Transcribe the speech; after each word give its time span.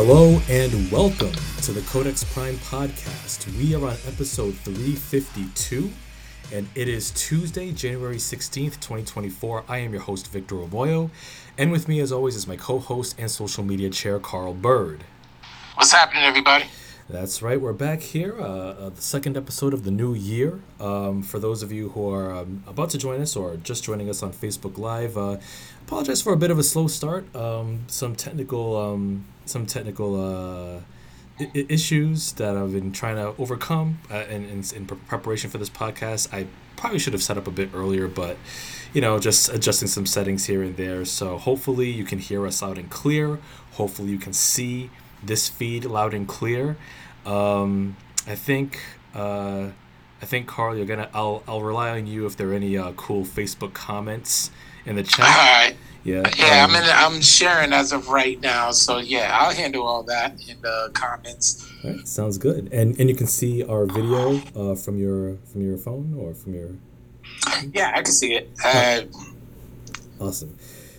Hello 0.00 0.40
and 0.48 0.92
welcome 0.92 1.32
to 1.62 1.72
the 1.72 1.80
Codex 1.90 2.22
Prime 2.22 2.54
podcast. 2.58 3.52
We 3.58 3.74
are 3.74 3.84
on 3.84 3.96
episode 4.06 4.54
352 4.58 5.90
and 6.52 6.68
it 6.76 6.86
is 6.86 7.10
Tuesday, 7.10 7.72
January 7.72 8.18
16th, 8.18 8.74
2024. 8.74 9.64
I 9.66 9.78
am 9.78 9.92
your 9.92 10.02
host, 10.02 10.30
Victor 10.30 10.54
Omoayo, 10.54 11.10
and 11.58 11.72
with 11.72 11.88
me, 11.88 11.98
as 11.98 12.12
always, 12.12 12.36
is 12.36 12.46
my 12.46 12.54
co 12.54 12.78
host 12.78 13.16
and 13.18 13.28
social 13.28 13.64
media 13.64 13.90
chair, 13.90 14.20
Carl 14.20 14.54
Byrd. 14.54 15.02
What's 15.74 15.90
happening, 15.90 16.22
everybody? 16.22 16.66
That's 17.10 17.42
right. 17.42 17.60
We're 17.60 17.72
back 17.72 18.00
here, 18.00 18.36
uh, 18.38 18.44
uh, 18.44 18.88
the 18.90 19.02
second 19.02 19.36
episode 19.36 19.74
of 19.74 19.82
the 19.82 19.90
new 19.90 20.14
year. 20.14 20.60
Um, 20.78 21.24
for 21.24 21.40
those 21.40 21.64
of 21.64 21.72
you 21.72 21.88
who 21.88 22.08
are 22.14 22.32
um, 22.32 22.62
about 22.68 22.90
to 22.90 22.98
join 22.98 23.20
us 23.20 23.34
or 23.34 23.56
just 23.56 23.82
joining 23.82 24.08
us 24.08 24.22
on 24.22 24.32
Facebook 24.32 24.78
Live, 24.78 25.18
uh, 25.18 25.38
apologize 25.86 26.22
for 26.22 26.32
a 26.32 26.36
bit 26.36 26.52
of 26.52 26.58
a 26.60 26.62
slow 26.62 26.86
start. 26.86 27.34
Um, 27.34 27.80
some 27.88 28.14
technical, 28.14 28.76
um, 28.76 29.24
some 29.48 29.66
technical 29.66 30.20
uh, 30.20 30.80
I- 31.40 31.66
issues 31.68 32.32
that 32.32 32.56
I've 32.56 32.72
been 32.72 32.92
trying 32.92 33.16
to 33.16 33.34
overcome 33.40 33.98
uh, 34.10 34.24
in, 34.28 34.44
in, 34.44 34.64
in 34.74 34.86
preparation 34.86 35.50
for 35.50 35.58
this 35.58 35.70
podcast. 35.70 36.32
I 36.32 36.46
probably 36.76 36.98
should 36.98 37.12
have 37.12 37.22
set 37.22 37.36
up 37.36 37.46
a 37.46 37.50
bit 37.50 37.70
earlier, 37.74 38.06
but 38.08 38.36
you 38.92 39.00
know, 39.00 39.18
just 39.18 39.52
adjusting 39.52 39.88
some 39.88 40.06
settings 40.06 40.46
here 40.46 40.62
and 40.62 40.76
there. 40.76 41.04
So 41.04 41.36
hopefully 41.38 41.90
you 41.90 42.04
can 42.04 42.18
hear 42.18 42.46
us 42.46 42.62
loud 42.62 42.78
and 42.78 42.88
clear. 42.88 43.38
Hopefully 43.72 44.10
you 44.10 44.18
can 44.18 44.32
see 44.32 44.90
this 45.22 45.48
feed 45.48 45.84
loud 45.84 46.14
and 46.14 46.26
clear. 46.26 46.76
Um, 47.26 47.96
I 48.26 48.34
think 48.34 48.80
uh, 49.14 49.68
I 50.20 50.26
think 50.26 50.46
Carl, 50.46 50.76
you're 50.76 50.86
gonna. 50.86 51.08
I'll 51.14 51.42
I'll 51.46 51.62
rely 51.62 51.90
on 51.90 52.06
you 52.06 52.26
if 52.26 52.36
there 52.36 52.50
are 52.50 52.54
any 52.54 52.76
uh, 52.76 52.92
cool 52.92 53.24
Facebook 53.24 53.72
comments 53.74 54.50
in 54.84 54.96
the 54.96 55.02
chat. 55.02 55.26
All 55.26 55.34
right. 55.34 55.76
Yeah. 56.04 56.30
Yeah, 56.36 56.64
um, 56.64 56.70
I'm 56.70 56.82
in, 56.82 56.90
I'm 56.90 57.22
sharing 57.22 57.72
as 57.72 57.92
of 57.92 58.08
right 58.08 58.40
now, 58.40 58.70
so 58.70 58.98
yeah, 58.98 59.36
I'll 59.38 59.54
handle 59.54 59.86
all 59.86 60.02
that 60.04 60.40
in 60.48 60.60
the 60.62 60.90
comments. 60.94 61.70
right, 61.84 62.06
sounds 62.06 62.38
good. 62.38 62.72
And 62.72 62.98
and 62.98 63.08
you 63.08 63.16
can 63.16 63.26
see 63.26 63.62
our 63.64 63.84
video 63.84 64.40
uh, 64.56 64.74
from 64.74 64.98
your 64.98 65.36
from 65.52 65.62
your 65.62 65.76
phone 65.76 66.14
or 66.18 66.34
from 66.34 66.54
your 66.54 66.70
Yeah, 67.72 67.92
I 67.94 68.02
can 68.02 68.12
see 68.12 68.34
it. 68.34 68.50
Uh, 68.64 69.02
Awesome. 70.20 70.56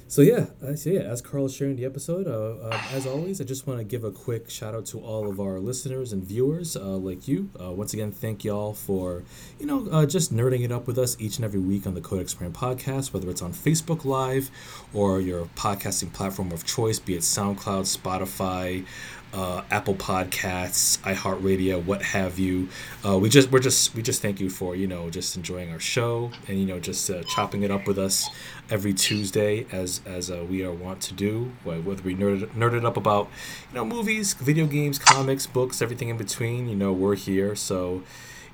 So 0.09 0.23
yeah, 0.23 0.47
so 0.73 0.89
yeah, 0.89 1.01
as 1.01 1.21
Carl 1.21 1.45
is 1.45 1.53
sharing 1.53 1.75
the 1.75 1.85
episode, 1.85 2.25
uh, 2.25 2.65
uh, 2.65 2.81
as 2.93 3.05
always, 3.05 3.39
I 3.39 3.43
just 3.43 3.67
want 3.67 3.77
to 3.79 3.83
give 3.83 4.03
a 4.03 4.09
quick 4.09 4.49
shout 4.49 4.73
out 4.73 4.87
to 4.87 4.99
all 4.99 5.29
of 5.29 5.39
our 5.39 5.59
listeners 5.59 6.11
and 6.11 6.23
viewers 6.23 6.75
uh, 6.75 6.97
like 6.97 7.27
you. 7.27 7.51
Uh, 7.61 7.73
once 7.73 7.93
again, 7.93 8.11
thank 8.11 8.43
y'all 8.43 8.73
for 8.73 9.21
you 9.59 9.67
know 9.67 9.87
uh, 9.91 10.07
just 10.07 10.33
nerding 10.33 10.65
it 10.65 10.71
up 10.71 10.87
with 10.87 10.97
us 10.97 11.15
each 11.19 11.35
and 11.35 11.45
every 11.45 11.59
week 11.59 11.85
on 11.85 11.93
the 11.93 12.01
Codex 12.01 12.33
Prime 12.33 12.51
podcast, 12.51 13.13
whether 13.13 13.29
it's 13.29 13.43
on 13.43 13.53
Facebook 13.53 14.03
Live 14.03 14.49
or 14.95 15.21
your 15.21 15.45
podcasting 15.55 16.11
platform 16.11 16.51
of 16.51 16.65
choice, 16.65 16.97
be 16.97 17.13
it 17.13 17.21
SoundCloud, 17.21 17.85
Spotify. 17.85 18.87
Uh, 19.31 19.61
Apple 19.69 19.93
Podcasts, 19.93 20.97
iHeartRadio, 20.99 21.85
what 21.85 22.01
have 22.01 22.39
you. 22.39 22.67
Uh, 23.05 23.17
we 23.19 23.29
just 23.29 23.51
we're 23.51 23.59
just 23.59 23.93
we 23.93 24.01
just 24.01 24.23
thank 24.23 24.39
you 24.39 24.49
for 24.49 24.75
you 24.75 24.87
know 24.87 25.11
just 25.11 25.35
enjoying 25.35 25.71
our 25.71 25.79
show 25.79 26.31
and 26.47 26.59
you 26.59 26.65
know 26.65 26.79
just 26.79 27.07
uh, 27.11 27.21
chopping 27.23 27.61
it 27.61 27.69
up 27.69 27.85
with 27.85 27.99
us 27.99 28.27
every 28.71 28.91
Tuesday 28.91 29.67
as 29.71 30.01
as 30.05 30.31
uh, 30.31 30.43
we 30.49 30.63
are 30.63 30.71
wont 30.71 31.01
to 31.01 31.13
do. 31.13 31.51
Whether 31.63 32.01
we 32.01 32.15
nerd 32.15 32.47
nerded 32.55 32.85
up 32.85 32.97
about 32.97 33.29
you 33.69 33.75
know 33.75 33.85
movies, 33.85 34.33
video 34.33 34.65
games, 34.65 34.97
comics, 34.97 35.45
books, 35.45 35.79
everything 35.79 36.09
in 36.09 36.17
between. 36.17 36.67
You 36.67 36.75
know 36.75 36.91
we're 36.91 37.15
here. 37.15 37.55
So 37.55 38.01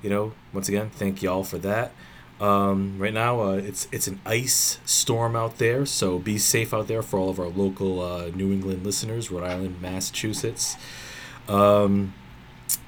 you 0.02 0.10
know 0.10 0.32
once 0.52 0.68
again 0.68 0.90
thank 0.90 1.22
y'all 1.22 1.42
for 1.42 1.56
that. 1.58 1.92
Um, 2.40 2.98
right 2.98 3.14
now, 3.14 3.40
uh, 3.40 3.52
it's 3.52 3.88
it's 3.92 4.06
an 4.06 4.20
ice 4.26 4.78
storm 4.84 5.34
out 5.34 5.58
there, 5.58 5.86
so 5.86 6.18
be 6.18 6.36
safe 6.36 6.74
out 6.74 6.86
there 6.86 7.02
for 7.02 7.18
all 7.18 7.30
of 7.30 7.40
our 7.40 7.48
local 7.48 8.00
uh, 8.00 8.28
New 8.34 8.52
England 8.52 8.84
listeners, 8.84 9.30
Rhode 9.30 9.44
Island, 9.44 9.80
Massachusetts. 9.80 10.76
Um, 11.48 12.12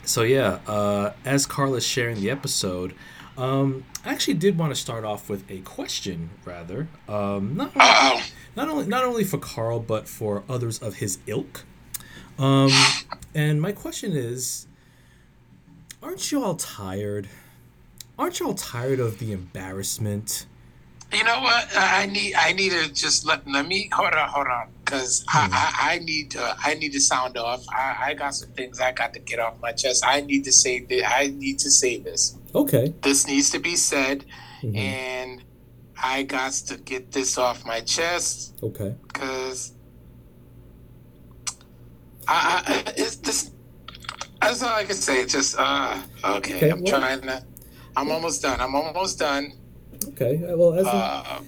so 0.04 0.22
yeah, 0.22 0.58
uh, 0.66 1.12
as 1.25 1.47
Carl 1.47 1.75
is 1.75 1.87
sharing 1.87 2.20
the 2.20 2.31
episode, 2.31 2.94
um, 3.38 3.84
I 4.04 4.10
actually 4.10 4.34
did 4.34 4.58
want 4.58 4.75
to 4.75 4.81
start 4.81 5.04
off 5.04 5.31
with 5.31 5.50
a 5.50 5.60
question, 5.60 6.31
rather, 6.44 6.88
um, 7.08 7.56
not 7.56 7.75
only, 7.75 8.22
not 8.56 8.69
only 8.69 8.87
not 8.87 9.04
only 9.04 9.25
for 9.25 9.38
Carl 9.38 9.81
but 9.81 10.08
for 10.08 10.44
others 10.48 10.78
of 10.78 10.97
his 10.97 11.19
ilk. 11.26 11.64
Um, 12.38 12.70
and 13.34 13.60
my 13.60 13.72
question 13.72 14.12
is, 14.12 14.66
aren't 16.03 16.31
you 16.31 16.44
all 16.44 16.54
tired? 16.54 17.28
Aren't 18.19 18.41
you 18.41 18.47
all 18.47 18.55
tired 18.55 19.01
of 19.01 19.19
the 19.19 19.33
embarrassment? 19.33 20.47
you 21.11 21.25
know 21.25 21.41
what? 21.41 21.67
I 21.75 22.05
need 22.05 22.34
I 22.34 22.53
need 22.53 22.71
to 22.73 22.93
just 22.93 23.25
let 23.25 23.49
let 23.49 23.67
me 23.67 23.89
hold 23.95 24.12
on 24.12 24.29
hold 24.29 24.47
on 24.47 24.69
because 24.84 25.25
Hmm. 25.29 25.49
I, 25.55 25.73
I 25.89 25.95
I 25.95 25.99
need 26.01 26.31
to 26.33 26.56
I 26.62 26.75
need 26.75 26.93
to 26.93 27.01
sound 27.01 27.39
off. 27.39 27.65
I, 27.71 27.97
I 28.09 28.15
got 28.15 28.34
some 28.34 28.51
things 28.51 28.79
I 28.79 28.93
got 28.93 29.15
to 29.15 29.21
get 29.21 29.39
off 29.39 29.55
my 29.62 29.73
chest. 29.73 30.05
I 30.06 30.21
need 30.21 30.45
to 30.45 30.53
say 30.53 30.81
that 30.81 31.11
I 31.11 31.29
need 31.29 31.61
to 31.61 31.71
say 31.71 31.97
this. 31.99 32.37
Okay. 32.55 32.93
This 33.03 33.27
needs 33.27 33.49
to 33.51 33.59
be 33.59 33.75
said, 33.75 34.27
Mhm. 34.62 34.77
and 34.77 35.43
I 36.03 36.25
got 36.25 36.53
to 36.53 36.77
get 36.77 37.11
this 37.12 37.39
off 37.39 37.65
my 37.65 37.81
chest. 37.81 38.53
Okay. 38.62 38.95
because 39.06 39.73
I, 42.27 42.85
I 42.87 42.93
it's 42.99 43.17
this. 43.17 43.50
That's 44.43 44.62
all 44.62 44.75
I 44.75 44.85
can 44.85 44.95
say. 44.97 45.25
Just 45.25 45.56
uh, 45.59 46.03
okay. 46.23 46.56
Okay, 46.56 46.69
I'm 46.71 46.83
well- 46.83 47.00
trying 47.00 47.23
to. 47.23 47.43
I'm 47.98 48.10
almost 48.12 48.42
done. 48.42 48.60
I'm 48.60 48.75
almost 48.75 49.19
done. 49.19 49.53
Okay. 50.10 50.44
uh, 50.44 50.56
Well, 50.56 50.75
as 50.75 50.84
you, 50.86 50.91
Uh, 50.92 51.41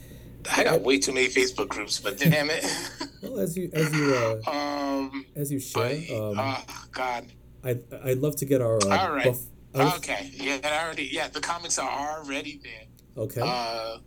I 0.56 0.64
got 0.64 0.80
way 0.82 0.98
too 0.98 1.12
many 1.12 1.28
Facebook 1.28 1.68
groups, 1.68 2.00
but 2.00 2.18
damn 2.18 2.50
it. 2.50 2.64
well, 3.22 3.38
as 3.38 3.56
you 3.56 3.70
as 3.72 3.94
you 3.94 4.14
uh, 4.14 4.50
um, 4.50 5.24
as 5.36 5.52
you 5.52 5.60
but 5.72 5.92
um, 6.10 6.34
oh 6.38 6.64
God. 6.92 7.26
I 7.62 7.76
I'd 8.04 8.18
love 8.18 8.36
to 8.36 8.44
get 8.46 8.60
our 8.60 8.78
uh, 8.82 8.98
All 8.98 9.12
right. 9.12 9.26
buff- 9.26 9.38
was- 9.74 9.94
Okay. 9.98 10.30
Yeah, 10.34 10.58
I 10.64 10.84
already. 10.84 11.08
Yeah, 11.12 11.28
the 11.28 11.40
comics 11.40 11.78
are 11.78 11.88
already 11.88 12.58
there. 12.64 13.24
okay. 13.24 13.40
Uh, 13.44 13.98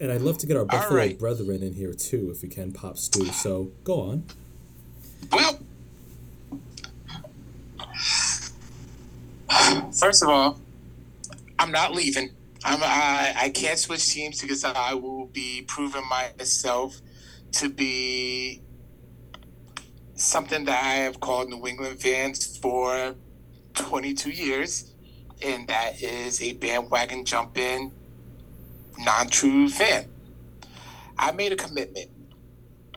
and 0.00 0.12
I'd 0.12 0.20
love 0.20 0.36
to 0.38 0.46
get 0.46 0.56
our 0.58 0.64
Buffalo 0.66 0.96
right. 0.96 1.18
brethren 1.18 1.62
in 1.62 1.72
here 1.72 1.94
too, 1.94 2.30
if 2.30 2.42
we 2.42 2.48
can, 2.48 2.72
Pop 2.72 2.98
Stew. 2.98 3.26
So 3.26 3.70
go 3.84 4.00
on. 4.00 4.24
Well, 5.32 5.58
first 9.92 10.22
of 10.22 10.28
all, 10.28 10.58
I'm 11.64 11.72
not 11.72 11.94
leaving. 11.94 12.28
I'm, 12.62 12.82
I, 12.82 13.32
I 13.34 13.48
can't 13.48 13.78
switch 13.78 14.06
teams 14.10 14.42
because 14.42 14.64
I 14.64 14.92
will 14.92 15.28
be 15.28 15.64
proving 15.66 16.06
myself 16.10 17.00
to 17.52 17.70
be 17.70 18.60
something 20.14 20.66
that 20.66 20.84
I 20.84 20.96
have 20.96 21.20
called 21.20 21.48
New 21.48 21.66
England 21.66 22.02
fans 22.02 22.58
for 22.58 23.14
22 23.72 24.28
years, 24.28 24.92
and 25.42 25.66
that 25.68 26.02
is 26.02 26.42
a 26.42 26.52
bandwagon 26.52 27.24
jumping, 27.24 27.92
non 28.98 29.28
true 29.28 29.70
fan. 29.70 30.10
I 31.16 31.32
made 31.32 31.52
a 31.52 31.56
commitment 31.56 32.10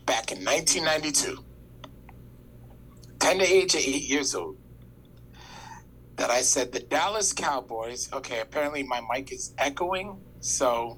back 0.06 0.34
in 0.34 0.44
1992 0.44 1.42
10 3.20 3.40
to 3.40 3.46
age 3.46 3.76
of 3.76 3.80
8 3.80 3.86
years 3.86 4.36
old 4.36 4.58
that 6.18 6.30
I 6.30 6.42
said 6.42 6.72
the 6.72 6.80
Dallas 6.80 7.32
Cowboys. 7.34 8.10
Okay, 8.12 8.40
apparently 8.42 8.84
my 8.84 9.02
mic 9.12 9.32
is 9.32 9.54
echoing, 9.58 10.20
so. 10.42 10.98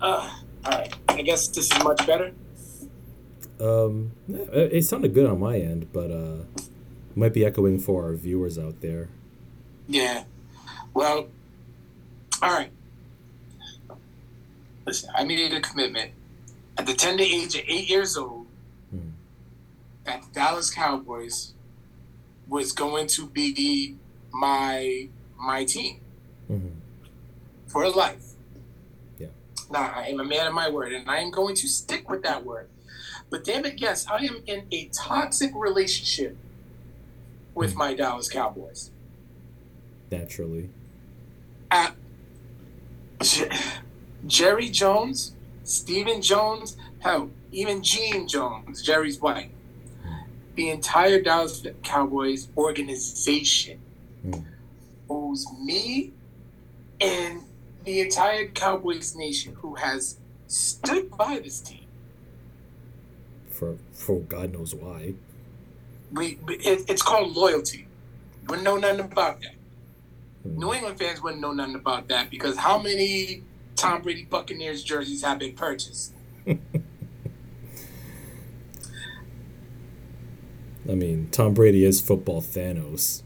Uh, 0.00 0.30
all 0.64 0.72
right, 0.72 0.94
I 1.08 1.22
guess 1.22 1.48
this 1.48 1.70
is 1.72 1.84
much 1.84 2.06
better. 2.06 2.32
Um, 3.60 4.12
it 4.28 4.72
it 4.72 4.84
sounded 4.84 5.14
good 5.14 5.26
on 5.26 5.38
my 5.40 5.58
end, 5.58 5.92
but 5.92 6.10
uh, 6.10 6.38
might 7.14 7.32
be 7.32 7.44
echoing 7.44 7.78
for 7.78 8.04
our 8.04 8.14
viewers 8.14 8.58
out 8.58 8.80
there. 8.80 9.08
Yeah. 9.88 10.24
Well, 10.92 11.28
all 12.42 12.50
right. 12.52 12.70
Listen, 14.86 15.10
I 15.16 15.24
made 15.24 15.52
a 15.52 15.60
commitment 15.60 16.12
at 16.76 16.86
the 16.86 16.94
10 16.94 17.18
to 17.18 17.22
age 17.24 17.54
of 17.54 17.62
8 17.66 17.88
years 17.88 18.16
old 18.16 18.46
Hmm. 18.90 19.10
that 20.04 20.22
the 20.22 20.28
Dallas 20.32 20.70
Cowboys 20.74 21.53
was 22.48 22.72
going 22.72 23.06
to 23.08 23.26
be 23.28 23.96
my 24.32 25.08
my 25.38 25.64
team 25.64 26.00
hmm 26.48 26.68
for 27.66 27.88
life. 27.88 28.34
Yeah. 29.18 29.28
Now, 29.68 29.92
I 29.96 30.06
am 30.06 30.20
a 30.20 30.24
man 30.24 30.46
of 30.46 30.54
my 30.54 30.70
word, 30.70 30.92
and 30.92 31.10
I 31.10 31.18
am 31.18 31.32
going 31.32 31.56
to 31.56 31.66
stick 31.66 32.08
with 32.08 32.22
that 32.22 32.44
word. 32.44 32.68
But 33.30 33.42
damn 33.42 33.64
it, 33.64 33.80
yes, 33.80 34.06
I 34.08 34.18
am 34.24 34.42
in 34.46 34.66
a 34.70 34.88
toxic 34.94 35.50
relationship 35.56 36.36
with 37.52 37.74
my 37.74 37.94
Dallas 37.94 38.28
Cowboys. 38.28 38.92
Naturally. 40.12 40.70
J- 43.22 43.50
Jerry 44.26 44.68
Jones, 44.68 45.34
Stephen 45.64 46.22
Jones, 46.22 46.76
hell, 47.00 47.30
even 47.50 47.82
Gene 47.82 48.28
Jones, 48.28 48.82
Jerry's 48.82 49.20
wife. 49.20 49.50
The 50.54 50.70
entire 50.70 51.20
Dallas 51.20 51.66
Cowboys 51.82 52.48
organization 52.56 53.80
Mm. 54.26 54.42
owes 55.10 55.44
me 55.62 56.12
and 56.98 57.42
the 57.84 58.00
entire 58.00 58.46
Cowboys 58.46 59.14
nation 59.14 59.54
who 59.56 59.74
has 59.74 60.16
stood 60.46 61.10
by 61.10 61.40
this 61.44 61.60
team 61.60 61.84
For 63.50 63.76
for 63.92 64.20
God 64.20 64.54
knows 64.54 64.74
why. 64.74 65.14
we 66.10 66.38
it, 66.48 66.88
it's 66.88 67.02
called 67.02 67.36
loyalty. 67.36 67.86
We 68.48 68.62
know 68.62 68.78
nothing 68.78 69.00
about 69.00 69.40
that. 69.42 69.54
New 70.44 70.72
England 70.72 70.98
fans 70.98 71.22
wouldn't 71.22 71.42
know 71.42 71.52
nothing 71.52 71.74
about 71.74 72.08
that 72.08 72.30
because 72.30 72.56
how 72.56 72.78
many 72.80 73.42
Tom 73.76 74.00
Brady 74.02 74.24
Buccaneers 74.24 74.82
jerseys 74.82 75.22
have 75.22 75.38
been 75.38 75.54
purchased? 75.54 76.14
I 80.88 80.94
mean, 80.94 81.28
Tom 81.30 81.54
Brady 81.54 81.84
is 81.84 82.00
football 82.00 82.42
Thanos. 82.42 83.22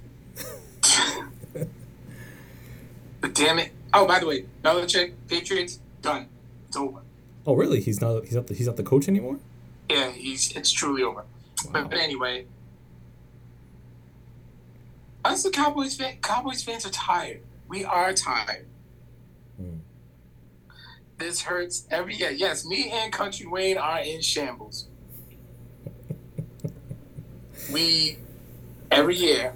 but 3.21 3.35
damn 3.35 3.59
it! 3.59 3.73
Oh, 3.93 4.07
by 4.07 4.21
the 4.21 4.27
way, 4.27 4.45
Belichick 4.63 5.15
Patriots 5.29 5.81
done. 6.03 6.29
It's 6.69 6.77
over. 6.77 7.01
Oh, 7.47 7.55
really? 7.55 7.81
He's 7.81 8.01
not. 8.01 8.25
He's 8.25 8.35
not. 8.35 8.47
The, 8.47 8.55
he's 8.55 8.67
not 8.67 8.77
the 8.77 8.83
coach 8.83 9.09
anymore. 9.09 9.39
Yeah, 9.91 10.11
he's. 10.11 10.55
It's 10.55 10.71
truly 10.71 11.03
over. 11.03 11.25
Wow. 11.65 11.73
But, 11.73 11.91
but 11.91 11.99
anyway, 11.99 12.47
us 15.25 15.43
the 15.43 15.51
Cowboys 15.51 15.97
fan, 15.97 16.19
Cowboys 16.23 16.63
fans 16.63 16.87
are 16.87 16.91
tired. 16.91 17.41
We 17.69 17.85
are 17.85 18.13
tired. 18.13 18.67
Hmm. 19.57 19.79
This 21.19 21.43
hurts 21.43 21.87
every 21.91 22.15
year. 22.15 22.31
Yes, 22.31 22.65
me 22.65 22.91
and 22.91 23.13
Country 23.13 23.47
Wayne 23.47 23.77
are 23.77 24.01
in 24.01 24.23
shambles. 24.23 24.87
We 27.73 28.19
every 28.91 29.17
year 29.17 29.55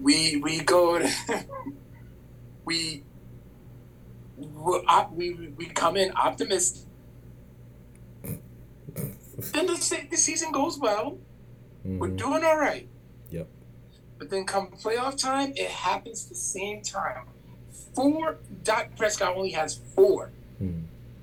we 0.00 0.36
we 0.36 0.60
go 0.60 0.98
to, 0.98 1.10
we 2.64 3.02
we 4.36 5.48
we 5.56 5.66
come 5.66 5.96
in 5.96 6.12
optimistic. 6.12 6.82
then 8.22 9.66
the, 9.66 10.06
the 10.10 10.16
season 10.16 10.52
goes 10.52 10.78
well. 10.78 11.18
Mm-hmm. 11.86 11.98
We're 11.98 12.08
doing 12.08 12.44
all 12.44 12.58
right. 12.58 12.88
Yep. 13.30 13.48
But 14.18 14.30
then 14.30 14.44
come 14.44 14.68
playoff 14.68 15.20
time, 15.20 15.52
it 15.56 15.70
happens 15.70 16.26
the 16.26 16.34
same 16.34 16.82
time. 16.82 17.26
Four, 17.94 18.38
Dak 18.62 18.96
Prescott 18.96 19.36
only 19.36 19.50
has 19.50 19.80
four 19.94 20.30
hmm. 20.58 20.80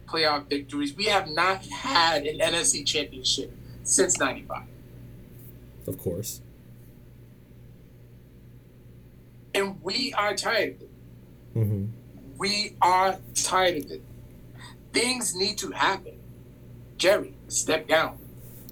playoff 0.08 0.50
victories. 0.50 0.96
We 0.96 1.06
have 1.06 1.28
not 1.30 1.66
had 1.66 2.26
an 2.26 2.40
NFC 2.40 2.86
championship 2.86 3.56
since 3.84 4.20
95. 4.20 4.64
Of 5.88 5.98
course. 5.98 6.42
And 9.54 9.82
we 9.84 10.14
are 10.14 10.36
tired 10.36 10.76
of 10.76 10.82
it. 10.82 10.90
Mm-hmm. 11.56 11.86
We 12.38 12.76
are 12.82 13.20
tired 13.36 13.86
of 13.86 13.92
it. 13.92 14.04
Things 14.92 15.36
need 15.36 15.58
to 15.60 15.72
happen. 15.72 16.20
Jerry, 16.98 17.36
step 17.48 17.88
down. 17.88 18.18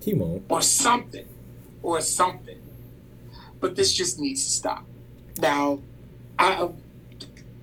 He 0.02 0.14
won't. 0.14 0.46
Or 0.50 0.62
something. 0.62 1.28
Or 1.84 2.02
something 2.02 2.62
but 3.62 3.76
this 3.76 3.94
just 3.94 4.20
needs 4.20 4.44
to 4.44 4.50
stop. 4.50 4.86
Now, 5.38 5.80
I, 6.38 6.68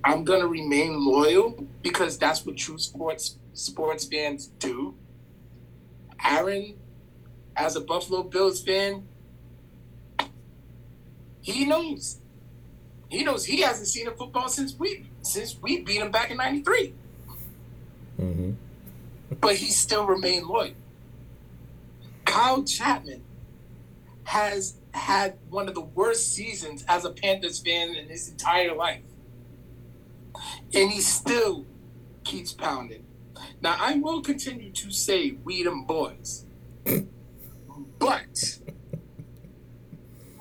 I'm 0.03 0.25
gonna 0.25 0.47
remain 0.47 1.05
loyal 1.05 1.67
because 1.83 2.17
that's 2.17 2.47
what 2.47 2.57
true 2.57 2.79
sports 2.79 3.37
sports 3.53 4.05
fans 4.05 4.47
do. 4.59 4.95
Aaron, 6.25 6.77
as 7.57 7.77
a 7.77 7.81
Buffalo 7.81 8.23
Bills 8.23 8.63
fan, 8.63 9.07
he 11.53 11.65
knows. 11.65 12.19
He 13.09 13.25
knows 13.25 13.45
he 13.45 13.63
hasn't 13.63 13.89
seen 13.89 14.07
a 14.07 14.11
football 14.11 14.49
since 14.49 14.79
we 14.79 15.07
since 15.23 15.57
we 15.61 15.81
beat 15.81 16.01
him 16.01 16.11
back 16.11 16.31
in 16.31 16.37
'93. 16.37 16.95
Mm-hmm. 18.21 18.51
But 19.41 19.57
he 19.57 19.67
still 19.67 20.07
remained 20.07 20.47
loyal. 20.47 20.75
Kyle 22.25 22.63
Chapman 22.65 23.23
has 24.25 24.77
had 24.93 25.39
one 25.49 25.69
of 25.69 25.75
the 25.75 25.81
worst 25.81 26.35
seasons 26.35 26.85
as 26.87 27.05
a 27.05 27.11
Panthers 27.11 27.61
fan 27.61 27.95
in 27.95 28.09
his 28.09 28.29
entire 28.29 28.75
life. 28.75 29.03
And 30.75 30.91
he 30.91 31.01
still 31.01 31.65
keeps 32.25 32.53
pounding. 32.53 33.05
Now, 33.63 33.77
I 33.79 33.95
will 33.95 34.21
continue 34.21 34.71
to 34.73 34.91
say 34.91 35.37
we 35.45 35.63
them 35.63 35.85
boys. 35.85 36.45
but 36.85 38.59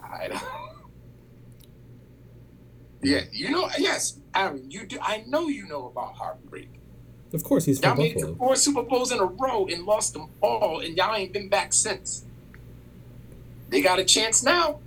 I 0.04 0.28
don't 0.28 0.57
Yeah, 3.02 3.22
you 3.32 3.52
know, 3.52 3.70
yes, 3.78 4.20
Aaron, 4.34 4.70
you 4.70 4.86
do 4.86 4.98
I 5.02 5.24
know 5.28 5.48
you 5.48 5.68
know 5.68 5.88
about 5.88 6.16
heartbreak. 6.16 6.70
Of 7.34 7.44
course 7.44 7.66
he's 7.66 7.80
from 7.80 7.98
y'all 7.98 8.08
Buffalo. 8.08 8.28
made 8.30 8.38
four 8.38 8.56
Super 8.56 8.84
Bowls 8.84 9.12
in 9.12 9.20
a 9.20 9.26
row 9.26 9.68
and 9.68 9.86
lost 9.86 10.14
them 10.14 10.30
all, 10.42 10.80
and 10.80 10.98
y'all 10.98 11.16
ain't 11.16 11.34
been 11.34 11.50
back 11.50 11.74
since 11.74 12.26
they 13.70 13.82
got 13.82 14.00
a 14.00 14.06
chance 14.06 14.44
now. 14.44 14.80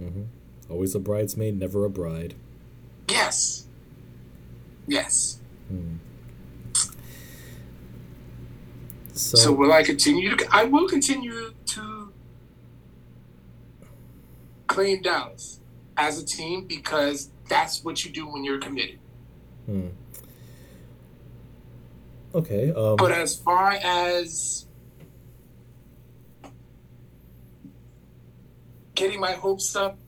Mm-hmm. 0.00 0.22
Always 0.70 0.94
a 0.94 0.98
bridesmaid, 0.98 1.58
never 1.58 1.84
a 1.84 1.90
bride. 1.90 2.34
Yes. 3.08 3.66
Yes. 4.86 5.38
Mm. 5.72 5.98
So, 9.12 9.36
so 9.36 9.52
will 9.52 9.72
I 9.72 9.82
continue 9.82 10.34
to? 10.36 10.46
I 10.50 10.64
will 10.64 10.88
continue 10.88 11.52
to 11.66 12.12
claim 14.66 15.02
Dallas 15.02 15.60
as 15.96 16.20
a 16.20 16.24
team 16.24 16.66
because 16.66 17.30
that's 17.48 17.84
what 17.84 18.04
you 18.04 18.10
do 18.10 18.26
when 18.26 18.44
you're 18.44 18.58
committed. 18.58 18.98
Hmm. 19.66 19.88
Okay. 22.34 22.72
Um, 22.72 22.96
but 22.96 23.12
as 23.12 23.36
far 23.36 23.72
as 23.72 24.66
getting 28.94 29.20
my 29.20 29.32
hopes 29.32 29.76
up, 29.76 29.98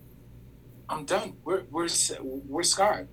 I'm 0.88 1.05
done. 1.05 1.35
We're 1.45 1.64
we're 1.71 1.88
we're 2.21 2.62
scarred. 2.62 3.09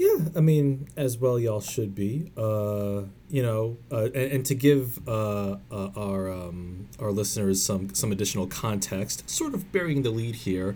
Yeah, 0.00 0.16
I 0.34 0.40
mean, 0.40 0.88
as 0.96 1.18
well, 1.18 1.38
y'all 1.38 1.60
should 1.60 1.94
be. 1.94 2.32
Uh, 2.34 3.02
you 3.28 3.42
know, 3.42 3.76
uh, 3.92 4.04
and, 4.04 4.32
and 4.32 4.46
to 4.46 4.54
give 4.54 5.06
uh, 5.06 5.58
uh, 5.70 5.90
our 5.94 6.32
um, 6.32 6.88
our 6.98 7.12
listeners 7.12 7.62
some 7.62 7.94
some 7.94 8.10
additional 8.10 8.46
context, 8.46 9.28
sort 9.28 9.52
of 9.52 9.70
burying 9.72 10.00
the 10.00 10.08
lead 10.08 10.36
here, 10.36 10.74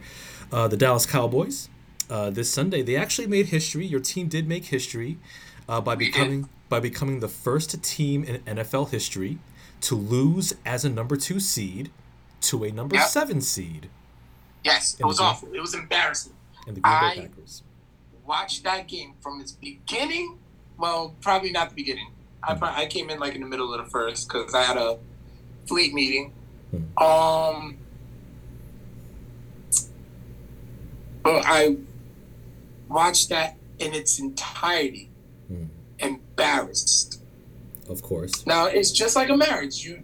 uh, 0.53 0.69
the 0.69 0.77
Dallas 0.77 1.07
Cowboys. 1.07 1.71
Uh, 2.11 2.29
this 2.29 2.53
Sunday, 2.53 2.83
they 2.83 2.97
actually 2.97 3.27
made 3.27 3.47
history. 3.47 3.87
Your 3.87 4.01
team 4.01 4.29
did 4.29 4.47
make 4.47 4.67
history 4.67 5.17
uh, 5.71 5.81
by 5.81 5.95
becoming 5.95 6.51
by 6.69 6.79
becoming 6.79 7.21
the 7.21 7.29
first 7.29 7.83
team 7.83 8.25
in 8.25 8.43
NFL 8.43 8.91
history 8.91 9.39
to 9.81 9.95
lose 9.95 10.53
as 10.67 10.85
a 10.85 10.91
number 10.91 11.17
two 11.17 11.41
seed 11.41 11.91
to 12.43 12.63
a 12.65 12.71
number 12.71 12.97
yep. 12.97 13.09
seven 13.09 13.41
seed. 13.41 13.89
Yes, 14.63 14.99
it 15.01 15.07
was 15.07 15.19
awful. 15.19 15.49
It 15.55 15.61
was 15.61 15.73
embarrassing. 15.73 16.35
And 16.67 16.77
the 16.77 16.83
Green 16.83 17.01
Bay 17.01 17.07
I 17.07 17.21
Packers. 17.21 17.63
Watched 18.27 18.65
that 18.65 18.89
game 18.89 19.15
from 19.21 19.41
its 19.41 19.53
beginning. 19.53 20.39
Well, 20.79 21.15
probably 21.21 21.51
not 21.51 21.71
the 21.71 21.75
beginning. 21.75 22.13
I. 22.43 22.57
I 22.61 22.87
came 22.87 23.11
in 23.11 23.19
like 23.19 23.35
in 23.35 23.41
the 23.41 23.47
middle 23.47 23.73
of 23.73 23.85
the 23.85 23.91
first 23.91 24.29
because 24.29 24.55
I 24.55 24.63
had 24.63 24.77
a 24.77 24.99
fleet 25.67 25.95
meeting. 25.95 26.33
Hmm. 26.71 27.03
Um, 27.03 27.79
but 31.23 31.43
I 31.47 31.77
watched 32.89 33.29
that 33.31 33.57
in 33.79 33.95
its 33.95 34.19
entirety. 34.19 35.11
Hmm. 35.49 35.65
Embarrassed. 35.99 37.21
Of 37.89 38.03
course. 38.03 38.47
Now 38.47 38.67
it's 38.67 38.91
just 38.91 39.17
like 39.17 39.29
a 39.29 39.37
marriage. 39.37 39.85
You 39.85 40.03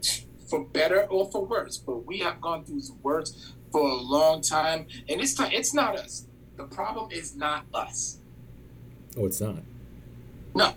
for 0.50 0.64
better 0.64 1.04
or 1.04 1.30
for 1.30 1.46
worse. 1.46 1.78
But 1.78 2.04
we 2.04 2.18
have 2.18 2.40
gone 2.40 2.64
through 2.64 2.82
the 2.82 2.96
worst 3.02 3.54
for 3.70 3.88
a 3.88 3.94
long 3.94 4.42
time, 4.42 4.86
and 5.08 5.20
it's 5.20 5.38
not, 5.38 5.54
it's 5.54 5.72
not 5.72 5.96
us. 5.96 6.26
The 6.60 6.66
problem 6.66 7.10
is 7.10 7.34
not 7.34 7.64
us. 7.72 8.18
Oh, 9.16 9.24
it's 9.24 9.40
not. 9.40 9.62
No, 10.54 10.74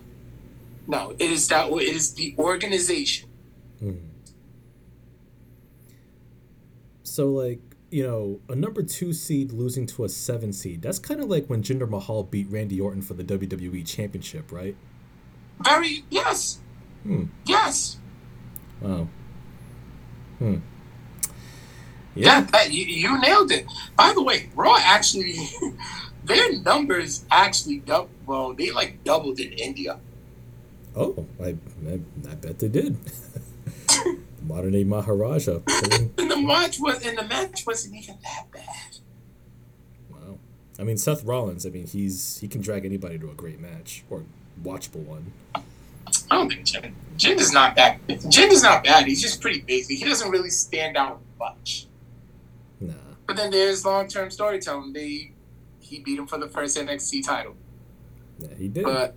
no. 0.86 1.14
It 1.18 1.30
is 1.30 1.46
that. 1.48 1.70
It 1.70 1.82
is 1.82 2.14
the 2.14 2.34
organization. 2.38 3.28
Mm. 3.82 4.00
So, 7.02 7.30
like, 7.32 7.60
you 7.90 8.02
know, 8.02 8.40
a 8.48 8.54
number 8.54 8.82
two 8.82 9.12
seed 9.12 9.52
losing 9.52 9.86
to 9.88 10.04
a 10.04 10.08
seven 10.08 10.54
seed. 10.54 10.80
That's 10.80 10.98
kind 10.98 11.20
of 11.20 11.28
like 11.28 11.48
when 11.48 11.62
Jinder 11.62 11.88
Mahal 11.88 12.22
beat 12.22 12.46
Randy 12.48 12.80
Orton 12.80 13.02
for 13.02 13.12
the 13.12 13.22
WWE 13.22 13.86
Championship, 13.86 14.50
right? 14.50 14.76
Very 15.60 16.04
yes. 16.08 16.60
Hmm. 17.02 17.24
Yes. 17.44 17.98
Wow. 18.80 19.08
Hmm. 20.38 20.56
Yeah, 22.14 22.38
yeah 22.38 22.40
that, 22.52 22.72
you, 22.72 22.84
you, 22.84 23.20
nailed 23.20 23.50
it. 23.50 23.66
By 23.96 24.12
the 24.14 24.22
way, 24.22 24.48
Raw 24.54 24.76
actually, 24.80 25.36
their 26.24 26.52
numbers 26.60 27.24
actually 27.30 27.78
doubled. 27.78 28.10
Well, 28.26 28.54
they 28.54 28.70
like 28.70 29.02
doubled 29.04 29.40
in 29.40 29.52
India. 29.52 29.98
Oh, 30.96 31.26
I, 31.42 31.56
I, 31.88 32.00
I 32.30 32.34
bet 32.34 32.58
they 32.58 32.68
did. 32.68 32.96
Modern 34.42 34.72
day 34.72 34.84
Maharaja. 34.84 35.60
and 35.92 36.30
the 36.30 36.36
match 36.36 36.78
was, 36.78 37.04
and 37.04 37.18
the 37.18 37.24
match 37.24 37.64
wasn't 37.66 37.96
even 37.96 38.18
that 38.22 38.44
bad. 38.52 38.98
Wow. 40.10 40.38
I 40.78 40.84
mean, 40.84 40.98
Seth 40.98 41.24
Rollins. 41.24 41.66
I 41.66 41.70
mean, 41.70 41.86
he's 41.86 42.38
he 42.40 42.48
can 42.48 42.60
drag 42.60 42.84
anybody 42.84 43.18
to 43.18 43.30
a 43.30 43.34
great 43.34 43.60
match 43.60 44.04
or 44.10 44.24
watchable 44.62 45.04
one. 45.04 45.32
I 46.30 46.36
don't 46.36 46.48
think 46.48 46.64
Jin. 46.64 46.94
Jin 47.16 47.38
is 47.38 47.52
not 47.52 47.74
that. 47.76 47.98
Jin 48.28 48.52
is 48.52 48.62
not 48.62 48.84
bad. 48.84 49.06
He's 49.06 49.22
just 49.22 49.40
pretty 49.40 49.60
basic. 49.60 49.98
He 49.98 50.04
doesn't 50.04 50.30
really 50.30 50.50
stand 50.50 50.96
out 50.96 51.20
much. 51.38 51.86
Nah. 52.80 52.92
But 53.26 53.36
then 53.36 53.50
there's 53.50 53.84
long 53.84 54.08
term 54.08 54.30
storytelling. 54.30 54.92
They 54.92 55.32
he 55.80 56.00
beat 56.00 56.18
him 56.18 56.26
for 56.26 56.38
the 56.38 56.48
first 56.48 56.76
NXT 56.76 57.24
title. 57.24 57.56
Yeah, 58.38 58.48
he 58.58 58.68
did. 58.68 58.84
But 58.84 59.14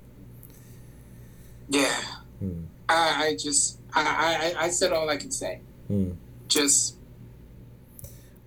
yeah, 1.69 2.01
Hmm. 2.39 2.63
I, 2.87 3.25
I 3.27 3.35
just 3.35 3.79
I, 3.93 4.53
I 4.57 4.65
I 4.65 4.69
said 4.69 4.91
all 4.93 5.09
I 5.09 5.17
can 5.17 5.31
say. 5.31 5.61
Hmm. 5.87 6.11
Just 6.47 6.95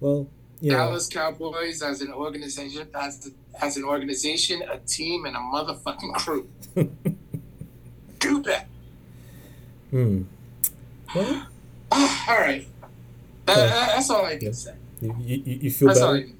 Well, 0.00 0.28
know, 0.62 0.70
Dallas 0.76 1.06
Cowboys 1.08 1.82
as 1.82 2.00
an 2.00 2.12
organization, 2.12 2.88
as 2.94 3.30
as 3.60 3.76
an 3.76 3.84
organization, 3.84 4.62
a 4.70 4.78
team, 4.78 5.26
and 5.26 5.36
a 5.36 5.40
motherfucking 5.40 6.14
crew. 6.14 6.48
Do 8.20 8.42
that. 8.42 8.66
hmm. 9.90 10.22
Well, 11.14 11.46
all 11.92 12.06
right. 12.28 12.66
That, 13.46 13.56
that- 13.56 13.88
that's 13.96 14.08
all 14.10 14.24
I 14.24 14.36
can 14.36 14.46
Yeah. 14.46 14.52
say. 14.52 14.74
You, 15.00 15.14
you, 15.18 15.58
you 15.62 15.70
feel 15.70 15.88
That's 15.88 16.00
all 16.00 16.14
I 16.14 16.20
better? 16.20 16.32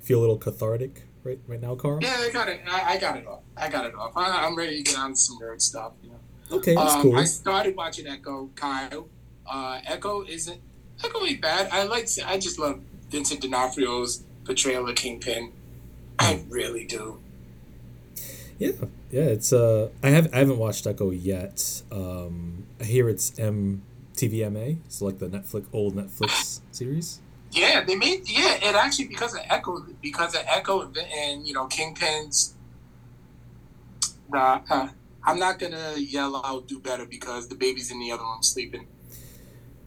Feel 0.00 0.18
a 0.18 0.20
little 0.20 0.38
cathartic 0.38 1.02
right 1.22 1.38
right 1.46 1.60
now, 1.60 1.74
Carl? 1.74 1.98
Yeah, 2.02 2.16
I 2.18 2.30
got 2.30 2.48
it. 2.48 2.60
I, 2.68 2.94
I 2.94 2.98
got 2.98 3.16
it 3.16 3.26
off. 3.26 3.40
I 3.56 3.68
got 3.68 3.86
it 3.86 3.94
off. 3.94 4.12
I, 4.16 4.46
I'm 4.46 4.54
ready 4.54 4.82
to 4.82 4.82
get 4.82 4.98
on 4.98 5.12
to 5.12 5.16
some 5.16 5.38
nerd 5.38 5.60
stuff. 5.60 5.92
You 6.02 6.10
know. 6.10 6.58
Okay, 6.58 6.74
that's 6.74 6.94
um, 6.94 7.02
cool. 7.02 7.16
I 7.16 7.24
started 7.24 7.76
watching 7.76 8.06
Echo. 8.06 8.50
Kyle. 8.54 9.08
Uh, 9.46 9.80
Echo 9.84 10.24
isn't 10.24 10.60
Echo 11.02 11.24
ain't 11.24 11.40
bad. 11.40 11.68
I 11.72 11.84
like. 11.84 12.08
I 12.24 12.38
just 12.38 12.58
love 12.58 12.80
Vincent 13.10 13.40
D'Onofrio's 13.40 14.24
portrayal 14.44 14.88
of 14.88 14.94
Kingpin. 14.94 15.52
I 16.18 16.42
really 16.48 16.84
do. 16.86 17.20
Yeah, 18.58 18.72
yeah. 19.10 19.22
It's 19.22 19.52
uh, 19.52 19.90
I 20.02 20.10
have 20.10 20.32
I 20.32 20.38
haven't 20.38 20.58
watched 20.58 20.86
Echo 20.86 21.10
yet. 21.10 21.82
Um, 21.90 22.66
I 22.80 22.84
hear 22.84 23.08
it's 23.08 23.32
MTVMA. 23.32 24.78
It's 24.84 25.02
like 25.02 25.18
the 25.18 25.26
Netflix 25.26 25.66
old 25.72 25.96
Netflix 25.96 26.60
series. 26.70 27.20
Yeah, 27.54 27.84
they 27.84 27.94
made. 27.94 28.28
Yeah, 28.28 28.54
it 28.54 28.74
actually 28.74 29.06
because 29.08 29.34
of 29.34 29.40
Echo, 29.48 29.86
because 30.02 30.34
of 30.34 30.42
Echo 30.46 30.90
and 31.16 31.46
you 31.46 31.54
know 31.54 31.66
Kingpin's. 31.66 32.54
Nah, 34.28 34.60
uh, 34.70 34.88
I'm 35.24 35.38
not 35.38 35.58
gonna 35.58 35.94
yell 35.96 36.34
out 36.44 36.66
"do 36.66 36.80
better" 36.80 37.06
because 37.06 37.48
the 37.48 37.54
baby's 37.54 37.90
in 37.92 37.98
the 38.00 38.10
other 38.10 38.24
room 38.24 38.42
sleeping. 38.42 38.86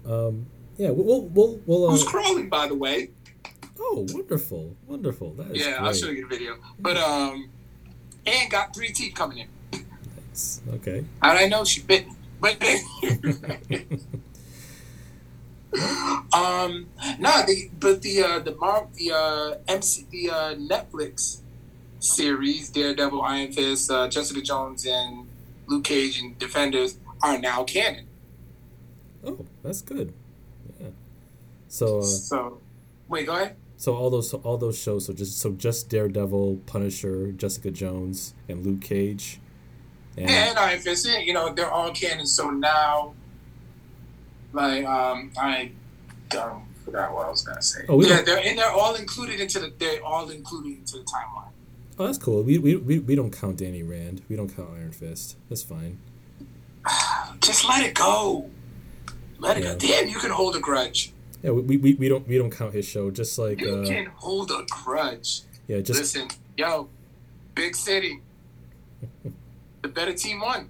Um, 0.05 0.45
yeah, 0.77 0.91
we'll 0.91 1.23
we'll 1.23 1.59
we'll. 1.65 1.91
Who's 1.91 2.03
Uh, 2.03 2.09
crawling, 2.09 2.49
by 2.49 2.67
the 2.67 2.75
way? 2.75 3.09
oh, 3.79 4.07
wonderful, 4.13 4.75
wonderful. 4.87 5.33
That 5.33 5.51
is 5.51 5.59
Yeah, 5.65 5.77
great. 5.79 5.87
I'll 5.87 5.93
show 5.93 6.09
you 6.09 6.21
the 6.27 6.35
video. 6.35 6.55
But 6.79 6.97
um, 6.97 7.49
and 8.25 8.49
got 8.49 8.73
three 8.73 8.91
teeth 8.93 9.13
coming 9.13 9.39
in. 9.39 9.47
Nice. 10.29 10.61
Okay. 10.75 10.99
And 11.21 11.37
I 11.37 11.47
know 11.47 11.63
she 11.65 11.81
bit 11.81 12.07
me, 12.07 12.13
but 12.39 12.57
um, 16.33 16.87
no, 17.19 17.43
the 17.45 17.69
but 17.79 18.01
the 18.01 18.23
uh, 18.23 18.39
the 18.39 18.51
the 18.95 19.11
uh, 19.13 19.57
MC 19.67 20.05
the 20.09 20.29
uh, 20.29 20.55
Netflix 20.55 21.41
series 21.99 22.69
Daredevil, 22.69 23.21
Iron 23.21 23.51
Fist, 23.51 23.91
uh, 23.91 24.07
Jessica 24.07 24.41
Jones, 24.41 24.85
and 24.85 25.27
Luke 25.67 25.83
Cage 25.83 26.19
and 26.19 26.37
Defenders 26.39 26.97
are 27.21 27.37
now 27.37 27.63
canon. 27.63 28.05
Oh, 29.25 29.45
that's 29.63 29.81
good. 29.81 30.13
Yeah. 30.79 30.87
So 31.67 31.99
uh, 31.99 32.03
So, 32.03 32.59
wait, 33.07 33.25
go 33.25 33.35
ahead. 33.35 33.55
so 33.75 33.95
all 33.95 34.09
those 34.09 34.33
all 34.33 34.57
those 34.57 34.77
shows. 34.79 35.05
So 35.05 35.13
just 35.13 35.39
so 35.39 35.51
just 35.51 35.89
Daredevil, 35.89 36.61
Punisher, 36.65 37.31
Jessica 37.33 37.71
Jones, 37.71 38.33
and 38.47 38.65
Luke 38.65 38.81
Cage. 38.81 39.39
And, 40.17 40.29
and 40.29 40.57
Iron 40.57 40.79
Fist, 40.79 41.07
you 41.25 41.33
know, 41.33 41.53
they're 41.53 41.69
all 41.71 41.91
canon. 41.91 42.25
So 42.25 42.49
now, 42.49 43.13
like, 44.53 44.85
um, 44.85 45.31
I 45.39 45.71
don't 46.29 46.63
forgot 46.85 47.13
what 47.13 47.25
I 47.27 47.29
was 47.29 47.41
gonna 47.43 47.61
say. 47.61 47.81
Oh, 47.89 47.97
we 47.97 48.07
yeah, 48.07 48.17
don't- 48.17 48.25
they're 48.25 48.39
and 48.39 48.57
they're 48.57 48.71
all 48.71 48.95
included 48.95 49.39
into 49.39 49.59
the 49.59 49.73
they're 49.77 50.03
all 50.03 50.29
included 50.29 50.77
into 50.79 50.97
the 50.97 51.03
timeline. 51.03 51.49
Oh, 51.99 52.05
that's 52.05 52.19
cool. 52.19 52.43
We, 52.43 52.59
we, 52.59 52.75
we, 52.75 52.99
we 52.99 53.15
don't 53.15 53.31
count 53.31 53.57
Danny 53.57 53.81
Rand. 53.81 54.21
We 54.29 54.35
don't 54.35 54.49
count 54.55 54.69
Iron 54.75 54.91
Fist. 54.91 55.35
That's 55.49 55.63
fine. 55.63 55.97
Just 57.41 57.67
let 57.67 57.83
it 57.83 57.95
go. 57.95 58.49
Let 59.39 59.57
it 59.57 59.63
Yeah. 59.63 59.73
go. 59.73 59.79
Damn, 59.79 60.07
you 60.07 60.19
can 60.19 60.29
hold 60.29 60.55
a 60.55 60.59
grudge. 60.59 61.11
Yeah, 61.41 61.51
we, 61.51 61.77
we, 61.77 61.93
we 61.95 62.07
don't 62.09 62.27
we 62.27 62.37
don't 62.37 62.51
count 62.51 62.73
his 62.73 62.87
show. 62.87 63.09
Just 63.11 63.37
like 63.39 63.61
You 63.61 63.77
uh, 63.77 63.85
can 63.85 64.05
hold 64.15 64.51
a 64.51 64.63
grudge. 64.69 65.41
yeah, 65.67 65.79
just 65.81 65.99
Listen, 65.99 66.27
yo, 66.55 66.87
big 67.55 67.75
city. 67.75 68.21
the 69.81 69.87
better 69.87 70.13
team 70.13 70.39
won. 70.41 70.69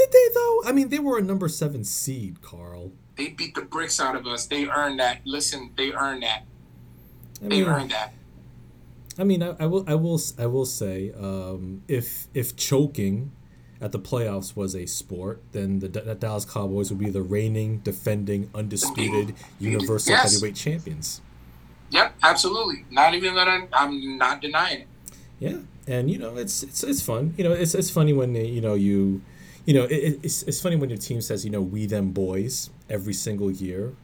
Did 0.00 0.12
they 0.12 0.34
though? 0.34 0.62
I 0.64 0.72
mean, 0.72 0.88
they 0.88 0.98
were 0.98 1.18
a 1.18 1.22
number 1.22 1.48
seven 1.48 1.84
seed, 1.84 2.40
Carl. 2.40 2.92
They 3.16 3.28
beat 3.28 3.54
the 3.54 3.62
bricks 3.62 4.00
out 4.00 4.16
of 4.16 4.26
us. 4.26 4.46
They 4.46 4.66
earned 4.66 4.98
that. 5.00 5.20
Listen, 5.26 5.70
they 5.76 5.92
earned 5.92 6.22
that. 6.22 6.44
I 7.44 7.48
They 7.48 7.62
earned 7.64 7.90
that. 7.90 8.14
I 9.18 9.24
mean, 9.24 9.42
I, 9.42 9.54
I 9.60 9.66
will 9.66 9.84
I 9.86 9.94
will 9.94 10.20
I 10.38 10.46
will 10.46 10.64
say, 10.64 11.12
um, 11.12 11.82
if 11.86 12.28
if 12.32 12.56
choking 12.56 13.32
at 13.80 13.92
the 13.92 13.98
playoffs 13.98 14.56
was 14.56 14.74
a 14.74 14.86
sport, 14.86 15.42
then 15.52 15.80
the, 15.80 15.88
the 15.88 16.14
Dallas 16.14 16.44
Cowboys 16.44 16.90
would 16.90 16.98
be 16.98 17.10
the 17.10 17.22
reigning, 17.22 17.78
defending, 17.78 18.50
undisputed 18.54 19.34
Universal 19.58 20.12
Yes. 20.12 20.34
Heavyweight 20.34 20.54
Champions. 20.54 21.20
Yep, 21.90 22.14
absolutely. 22.22 22.84
Not 22.90 23.14
even 23.14 23.34
gonna. 23.34 23.66
I'm 23.72 24.16
not 24.16 24.40
denying 24.40 24.82
it. 24.82 24.86
Yeah, 25.40 25.58
and 25.86 26.10
you 26.10 26.18
know 26.18 26.36
it's 26.36 26.62
it's 26.62 26.84
it's 26.84 27.02
fun. 27.02 27.34
You 27.36 27.44
know 27.44 27.52
it's 27.52 27.74
it's 27.74 27.90
funny 27.90 28.12
when 28.12 28.34
you 28.34 28.60
know 28.60 28.74
you, 28.74 29.22
you 29.66 29.74
know 29.74 29.84
it, 29.84 30.18
it's 30.22 30.42
it's 30.44 30.60
funny 30.60 30.76
when 30.76 30.88
your 30.90 30.98
team 30.98 31.20
says 31.20 31.44
you 31.44 31.50
know 31.50 31.60
we 31.60 31.86
them 31.86 32.12
boys 32.12 32.70
every 32.88 33.14
single 33.14 33.50
year. 33.50 33.94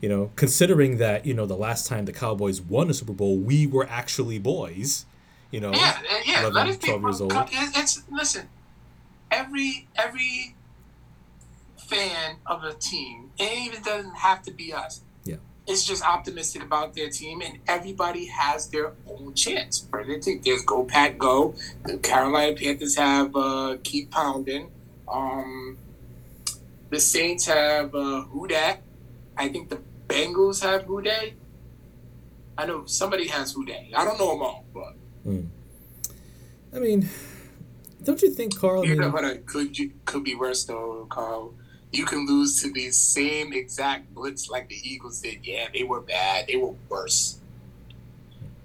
You 0.00 0.08
know, 0.08 0.30
considering 0.36 0.98
that 0.98 1.26
you 1.26 1.34
know 1.34 1.44
the 1.46 1.56
last 1.56 1.88
time 1.88 2.04
the 2.04 2.12
Cowboys 2.12 2.60
won 2.60 2.88
a 2.88 2.94
Super 2.94 3.12
Bowl, 3.12 3.36
we 3.36 3.66
were 3.66 3.86
actually 3.90 4.38
boys. 4.38 5.06
You 5.50 5.60
know, 5.60 5.72
Yeah, 5.72 5.98
yeah. 6.24 6.40
11, 6.42 6.54
let 6.54 6.68
us 6.68 6.76
be. 6.76 6.86
12 6.88 7.02
years 7.02 7.20
old. 7.20 7.32
It's 7.52 8.02
listen. 8.10 8.48
Every 9.30 9.88
every 9.96 10.54
fan 11.76 12.36
of 12.46 12.62
a 12.64 12.74
team, 12.74 13.30
it 13.38 13.58
even 13.58 13.82
doesn't 13.82 14.16
have 14.16 14.42
to 14.42 14.52
be 14.52 14.72
us. 14.72 15.00
Yeah. 15.24 15.36
It's 15.66 15.84
just 15.84 16.04
optimistic 16.04 16.62
about 16.62 16.94
their 16.94 17.10
team, 17.10 17.40
and 17.40 17.58
everybody 17.66 18.26
has 18.26 18.68
their 18.68 18.92
own 19.06 19.34
chance 19.34 19.86
team. 20.22 20.40
There's 20.44 20.62
Go 20.62 20.84
Pack 20.84 21.18
Go. 21.18 21.54
The 21.84 21.98
Carolina 21.98 22.54
Panthers 22.54 22.96
have 22.96 23.34
uh, 23.34 23.78
Keep 23.82 24.10
Pounding. 24.10 24.70
Um, 25.10 25.78
the 26.90 27.00
Saints 27.00 27.46
have 27.46 27.94
uh, 27.94 28.22
Who 28.22 28.48
Dat. 28.48 28.82
I 29.36 29.48
think 29.48 29.68
the 29.68 29.80
Bengals 30.08 30.62
have 30.62 30.84
Who 30.84 31.02
Day. 31.02 31.34
I 32.56 32.66
know 32.66 32.86
somebody 32.86 33.28
has 33.28 33.52
Who 33.52 33.64
Day. 33.64 33.92
I 33.94 34.04
don't 34.04 34.18
know 34.18 34.30
them 34.32 34.42
all, 34.42 34.64
but. 34.74 34.94
I 36.74 36.78
mean, 36.78 37.08
don't 38.02 38.20
you 38.22 38.30
think, 38.30 38.58
Carl? 38.58 38.84
You 38.84 38.96
know 38.96 39.10
mean, 39.10 39.42
Could 39.44 39.78
you 39.78 39.92
could 40.04 40.24
be 40.24 40.34
worse 40.34 40.64
though, 40.64 41.06
Carl. 41.10 41.54
You 41.90 42.04
can 42.04 42.26
lose 42.26 42.60
to 42.62 42.70
the 42.70 42.90
same 42.90 43.52
exact 43.52 44.12
blitz 44.14 44.50
like 44.50 44.68
the 44.68 44.76
Eagles 44.82 45.20
did. 45.20 45.38
Yeah, 45.42 45.68
they 45.72 45.84
were 45.84 46.00
bad. 46.00 46.46
They 46.46 46.56
were 46.56 46.74
worse. 46.88 47.38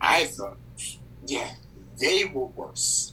I 0.02 0.26
thought, 0.26 0.58
yeah, 1.26 1.52
they 1.98 2.26
were 2.26 2.48
worse. 2.48 3.13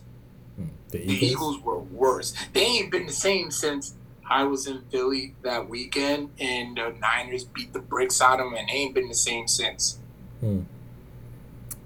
The 0.90 0.98
The 0.98 1.04
Eagles. 1.12 1.22
Eagles 1.30 1.60
were 1.60 1.78
worse. 1.78 2.34
They 2.52 2.62
ain't 2.62 2.90
been 2.90 3.06
the 3.06 3.12
same 3.12 3.50
since 3.50 3.94
I 4.28 4.44
was 4.44 4.66
in 4.66 4.82
Philly 4.90 5.34
that 5.42 5.68
weekend 5.68 6.30
and 6.38 6.76
the 6.76 6.94
Niners 7.00 7.44
beat 7.44 7.72
the 7.72 7.80
bricks 7.80 8.20
out 8.20 8.38
of 8.40 8.46
them, 8.46 8.54
and 8.54 8.68
they 8.68 8.72
ain't 8.72 8.94
been 8.94 9.08
the 9.08 9.14
same 9.14 9.48
since. 9.48 9.98
Hmm. 10.40 10.60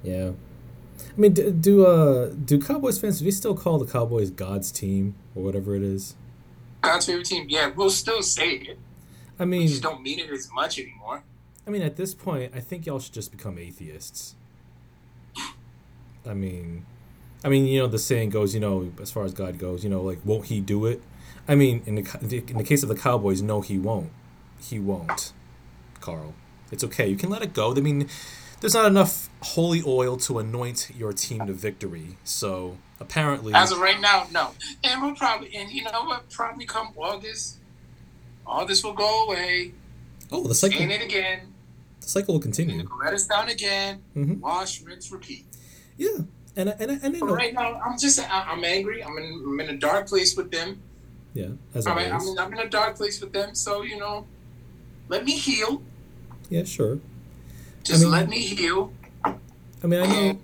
Yeah. 0.02 0.32
I 1.16 1.20
mean, 1.20 1.32
do, 1.32 1.50
do 1.50 1.86
uh 1.86 2.30
do 2.30 2.60
Cowboys 2.60 2.98
fans 2.98 3.18
do 3.20 3.24
they 3.24 3.30
still 3.30 3.54
call 3.54 3.78
the 3.78 3.90
Cowboys 3.90 4.30
God's 4.30 4.70
team 4.72 5.14
or 5.34 5.42
whatever 5.42 5.74
it 5.74 5.82
is? 5.82 6.14
God's 6.82 7.06
favorite 7.06 7.26
team. 7.26 7.46
Yeah, 7.48 7.68
we'll 7.74 7.88
still 7.90 8.22
say 8.22 8.50
it. 8.56 8.78
I 9.38 9.44
We 9.44 9.50
mean, 9.50 9.68
just 9.68 9.82
don't 9.82 10.02
mean 10.02 10.18
it 10.18 10.30
as 10.30 10.50
much 10.52 10.78
anymore. 10.78 11.22
I 11.66 11.70
mean, 11.70 11.82
at 11.82 11.96
this 11.96 12.14
point, 12.14 12.52
I 12.54 12.60
think 12.60 12.84
y'all 12.84 12.98
should 12.98 13.14
just 13.14 13.30
become 13.30 13.58
atheists. 13.58 14.34
I 16.26 16.34
mean, 16.34 16.84
I 17.44 17.48
mean, 17.48 17.66
you 17.66 17.78
know, 17.80 17.86
the 17.86 17.98
saying 17.98 18.30
goes, 18.30 18.54
you 18.54 18.60
know, 18.60 18.90
as 19.00 19.10
far 19.10 19.24
as 19.24 19.34
God 19.34 19.58
goes, 19.58 19.84
you 19.84 19.90
know, 19.90 20.00
like, 20.02 20.18
won't 20.24 20.46
He 20.46 20.60
do 20.60 20.86
it? 20.86 21.02
I 21.46 21.54
mean, 21.54 21.82
in 21.86 21.94
the 21.96 22.44
in 22.48 22.56
the 22.56 22.64
case 22.64 22.82
of 22.82 22.88
the 22.88 22.94
Cowboys, 22.96 23.42
no, 23.42 23.60
He 23.60 23.78
won't. 23.78 24.10
He 24.60 24.78
won't, 24.78 25.32
Carl. 26.00 26.34
It's 26.72 26.82
okay. 26.84 27.06
You 27.08 27.16
can 27.16 27.28
let 27.28 27.42
it 27.42 27.52
go. 27.52 27.74
I 27.76 27.80
mean, 27.80 28.08
there's 28.60 28.72
not 28.74 28.86
enough 28.86 29.28
holy 29.42 29.82
oil 29.86 30.16
to 30.16 30.38
anoint 30.38 30.90
your 30.96 31.12
team 31.12 31.46
to 31.46 31.52
victory. 31.52 32.16
So 32.24 32.78
apparently, 32.98 33.52
As 33.52 33.72
of 33.72 33.78
right 33.78 34.00
now, 34.00 34.26
no. 34.32 34.52
And 34.82 35.02
we'll 35.02 35.14
probably, 35.14 35.54
and 35.54 35.70
you 35.70 35.84
know 35.84 36.04
what? 36.04 36.30
Probably 36.30 36.64
come 36.64 36.88
August, 36.96 37.58
all 38.46 38.64
this 38.64 38.82
will 38.82 38.94
go 38.94 39.26
away. 39.26 39.72
oh, 40.32 40.46
the 40.48 40.54
Saying 40.54 40.72
cycle, 40.72 40.90
it 40.90 41.02
again. 41.02 41.52
the 42.00 42.08
cycle 42.08 42.34
will 42.34 42.40
continue. 42.40 42.88
let 43.04 43.12
us 43.12 43.26
down 43.26 43.50
again. 43.50 44.00
Mhm. 44.16 44.40
Wash, 44.40 44.80
rinse, 44.80 45.12
repeat. 45.12 45.44
Yeah, 45.98 46.20
and 46.56 46.70
I- 46.70 46.76
and 46.78 46.90
I- 46.92 46.98
and 47.02 47.16
I 47.16 47.18
know. 47.20 47.34
right 47.34 47.52
now, 47.54 47.80
I'm 47.84 47.98
just, 47.98 48.18
I- 48.20 48.44
I'm 48.50 48.64
angry. 48.64 49.02
I'm 49.02 49.16
in, 49.18 49.42
I'm 49.46 49.60
in 49.60 49.70
a 49.70 49.76
dark 49.76 50.08
place 50.08 50.36
with 50.36 50.50
them. 50.50 50.80
Yeah, 51.34 51.48
as 51.74 51.86
always. 51.86 52.10
I'm, 52.12 52.38
I'm 52.38 52.52
in 52.52 52.60
a 52.60 52.68
dark 52.68 52.96
place 52.96 53.20
with 53.20 53.32
them, 53.32 53.54
so 53.54 53.82
you 53.82 53.98
know, 53.98 54.26
let 55.08 55.24
me 55.24 55.32
heal. 55.36 55.82
Yeah, 56.48 56.64
sure. 56.64 56.98
Just 57.82 58.02
mean- 58.02 58.12
let 58.12 58.28
me 58.28 58.38
heal. 58.38 58.92
I 59.24 59.86
mean, 59.86 60.00
I 60.00 60.06
know, 60.06 60.38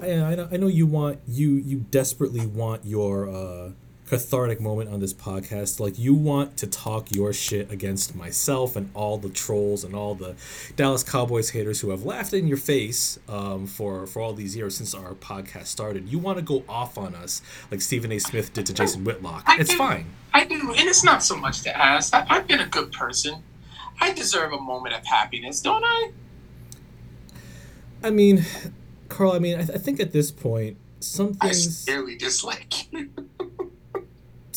I, 0.00 0.12
I 0.32 0.34
know, 0.36 0.48
I 0.52 0.56
know 0.56 0.66
you 0.68 0.86
want 0.86 1.18
you 1.28 1.50
you 1.56 1.78
desperately 1.90 2.46
want 2.46 2.84
your 2.86 3.28
uh, 3.28 3.70
cathartic 4.10 4.60
moment 4.60 4.90
on 4.90 4.98
this 4.98 5.14
podcast. 5.14 5.78
Like 5.78 5.96
you 5.98 6.14
want 6.14 6.56
to 6.58 6.66
talk 6.66 7.14
your 7.14 7.32
shit 7.32 7.70
against 7.70 8.16
myself 8.16 8.74
and 8.74 8.90
all 8.92 9.18
the 9.18 9.28
trolls 9.28 9.84
and 9.84 9.94
all 9.94 10.16
the 10.16 10.34
Dallas 10.74 11.04
Cowboys 11.04 11.50
haters 11.50 11.80
who 11.80 11.90
have 11.90 12.04
laughed 12.04 12.34
in 12.34 12.48
your 12.48 12.56
face 12.56 13.20
um, 13.28 13.68
for 13.68 14.06
for 14.08 14.20
all 14.20 14.32
these 14.32 14.56
years 14.56 14.76
since 14.76 14.94
our 14.94 15.14
podcast 15.14 15.66
started. 15.66 16.08
You 16.08 16.18
want 16.18 16.38
to 16.38 16.42
go 16.42 16.64
off 16.68 16.98
on 16.98 17.14
us 17.14 17.40
like 17.70 17.80
Stephen 17.80 18.10
A. 18.10 18.18
Smith 18.18 18.52
did 18.52 18.66
to 18.66 18.74
Jason 18.74 19.04
Whitlock. 19.04 19.44
I 19.46 19.58
It's 19.60 19.70
do. 19.70 19.76
fine. 19.78 20.06
I 20.34 20.44
do, 20.44 20.74
and 20.76 20.88
it's 20.88 21.04
not 21.04 21.22
so 21.22 21.36
much 21.36 21.62
to 21.62 21.76
ask. 21.76 22.12
I, 22.12 22.26
I've 22.28 22.46
been 22.48 22.60
a 22.60 22.66
good 22.66 22.90
person. 22.92 23.42
I 24.00 24.12
deserve 24.12 24.52
a 24.52 24.60
moment 24.60 24.94
of 24.96 25.06
happiness, 25.06 25.60
don't 25.62 25.84
I? 25.84 26.10
I 28.02 28.10
mean, 28.10 28.44
Carl. 29.08 29.32
I 29.32 29.38
mean, 29.38 29.56
I, 29.58 29.62
I 29.62 29.78
think 29.78 30.00
at 30.00 30.12
this 30.12 30.30
point, 30.32 30.76
some 30.98 31.36
I 31.40 31.46
things. 31.48 31.62
sincerely 31.62 32.16
dislike 32.16 32.92
you. 32.92 33.10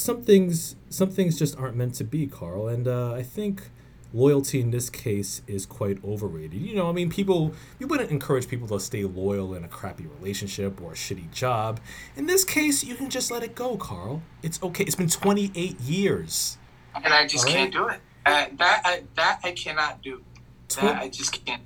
some 0.03 0.22
things 0.22 0.75
some 0.89 1.10
things 1.10 1.38
just 1.39 1.57
aren't 1.57 1.75
meant 1.75 1.95
to 1.95 2.03
be 2.03 2.27
carl 2.27 2.67
and 2.67 2.88
uh, 2.88 3.13
i 3.13 3.24
think 3.24 3.69
loyalty 4.13 4.60
in 4.62 4.69
this 4.69 4.91
case 4.91 5.41
is 5.48 5.65
quite 5.65 5.98
overrated 6.05 6.62
you 6.62 6.75
know 6.75 6.88
i 6.88 6.91
mean 6.91 7.10
people 7.10 7.51
you 7.79 7.88
wouldn't 7.88 8.12
encourage 8.12 8.48
people 8.48 8.67
to 8.67 8.79
stay 8.79 9.03
loyal 9.03 9.55
in 9.55 9.63
a 9.63 9.67
crappy 9.67 10.05
relationship 10.19 10.79
or 10.81 10.91
a 10.91 10.95
shitty 10.95 11.31
job 11.31 11.79
in 12.15 12.27
this 12.27 12.43
case 12.43 12.83
you 12.83 12.93
can 12.93 13.10
just 13.10 13.31
let 13.31 13.41
it 13.41 13.55
go 13.55 13.75
carl 13.75 14.22
it's 14.43 14.62
okay 14.62 14.83
it's 14.83 14.95
been 14.95 15.10
28 15.10 15.79
years 15.81 16.57
and 16.95 17.13
I 17.13 17.25
just 17.25 17.45
All 17.48 17.53
can't 17.53 17.72
do 17.72 17.88
it. 17.88 18.00
Uh, 18.25 18.45
that 18.57 18.81
I, 18.86 19.03
that 19.15 19.39
I 19.43 19.51
cannot 19.51 20.01
do. 20.01 20.24
Tw- 20.69 20.75
That 20.81 21.01
I 21.01 21.10
just 21.10 21.45
can't. 21.45 21.62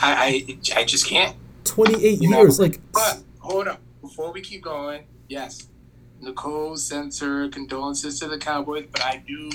I, 0.00 0.46
I 0.76 0.80
I 0.80 0.84
just 0.84 1.06
can't. 1.06 1.36
28 1.64 2.20
You 2.20 2.30
know, 2.30 2.40
years 2.40 2.58
like 2.58 2.80
But 2.92 3.22
hold 3.38 3.68
up, 3.68 3.80
before 4.00 4.32
we 4.32 4.40
keep 4.40 4.62
going, 4.62 5.04
yes, 5.28 5.68
Nicole 6.22 6.76
sends 6.76 7.18
her 7.20 7.48
condolences 7.48 8.20
to 8.20 8.28
the 8.28 8.38
Cowboys, 8.38 8.86
but 8.90 9.04
I 9.04 9.22
do 9.26 9.50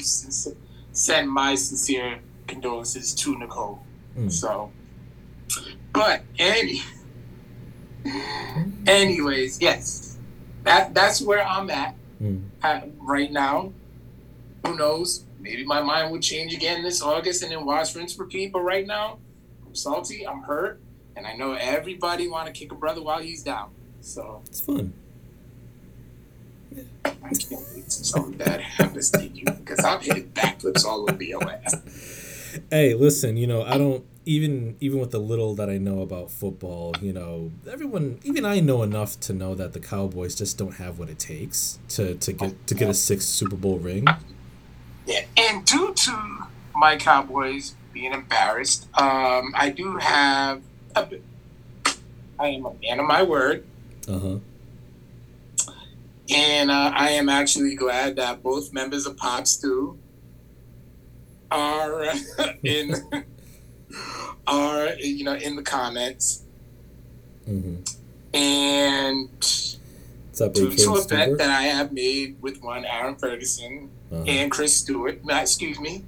send 0.92 1.32
my 1.32 1.56
sincere 1.56 2.20
condolences 2.46 3.16
to 3.16 3.38
Nicole. 3.40 3.80
Mm. 4.18 4.32
So, 4.32 4.72
but 5.94 6.24
any, 6.38 6.82
anyways, 8.86 9.62
yes, 9.62 10.18
that 10.64 10.94
that's 10.94 11.22
where 11.22 11.46
I'm 11.46 11.70
at, 11.70 11.96
Mm. 12.22 12.46
at 12.64 12.90
right 13.00 13.32
now. 13.32 13.72
Who 14.66 14.76
knows? 14.76 15.24
Maybe 15.40 15.64
my 15.64 15.82
mind 15.82 16.12
will 16.12 16.20
change 16.20 16.54
again 16.54 16.84
this 16.84 17.02
August 17.02 17.44
and 17.44 17.52
then 17.52 17.64
watch 17.64 17.96
rinse 17.96 18.18
repeat. 18.18 18.52
But 18.52 18.62
right 18.62 18.86
now, 18.86 19.20
I'm 19.66 19.76
salty. 19.76 20.28
I'm 20.28 20.42
hurt, 20.42 20.82
and 21.16 21.26
I 21.28 21.34
know 21.36 21.54
everybody 21.54 22.28
want 22.28 22.48
to 22.48 22.52
kick 22.52 22.72
a 22.72 22.76
brother 22.76 23.02
while 23.04 23.20
he's 23.22 23.44
down. 23.44 23.70
So 24.02 24.42
it's 24.48 24.60
fun 24.60 24.94
I 27.06 27.10
can't 27.12 27.62
wait 27.74 27.84
till 27.90 27.90
something 27.90 28.38
bad 28.38 28.62
happens 28.62 29.12
to 29.12 29.26
you 29.28 29.46
because 29.46 29.84
I'm 29.84 30.00
hitting 30.02 30.30
backflips 30.32 30.86
all 30.86 31.10
over 31.10 31.24
your 31.24 31.44
ass. 31.50 31.76
hey 32.72 32.94
listen 32.96 33.38
you 33.38 33.46
know 33.46 33.62
i 33.64 33.78
don't 33.78 34.04
even 34.26 34.76
even 34.80 35.00
with 35.00 35.12
the 35.12 35.20
little 35.20 35.54
that 35.54 35.70
i 35.70 35.78
know 35.78 36.02
about 36.02 36.32
football 36.32 36.94
you 37.02 37.14
know 37.14 37.52
everyone 37.70 38.20
even 38.24 38.46
i 38.46 38.60
know 38.60 38.82
enough 38.82 39.20
to 39.20 39.32
know 39.32 39.54
that 39.54 39.74
the 39.74 39.80
cowboys 39.80 40.34
just 40.34 40.58
don't 40.58 40.76
have 40.76 40.98
what 40.98 41.08
it 41.08 41.20
takes 41.20 41.78
to 41.88 42.16
to 42.16 42.34
get 42.34 42.66
to 42.68 42.74
get 42.74 42.90
a 42.90 42.94
sixth 42.96 43.28
super 43.28 43.56
bowl 43.56 43.78
ring 43.78 44.06
Yeah, 45.06 45.24
and 45.38 45.64
due 45.66 45.94
to 45.94 46.38
my 46.76 46.98
Cowboys 46.98 47.76
being 47.94 48.12
embarrassed, 48.14 48.88
um, 49.00 49.54
I 49.56 49.70
do 49.70 49.98
have. 49.98 50.62
A, 50.96 51.06
bit- 51.06 51.24
I 52.40 52.48
am 52.50 52.66
a 52.66 52.74
man 52.82 53.00
of 53.00 53.06
my 53.08 53.24
word, 53.24 53.66
uh-huh 54.08 54.40
and 56.30 56.72
uh, 56.72 56.92
I 56.96 57.12
am 57.12 57.30
actually 57.30 57.76
glad 57.76 58.16
that 58.18 58.44
both 58.44 58.74
members 58.74 59.06
of 59.06 59.18
Pop 59.18 59.48
Stew 59.48 59.98
are 61.50 62.06
in 62.64 62.96
are 64.48 64.90
you 64.96 65.24
know 65.24 65.36
in 65.36 65.56
the 65.56 65.64
comments 65.64 66.44
mm-hmm. 67.48 67.82
and 68.34 69.30
up 70.40 70.54
to, 70.54 70.70
to 70.70 70.94
a 70.94 71.08
bet 71.08 71.38
that 71.38 71.50
I 71.50 71.64
have 71.64 71.92
made 71.92 72.38
with 72.42 72.62
one 72.62 72.86
Aaron 72.86 73.16
Ferguson 73.16 73.90
uh-huh. 74.12 74.24
and 74.28 74.52
Chris 74.52 74.78
Stewart. 74.78 75.26
Not, 75.26 75.42
excuse 75.42 75.80
me, 75.80 76.04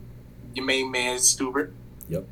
your 0.54 0.66
main 0.66 0.92
man 0.92 1.18
Stewart. 1.18 1.74
Yep. 2.10 2.26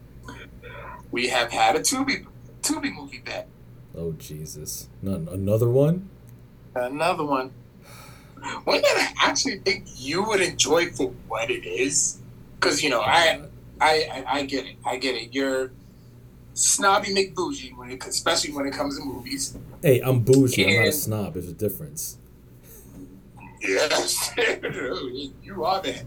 We 1.11 1.29
have 1.29 1.51
had 1.51 1.75
a 1.75 1.79
Tubi 1.79 2.27
Tubi 2.61 2.93
movie 2.93 3.21
bet. 3.25 3.47
oh 3.95 4.11
jesus 4.11 4.89
Not 5.01 5.21
another 5.31 5.69
one 5.69 6.09
Another 6.77 7.25
one. 7.25 7.51
One 8.63 8.81
that 8.81 9.13
I 9.19 9.27
actually 9.29 9.59
think 9.59 9.85
you 9.95 10.23
would 10.23 10.41
enjoy 10.41 10.91
for 10.91 11.09
what 11.27 11.49
it 11.49 11.65
is, 11.65 12.19
because 12.59 12.83
you 12.83 12.89
know 12.89 13.01
I, 13.01 13.41
I 13.81 14.23
I 14.27 14.43
get 14.45 14.65
it. 14.65 14.75
I 14.85 14.97
get 14.97 15.15
it. 15.15 15.33
You're 15.33 15.71
snobby 16.53 17.09
McBougie 17.13 17.75
when 17.77 17.91
it, 17.91 18.03
especially 18.05 18.51
when 18.53 18.65
it 18.65 18.73
comes 18.73 18.97
to 18.97 19.05
movies. 19.05 19.55
hey 19.83 19.99
i'm 20.01 20.21
bougie 20.23 20.65
i'm 20.65 20.75
not 20.75 20.87
a 20.87 20.91
snob 20.91 21.33
there's 21.33 21.47
a 21.47 21.53
difference 21.53 22.17
Yes, 23.61 24.31
you 25.43 25.63
are 25.65 25.81
that. 25.81 26.05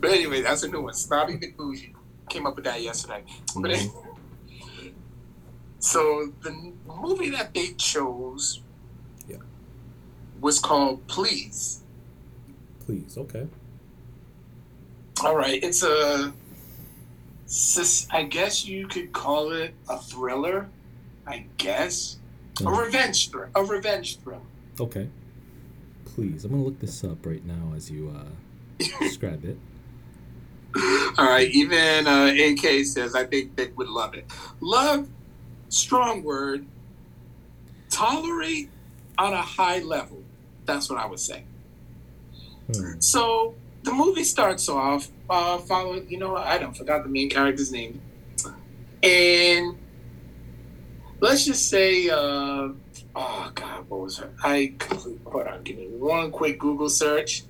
But 0.00 0.10
anyway, 0.12 0.40
that's 0.42 0.62
a 0.62 0.68
new 0.68 0.82
one. 0.82 0.94
Snobby 0.94 1.34
McBougie 1.34 1.92
came 2.28 2.46
up 2.46 2.54
with 2.54 2.64
that 2.64 2.80
yesterday. 2.80 3.24
But 3.56 3.72
Mhm. 3.72 3.92
so 5.80 6.32
the 6.42 6.72
movie 6.86 7.30
that 7.30 7.52
they 7.54 7.68
chose. 7.74 8.60
Was 10.40 10.58
called 10.58 11.06
Please. 11.06 11.80
please 12.86 13.16
okay 13.18 13.46
All 15.22 15.36
right, 15.36 15.62
it's 15.62 15.82
a. 15.82 16.32
I 18.12 18.22
guess 18.22 18.64
you 18.64 18.86
could 18.86 19.12
call 19.12 19.50
it 19.52 19.74
a 19.88 19.98
thriller. 19.98 20.68
I 21.26 21.46
guess 21.58 22.16
a 22.60 22.62
Mhm. 22.62 22.84
revenge 22.84 23.30
thriller. 23.30 23.50
A 23.54 23.64
revenge 23.64 24.18
thriller. 24.20 24.40
okay 24.78 25.08
please 26.06 26.44
i'm 26.44 26.50
gonna 26.50 26.62
look 26.64 26.80
this 26.80 27.04
up 27.04 27.24
right 27.24 27.44
now 27.46 27.72
as 27.76 27.88
you 27.90 28.10
uh 28.10 28.24
describe 29.00 29.44
it 29.44 29.56
All 31.18 31.26
right, 31.26 31.50
even 31.50 32.06
uh, 32.06 32.32
AK 32.32 32.84
says 32.86 33.14
I 33.16 33.24
think 33.24 33.56
Vic 33.56 33.76
would 33.76 33.88
love 33.88 34.14
it. 34.14 34.24
Love, 34.60 35.08
strong 35.68 36.22
word. 36.22 36.64
Tolerate 37.90 38.70
on 39.18 39.32
a 39.32 39.42
high 39.42 39.80
level. 39.80 40.19
That's 40.70 40.88
what 40.88 41.00
I 41.00 41.06
would 41.06 41.18
say. 41.18 41.42
Hmm. 42.72 43.00
So 43.00 43.54
the 43.82 43.92
movie 43.92 44.22
starts 44.22 44.68
off 44.68 45.08
uh, 45.28 45.58
following, 45.58 46.08
you 46.08 46.16
know, 46.16 46.36
I 46.36 46.58
don't 46.58 46.76
forgot 46.76 47.02
the 47.02 47.08
main 47.08 47.28
character's 47.28 47.72
name, 47.72 48.00
and 49.02 49.76
let's 51.18 51.44
just 51.44 51.68
say, 51.68 52.08
uh, 52.08 52.68
oh 53.16 53.52
God, 53.52 53.88
what 53.88 54.00
was 54.00 54.18
her? 54.18 54.30
I 54.44 54.74
completely 54.78 55.20
hold 55.26 55.46
on. 55.48 55.62
Give 55.64 55.76
me 55.76 55.88
one 55.88 56.30
quick 56.30 56.60
Google 56.60 56.88
search. 56.88 57.42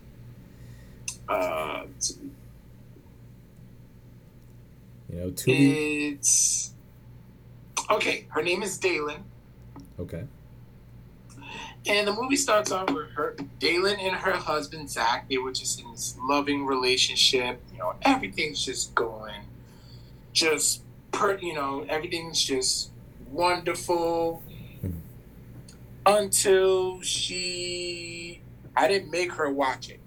Uh, 1.28 1.84
you 5.10 5.20
know 5.20 5.30
Tubi 5.30 6.12
It's 6.14 6.72
okay. 7.90 8.26
Her 8.30 8.42
name 8.42 8.62
is 8.62 8.78
Dalen, 8.78 9.22
okay 9.98 10.24
and 11.86 12.06
the 12.06 12.12
movie 12.12 12.36
starts 12.36 12.70
off 12.70 12.90
with 12.90 13.10
her 13.12 13.36
Dalen 13.58 13.98
and 14.00 14.14
her 14.14 14.32
husband 14.32 14.90
Zach. 14.90 15.28
They 15.28 15.38
were 15.38 15.52
just 15.52 15.80
in 15.80 15.90
this 15.90 16.16
loving 16.22 16.66
relationship. 16.66 17.60
You 17.72 17.78
know, 17.78 17.94
everything's 18.02 18.64
just 18.64 18.94
going, 18.94 19.42
just 20.32 20.82
per. 21.12 21.38
You 21.38 21.54
know, 21.54 21.86
everything's 21.88 22.42
just 22.42 22.90
wonderful. 23.30 24.42
Until 26.06 27.00
she, 27.02 28.40
I 28.74 28.88
didn't 28.88 29.10
make 29.10 29.32
her 29.32 29.50
watch 29.50 29.90
it. 29.90 30.00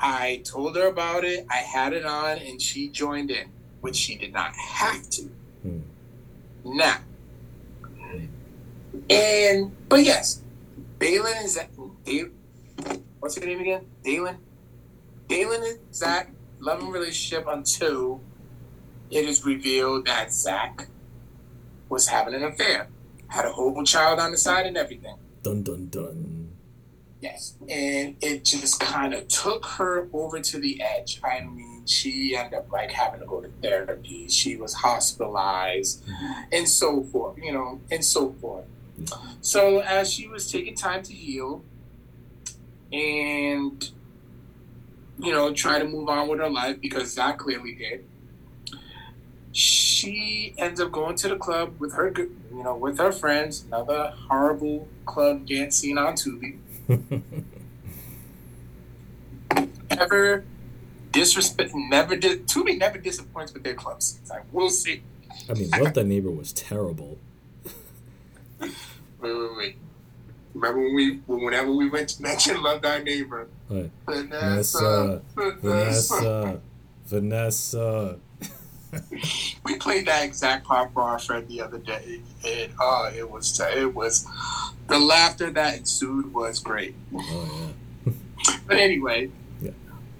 I 0.00 0.42
told 0.44 0.76
her 0.76 0.86
about 0.86 1.24
it. 1.24 1.44
I 1.50 1.56
had 1.56 1.92
it 1.92 2.04
on, 2.04 2.38
and 2.38 2.62
she 2.62 2.88
joined 2.88 3.30
in, 3.30 3.48
which 3.80 3.96
she 3.96 4.14
did 4.14 4.32
not 4.32 4.54
have 4.56 5.08
to. 5.10 5.22
Hmm. 5.62 5.80
Now, 6.64 6.98
and 9.08 9.72
but 9.88 10.04
yes, 10.04 10.42
is 11.00 11.54
that. 11.54 11.70
Dale, 12.04 12.28
what's 13.20 13.38
her 13.38 13.46
name 13.46 13.60
again? 13.60 13.86
Dalen. 14.02 14.38
Dalen 15.28 15.62
and 15.62 15.78
Zach 15.94 16.30
loving 16.60 16.90
relationship 16.90 17.46
until 17.48 18.20
it 19.10 19.24
is 19.24 19.44
revealed 19.44 20.06
that 20.06 20.32
Zach 20.32 20.88
was 21.88 22.08
having 22.08 22.34
an 22.34 22.44
affair, 22.44 22.88
had 23.28 23.44
a 23.44 23.52
whole 23.52 23.82
child 23.84 24.18
on 24.18 24.30
the 24.30 24.38
side 24.38 24.66
and 24.66 24.76
everything. 24.76 25.16
dun 25.42 25.62
dun 25.62 25.88
dun 25.88 26.48
Yes, 27.20 27.54
and 27.68 28.16
it 28.20 28.44
just 28.44 28.80
kind 28.80 29.14
of 29.14 29.28
took 29.28 29.64
her 29.64 30.08
over 30.12 30.40
to 30.40 30.58
the 30.58 30.82
edge. 30.82 31.20
I 31.22 31.40
mean, 31.40 31.86
she 31.86 32.34
ended 32.36 32.54
up 32.54 32.72
like 32.72 32.90
having 32.90 33.20
to 33.20 33.26
go 33.26 33.40
to 33.40 33.48
therapy. 33.62 34.26
She 34.26 34.56
was 34.56 34.74
hospitalized, 34.74 36.02
and 36.50 36.68
so 36.68 37.04
forth. 37.04 37.38
You 37.40 37.52
know, 37.52 37.80
and 37.92 38.04
so 38.04 38.32
forth. 38.40 38.64
So 39.40 39.80
as 39.80 40.12
she 40.12 40.28
was 40.28 40.50
taking 40.50 40.74
time 40.74 41.02
to 41.02 41.12
heal, 41.12 41.64
and 42.92 43.90
you 45.18 45.32
know, 45.32 45.52
try 45.52 45.78
to 45.78 45.84
move 45.84 46.08
on 46.08 46.28
with 46.28 46.40
her 46.40 46.50
life 46.50 46.80
because 46.80 47.12
Zach 47.12 47.38
clearly 47.38 47.74
did. 47.74 48.04
She 49.52 50.54
ends 50.56 50.80
up 50.80 50.90
going 50.90 51.16
to 51.16 51.28
the 51.28 51.36
club 51.36 51.78
with 51.78 51.92
her, 51.94 52.12
you 52.16 52.62
know, 52.62 52.74
with 52.76 52.98
her 52.98 53.12
friends. 53.12 53.64
Another 53.64 54.14
horrible 54.28 54.88
club 55.04 55.46
dance 55.46 55.76
scene 55.76 55.98
on 55.98 56.14
Tubi. 56.14 56.58
Never 59.90 60.44
disrespect. 61.12 61.72
Never 61.74 62.16
did. 62.16 62.48
Tubi 62.48 62.78
never 62.78 62.98
disappoints 62.98 63.52
with 63.52 63.62
their 63.62 63.74
club 63.74 64.02
scenes. 64.02 64.30
I 64.30 64.40
will 64.50 64.70
say. 64.70 65.02
I 65.48 65.54
mean, 65.54 65.70
Love 65.70 65.94
Thy 65.94 66.02
Neighbor 66.02 66.30
was 66.30 66.52
terrible. 66.52 67.18
Wait, 69.22 69.32
wait, 69.32 69.56
wait. 69.56 69.76
Remember 70.54 70.80
when 70.82 70.94
we, 70.94 71.16
whenever 71.26 71.72
we 71.72 71.88
went 71.88 72.08
to 72.10 72.22
mention 72.28 72.62
Love 72.62 72.82
Thy 72.82 72.98
Neighbor, 73.02 73.48
Right. 73.70 73.90
Vanessa, 74.06 75.22
Vanessa, 75.34 76.60
Vanessa. 77.06 78.18
we 79.64 79.76
played 79.78 80.06
that 80.06 80.24
exact 80.24 80.66
part 80.66 80.92
for 80.92 81.02
our 81.02 81.18
friend 81.18 81.48
the 81.48 81.62
other 81.62 81.78
day, 81.78 82.20
and 82.46 82.72
uh, 82.78 83.10
it 83.16 83.30
was 83.30 83.58
it 83.74 83.94
was 83.94 84.26
the 84.88 84.98
laughter 84.98 85.50
that 85.50 85.78
ensued 85.78 86.34
was 86.34 86.58
great. 86.58 86.94
Oh 87.14 87.70
But 88.66 88.76
anyway, 88.76 89.30
Yeah. 89.62 89.70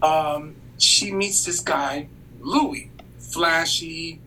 um, 0.01 0.55
she 0.79 1.13
meets 1.13 1.45
this 1.45 1.61
guy 1.61 2.09
Louis, 2.41 2.91
flashy, 3.19 4.21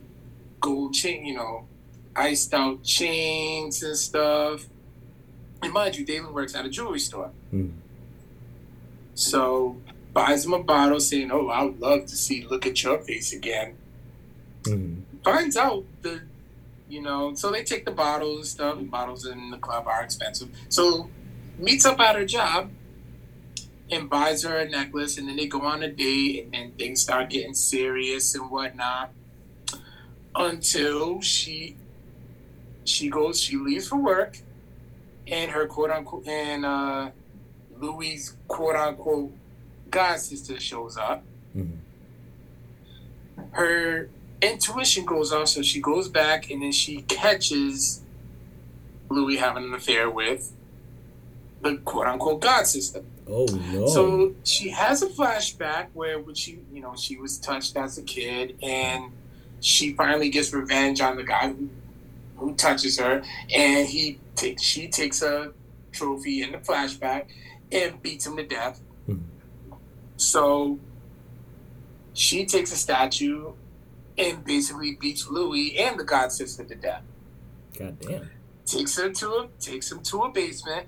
gold 0.60 0.94
chain, 0.94 1.26
you 1.26 1.34
know, 1.34 1.66
iced 2.16 2.54
out 2.54 2.84
chains 2.84 3.84
and 3.84 3.98
stuff. 3.98 4.66
And 5.62 5.74
mind 5.74 5.98
you, 5.98 6.06
David 6.06 6.32
works 6.32 6.56
at 6.56 6.66
a 6.66 6.70
jewelry 6.70 7.00
store. 7.00 7.32
Mm. 7.54 7.72
so 9.14 9.78
buys 10.14 10.46
him 10.46 10.54
a 10.54 10.64
bottle, 10.64 11.00
saying, 11.00 11.32
"Oh, 11.32 11.48
I 11.48 11.64
would 11.64 11.80
love 11.80 12.06
to 12.08 12.16
see 12.16 12.46
look 12.46 12.66
at 12.66 12.82
your 12.84 13.00
face 13.00 13.34
again." 13.34 13.76
Mm. 14.64 15.04
finds 15.24 15.58
out 15.58 15.86
the 16.02 16.24
you 16.90 17.02
know 17.02 17.34
so 17.36 17.52
they 17.52 17.64
take 17.64 17.86
the 17.86 17.92
bottles 17.92 18.38
and 18.38 18.48
stuff 18.48 18.78
and 18.78 18.90
bottles 18.90 19.26
in 19.26 19.52
the 19.52 19.58
club 19.58 19.88
are 19.88 20.04
expensive 20.04 20.50
so 20.70 21.10
meets 21.58 21.86
up 21.86 22.00
at 22.00 22.16
her 22.16 22.26
job 22.26 22.70
and 23.92 24.10
buys 24.10 24.44
her 24.44 24.58
a 24.58 24.68
necklace 24.68 25.18
and 25.18 25.28
then 25.28 25.36
they 25.36 25.48
go 25.48 25.62
on 25.62 25.84
a 25.84 25.88
date 25.88 26.44
and 26.44 26.54
then 26.54 26.72
things 26.72 27.02
start 27.02 27.30
getting 27.30 27.54
serious 27.54 28.34
and 28.34 28.50
whatnot 28.50 29.12
until 30.36 31.22
she 31.22 31.76
she 32.86 33.10
goes 33.10 33.42
she 33.42 33.58
leaves 33.58 33.88
for 33.90 33.98
work 33.98 34.38
and 35.28 35.52
her 35.52 35.66
quote 35.68 35.90
unquote 35.92 36.26
and 36.28 36.66
uh 36.66 37.10
louis 37.80 38.34
quote 38.48 38.76
unquote 38.76 39.32
god 39.92 40.18
sister 40.20 40.60
shows 40.60 40.96
up 40.98 41.24
Mm. 41.56 41.78
her 43.52 44.10
intuition 44.42 45.06
goes 45.06 45.32
off, 45.32 45.48
so 45.48 45.62
she 45.62 45.80
goes 45.82 46.10
back 46.10 46.50
and 46.52 46.62
then 46.62 46.72
she 46.74 47.02
catches 47.04 48.02
Louis 49.10 49.38
having 49.38 49.64
an 49.64 49.74
affair 49.74 50.10
with 50.10 50.52
the 51.62 51.78
quote 51.78 52.08
unquote 52.08 52.42
god 52.42 52.68
sister. 52.68 53.04
Oh 53.28 53.46
no. 53.72 53.88
So 53.88 54.34
she 54.44 54.70
has 54.70 55.02
a 55.02 55.08
flashback 55.08 55.88
where 55.94 56.20
when 56.20 56.36
she 56.36 56.60
you 56.74 56.82
know, 56.82 56.96
she 56.98 57.16
was 57.18 57.38
touched 57.38 57.78
as 57.78 57.98
a 57.98 58.04
kid 58.04 58.58
and 58.62 59.12
she 59.62 59.94
finally 59.94 60.30
gets 60.30 60.54
revenge 60.54 61.00
on 61.02 61.16
the 61.16 61.24
guy 61.24 61.48
who 61.50 61.70
who 62.38 62.54
touches 62.56 63.00
her 63.00 63.24
and 63.54 63.88
he 63.88 64.20
takes 64.36 64.62
she 64.62 64.88
takes 64.88 65.22
a 65.22 65.54
trophy 65.92 66.42
in 66.42 66.52
the 66.52 66.58
flashback 66.58 67.28
and 67.72 68.02
beats 68.02 68.26
him 68.26 68.36
to 68.38 68.46
death. 68.46 68.82
Mhm. 69.08 69.22
So 70.18 70.80
she 72.14 72.46
takes 72.46 72.72
a 72.72 72.78
statue 72.78 73.54
and 74.18 74.44
basically 74.46 74.96
beats 74.96 75.28
Louis 75.30 75.78
and 75.80 76.00
the 76.00 76.04
god 76.04 76.32
sister 76.32 76.64
to 76.64 76.76
death. 76.76 77.04
God 77.78 78.00
damn. 78.00 78.30
Takes 78.66 78.98
her 78.98 79.10
to 79.10 79.30
a 79.32 79.48
takes 79.60 79.92
him 79.92 80.00
to 80.02 80.24
a 80.24 80.32
basement, 80.32 80.88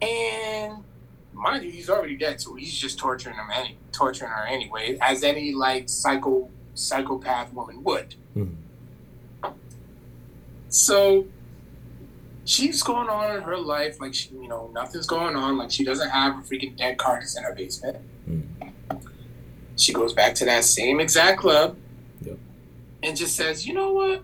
and 0.00 0.84
mind 1.32 1.64
you, 1.64 1.70
he's 1.70 1.90
already 1.90 2.16
dead, 2.16 2.40
so 2.40 2.54
he's 2.54 2.74
just 2.74 2.98
torturing 2.98 3.34
him 3.36 3.46
any 3.52 3.76
torturing 3.92 4.30
her 4.30 4.46
anyway, 4.46 4.98
as 5.00 5.22
any 5.24 5.52
like 5.52 5.88
psycho 5.88 6.48
psychopath 6.74 7.52
woman 7.52 7.82
would. 7.82 8.14
Mm. 8.36 8.54
So 10.76 11.26
she's 12.44 12.82
going 12.82 13.08
on 13.08 13.34
in 13.34 13.42
her 13.42 13.56
life 13.56 13.98
like 13.98 14.14
she, 14.14 14.28
you 14.28 14.46
know, 14.46 14.70
nothing's 14.74 15.06
going 15.06 15.34
on. 15.34 15.56
Like 15.56 15.70
she 15.70 15.84
doesn't 15.84 16.10
have 16.10 16.38
a 16.38 16.42
freaking 16.42 16.76
dead 16.76 16.98
carcass 16.98 17.34
in 17.34 17.44
her 17.44 17.54
basement. 17.54 17.96
Mm. 18.28 19.00
She 19.76 19.94
goes 19.94 20.12
back 20.12 20.34
to 20.34 20.44
that 20.44 20.64
same 20.64 21.00
exact 21.00 21.40
club 21.40 21.78
Yep. 22.20 22.38
and 23.02 23.16
just 23.16 23.36
says, 23.36 23.66
you 23.66 23.72
know 23.72 23.94
what? 23.94 24.22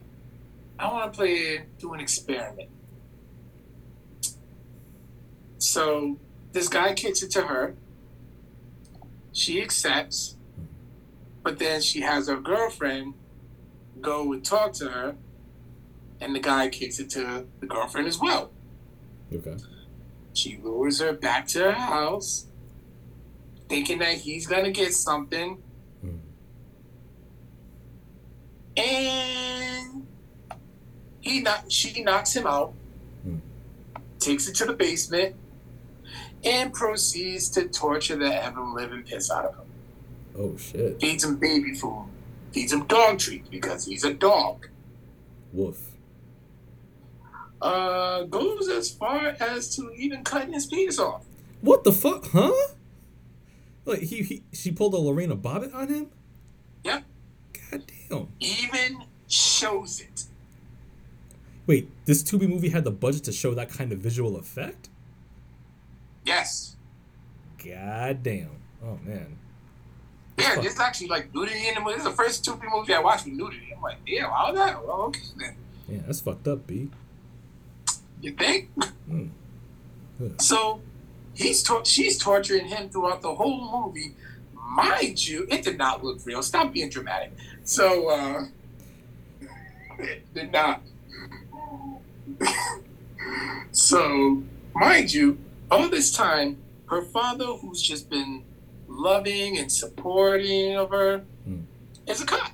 I 0.79 0.93
want 0.93 1.11
to 1.11 1.17
play, 1.17 1.62
do 1.79 1.95
an 1.95 2.01
experiment. 2.01 2.69
So 5.57 6.19
this 6.53 6.69
guy 6.69 6.93
kicks 6.93 7.23
it 7.23 7.31
to 7.33 7.43
her. 7.43 7.75
She 9.33 9.62
accepts, 9.62 10.37
but 11.43 11.59
then 11.59 11.81
she 11.81 12.03
has 12.03 12.29
her 12.29 12.37
girlfriend 12.37 13.15
go 14.03 14.33
and 14.35 14.45
talk 14.45 14.75
to 14.75 14.91
her, 14.91 15.17
and 16.22 16.35
the 16.35 16.40
guy 16.40 16.68
kicks 16.68 16.98
it 17.00 17.11
to 17.11 17.44
the 17.61 17.66
girlfriend 17.66 18.06
as 18.06 18.18
well. 18.18 18.50
Okay. 19.32 19.56
She 20.35 20.58
lures 20.62 21.00
her 21.00 21.12
back 21.12 21.46
to 21.48 21.58
her 21.64 21.72
house, 21.72 22.46
thinking 23.68 23.98
that 23.98 24.14
he's 24.18 24.46
gonna 24.46 24.70
get 24.70 24.94
something, 24.94 25.61
Mm. 26.04 26.18
and 28.76 30.06
he 31.20 31.40
knock, 31.40 31.64
she 31.68 32.02
knocks 32.02 32.35
him 32.35 32.46
out, 32.46 32.72
Hmm. 33.24 33.37
takes 34.18 34.48
it 34.48 34.54
to 34.56 34.64
the 34.64 34.72
basement, 34.72 35.35
and 36.44 36.72
proceeds 36.72 37.48
to 37.50 37.68
torture 37.68 38.16
the 38.16 38.44
ever 38.44 38.61
living 38.62 39.02
piss 39.04 39.30
out 39.30 39.44
of 39.44 39.54
him. 39.56 39.66
Oh 40.37 40.56
shit. 40.56 41.00
Feeds 41.00 41.24
him 41.24 41.37
baby 41.37 41.74
food, 41.74 42.06
feeds 42.52 42.72
him 42.72 42.87
dog 42.87 43.18
treats 43.18 43.48
because 43.48 43.85
he's 43.87 44.04
a 44.04 44.12
dog. 44.14 44.68
Woof. 45.52 45.91
Uh, 47.62 48.25
goes 48.25 48.68
as 48.68 48.90
far 48.90 49.37
as 49.38 49.77
to 49.77 49.92
even 49.92 50.25
cutting 50.25 50.53
his 50.53 50.66
penis 50.66 50.98
off. 50.98 51.25
What 51.61 51.85
the 51.85 51.92
fuck? 51.92 52.27
Huh? 52.27 52.53
Like 53.85 54.01
he, 54.01 54.22
he 54.25 54.42
she 54.53 54.72
pulled 54.72 54.94
a 54.94 54.96
Lorena 54.96 55.37
Bobbitt 55.37 55.72
on 55.72 55.88
him? 55.88 56.07
Yep. 56.83 57.05
God 57.70 57.83
damn. 58.11 58.29
Even 58.40 59.05
shows 59.29 60.01
it. 60.01 60.25
Wait, 61.68 61.88
this 62.05 62.25
Tubi 62.25 62.48
movie 62.48 62.70
had 62.70 62.83
the 62.83 62.90
budget 62.90 63.22
to 63.25 63.33
show 63.33 63.55
that 63.55 63.68
kind 63.68 63.92
of 63.92 64.01
visual 64.01 64.37
effect? 64.37 64.88
Yes. 66.25 66.77
God 67.64 68.25
damn. 68.25 68.51
Oh 68.85 68.98
man. 69.05 69.38
Yeah, 70.37 70.61
there's 70.61 70.81
actually 70.81 71.07
like 71.09 71.33
nudity 71.33 71.68
in 71.68 71.75
the 71.75 71.81
movie. 71.81 71.92
This 71.92 72.05
is 72.05 72.11
the 72.11 72.16
first 72.16 72.44
Tubi 72.44 72.68
movie 72.68 72.92
I 72.92 72.98
watched 72.98 73.25
with 73.25 73.35
nudity. 73.35 73.72
I'm 73.72 73.81
like, 73.81 74.05
damn, 74.05 74.31
how 74.31 74.51
that? 74.51 74.85
Well, 74.85 75.03
okay 75.03 75.20
then. 75.38 75.55
Yeah, 75.88 75.98
that's 76.07 76.20
fucked 76.20 76.48
up, 76.48 76.66
B. 76.66 76.90
You 78.22 78.32
think? 78.32 78.70
Mm. 79.11 79.28
Yeah. 80.20 80.28
So 80.38 80.80
he's 81.35 81.62
tor- 81.62 81.85
she's 81.85 82.16
torturing 82.18 82.66
him 82.66 82.88
throughout 82.88 83.20
the 83.20 83.35
whole 83.35 83.85
movie. 83.87 84.14
Mind 84.54 85.26
you, 85.28 85.46
it 85.50 85.62
did 85.64 85.76
not 85.76 86.02
look 86.02 86.20
real. 86.24 86.40
Stop 86.42 86.72
being 86.72 86.88
dramatic. 86.88 87.32
So 87.64 88.08
uh 88.08 88.44
it 89.98 90.32
did 90.32 90.50
not. 90.52 90.80
so 93.72 94.42
mind 94.74 95.12
you, 95.12 95.38
all 95.70 95.88
this 95.88 96.12
time, 96.12 96.58
her 96.87 97.02
father, 97.02 97.46
who's 97.46 97.82
just 97.82 98.08
been 98.11 98.44
loving 98.88 99.58
and 99.58 99.70
supporting 99.70 100.76
of 100.76 100.90
her, 100.90 101.24
Hmm. 101.44 101.61
is 102.06 102.20
a 102.20 102.26
cop. 102.26 102.52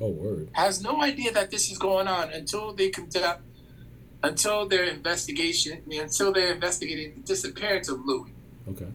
Oh 0.00 0.08
word. 0.10 0.48
Has 0.52 0.82
no 0.82 1.02
idea 1.02 1.32
that 1.32 1.50
this 1.50 1.70
is 1.70 1.78
going 1.78 2.08
on 2.08 2.30
until 2.30 2.72
they 2.72 2.88
conduct 2.90 3.42
until 4.22 4.66
their 4.66 4.84
investigation 4.84 5.82
until 5.90 6.32
they're 6.32 6.52
investigating 6.52 7.14
the 7.16 7.20
disappearance 7.22 7.88
of 7.88 8.04
Louis. 8.04 8.32
Okay. 8.68 8.88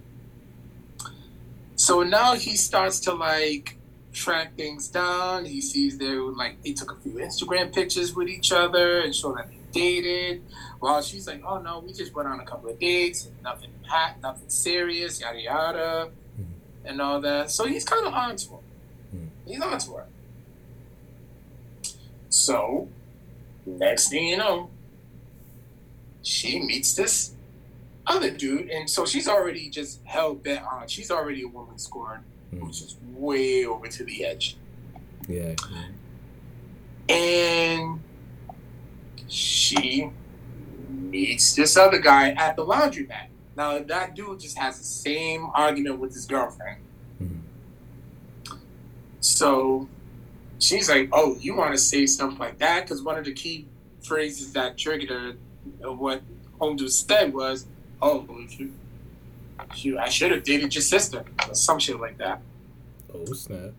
So 1.75 2.03
now 2.03 2.35
he 2.35 2.55
starts 2.55 2.99
to 3.01 3.13
like 3.13 3.77
track 4.13 4.55
things 4.55 4.87
down. 4.87 5.45
He 5.45 5.61
sees 5.61 5.97
they 5.97 6.13
were 6.15 6.31
like 6.31 6.61
they 6.63 6.73
took 6.73 6.91
a 6.91 6.95
few 7.01 7.13
Instagram 7.13 7.73
pictures 7.73 8.15
with 8.15 8.29
each 8.29 8.51
other 8.51 8.99
and 8.99 9.13
show 9.13 9.33
that 9.35 9.49
they 9.49 9.57
dated. 9.71 10.43
Well, 10.79 11.01
she's 11.01 11.27
like, 11.27 11.41
oh 11.45 11.59
no, 11.59 11.79
we 11.79 11.91
just 11.91 12.13
went 12.13 12.27
on 12.29 12.39
a 12.39 12.45
couple 12.45 12.69
of 12.69 12.79
dates, 12.79 13.25
and 13.25 13.41
nothing 13.43 13.71
hot, 13.87 14.21
nothing 14.21 14.49
serious, 14.49 15.19
yada 15.19 15.41
yada, 15.41 16.09
Mhm. 16.39 16.45
and 16.85 17.01
all 17.01 17.19
that. 17.21 17.51
So 17.51 17.65
he's 17.65 17.83
kind 17.83 18.05
of 18.05 18.13
on 18.13 18.35
to 18.37 18.49
her. 18.51 18.57
Mhm. 19.15 19.27
He's 19.47 19.61
on 19.61 19.79
to 19.79 19.91
her. 19.95 20.05
So, 22.29 22.87
next 23.65 24.09
thing 24.09 24.27
you 24.27 24.37
know, 24.37 24.69
she 26.25 26.59
meets 26.59 26.95
this 26.95 27.33
other 28.07 28.31
dude, 28.31 28.69
and 28.69 28.89
so 28.89 29.05
she's 29.05 29.27
already 29.27 29.69
just 29.69 30.01
hell 30.05 30.33
bent 30.33 30.63
on. 30.65 30.87
She's 30.87 31.11
already 31.11 31.43
a 31.43 31.47
woman 31.47 31.77
scorned, 31.77 32.23
Mm. 32.53 32.67
which 32.67 32.81
is 32.81 32.95
way 33.15 33.65
over 33.65 33.87
to 33.87 34.03
the 34.03 34.25
edge. 34.25 34.57
Yeah. 35.27 35.55
and 37.09 37.99
she 39.27 40.09
meets 40.89 41.53
this 41.55 41.77
other 41.77 41.99
guy 41.99 42.29
at 42.31 42.55
the 42.55 42.65
laundromat. 42.65 43.27
Now 43.55 43.79
that 43.79 44.15
dude 44.15 44.39
just 44.39 44.57
has 44.57 44.77
the 44.79 44.83
same 44.83 45.47
argument 45.53 45.99
with 45.99 46.13
his 46.13 46.25
girlfriend. 46.25 46.81
Mhm. 47.21 47.39
So 49.19 49.87
she's 50.59 50.89
like, 50.89 51.09
"Oh, 51.11 51.37
you 51.39 51.55
want 51.55 51.73
to 51.73 51.77
say 51.77 52.05
something 52.07 52.39
like 52.39 52.57
that?" 52.59 52.83
Because 52.85 53.01
one 53.03 53.17
of 53.17 53.25
the 53.25 53.33
key 53.33 53.67
phrases 54.03 54.53
that 54.53 54.77
triggered 54.77 55.09
her, 55.09 55.33
uh, 55.85 55.91
what 55.91 56.21
Home 56.59 56.75
Dude 56.75 56.91
said 56.91 57.33
was, 57.33 57.65
"Oh, 58.01 58.25
you, 58.57 58.73
you, 59.75 59.99
I 59.99 60.09
should 60.09 60.31
have 60.31 60.43
dated 60.43 60.73
your 60.75 60.81
sister," 60.81 61.23
or 61.47 61.55
some 61.55 61.79
shit 61.79 61.99
like 61.99 62.17
that. 62.17 62.41
Oh 63.13 63.25
snap. 63.33 63.71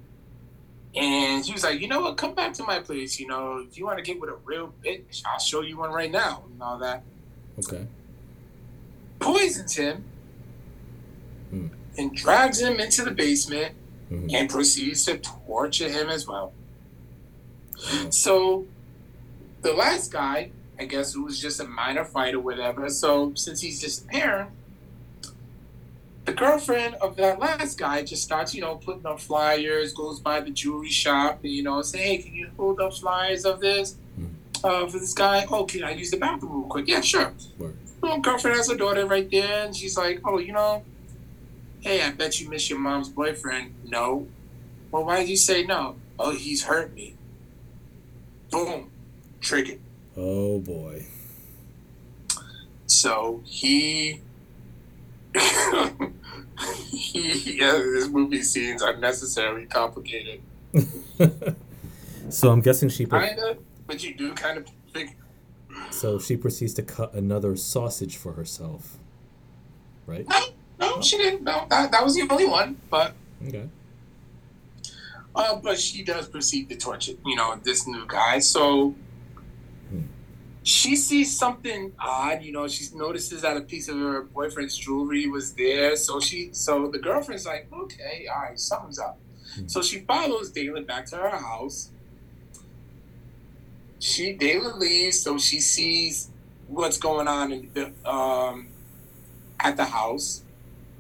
And 0.95 1.45
she 1.45 1.53
was 1.53 1.63
like, 1.63 1.79
you 1.81 1.89
know 1.89 2.01
what? 2.01 2.17
Come 2.17 2.35
back 2.35 2.55
to 2.55 2.65
my 2.65 2.81
place. 2.81 3.21
You 3.21 3.27
know, 3.27 3.59
if 3.69 3.77
you 3.77 3.85
want 3.85 3.99
to 3.99 4.03
get 4.03 4.19
with 4.19 4.31
a 4.31 4.37
real 4.47 4.73
bitch, 4.83 5.23
I'll 5.27 5.39
show 5.39 5.61
you 5.61 5.77
one 5.77 5.91
right 5.91 6.11
now. 6.11 6.45
And 6.51 6.63
all 6.63 6.79
that. 6.79 7.03
Okay. 7.59 7.87
Poisons 9.19 9.75
him 9.77 10.05
Hmm. 11.51 11.67
and 11.99 12.17
drags 12.17 12.61
him 12.61 12.81
into 12.81 13.05
the 13.05 13.11
basement 13.11 13.75
Mhm. 14.11 14.33
and 14.33 14.49
proceeds 14.49 15.05
to 15.05 15.19
torture 15.19 15.89
him 15.91 16.09
as 16.09 16.27
well. 16.27 16.53
So 18.11 18.65
the 19.63 19.73
last 19.75 20.11
guy, 20.13 20.51
I 20.79 20.85
guess, 20.85 21.13
who 21.15 21.25
was 21.25 21.41
just 21.41 21.61
a 21.61 21.65
minor 21.65 22.05
fight 22.05 22.35
or 22.35 22.41
whatever. 22.41 22.89
So 22.91 23.33
since 23.35 23.61
he's 23.61 23.81
just 23.81 24.05
a 24.05 24.07
parent, 24.09 24.51
the 26.27 26.33
girlfriend 26.33 26.97
of 26.97 27.17
that 27.17 27.39
last 27.39 27.79
guy 27.79 28.03
just 28.03 28.23
starts, 28.25 28.55
you 28.55 28.61
know, 28.61 28.77
putting 28.77 29.07
up 29.07 29.21
flyers, 29.21 29.93
goes 29.93 30.19
by 30.21 30.41
the 30.41 30.51
jewelry 30.51 30.91
shop, 30.91 31.41
and 31.45 31.53
you 31.53 31.63
know, 31.63 31.81
say, 31.83 31.99
"Hey, 31.99 32.19
can 32.19 32.35
you 32.35 32.51
hold 32.57 32.81
up 32.81 32.95
flyers 32.95 33.45
of 33.45 33.61
this 33.61 33.97
uh, 34.65 34.87
for 34.89 34.99
this 34.99 35.15
guy? 35.15 35.47
Oh, 35.51 35.65
can 35.65 35.85
I 35.85 35.93
use 35.93 36.11
the 36.11 36.17
bathroom 36.17 36.53
real 36.53 36.69
quick? 36.69 36.89
Yeah, 36.89 37.01
sure." 37.01 37.33
Word. 37.59 37.77
Well, 38.01 38.19
girlfriend 38.19 38.57
has 38.57 38.69
a 38.69 38.77
daughter 38.77 39.07
right 39.07 39.31
there, 39.31 39.65
and 39.65 39.75
she's 39.75 39.97
like, 39.97 40.21
"Oh, 40.25 40.39
you 40.39 40.53
know, 40.53 40.85
hey, 41.81 42.03
I 42.03 42.11
bet 42.11 42.41
you 42.41 42.49
miss 42.51 42.69
your 42.69 42.81
mom's 42.81 43.09
boyfriend." 43.09 43.75
No. 43.85 44.27
Well, 44.91 45.05
why 45.05 45.21
did 45.21 45.29
you 45.29 45.37
say 45.37 45.65
no? 45.65 45.97
Oh, 46.19 46.33
he's 46.33 46.65
hurt 46.65 46.93
me. 46.95 47.15
Boom, 48.51 48.91
triggered. 49.41 49.81
Oh 50.17 50.59
boy. 50.61 51.07
So 52.87 53.43
he, 53.45 54.21
he, 56.91 57.59
yeah, 57.59 57.73
this 57.73 58.09
movie 58.09 58.43
scenes 58.43 58.81
are 58.83 58.97
necessarily 58.97 59.67
complicated. 59.67 60.41
so 62.31 62.51
I'm 62.51 62.61
guessing 62.61 62.89
she. 62.89 63.07
Pro- 63.07 63.21
Kinda, 63.27 63.59
but 63.87 64.03
you 64.03 64.15
do 64.15 64.33
kind 64.35 64.59
of 64.59 64.67
think. 64.93 65.17
so 65.91 66.19
she 66.19 66.37
proceeds 66.37 66.73
to 66.75 66.83
cut 66.83 67.13
another 67.13 67.57
sausage 67.57 68.17
for 68.17 68.33
herself. 68.33 68.97
Right. 70.07 70.27
No, 70.29 70.41
no, 70.79 71.01
she 71.03 71.19
didn't. 71.19 71.43
No, 71.43 71.67
that, 71.69 71.91
that 71.91 72.05
was 72.05 72.15
the 72.15 72.27
only 72.31 72.47
one. 72.47 72.81
But 72.89 73.15
Okay. 73.47 73.69
Uh, 75.35 75.57
but 75.57 75.79
she 75.79 76.03
does 76.03 76.29
proceed 76.29 76.69
to 76.71 76.77
torture, 76.77 77.13
you 77.27 77.37
know, 77.37 77.61
this 77.63 77.87
new 77.87 78.07
guy. 78.07 78.39
So. 78.39 78.95
She 80.67 80.97
sees 80.97 81.39
something 81.39 81.93
odd, 81.97 82.43
you 82.43 82.51
know. 82.51 82.67
She 82.67 82.93
notices 82.93 83.43
that 83.43 83.57
a 83.57 83.61
piece 83.61 83.89
of 83.89 83.99
her 83.99 84.23
boyfriend's 84.23 84.77
jewelry 84.77 85.29
was 85.29 85.53
there. 85.53 85.95
So 85.95 86.19
she, 86.19 86.49
so 86.51 86.89
the 86.89 86.99
girlfriend's 86.99 87.47
like, 87.47 87.69
okay, 87.73 88.27
all 88.27 88.43
right, 88.43 88.59
something's 88.59 88.99
up. 88.99 89.17
Hmm. 89.55 89.69
So 89.69 89.81
she 89.81 90.01
follows 90.01 90.51
Dalen 90.51 90.85
back 90.85 91.07
to 91.07 91.17
her 91.19 91.37
house. 91.37 91.91
She 94.01 94.33
Dalen 94.33 94.81
leaves, 94.81 95.21
so 95.21 95.39
she 95.39 95.61
sees 95.61 96.31
what's 96.67 96.99
going 96.99 97.29
on 97.29 97.53
in 97.53 97.71
the, 97.73 98.11
um, 98.11 98.67
at 99.61 99.77
the 99.77 99.85
house. 99.85 100.43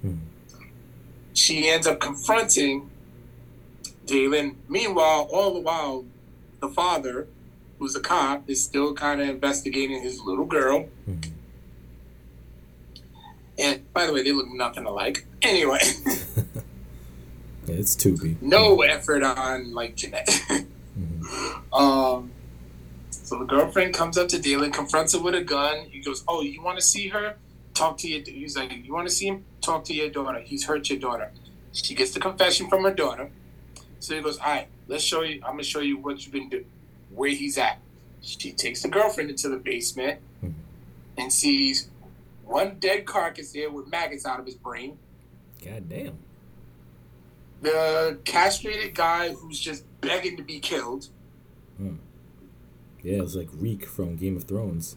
Hmm. 0.00 0.18
She 1.34 1.68
ends 1.68 1.88
up 1.88 1.98
confronting 1.98 2.88
Dalen. 4.06 4.58
Meanwhile, 4.68 5.28
all 5.32 5.54
the 5.54 5.60
while, 5.60 6.04
the 6.60 6.68
father, 6.68 7.26
who's 7.78 7.94
a 7.96 8.00
cop, 8.00 8.48
is 8.48 8.62
still 8.62 8.94
kind 8.94 9.20
of 9.20 9.28
investigating 9.28 10.02
his 10.02 10.20
little 10.20 10.44
girl. 10.46 10.88
Mhm. 11.08 11.30
And 13.58 13.92
by 13.92 14.06
the 14.06 14.12
way, 14.12 14.22
they 14.22 14.32
look 14.32 14.48
nothing 14.48 14.84
alike. 14.84 15.26
Anyway, 15.42 15.80
Yeah, 17.66 17.74
it's 17.74 17.96
Tubi. 17.96 18.40
no 18.42 18.82
effort 18.82 19.22
on 19.22 19.72
like 19.72 19.96
Jeanette. 19.96 20.28
Mhm. 20.98 21.62
um, 21.72 22.30
so 23.10 23.38
the 23.38 23.44
girlfriend 23.44 23.94
comes 23.94 24.16
up 24.18 24.28
to 24.28 24.38
Dalen, 24.38 24.72
confronts 24.72 25.14
her 25.14 25.20
with 25.20 25.34
a 25.34 25.42
gun. 25.42 25.86
He 25.90 26.00
goes, 26.00 26.22
"Oh, 26.28 26.42
you 26.42 26.62
want 26.62 26.78
to 26.78 26.84
see 26.84 27.08
her? 27.08 27.36
Talk 27.74 27.98
to 27.98 28.08
your." 28.08 28.22
He's 28.24 28.56
like, 28.56 28.72
"You 28.84 28.92
want 28.92 29.08
to 29.08 29.12
see 29.14 29.26
him? 29.26 29.44
Talk 29.62 29.84
to 29.86 29.94
your 29.94 30.10
daughter. 30.10 30.40
He's 30.40 30.64
hurt 30.66 30.88
your 30.90 30.98
daughter." 30.98 31.32
She 31.72 31.94
gets 31.94 32.12
the 32.12 32.20
confession 32.20 32.68
from 32.68 32.84
her 32.84 32.94
daughter. 32.94 33.30
So 33.98 34.14
he 34.14 34.22
goes, 34.22 34.38
"All 34.38 34.46
right, 34.46 34.68
let's 34.86 35.02
show 35.02 35.22
you. 35.22 35.36
I'm 35.44 35.52
gonna 35.52 35.64
show 35.64 35.80
you 35.80 35.96
what 35.98 36.22
you've 36.24 36.32
been 36.32 36.48
doing, 36.48 36.66
where 37.16 37.30
he's 37.30 37.58
at." 37.58 37.78
She 38.20 38.52
takes 38.52 38.82
the 38.82 38.88
girlfriend 38.88 39.30
into 39.30 39.48
the 39.48 39.56
basement 39.56 40.20
Mhm. 40.42 40.52
and 41.18 41.32
sees 41.32 41.88
one 42.44 42.78
dead 42.78 43.04
carcass 43.06 43.50
there 43.52 43.70
with 43.70 43.88
maggots 43.88 44.24
out 44.24 44.38
of 44.38 44.46
his 44.46 44.54
brain. 44.54 44.98
God 45.64 45.88
damn. 45.88 46.18
The 47.62 48.18
castrated 48.24 48.94
guy 48.94 49.32
who's 49.32 49.58
just 49.58 49.84
begging 50.00 50.36
to 50.36 50.42
be 50.44 50.60
killed. 50.60 51.08
Yeah, 53.02 53.22
it's 53.22 53.34
like 53.36 53.48
Reek 53.52 53.86
from 53.86 54.16
Game 54.16 54.36
of 54.36 54.44
Thrones. 54.44 54.96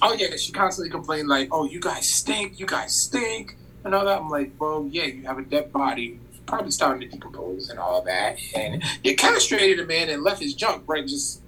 Oh 0.00 0.12
yeah, 0.14 0.36
she 0.36 0.52
constantly 0.52 0.88
complained 0.90 1.26
like, 1.28 1.48
"Oh, 1.50 1.64
you 1.64 1.80
guys 1.80 2.08
stink, 2.08 2.60
you 2.60 2.66
guys 2.66 2.94
stink," 2.94 3.56
and 3.84 3.94
all 3.94 4.04
that. 4.04 4.20
I'm 4.20 4.28
like, 4.30 4.52
"Well, 4.60 4.86
yeah, 4.90 5.06
you 5.06 5.24
have 5.24 5.38
a 5.38 5.42
dead 5.42 5.72
body, 5.72 6.20
probably 6.50 6.70
starting 6.70 7.08
to 7.08 7.16
decompose 7.16 7.70
and 7.70 7.78
all 7.78 8.02
that, 8.02 8.38
and 8.54 8.82
you 9.02 9.16
castrated 9.16 9.80
a 9.80 9.86
man 9.86 10.08
and 10.08 10.22
left 10.22 10.42
his 10.42 10.54
junk 10.54 10.84
right 10.86 11.06
just 11.06 11.40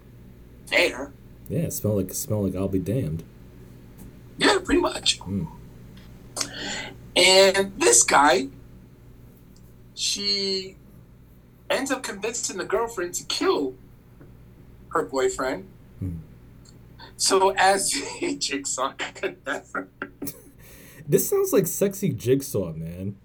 there." 0.68 1.12
Yeah, 1.48 1.60
it 1.60 1.72
smell 1.72 1.96
like 1.96 2.12
smell 2.14 2.44
like 2.44 2.56
I'll 2.56 2.68
be 2.68 2.78
damned. 2.78 3.24
Yeah, 4.38 4.58
pretty 4.64 4.80
much. 4.80 5.20
Mm. 5.20 5.48
And 7.14 7.78
this 7.78 8.02
guy, 8.02 8.48
she 9.94 10.76
ends 11.68 11.90
up 11.90 12.02
convincing 12.02 12.56
the 12.56 12.64
girlfriend 12.64 13.14
to 13.14 13.24
kill 13.24 13.74
her 14.88 15.04
boyfriend. 15.04 15.68
Hmm. 15.98 16.16
So 17.16 17.50
as 17.50 17.94
a 18.22 18.36
jigsaw. 18.36 18.94
This 21.08 21.28
sounds 21.28 21.52
like 21.52 21.66
sexy 21.66 22.10
jigsaw, 22.10 22.72
man. 22.72 23.16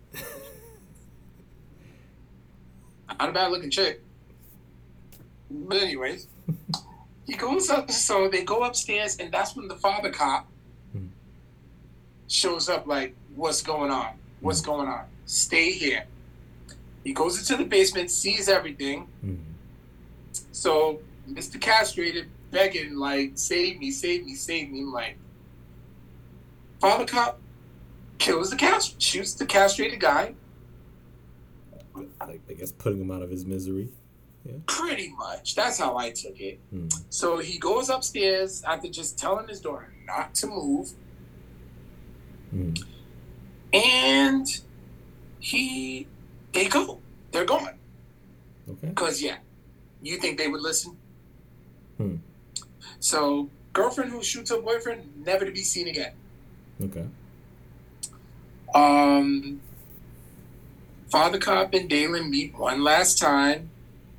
Not 3.20 3.30
a 3.30 3.32
bad 3.32 3.52
looking 3.52 3.70
chick. 3.70 4.02
But 5.50 5.78
anyways, 5.78 6.28
he 7.26 7.34
goes 7.34 7.70
up. 7.70 7.90
So 7.92 8.28
they 8.28 8.44
go 8.44 8.64
upstairs, 8.64 9.18
and 9.18 9.32
that's 9.32 9.56
when 9.56 9.68
the 9.68 9.76
father 9.76 10.12
cop 10.12 10.48
shows 12.28 12.68
up. 12.70 12.86
Like, 12.88 13.16
what's 13.36 13.62
going 13.62 13.92
on? 13.92 14.14
What's 14.42 14.62
going 14.62 14.88
on? 14.88 15.06
Stay 15.26 15.72
here. 15.72 16.06
He 17.04 17.14
goes 17.14 17.40
into 17.40 17.56
the 17.62 17.68
basement, 17.68 18.12
sees 18.12 18.50
everything. 18.50 19.08
Mhm. 19.26 19.40
So 20.52 21.00
Mr. 21.30 21.60
Castrated 21.60 22.28
begging, 22.52 22.96
like, 22.96 23.32
save 23.36 23.80
me, 23.80 23.92
save 23.92 24.26
me, 24.26 24.36
save 24.36 24.70
me. 24.70 24.82
I'm 24.82 24.92
like, 24.92 25.18
father 26.82 27.06
cop 27.06 27.40
kills 28.18 28.50
the 28.50 28.56
cast, 28.58 29.02
shoots 29.02 29.34
the 29.34 29.46
castrated 29.46 30.00
guy. 30.00 30.34
Like 32.20 32.42
I 32.50 32.54
guess 32.54 32.72
putting 32.72 33.00
him 33.02 33.12
out 33.12 33.22
of 33.22 33.30
his 33.30 33.46
misery. 33.46 33.90
Pretty 34.66 35.10
much. 35.18 35.56
That's 35.56 35.78
how 35.78 35.98
I 35.98 36.12
took 36.12 36.40
it. 36.40 36.60
Hmm. 36.70 36.88
So 37.10 37.38
he 37.40 37.58
goes 37.60 37.90
upstairs 37.90 38.64
after 38.64 38.88
just 38.88 39.20
telling 39.20 39.46
his 39.50 39.60
daughter 39.60 39.94
not 40.06 40.34
to 40.36 40.48
move, 40.48 40.92
Mhm. 42.56 42.82
and 43.74 44.48
he 45.40 46.08
they 46.54 46.70
go. 46.70 47.00
They're 47.32 47.44
going. 47.46 47.78
Okay. 48.70 48.92
Cause 48.96 49.22
yeah, 49.22 49.38
you 50.02 50.18
think 50.18 50.38
they 50.38 50.48
would 50.48 50.62
listen? 50.62 50.96
Hmm. 51.98 52.16
So 53.00 53.50
girlfriend 53.74 54.12
who 54.12 54.24
shoots 54.24 54.50
her 54.50 54.62
boyfriend, 54.62 55.26
never 55.26 55.44
to 55.46 55.52
be 55.52 55.62
seen 55.64 55.88
again. 55.90 56.14
Okay. 56.82 57.06
Um, 58.74 59.62
Father 61.10 61.38
Cop 61.38 61.74
and 61.74 61.90
Dalen 61.90 62.30
meet 62.30 62.58
one 62.58 62.84
last 62.84 63.18
time. 63.18 63.70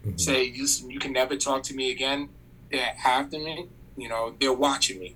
Mhm. 0.06 0.20
Say 0.20 0.44
you 0.44 0.66
you 0.88 0.98
can 0.98 1.12
never 1.12 1.36
talk 1.36 1.62
to 1.64 1.74
me 1.74 1.90
again. 1.90 2.30
They're 2.70 2.96
after 3.04 3.38
me. 3.38 3.68
You 3.96 4.08
know 4.08 4.34
they're 4.40 4.52
watching 4.52 4.98
me. 4.98 5.14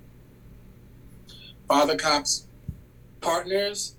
Father 1.67 1.97
Cop's 1.97 2.47
partners, 3.21 3.95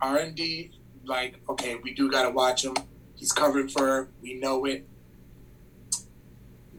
R 0.00 0.18
and 0.18 0.34
D, 0.34 0.70
like 1.04 1.40
okay, 1.48 1.76
we 1.76 1.92
do 1.94 2.10
gotta 2.10 2.30
watch 2.30 2.64
him. 2.64 2.76
He's 3.16 3.32
covering 3.32 3.68
for 3.68 3.86
her. 3.86 4.08
We 4.20 4.34
know 4.34 4.64
it. 4.64 4.86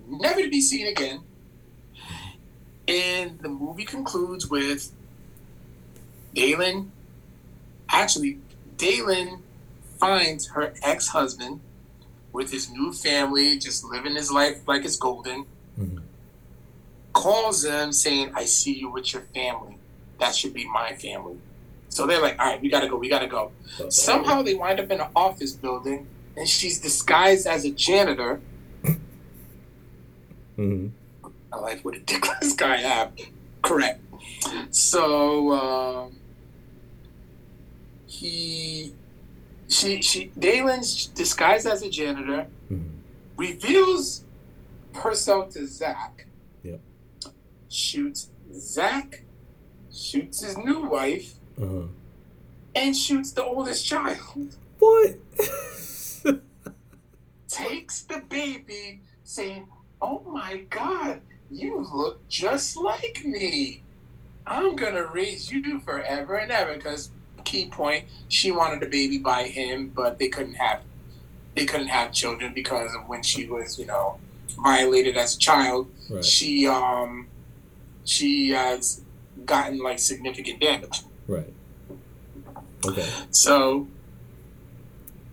Never 0.08 0.42
to 0.42 0.50
be 0.50 0.62
seen 0.62 0.88
again. 0.88 1.22
And 2.88 3.40
the 3.40 3.50
movie 3.50 3.86
concludes 3.86 4.48
with 4.50 4.92
Dalen. 6.34 6.92
Actually, 7.90 8.40
Dalen 8.78 9.43
finds 10.04 10.48
her 10.50 10.74
ex 10.84 11.08
husband 11.08 11.62
with 12.34 12.52
his 12.52 12.70
new 12.70 12.92
family, 12.92 13.58
just 13.58 13.84
living 13.86 14.16
his 14.16 14.32
life 14.32 14.58
like 14.68 14.84
it's 14.84 14.98
golden. 14.98 15.46
Mhm. 15.80 16.02
Calls 17.14 17.62
them 17.62 17.92
saying, 17.94 18.32
I 18.36 18.46
see 18.46 18.74
you 18.74 18.90
with 18.90 19.14
your 19.14 19.22
family. 19.34 19.78
That 20.20 20.36
should 20.36 20.54
be 20.54 20.68
my 20.68 20.96
family. 20.96 21.38
So 21.90 22.06
they're 22.08 22.22
like, 22.22 22.38
all 22.40 22.48
right, 22.48 22.62
we 22.62 22.70
gotta 22.70 22.90
go, 22.90 22.98
we 22.98 23.08
gotta 23.08 23.28
go. 23.28 23.52
Uh-oh. 23.80 23.90
Somehow 23.90 24.42
they 24.42 24.56
wind 24.56 24.80
up 24.80 24.90
in 24.92 25.00
an 25.00 25.08
office 25.16 25.54
building 25.54 26.08
and 26.36 26.50
she's 26.50 26.80
disguised 26.80 27.46
as 27.48 27.64
a 27.66 27.72
janitor. 27.72 28.42
Mhm. 30.58 30.92
I 31.52 31.58
like 31.58 31.86
what 31.86 31.96
a 31.96 32.00
dick 32.12 32.26
this 32.42 32.54
guy 32.54 32.78
have. 32.78 33.12
Correct. 33.62 34.02
So 34.72 35.52
um, 35.54 36.12
he, 38.08 38.94
she, 39.74 40.02
she, 40.02 40.32
Dalen's 40.38 41.08
disguised 41.08 41.68
as 41.68 41.82
a 41.82 41.90
janitor 41.90 42.48
Mhm. 42.72 42.90
reveals 43.38 44.24
herself 44.94 45.50
to 45.54 45.66
Zach. 45.68 46.26
Yep. 46.64 46.80
Shoots 47.70 48.30
Zach, 48.54 49.24
shoots 49.92 50.44
his 50.44 50.58
new 50.58 50.82
wife, 50.86 51.34
Uh-huh. 51.62 51.88
and 52.76 52.96
shoots 52.96 53.32
the 53.32 53.44
oldest 53.44 53.86
child. 53.86 54.56
What? 54.80 55.16
Takes 57.48 58.02
the 58.04 58.20
baby, 58.30 59.02
saying, 59.24 59.68
"Oh 60.02 60.22
my 60.28 60.58
God, 60.70 61.22
you 61.52 61.86
look 61.94 62.28
just 62.28 62.76
like 62.76 63.24
me. 63.24 63.84
I'm 64.48 64.76
gonna 64.76 65.06
raise 65.06 65.52
you 65.52 65.80
forever 65.82 66.36
and 66.36 66.52
ever." 66.52 66.76
Because 66.76 67.12
key 67.44 67.68
point, 67.68 68.06
she 68.28 68.52
wanted 68.52 68.82
a 68.84 68.88
baby 68.90 69.18
by 69.18 69.44
him, 69.44 69.92
but 69.96 70.20
they 70.20 70.28
couldn't 70.30 70.56
have 70.56 70.82
they 71.56 71.66
couldn't 71.66 71.88
have 71.88 72.12
children 72.12 72.52
because 72.54 72.94
of 72.96 73.08
when 73.08 73.22
she 73.22 73.46
was, 73.48 73.78
you 73.78 73.86
know, 73.86 74.18
violated 74.64 75.16
as 75.18 75.36
a 75.36 75.40
child. 75.40 75.92
right. 76.10 76.26
She 76.26 76.68
um 76.68 77.28
she 78.06 78.50
has 78.52 79.02
gotten 79.46 79.80
like 79.80 80.00
significant 80.00 80.60
damage. 80.62 81.02
Right. 81.28 81.54
Okay. 82.86 83.08
So, 83.32 83.88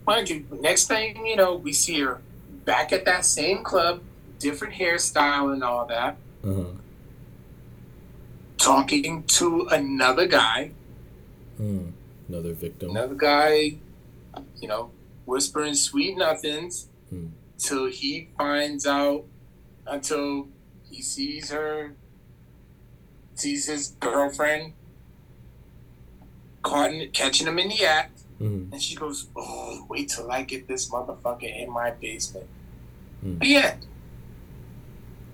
mind 0.07 0.29
you, 0.31 0.47
next 0.61 0.87
thing 0.89 1.25
you 1.27 1.37
know, 1.37 1.55
we 1.57 1.73
see 1.73 2.01
her 2.01 2.21
back 2.65 2.93
at 2.93 3.05
that 3.07 3.25
same 3.25 3.65
club, 3.65 4.03
different 4.39 4.75
hairstyle 4.75 5.53
and 5.53 5.65
all 5.65 5.87
that, 5.87 6.17
Uh-huh. 6.45 6.65
talking 8.59 9.23
to 9.25 9.67
another 9.71 10.27
guy. 10.27 10.71
Hmm. 11.57 11.89
Another 12.31 12.53
victim. 12.53 12.91
Another 12.91 13.17
guy, 13.17 13.75
you 14.61 14.69
know, 14.69 14.93
whispering 15.25 15.75
sweet 15.75 16.17
nothings 16.17 16.87
Hmm. 17.11 17.27
till 17.59 17.87
he 17.87 18.29
finds 18.39 18.87
out, 18.87 19.25
until 19.85 20.47
he 20.89 21.03
sees 21.03 21.51
her, 21.51 21.97
sees 23.35 23.67
his 23.67 23.89
girlfriend 23.99 24.75
caught 26.63 26.93
in, 26.95 27.11
catching 27.11 27.49
him 27.49 27.59
in 27.59 27.69
the 27.69 27.85
act. 27.85 28.21
Mhm. 28.39 28.71
And 28.73 28.81
she 28.81 28.95
goes, 28.95 29.27
"Oh, 29.35 29.85
wait 29.89 30.09
till 30.11 30.31
I 30.31 30.43
get 30.45 30.69
this 30.69 30.89
motherfucker 30.89 31.43
in 31.53 31.69
my 31.69 31.91
basement." 31.91 32.47
The 33.25 33.57
end. 33.57 33.87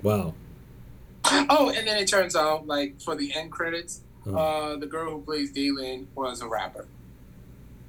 Wow. 0.03 0.33
Oh, 1.51 1.69
and 1.69 1.87
then 1.87 1.99
it 1.99 2.09
turns 2.09 2.35
out, 2.35 2.67
like 2.67 3.01
for 3.03 3.15
the 3.15 3.35
end 3.35 3.53
credits, 3.53 4.01
Uh-huh. 4.27 4.37
uh, 4.39 4.77
the 4.77 4.87
girl 4.87 5.11
who 5.13 5.23
plays 5.23 5.53
Daylin 5.53 6.07
was 6.15 6.41
a 6.41 6.49
rapper. 6.49 6.87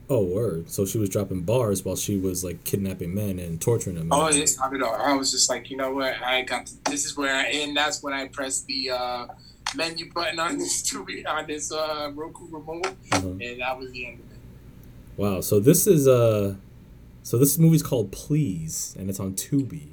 Oh, 0.09 0.23
word. 0.23 0.69
So 0.69 0.85
she 0.85 0.97
was 0.97 1.09
dropping 1.09 1.41
bars 1.41 1.83
while 1.83 1.97
she 1.97 2.17
was 2.17 2.43
like 2.43 2.63
kidnapping 2.63 3.13
men 3.13 3.39
and 3.39 3.59
torturing 3.59 3.97
them. 3.97 4.07
Oh, 4.11 4.27
it's 4.27 4.57
not 4.57 4.73
at 4.73 4.81
all. 4.81 4.95
I 4.95 5.13
was 5.13 5.31
just 5.31 5.49
like, 5.49 5.69
you 5.69 5.75
know 5.75 5.91
what? 5.91 6.13
I 6.23 6.43
got 6.43 6.67
to, 6.67 6.73
this 6.85 7.03
is 7.05 7.17
where, 7.17 7.35
I, 7.35 7.43
and 7.47 7.75
that's 7.75 8.01
when 8.01 8.13
I 8.13 8.27
pressed 8.29 8.67
the 8.67 8.91
uh, 8.91 9.27
menu 9.75 10.09
button 10.13 10.39
on 10.39 10.57
this 10.59 10.81
TV 10.89 11.27
on 11.27 11.45
this 11.47 11.71
uh, 11.73 12.11
Roku 12.15 12.47
remote, 12.49 12.87
Uh-huh. 13.11 13.27
and 13.27 13.59
that 13.59 13.77
was 13.77 13.91
the 13.91 14.05
end 14.07 14.19
of 14.19 14.31
it. 14.31 14.37
Wow. 15.17 15.41
So 15.41 15.59
this 15.59 15.85
is 15.87 16.07
uh, 16.07 16.55
so 17.23 17.37
this 17.37 17.57
movie's 17.57 17.83
called 17.83 18.11
Please, 18.13 18.95
and 18.97 19.09
it's 19.09 19.19
on 19.19 19.33
Tubi. 19.33 19.87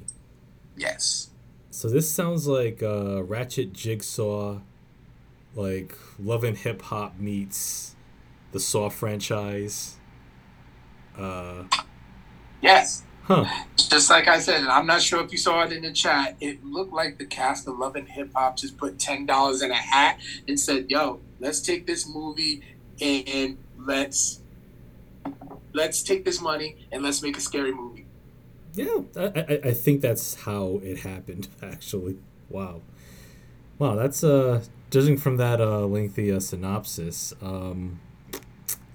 Yes. 0.77 1.29
So 1.71 1.89
this 1.89 2.09
sounds 2.09 2.47
like 2.47 2.81
uh, 2.81 3.21
Ratchet 3.23 3.73
Jigsaw, 3.73 4.59
like 5.55 5.95
loving 6.19 6.55
Hip 6.55 6.81
Hop 6.83 7.19
meets 7.19 7.95
the 8.51 8.59
Saw 8.59 8.89
franchise. 8.89 9.97
Uh, 11.17 11.63
Yes. 12.61 13.03
huh. 13.23 13.45
Just 13.77 14.09
like 14.09 14.27
I 14.27 14.39
said, 14.39 14.61
and 14.61 14.69
I'm 14.69 14.87
not 14.87 15.01
sure 15.01 15.23
if 15.23 15.31
you 15.31 15.37
saw 15.37 15.63
it 15.63 15.71
in 15.71 15.83
the 15.83 15.93
chat. 15.93 16.35
It 16.41 16.63
looked 16.63 16.93
like 16.93 17.17
the 17.17 17.25
cast 17.25 17.67
of 17.67 17.77
Love 17.77 17.95
and 17.95 18.07
Hip 18.09 18.31
Hop 18.35 18.57
just 18.57 18.77
put 18.77 18.99
ten 18.99 19.25
dollars 19.25 19.61
in 19.61 19.71
a 19.71 19.75
hat 19.75 20.19
and 20.47 20.59
said, 20.59 20.87
"Yo, 20.89 21.21
let's 21.39 21.61
take 21.61 21.85
this 21.87 22.07
movie 22.07 22.63
and 23.01 23.57
let's 23.77 24.41
let's 25.73 26.03
take 26.03 26.25
this 26.25 26.41
money 26.41 26.77
and 26.91 27.03
let's 27.03 27.21
make 27.21 27.37
a 27.37 27.41
scary 27.41 27.73
movie." 27.73 28.07
Yeah, 28.73 29.01
I, 29.15 29.21
I, 29.25 29.59
I 29.69 29.73
think 29.73 30.01
that's 30.01 30.35
how 30.35 30.79
it 30.83 30.99
happened. 30.99 31.47
Actually, 31.61 32.17
wow, 32.49 32.81
wow. 33.77 33.95
That's 33.95 34.23
uh, 34.23 34.63
judging 34.95 35.17
from 35.17 35.35
that 35.35 35.59
uh 35.59 35.85
lengthy 35.85 36.31
uh, 36.31 36.39
synopsis. 36.39 37.33
Um, 37.41 37.99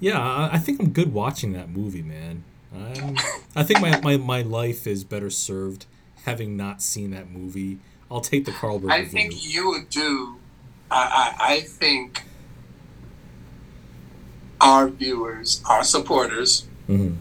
yeah, 0.00 0.18
I, 0.18 0.54
I 0.54 0.58
think 0.58 0.80
I'm 0.80 0.90
good 0.90 1.12
watching 1.12 1.52
that 1.52 1.68
movie, 1.68 2.00
man. 2.00 2.42
I'm, 2.74 3.16
I 3.54 3.62
think 3.64 3.80
my, 3.82 4.00
my, 4.00 4.16
my 4.16 4.40
life 4.42 4.86
is 4.86 5.04
better 5.04 5.28
served 5.28 5.84
having 6.24 6.56
not 6.56 6.80
seen 6.80 7.10
that 7.10 7.30
movie. 7.30 7.78
I'll 8.10 8.22
take 8.22 8.46
the 8.46 8.52
Carl 8.52 8.78
Byrd 8.78 8.92
I 8.92 9.04
think 9.04 9.44
you 9.52 9.68
would 9.68 9.90
do. 9.90 10.36
I, 10.90 11.34
I 11.38 11.52
I 11.54 11.60
think 11.60 12.24
our 14.60 14.88
viewers, 14.88 15.62
our 15.68 15.84
supporters, 15.84 16.66
Mhm. 16.88 17.16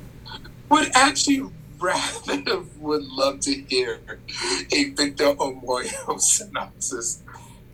would 0.69 0.89
actually 0.95 1.41
rather 1.79 2.59
would 2.79 3.03
love 3.03 3.39
to 3.41 3.53
hear 3.53 3.99
a 4.71 4.83
Victor 4.91 5.33
Omoayo 5.35 6.19
synopsis 6.33 7.23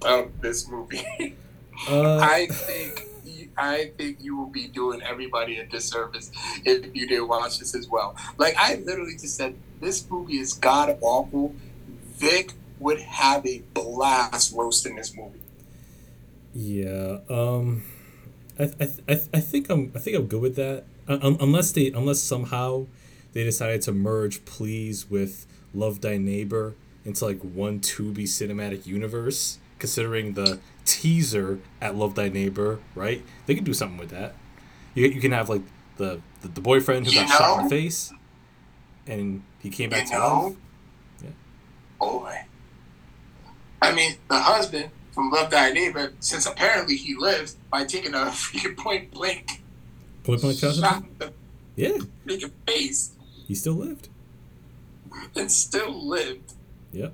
of 0.06 0.42
this 0.42 0.68
movie. 0.70 1.36
Uh, 1.90 2.20
I 2.24 2.48
think 2.48 3.06
I 3.58 3.92
think 3.98 4.20
you 4.22 4.38
will 4.38 4.50
be 4.50 4.68
doing 4.68 5.02
everybody 5.02 5.58
a 5.58 5.66
disservice 5.66 6.32
if 6.64 6.96
you 6.96 7.06
didn't 7.06 7.28
watch 7.28 7.60
this 7.60 7.76
as 7.76 7.90
well. 7.90 8.16
Like 8.38 8.56
I 8.58 8.76
literally 8.76 9.18
just 9.20 9.36
said, 9.36 9.56
this 9.82 10.10
movie 10.10 10.38
is 10.38 10.54
god 10.54 10.98
awful. 11.02 11.54
Vic 12.16 12.54
would 12.80 13.02
have 13.02 13.46
a 13.46 13.60
blast 13.74 14.56
roasting 14.56 14.96
this 14.96 15.16
movie. 15.16 15.42
Yeah. 16.54 17.18
Um, 17.30 17.84
I, 18.58 18.64
I, 18.80 18.88
I, 19.10 19.22
I 19.34 19.40
think 19.42 19.70
I'm 19.70 19.92
I 19.94 20.00
think 20.00 20.16
I'm 20.16 20.28
good 20.28 20.42
with 20.42 20.56
that. 20.56 20.86
Uh, 21.08 21.36
unless 21.40 21.72
they 21.72 21.88
unless 21.88 22.22
somehow 22.22 22.88
they 23.34 23.44
decided 23.44 23.82
to 23.84 23.92
merge 23.92 24.46
Please 24.46 25.10
with 25.10 25.46
Love 25.74 26.02
Thy 26.02 26.18
Neighbor 26.18 26.74
into 27.04 27.26
like 27.26 27.42
one 27.42 27.80
Tubi 27.80 28.24
cinematic 28.24 28.86
universe. 28.86 29.60
Considering 29.90 30.34
the 30.34 30.58
teaser 30.84 31.60
at 31.80 31.96
Love 31.96 32.16
Thy 32.16 32.28
Neighbor, 32.28 32.80
right? 32.96 33.24
They 33.46 33.54
could 33.54 33.66
do 33.66 33.74
something 33.76 34.00
with 34.00 34.10
that. 34.10 34.34
You 34.96 35.06
you 35.08 35.22
can 35.22 35.32
have 35.32 35.48
like 35.48 35.62
the 35.98 36.22
the, 36.42 36.48
the 36.48 36.60
boyfriend 36.62 37.06
who 37.06 37.12
You 37.12 37.20
got 37.20 37.30
shot 37.30 37.60
in 37.60 37.64
the 37.66 37.70
face, 37.70 38.12
and 39.06 39.44
he 39.60 39.70
came 39.70 39.92
back 39.92 40.06
You 40.06 40.14
to 40.14 40.18
know? 40.18 40.44
life. 40.48 40.56
Yeah. 41.24 41.30
Boy. 42.00 42.36
I 43.80 43.92
mean, 43.94 44.16
the 44.28 44.40
husband 44.40 44.90
from 45.12 45.30
Love 45.30 45.52
Thy 45.52 45.72
Neighbor, 45.72 46.14
since 46.20 46.48
apparently 46.48 46.96
he 46.96 47.14
lived 47.16 47.54
by 47.70 47.86
taking 47.86 48.16
a 48.16 48.26
freaking 48.32 48.76
point 48.76 49.12
blank 49.12 49.62
Point 50.24 50.42
blank 50.42 50.58
shot. 50.58 50.74
shot 50.74 51.04
in 51.04 51.16
the 51.20 51.32
Yeah, 51.76 51.98
freaking 52.26 52.52
face 52.68 53.12
he 53.48 53.54
still 53.54 53.74
lived. 53.76 54.10
and 55.36 55.52
still 55.52 55.94
lived. 56.08 56.54
Yep. 56.92 57.14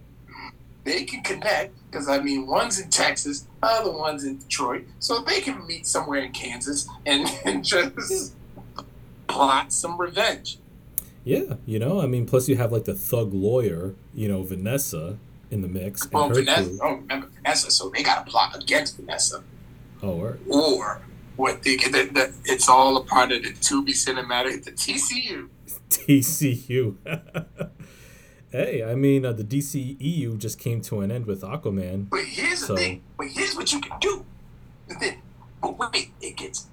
They 0.84 1.04
can 1.04 1.22
connect 1.24 1.74
because 1.90 2.08
I 2.08 2.20
mean, 2.20 2.48
one's 2.48 2.80
in 2.80 2.90
Texas, 2.90 3.48
other 3.62 3.92
one's 3.92 4.24
in 4.24 4.38
Detroit, 4.38 4.86
so 5.00 5.20
they 5.20 5.42
can 5.42 5.66
meet 5.68 5.86
somewhere 5.86 6.22
in 6.22 6.32
Kansas 6.32 6.88
and, 7.06 7.28
and 7.46 7.64
just 7.64 8.36
plot 9.28 9.74
some 9.74 10.00
revenge. 10.00 10.58
Yeah, 11.24 11.56
you 11.66 11.78
know, 11.78 12.02
I 12.02 12.08
mean, 12.08 12.26
plus 12.26 12.50
you 12.50 12.56
have 12.56 12.72
like 12.72 12.86
the 12.86 12.96
thug 12.96 13.34
lawyer, 13.34 13.94
you 14.14 14.28
know, 14.28 14.42
Vanessa 14.42 15.18
in 15.52 15.62
the 15.62 15.68
mix. 15.68 16.08
Oh, 16.14 16.30
Vanessa! 16.30 16.78
Oh, 16.82 16.96
remember 16.96 17.28
Vanessa? 17.28 17.70
So 17.70 17.90
they 17.90 18.02
got 18.02 18.28
a 18.28 18.30
plot 18.30 18.56
against 18.56 18.98
Vanessa. 18.98 19.44
Oh, 20.02 20.20
right. 20.20 20.40
Or 20.50 21.02
what 21.36 21.62
they 21.64 21.76
the, 21.76 22.10
the, 22.12 22.34
it's 22.46 22.68
all 22.68 22.98
a 22.98 23.04
part 23.04 23.32
of 23.32 23.44
the 23.44 23.52
Tubi 23.52 23.90
cinematic, 23.90 24.64
the 24.64 24.72
TCU. 24.72 25.50
TCU. 25.90 26.96
hey, 28.52 28.84
I 28.84 28.95
mean, 28.95 29.26
uh, 29.26 29.32
the 29.32 29.43
DCEU 29.43 30.38
just 30.38 30.60
came 30.60 30.82
to 30.82 31.02
an 31.02 31.12
end 31.12 31.26
with 31.26 31.41
Aquaman. 31.41 32.10
But 32.10 32.26
here's 32.26 32.66
so... 32.66 32.76
the 32.76 32.82
thing. 32.82 33.04
But 33.18 33.28
here's 33.28 33.56
what 33.56 33.72
you 33.72 33.80
can 33.82 33.97
do. 33.99 34.26
But 35.62 35.93
wait, 35.93 36.12
it 36.22 36.36
gets 36.38 36.68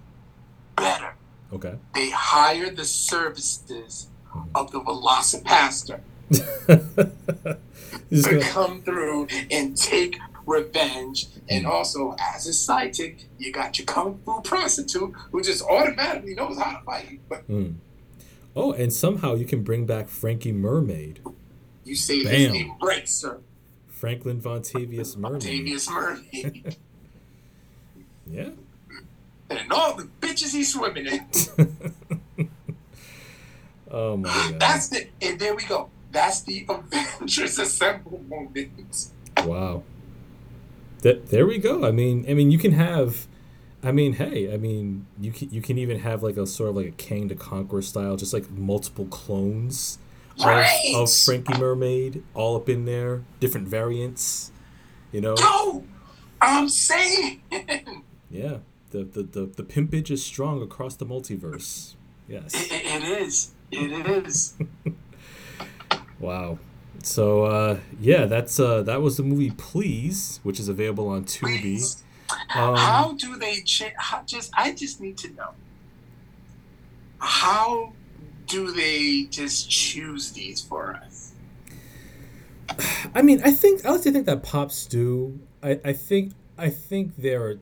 better. 0.76 1.14
Okay. 1.52 1.74
They 1.94 2.10
hire 2.10 2.70
the 2.70 2.84
services 2.84 4.08
mm-hmm. 4.28 4.48
of 4.54 4.70
the 4.72 4.80
VelociPastor 4.80 6.00
to 8.10 8.40
come 8.52 8.82
through 8.82 9.28
and 9.50 9.76
take 9.76 10.18
revenge. 10.46 11.26
And 11.48 11.64
mm. 11.64 11.70
also, 11.70 12.14
as 12.18 12.46
a 12.46 12.50
sidekick, 12.50 13.24
you 13.38 13.52
got 13.52 13.78
your 13.78 13.86
kung 13.86 14.20
fu 14.24 14.40
prostitute 14.42 15.14
who 15.30 15.42
just 15.42 15.62
automatically 15.62 16.34
knows 16.34 16.58
how 16.58 16.78
to 16.78 16.84
fight. 16.84 17.20
But 17.28 17.48
mm. 17.48 17.76
oh, 18.54 18.72
and 18.72 18.92
somehow 18.92 19.34
you 19.34 19.46
can 19.46 19.62
bring 19.62 19.86
back 19.86 20.08
Frankie 20.08 20.52
Mermaid. 20.52 21.20
You 21.88 21.96
say 21.96 22.22
Bam. 22.22 22.34
his 22.34 22.52
name 22.52 22.72
right, 22.82 23.08
sir. 23.08 23.40
Franklin 23.86 24.42
Vontavious 24.42 25.16
Mermaid. 25.16 25.40
Vontavious 25.40 25.90
Mermaid. 25.90 26.76
yeah. 28.26 28.50
And 29.48 29.72
all 29.72 29.96
the 29.96 30.06
bitches 30.20 30.52
he's 30.52 30.70
swimming 30.74 31.06
in. 31.06 31.26
oh 33.90 34.18
my 34.18 34.28
god. 34.50 34.60
That's 34.60 34.88
the 34.88 35.08
and 35.22 35.40
there 35.40 35.54
we 35.54 35.64
go. 35.64 35.88
That's 36.12 36.42
the 36.42 36.66
Avengers 36.68 37.58
Assemble 37.58 38.22
moment. 38.28 39.08
Wow. 39.38 39.82
That 41.00 41.30
there 41.30 41.46
we 41.46 41.56
go. 41.56 41.86
I 41.86 41.90
mean, 41.90 42.26
I 42.28 42.34
mean, 42.34 42.50
you 42.50 42.58
can 42.58 42.72
have. 42.72 43.26
I 43.82 43.92
mean, 43.92 44.14
hey, 44.14 44.52
I 44.52 44.58
mean, 44.58 45.06
you 45.18 45.32
can 45.32 45.48
you 45.48 45.62
can 45.62 45.78
even 45.78 46.00
have 46.00 46.22
like 46.22 46.36
a 46.36 46.46
sort 46.46 46.68
of 46.68 46.76
like 46.76 46.86
a 46.86 46.90
Kang 46.90 47.28
the 47.28 47.34
Conqueror 47.34 47.80
style, 47.80 48.16
just 48.16 48.34
like 48.34 48.50
multiple 48.50 49.06
clones 49.06 49.98
right. 50.44 50.92
of, 50.94 51.02
of 51.02 51.12
Frankie 51.12 51.58
Mermaid, 51.58 52.22
all 52.34 52.56
up 52.56 52.68
in 52.68 52.84
there, 52.84 53.22
different 53.40 53.68
variants. 53.68 54.52
You 55.12 55.20
know. 55.20 55.34
No, 55.34 55.84
I'm 56.40 56.68
saying. 56.68 57.42
yeah, 58.30 58.58
the, 58.90 59.04
the 59.04 59.22
the 59.22 59.46
the 59.46 59.62
pimpage 59.62 60.10
is 60.10 60.24
strong 60.24 60.62
across 60.62 60.96
the 60.96 61.06
multiverse. 61.06 61.94
Yes. 62.28 62.54
it, 62.54 62.72
it 62.72 63.22
is. 63.22 63.52
It 63.70 64.26
is. 64.26 64.54
wow. 66.20 66.58
So 67.02 67.44
uh, 67.44 67.78
yeah, 68.00 68.26
that's 68.26 68.58
uh, 68.58 68.82
that 68.82 69.00
was 69.02 69.16
the 69.16 69.22
movie 69.22 69.50
Please, 69.50 70.40
which 70.42 70.60
is 70.60 70.68
available 70.68 71.08
on 71.08 71.24
Tubi. 71.24 72.02
Um, 72.54 72.76
how 72.76 73.14
do 73.14 73.36
they 73.36 73.60
change? 73.62 73.94
Just 74.26 74.52
I 74.54 74.72
just 74.72 75.00
need 75.00 75.16
to 75.18 75.32
know 75.32 75.50
how 77.18 77.92
do 78.48 78.72
they 78.72 79.26
just 79.30 79.70
choose 79.70 80.32
these 80.32 80.60
for 80.60 80.94
us? 80.94 81.32
I 83.14 83.22
mean, 83.22 83.40
I 83.44 83.50
think 83.50 83.84
I 83.86 83.96
to 83.96 84.12
think 84.12 84.26
that 84.26 84.42
pops 84.42 84.86
do. 84.86 85.38
I, 85.62 85.80
I 85.84 85.92
think 85.92 86.32
I 86.56 86.68
think 86.70 87.16
they're. 87.16 87.58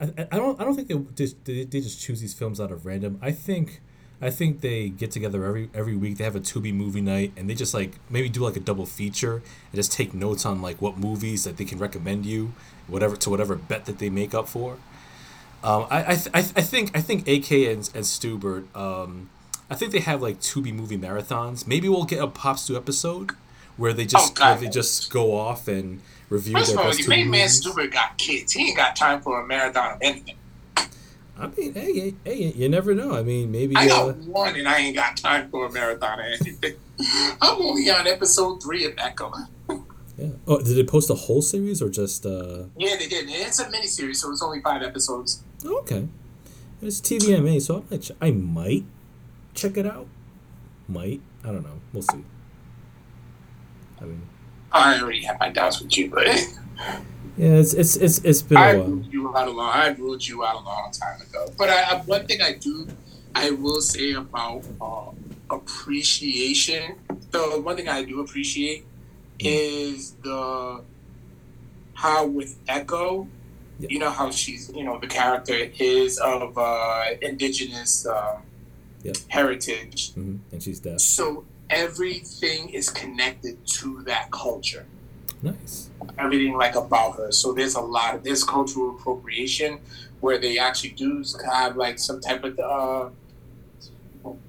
I, 0.00 0.26
I 0.32 0.36
don't 0.36 0.60
I 0.60 0.64
don't 0.64 0.74
think 0.74 0.88
they 0.88 0.98
just 1.14 1.44
they, 1.44 1.64
they 1.64 1.80
just 1.80 2.00
choose 2.00 2.20
these 2.20 2.34
films 2.34 2.60
out 2.60 2.72
of 2.72 2.86
random. 2.86 3.18
I 3.22 3.32
think 3.32 3.80
I 4.20 4.30
think 4.30 4.60
they 4.60 4.88
get 4.88 5.10
together 5.10 5.44
every 5.44 5.70
every 5.74 5.96
week. 5.96 6.18
They 6.18 6.24
have 6.24 6.36
a 6.36 6.40
Tubi 6.40 6.72
movie 6.72 7.00
night, 7.00 7.32
and 7.36 7.48
they 7.50 7.54
just 7.54 7.74
like 7.74 7.98
maybe 8.08 8.28
do 8.28 8.40
like 8.40 8.56
a 8.56 8.60
double 8.60 8.86
feature 8.86 9.36
and 9.36 9.74
just 9.74 9.92
take 9.92 10.14
notes 10.14 10.46
on 10.46 10.62
like 10.62 10.80
what 10.80 10.96
movies 10.96 11.44
that 11.44 11.56
they 11.56 11.64
can 11.64 11.78
recommend 11.78 12.26
you, 12.26 12.54
whatever 12.86 13.16
to 13.16 13.30
whatever 13.30 13.56
bet 13.56 13.84
that 13.86 13.98
they 13.98 14.10
make 14.10 14.34
up 14.34 14.48
for. 14.48 14.78
Um, 15.64 15.86
I 15.90 16.00
I, 16.00 16.14
th- 16.16 16.28
I, 16.34 16.42
th- 16.42 16.52
I 16.56 16.62
think 16.62 16.96
I 16.96 17.00
think 17.00 17.28
AK 17.28 17.50
and 17.52 17.88
and 17.94 18.04
Stubert, 18.04 18.74
um, 18.76 19.30
I 19.70 19.74
think 19.74 19.92
they 19.92 20.00
have 20.00 20.20
like 20.20 20.40
Tubi 20.40 20.72
movie 20.74 20.98
marathons. 20.98 21.66
Maybe 21.66 21.88
we'll 21.88 22.04
get 22.04 22.20
a 22.20 22.26
Pop 22.26 22.58
Stew 22.58 22.76
episode 22.76 23.32
where 23.76 23.92
they 23.92 24.04
just 24.04 24.38
oh, 24.40 24.44
where 24.44 24.58
they 24.58 24.68
just 24.68 25.10
go 25.10 25.36
off 25.36 25.68
and 25.68 26.00
review 26.28 26.54
First 26.54 26.68
their 26.70 26.78
of 26.78 26.84
all, 26.84 26.90
best 26.90 27.00
you 27.00 27.08
made 27.08 27.26
man 27.28 27.48
Stubert 27.48 27.92
got 27.92 28.18
kids. 28.18 28.52
He 28.52 28.68
ain't 28.68 28.76
got 28.76 28.96
time 28.96 29.20
for 29.20 29.40
a 29.40 29.46
marathon 29.46 29.94
of 29.94 29.98
anything. 30.02 30.36
I 31.38 31.46
mean, 31.48 31.74
hey, 31.74 32.14
hey, 32.24 32.52
you 32.54 32.68
never 32.68 32.94
know. 32.94 33.14
I 33.16 33.22
mean, 33.22 33.50
maybe 33.50 33.74
I 33.74 33.88
got 33.88 34.10
uh, 34.10 34.12
one, 34.12 34.54
and 34.54 34.68
I 34.68 34.78
ain't 34.78 34.94
got 34.94 35.16
time 35.16 35.50
for 35.50 35.66
a 35.66 35.72
marathon 35.72 36.20
or 36.20 36.22
anything. 36.22 36.74
I'm 37.40 37.60
only 37.60 37.90
on 37.90 38.06
episode 38.06 38.62
three 38.62 38.84
of 38.84 38.92
Echo. 38.98 39.32
yeah. 40.18 40.28
Oh, 40.46 40.58
did 40.58 40.76
they 40.76 40.84
post 40.84 41.08
a 41.10 41.14
whole 41.14 41.42
series 41.42 41.80
or 41.80 41.88
just? 41.88 42.26
uh 42.26 42.64
Yeah, 42.76 42.96
they 42.96 43.08
did. 43.08 43.26
It's 43.28 43.58
a 43.58 43.64
miniseries, 43.64 44.16
so 44.16 44.30
it's 44.30 44.42
only 44.42 44.60
five 44.60 44.82
episodes. 44.82 45.42
Okay. 45.64 46.08
It's 46.80 47.00
TVMA, 47.00 47.60
so 47.62 47.84
I 47.90 47.90
might, 47.90 48.02
ch- 48.02 48.12
I 48.20 48.30
might 48.32 48.84
check 49.54 49.76
it 49.76 49.86
out. 49.86 50.06
Might. 50.88 51.20
I 51.44 51.48
don't 51.48 51.62
know. 51.62 51.80
We'll 51.92 52.02
see. 52.02 52.24
I 54.00 54.04
mean, 54.04 54.22
I 54.72 55.00
already 55.00 55.22
have 55.22 55.38
my 55.38 55.50
doubts 55.50 55.80
with 55.80 55.96
you, 55.96 56.10
but 56.10 56.26
yeah, 57.36 57.58
it's 57.60 57.72
it's 57.74 57.96
it's, 57.96 58.18
it's 58.24 58.42
been 58.42 58.56
I 58.58 58.70
a 58.72 58.78
while. 58.80 58.88
ruled 58.88 59.12
you 59.12 59.36
out 59.36 59.48
a 59.48 59.50
long. 59.50 59.70
I 59.72 59.88
ruled 59.88 60.26
you 60.26 60.44
out 60.44 60.56
a 60.56 60.64
long 60.64 60.90
time 60.90 61.20
ago. 61.20 61.46
But 61.56 61.70
I, 61.70 61.96
one 62.06 62.26
thing 62.26 62.42
I 62.42 62.54
do, 62.54 62.88
I 63.34 63.50
will 63.52 63.80
say 63.80 64.12
about 64.14 64.64
uh, 64.80 65.10
appreciation. 65.50 66.96
The 67.30 67.60
one 67.62 67.76
thing 67.76 67.88
I 67.88 68.02
do 68.04 68.20
appreciate 68.20 68.84
is 69.38 70.12
the 70.22 70.82
how 71.94 72.26
with 72.26 72.58
Echo, 72.66 73.28
yeah. 73.82 73.88
you 73.90 73.98
know 73.98 74.10
how 74.10 74.30
she's 74.30 74.70
you 74.74 74.84
know 74.84 74.98
the 74.98 75.06
character 75.06 75.54
is 75.78 76.18
of 76.18 76.56
uh, 76.56 77.04
indigenous 77.20 78.06
um, 78.06 78.42
yep. 79.02 79.16
heritage, 79.28 80.10
mm-hmm. 80.10 80.36
and 80.52 80.62
she's 80.62 80.80
deaf. 80.80 81.00
So 81.00 81.44
everything 81.68 82.68
is 82.70 82.88
connected 82.88 83.66
to 83.66 84.02
that 84.04 84.30
culture. 84.30 84.86
Nice. 85.42 85.90
Everything 86.18 86.56
like 86.56 86.76
about 86.76 87.16
her. 87.16 87.32
So 87.32 87.52
there's 87.52 87.74
a 87.74 87.80
lot 87.80 88.14
of 88.14 88.22
this 88.22 88.44
cultural 88.44 88.90
appropriation 88.90 89.80
where 90.20 90.38
they 90.38 90.58
actually 90.58 90.90
do 90.90 91.24
have 91.50 91.76
like 91.76 91.98
some 91.98 92.20
type 92.20 92.44
of 92.44 92.58
uh, 92.60 93.10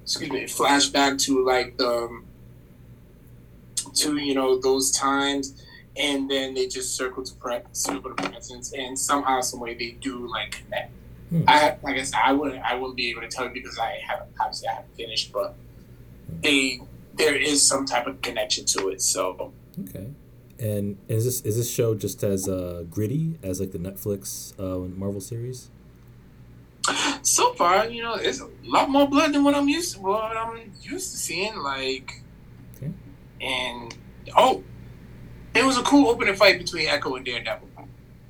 excuse 0.02 0.30
me 0.30 0.44
flashback 0.44 1.20
to 1.22 1.44
like 1.44 1.76
the 1.78 1.88
um, 1.88 2.24
to 3.94 4.16
you 4.16 4.34
know 4.34 4.60
those 4.60 4.92
times 4.92 5.60
and 5.96 6.30
then 6.30 6.54
they 6.54 6.66
just 6.66 6.96
circle 6.96 7.22
to 7.22 7.34
pre- 7.34 7.60
circle 7.72 8.14
to 8.14 8.30
presence 8.30 8.72
and 8.72 8.98
somehow 8.98 9.40
some 9.40 9.60
way 9.60 9.74
they 9.74 9.92
do 10.00 10.28
like 10.28 10.62
connect 10.62 10.92
hmm. 11.30 11.42
i 11.46 11.76
like 11.82 11.96
i 11.96 12.02
said 12.02 12.20
i 12.24 12.32
wouldn't 12.32 12.62
i 12.64 12.74
wouldn't 12.74 12.96
be 12.96 13.10
able 13.10 13.20
to 13.20 13.28
tell 13.28 13.44
you 13.44 13.52
because 13.52 13.78
i 13.78 13.98
haven't 14.06 14.28
obviously 14.40 14.68
i 14.68 14.72
haven't 14.72 14.96
finished 14.96 15.32
but 15.32 15.54
they 16.42 16.80
there 17.14 17.36
is 17.36 17.66
some 17.66 17.84
type 17.84 18.06
of 18.06 18.20
connection 18.22 18.64
to 18.64 18.88
it 18.88 19.00
so 19.00 19.52
okay 19.80 20.08
and 20.58 20.96
is 21.08 21.24
this 21.24 21.40
is 21.42 21.56
this 21.56 21.70
show 21.70 21.94
just 21.94 22.22
as 22.22 22.48
uh, 22.48 22.84
gritty 22.90 23.38
as 23.42 23.60
like 23.60 23.72
the 23.72 23.78
Netflix 23.78 24.58
uh, 24.58 24.78
Marvel 24.96 25.20
series? 25.20 25.70
So 27.22 27.54
far, 27.54 27.86
you 27.86 28.02
know, 28.02 28.14
it's 28.14 28.40
a 28.40 28.48
lot 28.62 28.90
more 28.90 29.08
blood 29.08 29.32
than 29.32 29.42
what 29.42 29.54
I'm 29.54 29.68
used 29.68 29.94
to. 29.94 30.02
What 30.02 30.36
I'm 30.36 30.72
used 30.82 31.12
to 31.12 31.16
seeing, 31.16 31.56
like, 31.56 32.20
okay. 32.76 32.92
and 33.40 33.96
oh, 34.36 34.62
it 35.54 35.64
was 35.64 35.78
a 35.78 35.82
cool 35.82 36.08
opening 36.08 36.34
fight 36.34 36.58
between 36.58 36.88
Echo 36.88 37.14
and 37.16 37.24
Daredevil. 37.24 37.68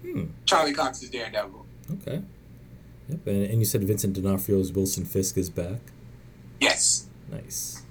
Hmm. 0.02 0.24
Charlie 0.44 0.72
Cox 0.74 1.02
is 1.02 1.10
Daredevil. 1.10 1.64
Okay. 1.92 2.22
Yep, 3.08 3.26
and, 3.26 3.42
and 3.44 3.58
you 3.58 3.64
said 3.64 3.84
Vincent 3.84 4.14
D'Onofrio's 4.14 4.72
Wilson 4.72 5.04
Fisk 5.04 5.36
is 5.36 5.50
back. 5.50 5.80
Yes. 6.60 7.06
Nice. 7.30 7.82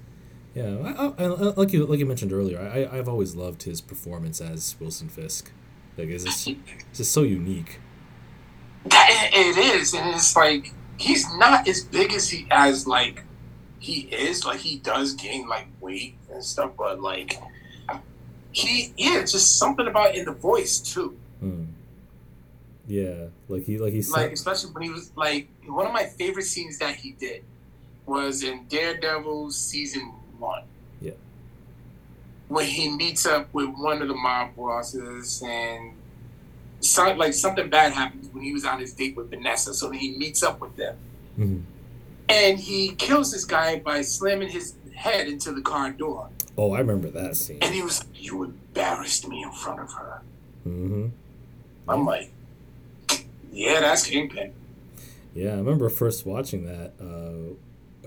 Yeah, 0.56 0.76
I, 1.18 1.24
I, 1.24 1.26
like 1.26 1.74
you 1.74 1.86
like 1.86 1.98
you 1.98 2.06
mentioned 2.06 2.32
earlier, 2.32 2.60
I 2.60 2.98
I've 2.98 3.10
always 3.10 3.36
loved 3.36 3.64
his 3.64 3.82
performance 3.82 4.40
as 4.40 4.76
Wilson 4.80 5.10
Fisk. 5.10 5.52
Like, 5.98 6.10
it's 6.10 6.24
just, 6.24 6.48
it's 6.48 6.98
just 6.98 7.12
so 7.12 7.24
unique. 7.24 7.80
It 8.86 9.58
is, 9.58 9.94
and 9.94 10.14
it's 10.16 10.36
like 10.36 10.72
he's 10.98 11.26
not 11.36 11.68
as 11.68 11.84
big 11.84 12.14
as 12.14 12.30
he 12.30 12.48
as 12.52 12.88
like 12.88 13.24
he 13.80 14.02
is. 14.02 14.46
Like 14.46 14.60
he 14.60 14.78
does 14.78 15.14
gain 15.14 15.48
like 15.48 15.68
weight 15.80 16.18
and 16.32 16.44
stuff, 16.44 16.72
but 16.78 17.02
like 17.02 17.40
he 18.54 18.94
yeah, 18.98 19.20
just 19.22 19.58
something 19.58 19.88
about 19.88 20.16
in 20.16 20.26
the 20.26 20.32
voice 20.32 20.80
too. 20.80 21.18
Hmm. 21.40 21.66
Yeah, 22.88 23.26
like 23.50 23.64
he 23.64 23.78
like 23.78 23.94
he 23.94 24.02
like 24.04 24.32
especially 24.32 24.72
when 24.72 24.84
he 24.84 24.90
was 24.90 25.12
like 25.16 25.50
one 25.66 25.86
of 25.86 25.94
my 25.94 26.06
favorite 26.06 26.44
scenes 26.44 26.78
that 26.80 26.96
he 26.96 27.12
did 27.12 27.44
was 28.06 28.44
in 28.44 28.66
Daredevil 28.68 29.52
season 29.52 30.14
one. 30.38 30.64
Yeah. 31.02 31.12
when 32.48 32.66
he 32.66 32.90
meets 32.90 33.26
up 33.26 33.54
with 33.54 33.70
one 33.70 34.02
of 34.02 34.08
the 34.08 34.14
mob 34.14 34.56
bosses 34.56 35.42
and 35.46 35.94
so, 36.84 37.14
like 37.14 37.34
something 37.34 37.70
bad 37.70 37.94
happens 37.94 38.28
when 38.34 38.44
he 38.44 38.52
was 38.52 38.66
on 38.66 38.80
his 38.80 38.94
date 38.94 39.16
with 39.16 39.30
Vanessa. 39.30 39.74
So 39.74 39.90
he 39.90 40.18
meets 40.18 40.44
up 40.44 40.60
with 40.60 40.76
them. 40.76 40.98
Mm-hmm. 41.40 41.60
And 42.30 42.60
he 42.60 42.90
kills 42.96 43.32
this 43.32 43.46
guy 43.46 43.80
by 43.80 44.02
slamming 44.02 44.50
his 44.50 44.76
head 44.94 45.28
into 45.28 45.52
the 45.52 45.62
car 45.62 45.92
door. 45.92 46.30
Oh, 46.58 46.74
I 46.74 46.80
remember 46.80 47.10
that 47.10 47.36
scene. 47.36 47.60
And 47.62 47.74
he 47.74 47.82
was, 47.82 48.06
You 48.14 48.44
embarrassed 48.44 49.28
me 49.28 49.44
in 49.44 49.52
front 49.52 49.80
of 49.80 49.92
her. 49.94 50.22
Mm-hmm. 50.68 51.08
I'm 51.88 52.06
like, 52.06 52.32
Yeah, 53.52 53.82
that's 53.82 54.08
Kingpin. 54.08 54.54
Yeah, 55.36 55.54
I 55.54 55.58
remember 55.58 55.90
first 55.90 56.26
watching 56.26 56.66
that, 56.66 56.94
uh, 57.02 57.56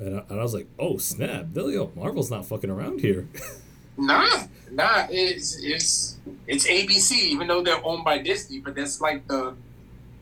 and, 0.01 0.21
I, 0.21 0.23
and 0.29 0.41
I 0.41 0.43
was 0.43 0.55
like, 0.55 0.69
"Oh 0.79 0.99
snap! 0.99 1.47
Yo, 1.55 1.91
Marvel's 1.97 2.31
not 2.31 2.47
fucking 2.47 2.71
around 2.71 3.01
here." 3.01 3.27
nah, 3.97 4.45
nah, 4.71 5.07
it's 5.11 5.59
it's 5.61 6.19
it's 6.47 6.69
ABC, 6.69 7.13
even 7.13 7.49
though 7.49 7.63
they're 7.63 7.85
owned 7.85 8.05
by 8.05 8.19
Disney, 8.19 8.61
but 8.61 8.77
that's 8.77 9.01
like 9.01 9.27
the 9.27 9.57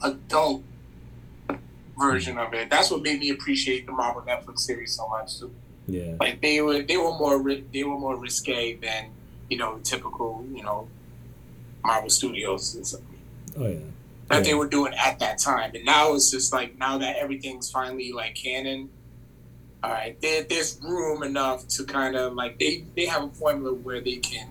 adult 0.02 0.62
version 1.98 2.38
of 2.38 2.54
it. 2.54 2.70
That's 2.70 2.90
what 2.90 3.02
made 3.02 3.20
me 3.20 3.30
appreciate 3.30 3.84
the 3.84 3.92
Marvel 3.92 4.22
Netflix 4.22 4.60
series 4.60 4.92
so 4.92 5.06
much. 5.08 5.38
Too. 5.38 5.52
Yeah, 5.86 6.16
like 6.18 6.40
they 6.40 6.60
were 6.60 6.82
they 6.82 6.96
were 6.96 7.12
more 7.12 7.42
they 7.72 7.84
were 7.84 7.98
more 7.98 8.16
risque 8.16 8.76
than 8.76 9.10
you 9.50 9.58
know 9.58 9.78
typical 9.82 10.44
you 10.52 10.62
know 10.62 10.88
Marvel 11.84 12.10
Studios 12.10 12.74
and 12.74 12.86
stuff. 12.86 13.02
Oh 13.58 13.66
yeah. 13.66 13.78
That 14.28 14.36
yeah. 14.36 14.40
they 14.40 14.54
were 14.54 14.66
doing 14.66 14.94
at 14.94 15.18
that 15.18 15.38
time, 15.38 15.72
and 15.74 15.84
now 15.84 16.14
it's 16.14 16.30
just 16.30 16.52
like 16.52 16.78
now 16.78 16.98
that 16.98 17.16
everything's 17.16 17.70
finally 17.70 18.12
like 18.12 18.34
canon. 18.34 18.88
All 19.82 19.90
right, 19.90 20.18
there, 20.22 20.44
there's 20.44 20.80
room 20.82 21.22
enough 21.22 21.68
to 21.68 21.84
kind 21.84 22.16
of 22.16 22.32
like 22.32 22.58
they 22.58 22.84
they 22.96 23.04
have 23.04 23.24
a 23.24 23.28
formula 23.28 23.74
where 23.74 24.00
they 24.00 24.16
can, 24.16 24.48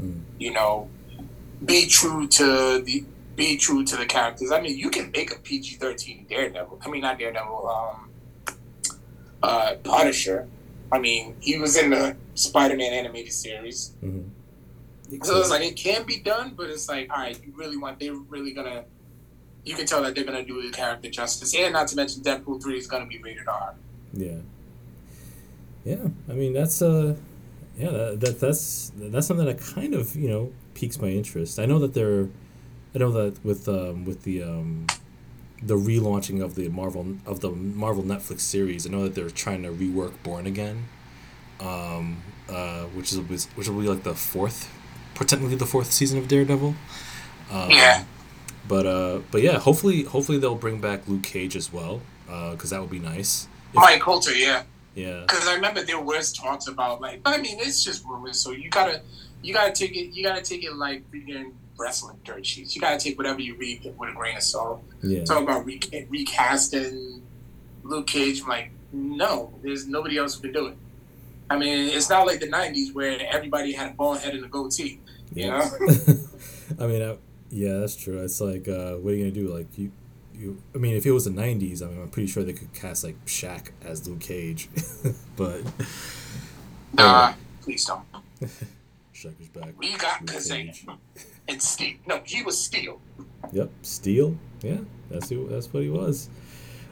mm. 0.00 0.20
you 0.38 0.52
know, 0.52 0.88
be 1.64 1.86
true 1.86 2.28
to 2.28 2.80
the 2.80 3.04
be 3.34 3.56
true 3.56 3.84
to 3.84 3.96
the 3.96 4.06
characters. 4.06 4.52
I 4.52 4.60
mean, 4.60 4.78
you 4.78 4.88
can 4.88 5.10
make 5.10 5.32
a 5.32 5.38
PG 5.40 5.76
thirteen 5.76 6.26
Daredevil. 6.28 6.80
I 6.84 6.88
mean, 6.88 7.00
not 7.00 7.18
Daredevil. 7.18 7.68
Um, 7.68 8.05
uh, 9.42 9.74
Punisher. 9.82 10.48
I 10.92 10.98
mean, 10.98 11.36
he 11.40 11.58
was 11.58 11.76
in 11.76 11.90
the 11.90 12.16
Spider 12.34 12.76
Man 12.76 12.92
animated 12.92 13.32
series. 13.32 13.94
Mm-hmm. 14.02 15.22
So 15.22 15.40
it's 15.40 15.50
like 15.50 15.62
it 15.62 15.76
can 15.76 16.04
be 16.04 16.18
done, 16.18 16.54
but 16.56 16.68
it's 16.68 16.88
like, 16.88 17.10
all 17.10 17.18
right, 17.18 17.40
you 17.44 17.52
really 17.54 17.76
want 17.76 17.98
they're 18.00 18.14
really 18.14 18.52
gonna. 18.52 18.84
You 19.64 19.74
can 19.74 19.86
tell 19.86 20.02
that 20.02 20.14
they're 20.14 20.24
gonna 20.24 20.44
do 20.44 20.62
the 20.62 20.70
character 20.70 21.10
justice, 21.10 21.54
and 21.54 21.72
not 21.72 21.88
to 21.88 21.96
mention 21.96 22.22
Deadpool 22.22 22.62
three 22.62 22.78
is 22.78 22.86
gonna 22.86 23.06
be 23.06 23.18
rated 23.18 23.48
R. 23.48 23.74
Yeah. 24.12 24.38
Yeah, 25.84 26.08
I 26.28 26.32
mean 26.32 26.52
that's 26.52 26.82
uh, 26.82 27.14
yeah 27.78 27.90
that, 27.90 28.20
that 28.20 28.40
that's 28.40 28.90
that's 28.96 29.26
something 29.28 29.46
that 29.46 29.60
kind 29.60 29.94
of 29.94 30.16
you 30.16 30.28
know 30.28 30.52
piques 30.74 31.00
my 31.00 31.08
interest. 31.08 31.60
I 31.60 31.66
know 31.66 31.78
that 31.78 31.94
they're, 31.94 32.28
I 32.94 32.98
know 32.98 33.12
that 33.12 33.44
with 33.44 33.68
um 33.68 34.04
with 34.04 34.24
the 34.24 34.42
um, 34.42 34.86
the 35.62 35.76
relaunching 35.76 36.42
of 36.42 36.54
the 36.54 36.68
Marvel 36.68 37.16
of 37.24 37.40
the 37.40 37.50
Marvel 37.50 38.02
Netflix 38.02 38.40
series, 38.40 38.86
I 38.86 38.90
know 38.90 39.04
that 39.04 39.14
they're 39.14 39.30
trying 39.30 39.62
to 39.62 39.70
rework 39.70 40.12
Born 40.22 40.46
Again, 40.46 40.86
um, 41.60 42.22
uh, 42.48 42.84
which 42.84 43.12
is 43.12 43.18
which 43.54 43.68
will 43.68 43.80
be 43.80 43.88
like 43.88 44.02
the 44.02 44.14
fourth 44.14 44.70
technically 45.14 45.56
the 45.56 45.66
fourth 45.66 45.92
season 45.92 46.18
of 46.18 46.28
Daredevil. 46.28 46.74
Um, 47.50 47.70
yeah. 47.70 48.04
But 48.68 48.86
uh, 48.86 49.20
but 49.30 49.42
yeah, 49.42 49.58
hopefully 49.58 50.02
hopefully 50.02 50.38
they'll 50.38 50.56
bring 50.56 50.80
back 50.80 51.06
Luke 51.06 51.22
Cage 51.22 51.56
as 51.56 51.72
well, 51.72 52.02
because 52.26 52.72
uh, 52.72 52.76
that 52.76 52.80
would 52.80 52.90
be 52.90 52.98
nice. 52.98 53.48
If, 53.72 53.76
Mike 53.76 54.00
Colter, 54.00 54.34
yeah. 54.34 54.64
Yeah. 54.94 55.20
Because 55.20 55.46
I 55.46 55.54
remember 55.54 55.82
there 55.82 56.00
was 56.00 56.32
talks 56.32 56.66
about 56.66 57.00
like, 57.00 57.20
I 57.24 57.38
mean, 57.38 57.58
it's 57.60 57.84
just 57.84 58.04
rumors, 58.04 58.40
so 58.40 58.50
you 58.50 58.70
gotta 58.70 59.02
you 59.42 59.54
gotta 59.54 59.72
take 59.72 59.94
it 59.94 60.14
you 60.14 60.24
gotta 60.24 60.42
take 60.42 60.64
it 60.64 60.74
like 60.74 61.08
freaking 61.12 61.52
wrestling 61.78 62.18
dirt 62.24 62.44
sheets. 62.46 62.74
You 62.74 62.80
gotta 62.80 62.98
take 62.98 63.18
whatever 63.18 63.40
you 63.40 63.54
read 63.56 63.84
with 63.84 64.10
a 64.10 64.12
grain 64.12 64.36
of 64.36 64.42
salt. 64.42 64.82
Yeah. 65.02 65.24
Talk 65.24 65.42
about 65.42 65.64
re- 65.64 66.06
recasting 66.08 67.22
Luke 67.82 68.06
Cage. 68.06 68.42
I'm 68.42 68.48
like, 68.48 68.70
no, 68.92 69.52
there's 69.62 69.86
nobody 69.86 70.18
else 70.18 70.36
who 70.36 70.42
can 70.42 70.52
do 70.52 70.66
it. 70.66 70.76
I 71.48 71.58
mean, 71.58 71.88
it's 71.88 72.10
not 72.10 72.26
like 72.26 72.40
the 72.40 72.48
'90s 72.48 72.92
where 72.94 73.18
everybody 73.30 73.72
had 73.72 73.90
a 73.90 73.94
bald 73.94 74.18
head 74.18 74.34
and 74.34 74.44
a 74.44 74.48
goatee. 74.48 75.00
Yeah. 75.32 75.68
I 76.80 76.86
mean, 76.86 77.02
I, 77.02 77.16
yeah, 77.50 77.78
that's 77.78 77.96
true. 77.96 78.18
It's 78.18 78.40
like, 78.40 78.68
uh, 78.68 78.94
what 78.94 79.12
are 79.12 79.16
you 79.16 79.30
gonna 79.30 79.46
do? 79.46 79.54
Like 79.54 79.66
you, 79.78 79.92
you. 80.34 80.60
I 80.74 80.78
mean, 80.78 80.96
if 80.96 81.06
it 81.06 81.12
was 81.12 81.24
the 81.24 81.30
'90s, 81.30 81.82
I 81.82 81.86
mean, 81.86 82.02
I'm 82.02 82.08
pretty 82.08 82.28
sure 82.28 82.42
they 82.42 82.52
could 82.52 82.72
cast 82.72 83.04
like 83.04 83.24
Shaq 83.26 83.70
as 83.82 84.06
Luke 84.08 84.20
Cage, 84.20 84.68
but. 85.36 85.62
Nah, 86.94 87.34
please 87.62 87.84
don't. 87.84 88.02
Shaq 89.14 89.40
is 89.40 89.48
back. 89.48 89.78
We 89.78 89.96
got 89.96 90.26
Kazaam 90.26 90.74
and 91.48 91.62
Steel. 91.62 91.96
No, 92.06 92.20
he 92.24 92.42
was 92.42 92.62
Steel. 92.62 93.00
Yep, 93.52 93.70
Steel. 93.82 94.36
Yeah, 94.62 94.78
that's 95.10 95.28
who. 95.28 95.48
That's 95.48 95.72
what 95.72 95.82
he 95.82 95.90
was. 95.90 96.28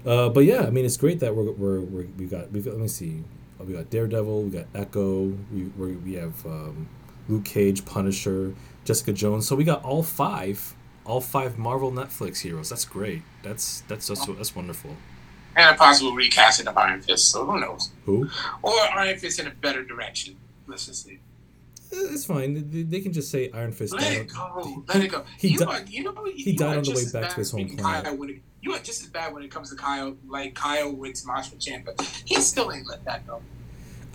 Uh, 0.07 0.29
but 0.29 0.41
yeah, 0.41 0.63
I 0.67 0.71
mean, 0.71 0.85
it's 0.85 0.97
great 0.97 1.21
that 1.21 1.35
we're 1.35 1.51
we're, 1.53 1.81
we're 1.81 2.07
we 2.19 2.27
got 2.27 2.51
we 2.53 2.61
got. 2.61 2.73
Let 2.73 2.81
me 2.81 2.89
see. 2.89 3.23
We 3.59 3.73
got 3.73 3.89
Daredevil. 3.91 4.43
We 4.43 4.51
got 4.51 4.67
Echo. 4.75 5.37
We 5.53 5.65
we 5.97 6.15
have. 6.15 6.45
Um, 6.47 6.89
Luke 7.29 7.45
Cage, 7.45 7.85
Punisher, 7.85 8.55
Jessica 8.85 9.13
Jones. 9.13 9.49
So 9.49 9.57
we 9.57 9.65
got 9.65 9.83
all 9.85 10.03
five, 10.03 10.75
all 11.05 11.21
five 11.21 11.59
Marvel 11.59 11.91
Netflix 11.91 12.41
heroes. 12.41 12.69
That's 12.69 12.85
great. 12.85 13.23
That's 13.43 13.83
that's 13.89 14.09
that's, 14.09 14.27
that's 14.27 14.55
wonderful. 14.55 14.97
And 15.57 15.75
a 15.75 15.79
possible 15.79 16.13
recasting 16.13 16.67
of 16.67 16.77
Iron 16.77 17.01
Fist. 17.01 17.31
So 17.31 17.45
who 17.47 17.61
knows? 17.61 17.91
Who? 18.07 18.29
Or 18.63 18.73
Iron 18.95 19.19
Fist 19.19 19.39
in 19.39 19.47
a 19.47 19.51
better 19.51 19.85
direction. 19.85 20.37
Let's 20.67 20.87
just 20.87 21.07
see. 21.07 21.21
It's 21.97 22.25
fine. 22.25 22.71
They, 22.71 22.83
they 22.83 23.01
can 23.01 23.13
just 23.13 23.31
say 23.31 23.51
Iron 23.53 23.73
Fist. 23.73 23.95
Let 23.95 24.13
it 24.13 24.33
go. 24.33 24.85
Let 24.89 25.03
it 25.05 25.09
go. 25.09 25.25
He 25.39 25.57
di- 25.57 25.65
are, 25.65 25.81
you 25.83 26.03
know, 26.05 26.15
he 26.35 26.51
you 26.53 26.57
died 26.59 26.79
on 26.79 26.83
the 26.85 26.93
way 26.93 27.05
back 27.13 27.31
to 27.31 27.37
his 27.37 27.51
home 27.51 27.69
planet. 27.77 28.19
It- 28.31 28.41
you 28.63 28.73
are 28.73 28.79
just 28.79 29.03
as 29.03 29.11
bad 29.11 29.35
when 29.35 29.43
it 29.43 29.51
comes 29.51 29.69
to 29.71 29.77
Kyle, 29.77 30.17
like 30.27 30.55
Kyle 30.55 30.91
wins. 30.91 31.23
with 31.27 31.53
Tommaso 31.53 31.57
Ciampa. 31.57 32.01
He 32.25 32.37
still 32.37 32.73
ain't 32.73 32.87
let 32.89 33.05
that 33.05 33.27
go. 33.27 33.43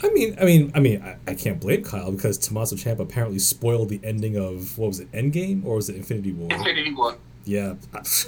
I 0.01 0.09
mean, 0.09 0.35
I 0.41 0.45
mean, 0.45 0.71
I 0.73 0.79
mean, 0.79 1.01
I, 1.03 1.17
I 1.27 1.33
can't 1.35 1.59
blame 1.61 1.83
Kyle 1.83 2.11
because 2.11 2.37
Tommaso 2.39 2.75
Ciampa 2.75 3.01
apparently 3.01 3.37
spoiled 3.37 3.89
the 3.89 3.99
ending 4.03 4.37
of 4.37 4.77
what 4.77 4.87
was 4.87 4.99
it, 5.01 5.11
Endgame 5.11 5.63
or 5.65 5.75
was 5.75 5.89
it 5.89 5.97
Infinity 5.97 6.31
War? 6.31 6.47
Infinity 6.51 6.93
War. 6.93 7.17
Yeah, 7.45 7.75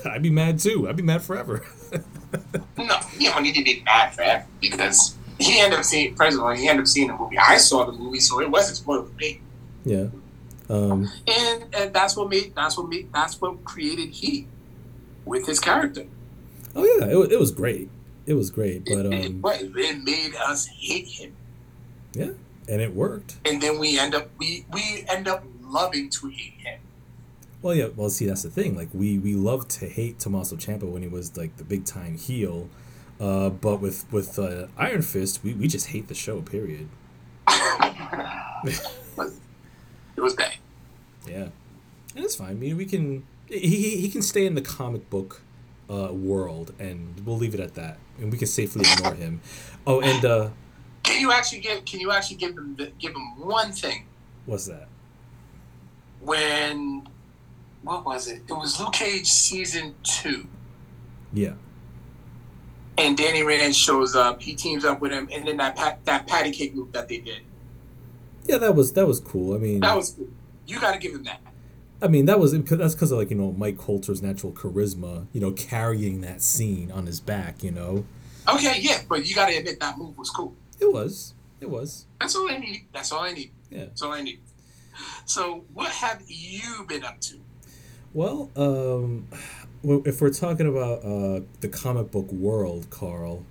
I'd 0.06 0.22
be 0.22 0.30
mad 0.30 0.60
too. 0.60 0.88
I'd 0.88 0.96
be 0.96 1.04
mad 1.04 1.24
forever. 1.24 1.66
No, 2.78 2.98
you 3.20 3.30
don't 3.30 3.44
need 3.44 3.56
to 3.56 3.64
be 3.64 3.82
mad 3.86 4.14
forever 4.16 4.46
because 4.62 5.16
he 5.42 5.60
ended 5.60 5.80
up 5.80 5.86
seeing. 5.86 6.16
First 6.16 6.38
of 6.38 6.44
all, 6.44 6.52
he 6.52 6.68
ended 6.68 6.84
up 6.84 6.88
seeing 6.88 7.08
the 7.08 7.16
movie. 7.16 7.38
I 7.38 7.58
saw 7.58 7.86
the 7.86 7.92
movie, 7.92 8.20
so 8.20 8.40
it 8.42 8.50
wasn't 8.50 8.78
spoiled 8.78 9.10
for 9.10 9.16
me. 9.16 9.42
yeah. 9.84 10.08
Um, 10.70 11.10
and 11.28 11.66
and 11.76 11.94
that's 11.94 12.16
what 12.16 12.30
made 12.30 12.56
that's 12.56 12.78
what 12.78 12.88
made 12.88 13.12
that's 13.14 13.42
what 13.42 13.62
created 13.66 14.10
Heat 14.12 14.48
with 15.26 15.46
his 15.46 15.60
character. 15.60 16.06
oh 16.76 16.86
yeah, 16.86 17.08
it, 17.08 17.32
it 17.34 17.40
was 17.40 17.52
great. 17.52 17.90
It 18.26 18.36
was 18.36 18.50
great, 18.50 18.86
but 18.86 19.06
it, 19.06 19.08
um, 19.08 19.42
it, 19.44 19.72
it 19.76 20.04
made 20.04 20.34
us 20.36 20.68
hate 20.68 21.08
him, 21.08 21.36
yeah, 22.14 22.30
and 22.70 22.82
it 22.82 22.96
worked. 22.96 23.38
and 23.44 23.62
then 23.62 23.80
we 23.80 24.00
end 24.00 24.16
up 24.16 24.30
we 24.38 24.66
we 24.72 25.04
end 25.10 25.28
up 25.28 25.44
loving 25.62 26.10
to 26.12 26.30
hate 26.30 26.54
him. 26.60 26.80
Well, 27.62 27.76
yeah. 27.76 27.90
Well, 27.96 28.10
see, 28.10 28.26
that's 28.26 28.44
the 28.44 28.50
thing. 28.50 28.76
Like, 28.76 28.90
we 28.94 29.20
we 29.20 29.34
loved 29.36 29.70
to 29.72 29.88
hate 29.88 30.20
Tommaso 30.20 30.56
Ciampa 30.56 30.84
when 30.84 31.02
he 31.02 31.08
was 31.08 31.36
like 31.36 31.58
the 31.58 31.64
big 31.66 31.86
time 31.86 32.18
heel, 32.18 32.70
uh, 33.22 33.50
but 33.50 33.80
with 33.80 34.06
with 34.12 34.38
uh, 34.40 34.68
Iron 34.78 35.02
Fist, 35.04 35.44
we, 35.44 35.54
we 35.54 35.68
just 35.68 35.88
hate 35.88 36.08
the 36.08 36.16
show. 36.16 36.42
Period. 36.42 36.90
it 38.66 38.82
was 40.18 40.34
bad. 40.34 40.56
Yeah, 41.28 41.50
and 42.16 42.26
it's 42.26 42.36
fine. 42.36 42.50
I 42.50 42.54
mean, 42.54 42.78
we 42.78 42.86
can 42.86 43.24
he 43.48 43.60
he, 43.60 43.98
he 43.98 44.10
can 44.10 44.22
stay 44.22 44.46
in 44.46 44.56
the 44.56 44.62
comic 44.62 45.10
book 45.10 45.42
uh, 45.90 46.12
world, 46.12 46.74
and 46.80 47.22
we'll 47.26 47.38
leave 47.38 47.54
it 47.54 47.60
at 47.60 47.76
that, 47.76 48.00
and 48.20 48.32
we 48.32 48.38
can 48.38 48.48
safely 48.48 48.84
ignore 48.92 49.14
him. 49.14 49.42
Oh, 49.86 50.02
and 50.02 50.26
uh, 50.26 50.50
Can 51.04 51.20
you 51.22 51.32
actually 51.32 51.60
give 51.60 51.86
Can 51.86 52.00
you 52.00 52.12
actually 52.12 52.38
give 52.38 52.58
him 52.58 52.76
give 52.98 53.12
him 53.16 53.40
one 53.40 53.72
thing 53.72 54.06
what's 54.46 54.66
that? 54.68 54.88
when 56.22 57.08
what 57.84 58.06
was 58.06 58.28
it? 58.28 58.44
It 58.48 58.54
was 58.54 58.80
Luke 58.80 58.94
Cage 58.94 59.26
season 59.28 59.96
two, 60.04 60.48
Yeah, 61.34 61.54
and 62.98 63.18
Danny 63.18 63.44
Rand 63.44 63.76
shows 63.76 64.16
up. 64.16 64.42
He 64.42 64.56
teams 64.56 64.86
up 64.86 65.02
with 65.02 65.12
him, 65.12 65.30
and 65.32 65.48
then 65.48 65.58
that 65.58 65.76
pat, 65.76 66.04
that 66.06 66.28
patty 66.28 66.52
cake 66.52 66.74
loop 66.76 66.92
that 66.94 67.08
they 67.08 67.18
did. 67.20 67.42
yeah. 68.46 68.58
That 68.58 68.76
was 68.76 68.94
that 68.94 69.08
was 69.08 69.20
cool. 69.20 69.56
I 69.56 69.58
mean, 69.58 69.80
That 69.82 69.96
was 69.96 70.12
cool. 70.12 70.28
you 70.68 70.80
got 70.80 70.94
to 70.94 71.00
give 71.00 71.14
him 71.14 71.24
that. 71.24 71.40
I 72.04 72.08
mean, 72.08 72.26
that 72.26 72.40
was 72.40 72.52
that's 72.54 72.96
because 72.96 73.12
of 73.12 73.18
like 73.20 73.30
you 73.30 73.36
know 73.38 73.52
Mike 73.54 73.78
Colter's 73.78 74.22
natural 74.22 74.52
charisma, 74.52 75.28
you 75.34 75.40
know, 75.42 75.52
carrying 75.52 76.22
that 76.22 76.42
scene 76.42 76.92
on 76.92 77.06
his 77.06 77.20
back. 77.20 77.64
You 77.64 77.72
know, 77.72 78.06
Okay, 78.48 78.80
yeah, 78.82 79.02
but 79.08 79.26
you 79.28 79.36
got 79.36 79.50
to 79.50 79.56
admit 79.56 79.80
that 79.80 79.98
move 79.98 80.18
was 80.18 80.30
cool. 80.32 80.56
it 80.80 80.92
was, 80.92 81.34
it 81.60 81.70
was. 81.70 82.08
That's 82.20 82.36
all 82.36 82.50
I 82.50 82.58
need. 82.58 82.88
That's 82.92 83.12
all 83.12 83.22
I 83.22 83.32
need. 83.34 83.52
Yeah. 83.70 83.86
That's 83.86 84.02
all 84.02 84.12
I 84.14 84.22
need. 84.22 84.40
So, 85.26 85.64
what 85.74 85.90
have 85.92 86.24
you 86.28 86.86
been 86.88 87.04
up 87.04 87.20
to? 87.22 87.40
Well, 88.14 88.50
um, 88.58 89.28
if 89.84 90.22
we're 90.22 90.30
talking 90.32 90.68
about 90.68 91.04
uh, 91.04 91.42
the 91.62 91.68
comic 91.70 92.12
book 92.12 92.32
world, 92.32 92.88
Carl, 92.90 93.46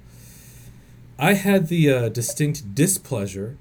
I 1.18 1.34
had 1.34 1.68
the 1.68 1.90
uh, 1.92 2.08
distinct 2.08 2.74
displeasure 2.74 3.58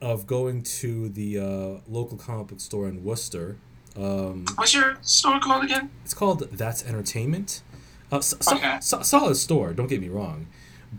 of 0.00 0.26
going 0.26 0.62
to 0.62 1.08
the 1.08 1.38
uh, 1.38 1.80
local 1.88 2.18
comic 2.18 2.48
book 2.48 2.60
store 2.60 2.88
in 2.88 3.04
Worcester. 3.04 3.56
Um, 3.96 4.44
What's 4.56 4.74
your 4.74 4.96
store 5.02 5.38
called 5.40 5.64
again? 5.64 5.90
it's 6.04 6.14
called 6.14 6.40
That's 6.52 6.84
Entertainment. 6.84 7.62
Uh, 8.12 8.20
so, 8.20 8.36
so- 8.40 8.56
Okay. 8.56 8.78
so- 8.80 9.02
solid 9.02 9.36
store, 9.36 9.72
don't 9.72 9.86
get 9.86 10.00
me 10.00 10.08
wrong. 10.08 10.46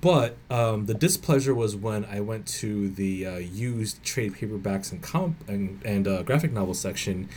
But 0.02 0.36
um, 0.50 0.88
the 0.88 0.94
displeasure 0.94 1.54
was 1.56 1.76
when 1.76 2.04
I 2.06 2.20
went 2.20 2.48
to 2.60 2.90
the 2.90 3.26
uh, 3.26 3.36
used 3.38 4.04
trade 4.04 4.34
paperbacks 4.34 4.92
and 4.92 5.02
comp 5.02 5.48
and, 5.48 5.82
and 5.86 6.06
uh, 6.08 6.24
graphic 6.24 6.52
novel 6.52 6.74
section, 6.74 7.30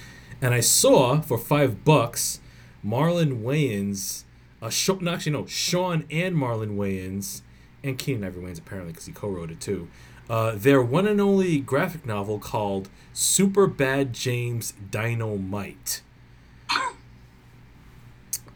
and 0.43 0.53
I 0.55 0.61
saw 0.61 1.21
for 1.21 1.39
five 1.39 1.85
bucks 1.85 2.41
Marlon 2.85 3.43
Wayans, 3.43 4.25
uh, 4.63 4.71
Sh- 4.71 4.91
no, 5.01 5.13
actually 5.13 5.33
no, 5.33 5.47
Sean 5.47 6.05
and 6.11 6.37
Marlon 6.37 6.77
Wayans, 6.77 7.43
and 7.83 7.99
Keenen 7.99 8.25
Ivory 8.25 8.45
Wayans 8.45 8.59
apparently 8.59 8.93
because 8.93 9.07
he 9.07 9.13
co-wrote 9.13 9.51
it 9.51 9.61
too. 9.61 9.89
Uh, 10.29 10.53
their 10.55 10.83
one 10.83 11.07
and 11.07 11.21
only 11.21 11.59
graphic 11.59 12.05
novel 12.05 12.39
called 12.39 12.89
Super 13.13 13.67
Bad 13.67 14.13
James 14.13 14.75
Dynamite. 14.91 16.03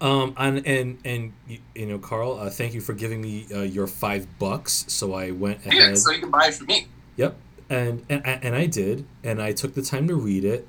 Um, 0.00 0.34
and 0.36 0.66
and 0.66 0.98
and 1.04 1.32
you, 1.76 1.86
know, 1.86 1.96
Carl, 1.96 2.32
uh, 2.32 2.50
thank 2.50 2.74
you 2.74 2.80
for 2.80 2.92
giving 2.92 3.20
me 3.20 3.46
uh, 3.54 3.60
your 3.60 3.86
five 3.86 4.26
bucks. 4.40 4.84
So 4.88 5.14
I 5.14 5.30
went 5.30 5.60
Yeah, 5.64 5.94
so 5.94 6.10
you 6.10 6.18
can 6.18 6.28
buy 6.28 6.48
it 6.48 6.54
from 6.54 6.66
me. 6.66 6.88
Yep, 7.14 7.36
and, 7.70 8.04
and 8.08 8.26
and 8.26 8.56
I 8.56 8.66
did, 8.66 9.06
and 9.22 9.40
I 9.40 9.52
took 9.52 9.74
the 9.74 9.82
time 9.82 10.08
to 10.08 10.16
read 10.16 10.44
it. 10.44 10.66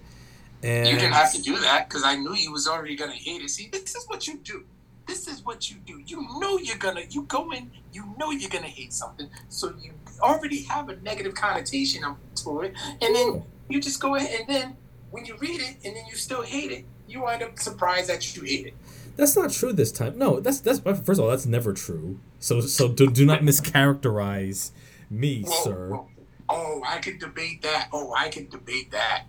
And 0.63 0.87
You 0.87 0.95
didn't 0.95 1.13
have 1.13 1.33
to 1.33 1.41
do 1.41 1.59
that 1.59 1.89
because 1.89 2.03
I 2.03 2.15
knew 2.15 2.33
you 2.35 2.51
was 2.51 2.67
already 2.67 2.95
gonna 2.95 3.11
hate 3.13 3.41
it. 3.41 3.49
See, 3.49 3.69
this 3.71 3.95
is 3.95 4.05
what 4.07 4.27
you 4.27 4.37
do. 4.37 4.63
This 5.05 5.27
is 5.27 5.43
what 5.43 5.69
you 5.69 5.77
do. 5.85 6.01
You 6.05 6.25
know 6.39 6.57
you're 6.57 6.77
gonna. 6.77 7.01
You 7.09 7.23
go 7.23 7.51
in. 7.51 7.69
You 7.91 8.15
know 8.17 8.31
you're 8.31 8.49
gonna 8.49 8.67
hate 8.67 8.93
something, 8.93 9.29
so 9.49 9.73
you 9.81 9.91
already 10.21 10.63
have 10.63 10.87
a 10.89 10.95
negative 10.97 11.35
connotation 11.35 12.03
to 12.35 12.61
it, 12.61 12.73
and 13.01 13.15
then 13.15 13.43
you 13.69 13.81
just 13.81 13.99
go 13.99 14.15
ahead 14.15 14.39
and 14.39 14.47
then 14.49 14.77
when 15.11 15.25
you 15.25 15.35
read 15.37 15.59
it 15.61 15.75
and 15.85 15.95
then 15.95 16.05
you 16.09 16.15
still 16.15 16.41
hate 16.41 16.71
it, 16.71 16.85
you 17.07 17.21
wind 17.21 17.43
up 17.43 17.59
surprised 17.59 18.09
that 18.09 18.35
you 18.35 18.43
hate 18.43 18.67
it. 18.67 18.73
that's 19.17 19.35
not 19.35 19.51
true 19.51 19.73
this 19.73 19.91
time. 19.91 20.17
No, 20.17 20.39
that's 20.39 20.59
that's 20.61 20.79
first 20.79 21.09
of 21.09 21.19
all, 21.19 21.27
that's 21.29 21.45
never 21.45 21.73
true. 21.73 22.19
So 22.39 22.61
so 22.61 22.87
do, 22.87 23.09
do 23.11 23.25
not 23.25 23.41
mischaracterize 23.41 24.71
me, 25.09 25.43
Whoa, 25.43 25.63
sir. 25.63 25.89
whoa. 25.89 26.07
Oh, 26.49 26.81
I 26.85 26.99
could 26.99 27.19
debate 27.19 27.61
that. 27.63 27.89
Oh, 27.91 28.13
I 28.17 28.29
could 28.29 28.49
debate 28.49 28.91
that. 28.91 29.23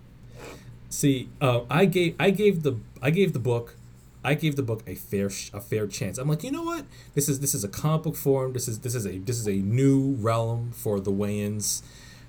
See, 0.95 1.29
uh, 1.41 1.63
I 1.69 1.87
gave 1.87 2.15
I 2.21 2.31
gave 2.31 2.63
the 2.63 2.79
I 3.03 3.11
gave 3.11 3.33
the 3.33 3.41
book 3.41 3.75
I 4.23 4.35
gave 4.35 4.55
the 4.55 4.63
book 4.63 4.85
a 4.87 4.95
fair 4.95 5.29
sh- 5.29 5.51
a 5.53 5.61
fair 5.61 5.89
chance. 5.89 6.19
I'm 6.19 6.29
like, 6.29 6.45
you 6.45 6.53
know 6.53 6.63
what? 6.63 6.85
This 7.15 7.29
is 7.29 7.41
this 7.41 7.53
is 7.53 7.65
a 7.65 7.69
comic 7.69 8.05
book 8.05 8.15
form. 8.15 8.53
This 8.53 8.69
is 8.69 8.79
this 8.79 8.95
is 8.95 9.05
a 9.05 9.19
this 9.19 9.37
is 9.37 9.49
a 9.49 9.57
new 9.57 10.15
realm 10.21 10.71
for 10.73 11.01
the 11.01 11.11
Wayans. 11.11 11.83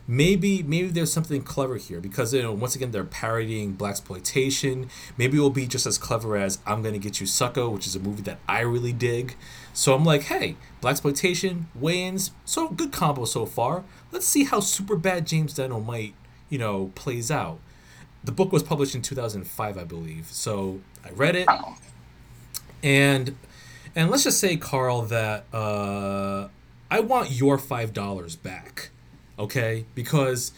Maybe 0.07 0.63
maybe 0.63 0.88
there's 0.88 1.13
something 1.13 1.43
clever 1.43 1.78
here 1.78 1.99
because 1.99 2.34
you 2.34 2.41
know 2.41 2.53
once 2.53 2.76
again 2.76 2.89
they're 2.89 3.03
parodying 3.03 3.74
black 3.74 3.91
exploitation. 3.91 4.89
Maybe 5.16 5.38
it 5.38 5.41
will 5.41 5.51
be 5.51 5.68
just 5.68 5.86
as 5.86 5.99
clever 5.99 6.36
as 6.36 6.57
I'm 6.66 6.82
gonna 6.82 6.97
get 6.97 7.20
you 7.22 7.28
sucko, 7.28 7.72
which 7.72 7.86
is 7.86 7.95
a 7.95 7.99
movie 7.99 8.24
that 8.24 8.39
I 8.49 8.61
really 8.61 8.93
dig. 8.93 9.36
So 9.74 9.93
I'm 9.93 10.03
like, 10.03 10.24
hey, 10.24 10.55
black 10.82 10.93
exploitation, 10.93 11.68
Wayans, 11.80 12.32
so 12.45 12.70
good 12.70 12.91
combo 12.91 13.26
so 13.26 13.45
far. 13.45 13.84
Let's 14.11 14.26
see 14.26 14.45
how 14.45 14.59
super 14.59 14.95
bad 14.95 15.28
James 15.28 15.53
Dynamite, 15.53 16.16
you 16.49 16.57
know, 16.57 16.91
plays 16.95 17.30
out. 17.30 17.59
The 18.26 18.32
book 18.32 18.52
was 18.52 18.64
published 18.64 18.96
in 18.96 19.02
2005, 19.02 19.78
I 19.78 19.84
believe. 19.84 20.28
So 20.32 20.82
I 21.06 21.12
read 21.12 21.36
it, 21.36 21.46
Oh, 21.48 21.78
and 22.84 23.36
and 23.96 24.10
let's 24.10 24.24
just 24.24 24.40
say, 24.40 24.58
Carl, 24.58 25.04
that 25.04 25.46
uh, 25.54 26.48
I 26.92 27.00
want 27.00 27.32
your 27.32 27.58
five 27.58 27.94
dollars 27.94 28.36
back, 28.36 28.90
okay? 29.40 29.86
Because 29.96 30.52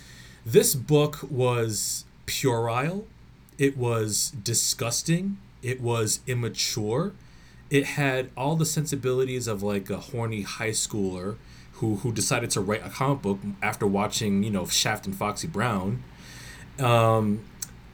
this 0.45 0.75
book 0.75 1.19
was 1.29 2.05
puerile, 2.25 3.05
it 3.57 3.77
was 3.77 4.31
disgusting, 4.31 5.37
it 5.61 5.81
was 5.81 6.21
immature, 6.25 7.13
it 7.69 7.85
had 7.85 8.29
all 8.37 8.55
the 8.55 8.65
sensibilities 8.65 9.47
of 9.47 9.61
like 9.61 9.89
a 9.89 9.97
horny 9.97 10.43
high 10.43 10.71
schooler 10.71 11.35
who 11.73 11.97
who 11.97 12.11
decided 12.11 12.49
to 12.51 12.61
write 12.61 12.85
a 12.85 12.89
comic 12.89 13.21
book 13.21 13.39
after 13.61 13.85
watching 13.85 14.41
you 14.43 14.49
know 14.49 14.65
Shaft 14.65 15.05
and 15.05 15.15
Foxy 15.15 15.47
Brown. 15.47 16.03
Um, 16.79 17.41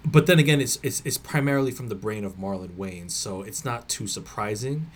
but 0.05 0.25
then 0.25 0.39
again, 0.39 0.59
it's, 0.59 0.79
it's 0.83 1.01
it's 1.05 1.17
primarily 1.17 1.71
from 1.71 1.87
the 1.87 1.95
brain 1.95 2.23
of 2.23 2.37
Marlon 2.37 2.71
Wayans, 2.71 3.11
so 3.11 3.41
it's 3.41 3.63
not 3.63 3.87
too 3.87 4.07
surprising. 4.07 4.87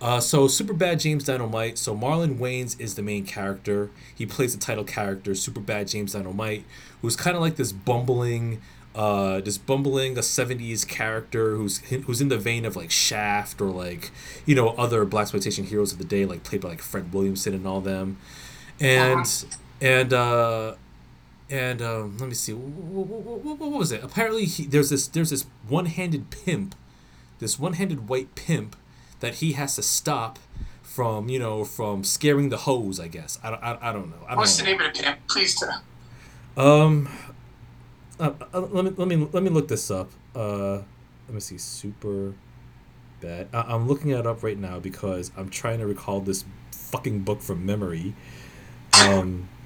Uh, 0.00 0.18
so 0.18 0.48
super 0.48 0.72
bad 0.72 0.98
James 0.98 1.24
Dynamite. 1.24 1.78
So 1.78 1.96
Marlon 1.96 2.36
Wayans 2.38 2.78
is 2.80 2.96
the 2.96 3.02
main 3.02 3.24
character. 3.24 3.90
He 4.12 4.26
plays 4.26 4.52
the 4.52 4.60
title 4.60 4.82
character, 4.84 5.34
super 5.34 5.60
bad 5.60 5.88
James 5.88 6.12
Dynamite, 6.12 6.64
who's 7.00 7.14
kind 7.14 7.36
of 7.36 7.42
like 7.42 7.54
this 7.54 7.70
bumbling, 7.70 8.60
uh, 8.96 9.40
this 9.40 9.58
bumbling 9.58 10.16
a 10.18 10.20
'70s 10.20 10.86
character 10.86 11.56
who's 11.56 11.78
who's 11.78 12.20
in 12.20 12.28
the 12.28 12.38
vein 12.38 12.64
of 12.64 12.76
like 12.76 12.90
Shaft 12.90 13.60
or 13.60 13.70
like 13.70 14.10
you 14.44 14.54
know 14.54 14.70
other 14.70 15.04
black 15.04 15.22
exploitation 15.22 15.64
heroes 15.64 15.92
of 15.92 15.98
the 15.98 16.04
day, 16.04 16.24
like 16.24 16.44
played 16.44 16.60
by 16.60 16.70
like 16.70 16.82
Fred 16.82 17.12
Williamson 17.12 17.54
and 17.54 17.66
all 17.66 17.80
them, 17.80 18.18
and 18.80 19.26
and 19.80 20.12
uh, 20.12 20.74
and 21.52 21.82
um, 21.82 22.16
let 22.16 22.30
me 22.30 22.34
see, 22.34 22.54
what, 22.54 23.06
what, 23.06 23.58
what 23.58 23.70
was 23.72 23.92
it? 23.92 24.02
Apparently, 24.02 24.46
he, 24.46 24.64
there's 24.64 24.88
this 24.88 25.06
there's 25.06 25.28
this 25.28 25.44
one-handed 25.68 26.30
pimp, 26.30 26.74
this 27.40 27.58
one-handed 27.58 28.08
white 28.08 28.34
pimp 28.34 28.74
that 29.20 29.34
he 29.36 29.52
has 29.52 29.76
to 29.76 29.82
stop 29.82 30.38
from 30.82 31.28
you 31.28 31.38
know 31.38 31.62
from 31.62 32.04
scaring 32.04 32.48
the 32.48 32.56
hoes. 32.56 32.98
I 32.98 33.08
guess 33.08 33.38
I 33.44 33.50
don't 33.50 33.62
I, 33.62 33.78
I 33.82 33.92
don't 33.92 34.08
know. 34.08 34.24
I 34.26 34.30
don't 34.30 34.38
what's 34.38 34.58
know. 34.58 34.64
the 34.64 34.70
name 34.70 34.80
of 34.80 34.94
the 34.94 35.02
pimp? 35.02 35.18
Please 35.28 35.54
tell. 35.60 35.82
Um, 36.56 37.10
uh, 38.18 38.32
uh, 38.54 38.60
let 38.60 38.86
me 38.86 38.92
let 38.96 39.08
me 39.08 39.28
let 39.30 39.42
me 39.42 39.50
look 39.50 39.68
this 39.68 39.90
up. 39.90 40.10
Uh, 40.34 40.76
let 41.26 41.34
me 41.34 41.40
see. 41.40 41.58
Super 41.58 42.32
bad. 43.20 43.48
I, 43.52 43.60
I'm 43.60 43.86
looking 43.86 44.12
it 44.12 44.26
up 44.26 44.42
right 44.42 44.58
now 44.58 44.80
because 44.80 45.30
I'm 45.36 45.50
trying 45.50 45.80
to 45.80 45.86
recall 45.86 46.20
this 46.20 46.46
fucking 46.70 47.20
book 47.20 47.42
from 47.42 47.66
memory. 47.66 48.14
Um, 49.02 49.50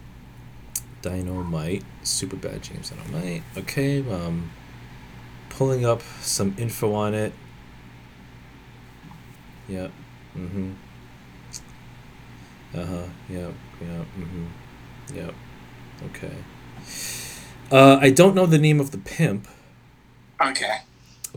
Dynamite, 1.02 1.84
super 2.02 2.36
bad 2.36 2.62
James 2.62 2.90
Dynamite. 2.90 3.42
Okay, 3.56 4.00
um, 4.10 4.50
pulling 5.50 5.84
up 5.84 6.02
some 6.20 6.54
info 6.58 6.92
on 6.94 7.14
it. 7.14 7.32
Yep. 9.68 9.90
Mm-hmm. 10.36 10.72
Uh 12.74 12.84
huh. 12.84 13.04
Yep. 13.28 13.54
Yep. 13.80 14.06
Mm-hmm. 14.18 14.44
Yep. 15.14 15.34
Okay. 16.12 16.34
Uh, 17.70 17.98
I 18.00 18.10
don't 18.10 18.34
know 18.34 18.46
the 18.46 18.58
name 18.58 18.78
of 18.80 18.90
the 18.92 18.98
pimp, 18.98 19.48
Okay. 20.40 20.78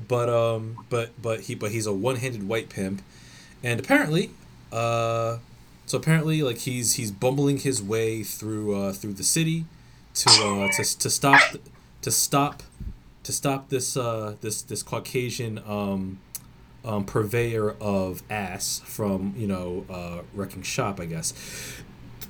but 0.07 0.29
um, 0.29 0.85
but 0.89 1.19
but 1.21 1.41
he 1.41 1.55
but 1.55 1.71
he's 1.71 1.87
a 1.87 1.93
one-handed 1.93 2.47
white 2.47 2.69
pimp, 2.69 3.01
and 3.63 3.79
apparently, 3.79 4.29
uh, 4.71 5.37
so 5.89 5.97
apparently 5.97 6.43
like 6.43 6.59
he's 6.59 6.93
he's 6.93 7.11
bumbling 7.11 7.57
his 7.57 7.81
way 7.81 8.23
through 8.23 8.75
uh 8.79 8.93
through 8.93 9.13
the 9.13 9.23
city, 9.23 9.65
to 10.13 10.29
uh 10.29 10.67
to 10.77 10.83
to 10.99 11.09
stop 11.09 11.41
to 12.03 12.11
stop 12.11 12.63
to 13.23 13.31
stop 13.33 13.69
this 13.69 13.97
uh 13.97 14.35
this 14.41 14.61
this 14.61 14.83
Caucasian 14.83 15.59
um. 15.67 16.19
Um, 16.85 17.03
purveyor 17.03 17.75
of 17.81 18.23
ass 18.29 18.81
from 18.85 19.33
you 19.35 19.47
know 19.47 19.85
uh, 19.89 20.21
wrecking 20.33 20.63
shop 20.63 21.01
I 21.01 21.07
guess. 21.07 21.33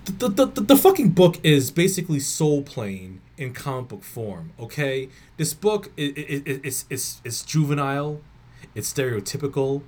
The, 0.05 0.27
the, 0.27 0.45
the, 0.47 0.61
the 0.61 0.75
fucking 0.75 1.11
book 1.11 1.37
is 1.43 1.69
basically 1.69 2.19
soul 2.19 2.63
plane 2.63 3.21
in 3.37 3.53
comic 3.53 3.89
book 3.89 4.03
form 4.03 4.53
okay? 4.59 5.09
This 5.37 5.53
book 5.53 5.91
is, 5.95 6.13
is, 6.15 6.57
is, 6.63 6.85
is, 6.89 7.21
is 7.23 7.43
juvenile. 7.43 8.21
It's 8.73 8.91
stereotypical 8.91 9.83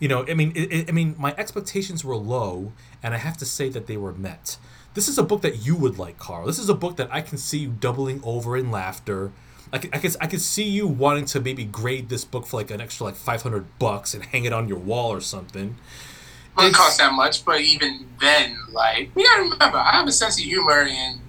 you 0.00 0.08
know 0.08 0.26
i 0.28 0.34
mean 0.34 0.52
it, 0.56 0.88
i 0.88 0.92
mean 0.92 1.14
my 1.18 1.32
expectations 1.38 2.04
were 2.04 2.16
low 2.16 2.72
and 3.02 3.14
i 3.14 3.18
have 3.18 3.36
to 3.36 3.44
say 3.46 3.68
that 3.68 3.86
they 3.86 3.96
were 3.96 4.12
met 4.12 4.56
this 4.94 5.06
is 5.06 5.18
a 5.18 5.22
book 5.22 5.42
that 5.42 5.64
you 5.64 5.76
would 5.76 5.98
like 5.98 6.18
carl 6.18 6.46
this 6.46 6.58
is 6.58 6.68
a 6.68 6.74
book 6.74 6.96
that 6.96 7.08
i 7.12 7.20
can 7.20 7.38
see 7.38 7.58
you 7.58 7.68
doubling 7.70 8.20
over 8.24 8.56
in 8.56 8.70
laughter 8.70 9.30
I 9.72 9.78
could, 9.78 9.94
I 9.94 9.98
could, 9.98 10.16
I 10.20 10.26
could 10.26 10.40
see 10.40 10.64
you 10.64 10.88
wanting 10.88 11.26
to 11.26 11.38
maybe 11.38 11.62
grade 11.62 12.08
this 12.08 12.24
book 12.24 12.44
for 12.44 12.56
like 12.56 12.72
an 12.72 12.80
extra 12.80 13.06
like 13.06 13.14
500 13.14 13.78
bucks 13.78 14.14
and 14.14 14.24
hang 14.24 14.44
it 14.44 14.52
on 14.52 14.66
your 14.66 14.78
wall 14.78 15.10
or 15.12 15.20
something 15.20 15.76
It 15.76 16.56
Wouldn't 16.56 16.74
cost 16.74 16.98
that 16.98 17.12
much, 17.12 17.44
but 17.44 17.60
even 17.60 18.08
then, 18.20 18.58
like, 18.72 19.12
you 19.14 19.22
gotta 19.22 19.42
remember, 19.42 19.76
I 19.78 19.92
have 19.92 20.08
a 20.08 20.12
sense 20.12 20.38
of 20.38 20.44
humor, 20.44 20.80
and 20.90 21.20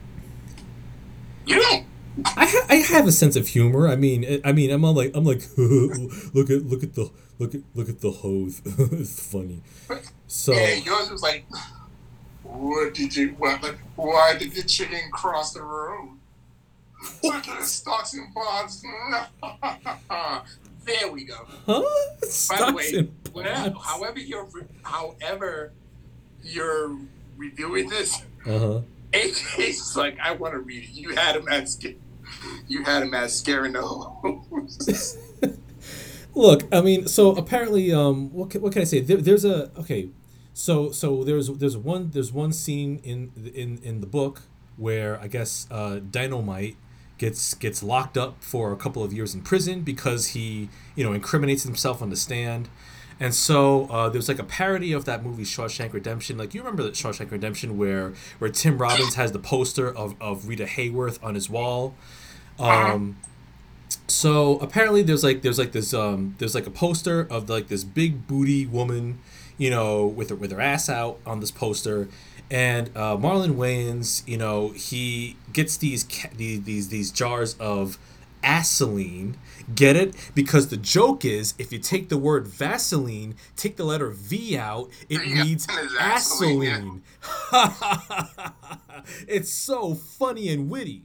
you 1.45 1.61
don't. 1.61 1.85
I, 2.35 2.45
ha- 2.45 2.65
I 2.69 2.75
have 2.77 3.07
a 3.07 3.11
sense 3.11 3.35
of 3.35 3.47
humor. 3.47 3.87
I 3.87 3.95
mean, 3.95 4.25
I- 4.25 4.49
I 4.49 4.51
mean, 4.53 4.71
I'm 4.71 4.83
all 4.83 4.93
like, 4.93 5.11
I'm 5.13 5.23
like, 5.23 5.43
look 5.57 6.49
at 6.49 6.63
look 6.65 6.81
at 6.83 6.95
the 6.95 7.11
look 7.41 7.55
at 7.55 7.61
look 7.73 7.89
at 7.89 7.99
the 8.01 8.11
hose. 8.11 8.61
it's 8.65 9.31
funny. 9.31 9.61
So 10.27 10.53
Yeah, 10.53 10.75
yours 10.75 11.09
was 11.11 11.21
like, 11.23 11.45
what 12.43 12.93
did 12.93 13.15
you? 13.15 13.29
What? 13.37 13.63
Why 13.95 14.35
did 14.37 14.53
the 14.53 14.63
chicken 14.63 14.99
cross 15.11 15.53
the 15.53 15.63
road? 15.63 16.09
Look 17.23 17.47
at 17.47 17.59
the 17.59 17.65
stocks 17.65 18.13
and 18.13 18.31
bonds. 18.33 18.83
there 20.85 21.11
we 21.11 21.23
go. 21.25 21.47
huh? 21.65 21.81
By 21.81 22.19
the 22.21 22.25
Stocks 22.27 22.73
way, 22.73 22.91
and 22.95 23.11
whatever, 23.33 23.69
bonds. 23.71 23.85
however 23.87 24.19
you're, 24.19 24.47
however 24.83 25.71
you're 26.43 26.95
reviewing 27.37 27.89
this, 27.89 28.21
Uh 28.45 28.59
huh. 28.59 28.81
AK's 29.13 29.95
like, 29.97 30.17
I 30.19 30.31
want 30.33 30.53
to 30.53 30.59
read 30.59 30.83
it. 30.83 30.91
You 30.91 31.15
had 31.15 31.35
him 31.35 31.47
at 31.49 31.69
you 32.67 32.83
had 32.83 33.03
him 33.03 33.13
at 33.13 33.31
scaring 33.31 33.73
the 33.73 33.81
hoes. 33.81 35.17
Look, 36.33 36.63
I 36.71 36.81
mean, 36.81 37.07
so 37.07 37.35
apparently, 37.35 37.91
um, 37.91 38.31
what 38.31 38.51
can, 38.51 38.61
what 38.61 38.71
can 38.71 38.81
I 38.81 38.85
say? 38.85 39.01
There, 39.01 39.17
there's 39.17 39.43
a 39.43 39.69
okay, 39.77 40.09
so 40.53 40.91
so 40.91 41.23
there's 41.23 41.47
there's 41.49 41.77
one 41.77 42.11
there's 42.11 42.31
one 42.31 42.53
scene 42.53 43.01
in 43.03 43.31
in 43.53 43.79
in 43.83 44.01
the 44.01 44.07
book 44.07 44.43
where 44.77 45.19
I 45.19 45.27
guess 45.27 45.67
uh, 45.69 45.99
Dynamite 45.99 46.77
gets 47.17 47.53
gets 47.55 47.83
locked 47.83 48.17
up 48.17 48.43
for 48.43 48.71
a 48.71 48.77
couple 48.77 49.03
of 49.03 49.13
years 49.13 49.35
in 49.35 49.41
prison 49.41 49.81
because 49.81 50.27
he 50.27 50.69
you 50.95 51.03
know 51.03 51.13
incriminates 51.13 51.63
himself 51.63 52.01
on 52.01 52.09
the 52.09 52.15
stand. 52.15 52.69
And 53.19 53.35
so 53.35 53.85
uh, 53.91 54.09
there's 54.09 54.27
like 54.27 54.39
a 54.39 54.43
parody 54.43 54.93
of 54.93 55.05
that 55.05 55.23
movie 55.23 55.43
Shawshank 55.43 55.93
Redemption. 55.93 56.37
Like 56.39 56.55
you 56.55 56.61
remember 56.61 56.81
the 56.81 56.89
Shawshank 56.89 57.29
Redemption 57.29 57.77
where 57.77 58.13
where 58.39 58.49
Tim 58.49 58.77
Robbins 58.79 59.13
has 59.15 59.31
the 59.31 59.39
poster 59.39 59.87
of, 59.95 60.15
of 60.19 60.47
Rita 60.47 60.65
Hayworth 60.65 61.19
on 61.23 61.35
his 61.35 61.49
wall. 61.49 61.93
Um, 62.57 63.17
so 64.11 64.57
apparently 64.59 65.01
there's 65.01 65.23
like 65.23 65.41
there's 65.41 65.57
like 65.59 65.71
this 65.71 65.93
um 65.93 66.35
there's 66.37 66.55
like 66.55 66.67
a 66.67 66.71
poster 66.71 67.21
of 67.29 67.49
like 67.49 67.67
this 67.67 67.83
big 67.83 68.27
booty 68.27 68.65
woman, 68.65 69.19
you 69.57 69.69
know, 69.69 70.05
with 70.05 70.29
her 70.29 70.35
with 70.35 70.51
her 70.51 70.61
ass 70.61 70.89
out 70.89 71.19
on 71.25 71.39
this 71.39 71.51
poster, 71.51 72.09
and 72.49 72.89
uh, 72.95 73.15
Marlon 73.17 73.55
Wayans, 73.55 74.27
you 74.27 74.37
know, 74.37 74.69
he 74.69 75.37
gets 75.53 75.77
these 75.77 76.03
ca- 76.03 76.29
these 76.35 76.63
these 76.63 76.89
these 76.89 77.11
jars 77.11 77.55
of 77.59 77.97
Vaseline. 78.41 79.37
Get 79.73 79.95
it? 79.95 80.15
Because 80.35 80.67
the 80.67 80.77
joke 80.77 81.23
is, 81.23 81.53
if 81.57 81.71
you 81.71 81.79
take 81.79 82.09
the 82.09 82.17
word 82.17 82.47
Vaseline, 82.47 83.35
take 83.55 83.77
the 83.77 83.85
letter 83.85 84.09
V 84.09 84.57
out, 84.57 84.89
it 85.09 85.25
Yeah, 85.25 85.43
reads 85.43 85.65
Vaseline, 85.97 87.03
Vaseline. 87.51 88.51
it's 89.27 89.51
so 89.51 89.93
funny 89.93 90.49
and 90.49 90.69
witty. 90.69 91.03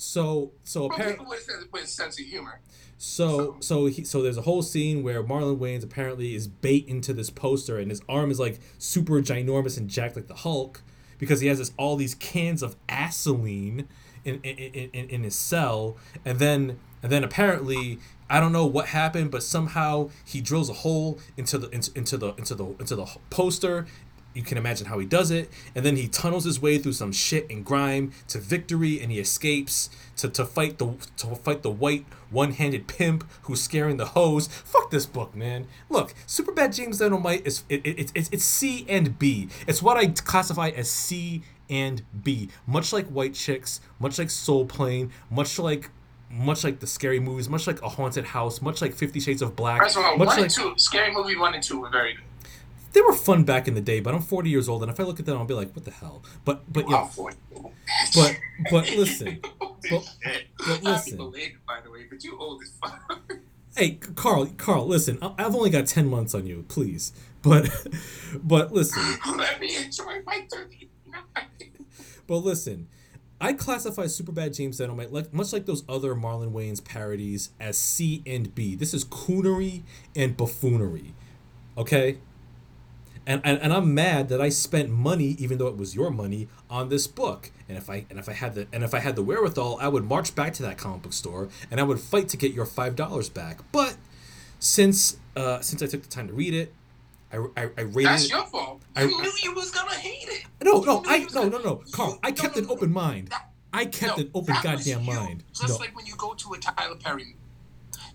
So 0.00 0.52
so 0.64 0.86
apparently 0.86 1.26
with, 1.28 1.46
with 1.72 1.86
sense 1.86 2.18
of 2.18 2.24
humor. 2.24 2.60
so 2.96 3.56
so 3.60 3.84
he 3.84 4.02
so 4.02 4.22
there's 4.22 4.38
a 4.38 4.42
whole 4.42 4.62
scene 4.62 5.02
where 5.02 5.22
Marlon 5.22 5.58
Wayans 5.58 5.84
apparently 5.84 6.34
is 6.34 6.48
bait 6.48 6.88
into 6.88 7.12
this 7.12 7.28
poster 7.28 7.78
and 7.78 7.90
his 7.90 8.00
arm 8.08 8.30
is 8.30 8.40
like 8.40 8.60
super 8.78 9.20
ginormous 9.20 9.76
and 9.76 9.90
jacked 9.90 10.16
like 10.16 10.26
the 10.26 10.36
Hulk 10.36 10.80
because 11.18 11.40
he 11.40 11.48
has 11.48 11.58
this 11.58 11.72
all 11.76 11.96
these 11.96 12.14
cans 12.14 12.62
of 12.62 12.76
Vaseline 12.88 13.86
in 14.24 14.40
in, 14.42 14.56
in, 14.56 14.90
in 14.94 15.10
in 15.10 15.22
his 15.22 15.34
cell 15.36 15.98
and 16.24 16.38
then 16.38 16.78
and 17.02 17.12
then 17.12 17.22
apparently 17.22 17.98
I 18.30 18.40
don't 18.40 18.52
know 18.52 18.64
what 18.64 18.86
happened 18.86 19.30
but 19.30 19.42
somehow 19.42 20.08
he 20.24 20.40
drills 20.40 20.70
a 20.70 20.74
hole 20.74 21.18
into 21.36 21.58
the 21.58 21.68
into, 21.68 21.90
into 21.94 22.16
the 22.16 22.34
into 22.36 22.54
the 22.54 22.64
into 22.64 22.96
the 22.96 23.06
poster 23.28 23.86
you 24.34 24.42
can 24.42 24.56
imagine 24.58 24.86
how 24.86 24.98
he 24.98 25.06
does 25.06 25.30
it. 25.30 25.50
And 25.74 25.84
then 25.84 25.96
he 25.96 26.08
tunnels 26.08 26.44
his 26.44 26.60
way 26.60 26.78
through 26.78 26.92
some 26.92 27.12
shit 27.12 27.48
and 27.50 27.64
grime 27.64 28.12
to 28.28 28.38
victory 28.38 29.00
and 29.00 29.10
he 29.10 29.18
escapes 29.18 29.90
to, 30.16 30.28
to 30.28 30.44
fight 30.44 30.78
the 30.78 30.94
to 31.16 31.34
fight 31.34 31.62
the 31.62 31.70
white 31.70 32.04
one-handed 32.30 32.86
pimp 32.86 33.28
who's 33.42 33.62
scaring 33.62 33.96
the 33.96 34.06
hoes. 34.06 34.46
Fuck 34.46 34.90
this 34.90 35.06
book 35.06 35.34
man. 35.34 35.66
Look 35.88 36.14
superbad 36.26 36.74
james 36.74 36.98
dynamite 36.98 37.46
is 37.46 37.64
it, 37.68 37.84
it, 37.84 38.12
it's 38.14 38.30
it's 38.30 38.44
c 38.44 38.84
and 38.88 39.18
b. 39.18 39.48
It's 39.66 39.82
what 39.82 39.96
i 39.96 40.06
classify 40.06 40.68
as 40.68 40.90
c 40.90 41.42
and 41.68 42.02
b. 42.22 42.48
Much 42.66 42.92
like 42.92 43.06
white 43.06 43.34
chicks 43.34 43.80
much 43.98 44.18
like 44.18 44.30
soul 44.30 44.66
plane 44.66 45.10
much 45.30 45.58
like 45.58 45.90
much 46.30 46.62
like 46.62 46.78
the 46.78 46.86
scary 46.86 47.18
movies 47.18 47.48
much 47.48 47.66
like 47.66 47.82
a 47.82 47.88
haunted 47.88 48.24
house 48.24 48.62
much 48.62 48.80
like 48.80 48.94
50 48.94 49.18
shades 49.18 49.42
of 49.42 49.56
black 49.56 49.80
First 49.82 49.96
of 49.96 50.04
all, 50.04 50.16
much 50.16 50.28
one 50.28 50.36
like 50.36 50.44
and 50.44 50.50
two, 50.50 50.74
scary 50.76 51.12
movie 51.12 51.36
one 51.36 51.54
and 51.54 51.62
two 51.62 51.80
were 51.80 51.90
very 51.90 52.14
good. 52.14 52.24
They 52.92 53.00
were 53.00 53.12
fun 53.14 53.44
back 53.44 53.68
in 53.68 53.74
the 53.74 53.80
day, 53.80 54.00
but 54.00 54.14
I'm 54.14 54.22
40 54.22 54.50
years 54.50 54.68
old, 54.68 54.82
and 54.82 54.90
if 54.90 54.98
I 54.98 55.02
look 55.04 55.20
at 55.20 55.26
them, 55.26 55.38
I'll 55.38 55.44
be 55.44 55.54
like, 55.54 55.74
"What 55.74 55.84
the 55.84 55.90
hell?" 55.90 56.22
But 56.44 56.70
but 56.72 56.88
yeah, 56.88 56.96
oh, 56.96 57.00
Wow, 57.00 57.06
for 57.06 57.32
but 58.14 58.38
but 58.70 58.90
listen, 58.96 59.40
but- 59.60 59.70
but 59.90 60.14
Happy 60.66 60.84
listen. 60.86 61.16
belated, 61.16 61.56
by 61.66 61.80
the 61.82 61.90
way, 61.90 62.04
but 62.10 62.22
you 62.24 62.38
old 62.38 62.62
as 62.62 62.70
fuck. 62.80 63.30
hey 63.76 63.92
Carl, 64.16 64.46
Carl, 64.56 64.86
listen, 64.86 65.18
I- 65.22 65.34
I've 65.38 65.54
only 65.54 65.70
got 65.70 65.86
10 65.86 66.08
months 66.08 66.34
on 66.34 66.46
you, 66.46 66.64
please. 66.68 67.12
But 67.42 67.70
but 68.42 68.72
listen, 68.72 69.02
Let 69.36 69.60
me 69.60 69.76
enjoy 69.76 70.20
my 70.26 70.46
30. 70.52 70.88
but 72.26 72.36
listen. 72.38 72.88
I 73.42 73.54
classify 73.54 74.04
Superbad 74.04 74.54
James 74.54 74.76
Dynamite 74.76 75.14
like 75.14 75.32
much 75.32 75.54
like 75.54 75.64
those 75.64 75.82
other 75.88 76.14
Marlon 76.14 76.52
Wayans 76.52 76.84
parodies 76.84 77.48
as 77.58 77.78
C 77.78 78.22
and 78.26 78.54
B. 78.54 78.74
This 78.74 78.92
is 78.92 79.02
coonery 79.06 79.80
and 80.14 80.36
buffoonery. 80.36 81.14
Okay? 81.78 82.18
And, 83.26 83.40
and 83.44 83.58
and 83.60 83.72
I'm 83.72 83.94
mad 83.94 84.28
that 84.30 84.40
I 84.40 84.48
spent 84.48 84.88
money, 84.90 85.36
even 85.38 85.58
though 85.58 85.66
it 85.68 85.76
was 85.76 85.94
your 85.94 86.10
money, 86.10 86.48
on 86.68 86.88
this 86.88 87.06
book. 87.06 87.50
And 87.68 87.76
if 87.78 87.88
I 87.90 88.04
and 88.10 88.18
if 88.18 88.28
I 88.28 88.32
had 88.32 88.54
the 88.54 88.66
and 88.72 88.82
if 88.82 88.94
I 88.94 88.98
had 89.00 89.16
the 89.16 89.22
wherewithal, 89.22 89.78
I 89.80 89.88
would 89.88 90.04
march 90.04 90.34
back 90.34 90.52
to 90.54 90.62
that 90.64 90.78
comic 90.78 91.02
book 91.02 91.12
store 91.12 91.48
and 91.70 91.78
I 91.80 91.82
would 91.84 92.00
fight 92.00 92.28
to 92.30 92.36
get 92.36 92.52
your 92.52 92.66
five 92.66 92.96
dollars 92.96 93.28
back. 93.28 93.60
But 93.72 93.96
since 94.58 95.16
uh, 95.36 95.60
since 95.60 95.82
I 95.82 95.86
took 95.86 96.02
the 96.02 96.08
time 96.08 96.28
to 96.28 96.34
read 96.34 96.54
it, 96.54 96.72
I 97.32 97.36
I, 97.56 97.62
I 97.78 97.80
rated 97.82 98.06
That's 98.06 98.24
it. 98.24 98.30
your 98.30 98.46
fault. 98.46 98.82
I- 98.96 99.02
You 99.04 99.20
knew 99.22 99.32
you 99.42 99.54
was 99.54 99.70
gonna 99.70 99.94
hate 99.94 100.28
it. 100.28 100.44
No, 100.62 100.80
no, 100.80 101.02
I 101.06 101.26
no 101.32 101.48
no 101.48 101.58
no, 101.58 101.82
Carl. 101.92 102.18
I 102.22 102.32
kept 102.32 102.56
an 102.56 102.66
open 102.68 102.92
mind. 102.92 103.32
I 103.72 103.84
kept 103.84 104.18
an 104.18 104.30
open 104.34 104.56
goddamn 104.62 105.04
mind. 105.06 105.44
Just 105.52 105.78
like 105.78 105.94
when 105.96 106.06
you 106.06 106.16
go 106.16 106.34
to 106.34 106.52
a 106.54 106.58
Tyler 106.58 106.96
Perry 106.96 107.24
movie. 107.24 107.36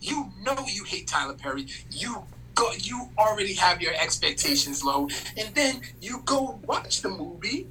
You 0.02 0.32
know 0.44 0.56
you 0.68 0.84
hate 0.84 1.08
Tyler 1.08 1.34
Perry. 1.34 1.68
You 1.92 2.24
go 2.56 2.72
you 2.80 3.10
already 3.18 3.54
have 3.54 3.82
your 3.82 3.94
expectations 3.94 4.84
low. 4.84 5.08
And 5.38 5.54
then 5.54 5.82
you 6.02 6.22
go 6.26 6.60
watch 6.66 7.02
the 7.02 7.10
movie. 7.10 7.68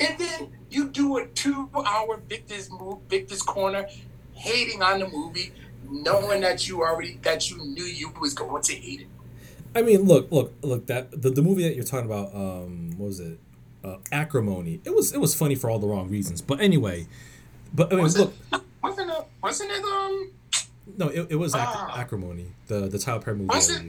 And 0.00 0.18
then 0.18 0.52
you 0.70 0.88
do 0.88 1.18
a 1.18 1.26
two 1.26 1.68
hour 1.74 2.20
Victor's 2.28 2.70
move 2.70 2.98
Victor's 3.08 3.42
corner 3.42 3.86
hating 4.32 4.82
on 4.82 4.98
the 5.00 5.08
movie, 5.08 5.52
knowing 5.88 6.40
that 6.40 6.66
you 6.68 6.82
already 6.82 7.18
that 7.22 7.50
you 7.50 7.58
knew 7.58 7.84
you 7.84 8.12
was 8.20 8.34
going 8.34 8.62
to 8.62 8.74
hate 8.74 9.02
it. 9.02 9.06
I 9.76 9.82
mean, 9.82 10.02
look, 10.02 10.30
look, 10.30 10.52
look. 10.62 10.86
That 10.86 11.10
the, 11.22 11.30
the 11.30 11.42
movie 11.42 11.62
that 11.62 11.74
you're 11.74 11.84
talking 11.84 12.06
about, 12.06 12.34
um, 12.34 12.90
what 12.96 13.06
was 13.06 13.20
it? 13.20 13.38
Uh, 13.82 13.98
Acrimony. 14.12 14.80
It 14.84 14.94
was 14.94 15.12
it 15.12 15.20
was 15.20 15.34
funny 15.34 15.54
for 15.54 15.68
all 15.68 15.78
the 15.78 15.86
wrong 15.86 16.08
reasons. 16.08 16.40
But 16.40 16.60
anyway, 16.60 17.06
but 17.72 17.92
I 17.92 17.96
mean, 17.96 18.04
Was 18.04 18.18
look, 18.18 18.34
it 18.52 18.60
wasn't 18.82 19.10
it 19.10 19.24
wasn't 19.42 19.70
it 19.70 19.84
um 19.84 20.32
no, 20.96 21.08
it, 21.08 21.26
it 21.30 21.36
was 21.36 21.54
ac- 21.54 21.64
Ah. 21.66 21.98
Acrimony, 21.98 22.46
the 22.66 22.88
the 22.88 22.98
Tyler 22.98 23.20
Perry 23.20 23.36
movie. 23.36 23.48
Was 23.48 23.70
it? 23.70 23.82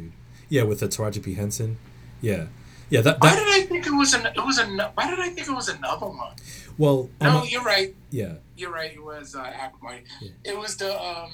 Yeah, 0.50 0.64
with 0.64 0.80
the 0.80 0.88
Taraji 0.88 1.24
P 1.24 1.34
Henson. 1.34 1.78
Yeah, 2.22 2.48
yeah. 2.90 3.02
That 3.02 3.18
why 3.20 3.36
did 3.36 3.48
I 3.48 3.62
think 3.68 3.86
it 3.88 3.92
was 3.94 4.14
an 4.14 4.26
it 4.28 4.44
was 4.46 4.58
an 4.58 4.80
why 4.96 5.10
did 5.10 5.20
I 5.20 5.30
think 5.30 5.48
it 5.48 5.54
was 5.54 5.70
another 5.70 6.08
one? 6.08 6.34
well, 6.78 7.10
No, 7.22 7.34
not- 7.34 7.52
you're 7.52 7.64
right. 7.64 7.96
yeah. 8.12 8.34
You're 8.58 8.72
right. 8.72 8.94
It 8.94 9.04
was 9.04 9.36
uh, 9.36 9.40
Acrimony. 9.42 10.04
Yeah. 10.22 10.32
It 10.46 10.58
was 10.58 10.78
the 10.78 10.92
um 11.02 11.32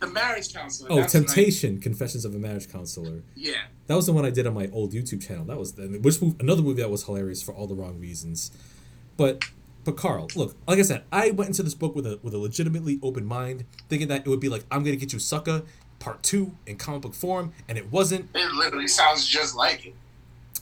the 0.00 0.06
marriage 0.08 0.52
counselor. 0.52 0.90
Oh, 0.92 0.96
That's. 0.96 1.12
Temptation: 1.12 1.80
Confessions 1.80 2.24
of 2.24 2.34
a 2.34 2.38
Marriage 2.38 2.70
Counselor. 2.70 3.22
Yeah. 3.36 3.54
That 3.86 3.94
was 3.96 4.06
the 4.06 4.12
one 4.12 4.24
I 4.24 4.30
did 4.30 4.46
on 4.46 4.54
my 4.54 4.68
old 4.72 4.92
YouTube 4.92 5.26
channel. 5.26 5.44
That 5.44 5.58
was 5.58 5.74
which 5.76 6.16
mov- 6.20 6.40
another 6.40 6.62
movie 6.62 6.82
that 6.82 6.90
was 6.90 7.04
hilarious 7.04 7.42
for 7.42 7.52
all 7.54 7.66
the 7.66 7.74
wrong 7.74 7.98
reasons. 8.00 8.50
But 9.16 9.44
but 9.84 9.96
Carl, 9.96 10.28
look, 10.36 10.56
like 10.66 10.78
I 10.78 10.82
said, 10.82 11.04
I 11.10 11.30
went 11.30 11.48
into 11.48 11.62
this 11.62 11.74
book 11.74 11.94
with 11.94 12.06
a 12.06 12.18
with 12.22 12.34
a 12.34 12.38
legitimately 12.38 12.98
open 13.02 13.24
mind, 13.24 13.64
thinking 13.88 14.08
that 14.08 14.26
it 14.26 14.28
would 14.28 14.40
be 14.40 14.48
like 14.48 14.64
I'm 14.70 14.84
gonna 14.84 14.96
get 14.96 15.12
you 15.12 15.18
sucker 15.18 15.62
part 15.98 16.22
two 16.22 16.52
in 16.66 16.76
comic 16.76 17.02
book 17.02 17.14
form, 17.14 17.52
and 17.68 17.78
it 17.78 17.90
wasn't. 17.90 18.28
It 18.34 18.52
literally 18.52 18.88
sounds 18.88 19.26
just 19.26 19.54
like 19.54 19.86
it. 19.86 19.94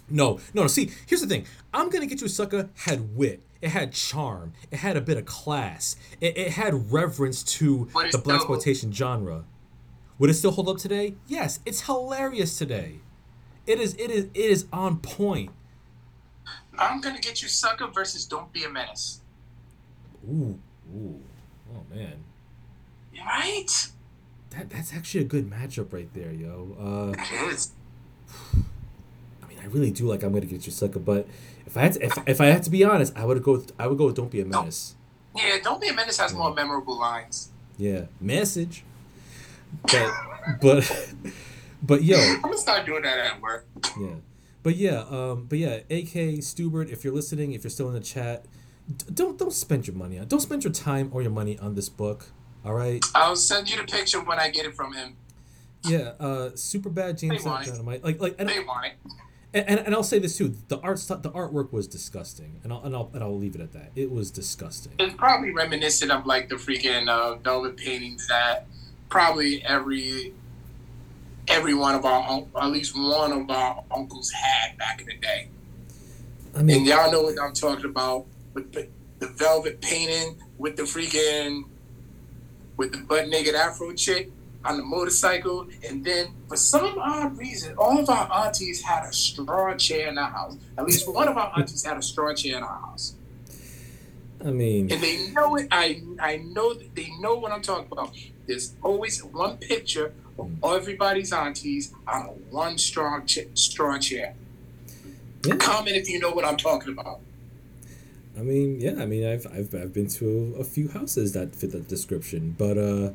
No, 0.09 0.41
no, 0.55 0.63
no. 0.63 0.67
See, 0.69 0.91
here's 1.07 1.21
the 1.21 1.27
thing. 1.27 1.47
I'm 1.73 1.89
gonna 1.91 2.07
get 2.07 2.21
you 2.21 2.29
sucker 2.29 2.69
had 2.75 3.17
wit. 3.17 3.43
It 3.61 3.71
had 3.71 3.93
charm. 3.93 4.55
It 4.71 4.79
had 4.79 4.97
a 4.97 5.01
bit 5.01 5.19
of 5.19 5.27
class. 5.27 5.97
It, 6.21 6.37
it 6.37 6.51
had 6.53 6.93
reverence 6.93 7.43
to 7.59 7.89
the 8.11 8.19
black 8.19 8.37
exploitation 8.37 8.93
genre. 8.93 9.45
Would 10.19 10.31
it 10.31 10.35
still 10.35 10.51
hold 10.51 10.69
up 10.69 10.79
today? 10.79 11.15
Yes, 11.27 11.61
it's 11.65 11.83
hilarious 11.83 12.57
today. 12.57 13.01
It 13.67 13.79
is. 13.79 13.95
It 13.95 14.11
is. 14.11 14.25
It 14.35 14.51
is 14.51 14.67
on 14.73 14.99
point. 14.99 15.51
I'm 16.79 17.01
gonna 17.01 17.19
get 17.21 17.43
you 17.43 17.49
sucker 17.49 17.87
versus 17.89 18.25
Don't 18.25 18.53
Be 18.53 18.65
a 18.65 18.69
Menace. 18.71 19.21
Ooh, 20.29 20.59
ooh, 20.95 21.21
oh 21.75 21.83
man, 21.95 22.15
You 23.13 23.23
right? 23.23 23.89
that 24.51 24.69
that's 24.71 24.93
actually 24.95 25.23
a 25.23 25.25
good 25.25 25.49
matchup 25.51 25.93
right 25.93 26.13
there, 26.15 26.33
yo. 26.33 26.77
Uh, 27.17 27.21
It 27.21 27.53
is. 27.53 27.71
I 29.43 29.47
mean, 29.49 29.59
I 29.63 29.67
really 29.67 29.91
do 29.91 30.07
like 30.07 30.23
I'm 30.23 30.33
gonna 30.33 30.47
get 30.47 30.67
you 30.67 30.73
sucker, 30.73 30.99
but 30.99 31.27
if 31.67 31.77
I 31.77 31.83
had 31.83 31.93
to, 31.95 32.05
if, 32.07 32.19
if 32.27 32.41
I 32.41 32.47
had 32.47 32.63
to 32.65 32.71
be 32.71 32.83
honest, 32.85 33.13
I 33.17 33.25
would 33.25 33.43
go. 33.43 33.53
With, 33.53 33.73
I 33.79 33.87
would 33.87 33.99
go 33.99 34.07
with 34.07 34.17
Don't 34.17 34.31
Be 34.31 34.41
a 34.41 34.45
Menace. 34.45 34.95
Yeah, 35.37 35.59
Don't 35.63 35.81
Be 35.81 35.89
a 35.89 35.93
Menace 35.95 36.19
has 36.19 36.33
more 36.35 36.53
memorable 36.53 36.99
lines. 36.99 37.51
Yeah, 37.79 38.07
message. 38.21 38.85
But 39.83 40.11
but 40.61 41.13
but 41.83 42.03
yo, 42.03 42.17
I'm 42.21 42.41
gonna 42.43 42.59
start 42.59 42.87
doing 42.87 43.03
that 43.03 43.19
at 43.19 43.41
work. 43.41 43.67
yeah, 44.01 44.15
but 44.63 44.77
yeah, 44.77 45.05
um, 45.11 45.47
but 45.49 45.59
yeah, 45.59 45.81
AK 45.91 46.43
Stubert, 46.43 46.91
if 46.91 47.05
you're 47.05 47.15
listening, 47.15 47.53
if 47.53 47.65
you're 47.65 47.71
still 47.71 47.89
in 47.89 47.95
the 47.95 48.01
chat, 48.01 48.45
d- 48.95 49.07
don't 49.13 49.39
don't 49.39 49.53
spend 49.53 49.87
your 49.87 49.97
money 49.97 50.19
on, 50.19 50.27
don't 50.29 50.41
spend 50.41 50.65
your 50.65 50.73
time 50.73 51.11
or 51.13 51.23
your 51.23 51.31
money 51.31 51.59
on 51.59 51.75
this 51.75 51.89
book. 51.89 52.27
All 52.65 52.75
right. 52.75 53.03
I'll 53.15 53.37
send 53.37 53.71
you 53.71 53.77
the 53.79 53.85
picture 53.85 54.21
when 54.21 54.39
I 54.39 54.51
get 54.51 54.67
it 54.67 54.75
from 54.75 54.93
him. 54.93 55.17
Yeah. 55.83 56.13
Uh, 56.21 56.51
super 56.55 56.91
bad 56.91 57.17
James 57.17 57.43
They 57.43 57.49
want 57.51 57.67
it. 57.67 57.71
Dynamite. 57.71 58.05
Like 58.05 58.21
like 58.21 58.37
and, 58.39 58.49
They 58.49 58.61
want 58.61 58.87
it. 58.87 58.93
and, 59.55 59.67
and, 59.67 59.81
and 59.87 59.95
I'll 59.95 60.03
say 60.03 60.19
this 60.19 60.37
too: 60.37 60.55
the 60.69 60.79
art 60.81 60.99
the 60.99 61.31
artwork 61.31 61.73
was 61.73 61.89
disgusting, 61.89 62.61
and 62.63 62.73
I'll, 62.73 62.83
and 62.83 62.95
I'll 62.95 63.11
and 63.15 63.23
I'll 63.23 63.39
leave 63.39 63.55
it 63.55 63.63
at 63.63 63.73
that. 63.73 63.93
It 63.97 64.11
was 64.11 64.31
disgusting. 64.31 64.93
It's 64.99 65.15
probably 65.15 65.53
reminiscent 65.53 66.11
of 66.13 66.27
like 66.27 66.51
the 66.51 66.57
freaking 66.57 67.09
uh, 67.09 67.37
velvet 67.37 67.79
paintings 67.79 68.29
that 68.29 68.67
probably 69.09 69.65
every 69.65 70.35
every 71.51 71.75
one 71.75 71.95
of 71.95 72.05
our 72.05 72.45
at 72.61 72.71
least 72.71 72.97
one 72.97 73.33
of 73.33 73.51
our 73.51 73.85
uncles 73.95 74.31
had 74.31 74.79
back 74.79 75.01
in 75.01 75.07
the 75.07 75.17
day. 75.17 75.49
I 76.57 76.63
mean, 76.63 76.79
And 76.79 76.87
y'all 76.87 77.13
know 77.13 77.23
what 77.23 77.41
I'm 77.41 77.53
talking 77.53 77.85
about 77.85 78.27
with 78.55 78.73
the, 78.73 78.89
the 79.19 79.29
velvet 79.29 79.81
painting 79.81 80.37
with 80.59 80.77
the 80.77 80.85
freaking 80.85 81.65
with 82.77 82.93
the 82.93 82.99
butt 82.99 83.29
naked 83.29 83.55
afro 83.55 83.93
chick 83.93 84.31
on 84.65 84.77
the 84.77 84.83
motorcycle, 84.83 85.67
and 85.89 86.05
then 86.05 86.29
for 86.47 86.57
some 86.57 86.99
odd 86.99 87.37
reason, 87.39 87.75
all 87.79 87.99
of 87.99 88.09
our 88.11 88.47
aunties 88.47 88.83
had 88.83 89.05
a 89.09 89.13
straw 89.13 89.75
chair 89.75 90.09
in 90.09 90.19
our 90.19 90.31
house. 90.31 90.57
At 90.77 90.85
least 90.85 91.13
one 91.13 91.29
of 91.29 91.37
our 91.37 91.53
aunties 91.57 91.85
had 91.85 91.97
a 91.97 92.03
straw 92.03 92.35
chair 92.35 92.59
in 92.59 92.63
our 92.63 92.81
house, 92.81 93.15
I 94.45 94.51
mean, 94.51 94.93
and 94.93 95.03
they 95.03 95.29
know 95.29 95.57
it. 95.57 95.69
I 95.71 96.03
I 96.19 96.37
know 96.39 96.75
that 96.75 96.95
they 96.95 97.11
know 97.21 97.35
what 97.37 97.53
I'm 97.53 97.63
talking 97.63 97.89
about. 97.91 98.15
There's 98.47 98.75
always 98.83 99.23
one 99.23 99.59
picture 99.59 100.13
everybody's 100.65 101.33
aunties 101.33 101.93
on 102.07 102.23
a 102.23 102.29
one 102.29 102.79
strong 102.79 103.27
ch- 103.27 103.49
straw 103.55 103.99
chair. 103.99 104.35
Yeah. 105.45 105.57
Comment 105.57 105.97
if 105.97 106.09
you 106.09 106.19
know 106.19 106.31
what 106.31 106.45
I'm 106.45 106.57
talking 106.57 106.93
about. 106.93 107.21
I 108.39 108.43
mean, 108.43 108.81
yeah. 108.81 108.95
I 108.99 109.07
mean, 109.07 109.27
I've 109.27 109.47
I've 109.47 109.75
I've 109.75 109.93
been 109.93 110.09
to 110.09 110.55
a, 110.57 110.61
a 110.61 110.65
few 110.65 110.89
houses 110.89 111.33
that 111.33 111.55
fit 111.55 111.73
that 111.73 111.89
description, 111.89 112.55
but 112.57 112.79
uh, 112.79 113.11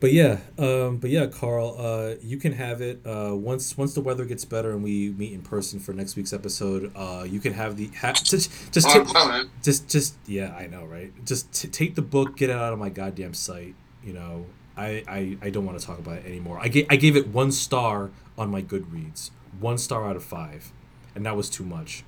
but 0.00 0.12
yeah, 0.12 0.38
um, 0.58 0.98
but 0.98 1.10
yeah, 1.10 1.26
Carl, 1.26 1.76
uh, 1.78 2.14
you 2.22 2.36
can 2.36 2.52
have 2.52 2.80
it. 2.80 3.00
Uh, 3.06 3.34
once 3.34 3.76
once 3.78 3.94
the 3.94 4.00
weather 4.00 4.24
gets 4.24 4.44
better 4.44 4.72
and 4.72 4.82
we 4.82 5.10
meet 5.10 5.32
in 5.32 5.42
person 5.42 5.80
for 5.80 5.92
next 5.92 6.16
week's 6.16 6.32
episode, 6.32 6.92
uh, 6.94 7.24
you 7.28 7.40
can 7.40 7.54
have 7.54 7.76
the 7.76 7.88
ha- 7.98 8.12
just 8.12 8.50
just 8.72 8.88
take, 8.90 9.06
just 9.62 9.88
just 9.88 10.16
yeah, 10.26 10.54
I 10.54 10.66
know, 10.66 10.84
right? 10.84 11.12
Just 11.24 11.52
t- 11.52 11.68
take 11.68 11.94
the 11.94 12.02
book, 12.02 12.36
get 12.36 12.50
it 12.50 12.56
out 12.56 12.72
of 12.72 12.78
my 12.78 12.88
goddamn 12.88 13.34
sight. 13.34 13.74
You 14.04 14.12
know, 14.12 14.46
I 14.76 15.02
I, 15.08 15.36
I 15.42 15.50
don't 15.50 15.64
want 15.64 15.78
to 15.78 15.84
talk 15.86 15.98
about 15.98 16.18
it 16.18 16.26
anymore. 16.26 16.58
I 16.60 16.68
gave 16.68 16.86
I 16.90 16.96
gave 16.96 17.16
it 17.16 17.28
one 17.28 17.52
star 17.52 18.10
on 18.38 18.50
my 18.50 18.62
Goodreads, 18.62 19.30
one 19.60 19.78
star 19.78 20.08
out 20.08 20.16
of 20.16 20.24
five, 20.24 20.72
and 21.14 21.24
that 21.26 21.36
was 21.36 21.48
too 21.50 21.64
much. 21.64 22.04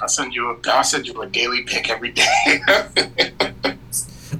I'll 0.00 0.08
send 0.08 0.34
you 0.34 0.50
a 0.50 0.56
I'll 0.70 0.84
send 0.84 1.06
you 1.06 1.20
a 1.22 1.26
daily 1.26 1.62
pick 1.62 1.90
every 1.90 2.10
day. 2.12 2.60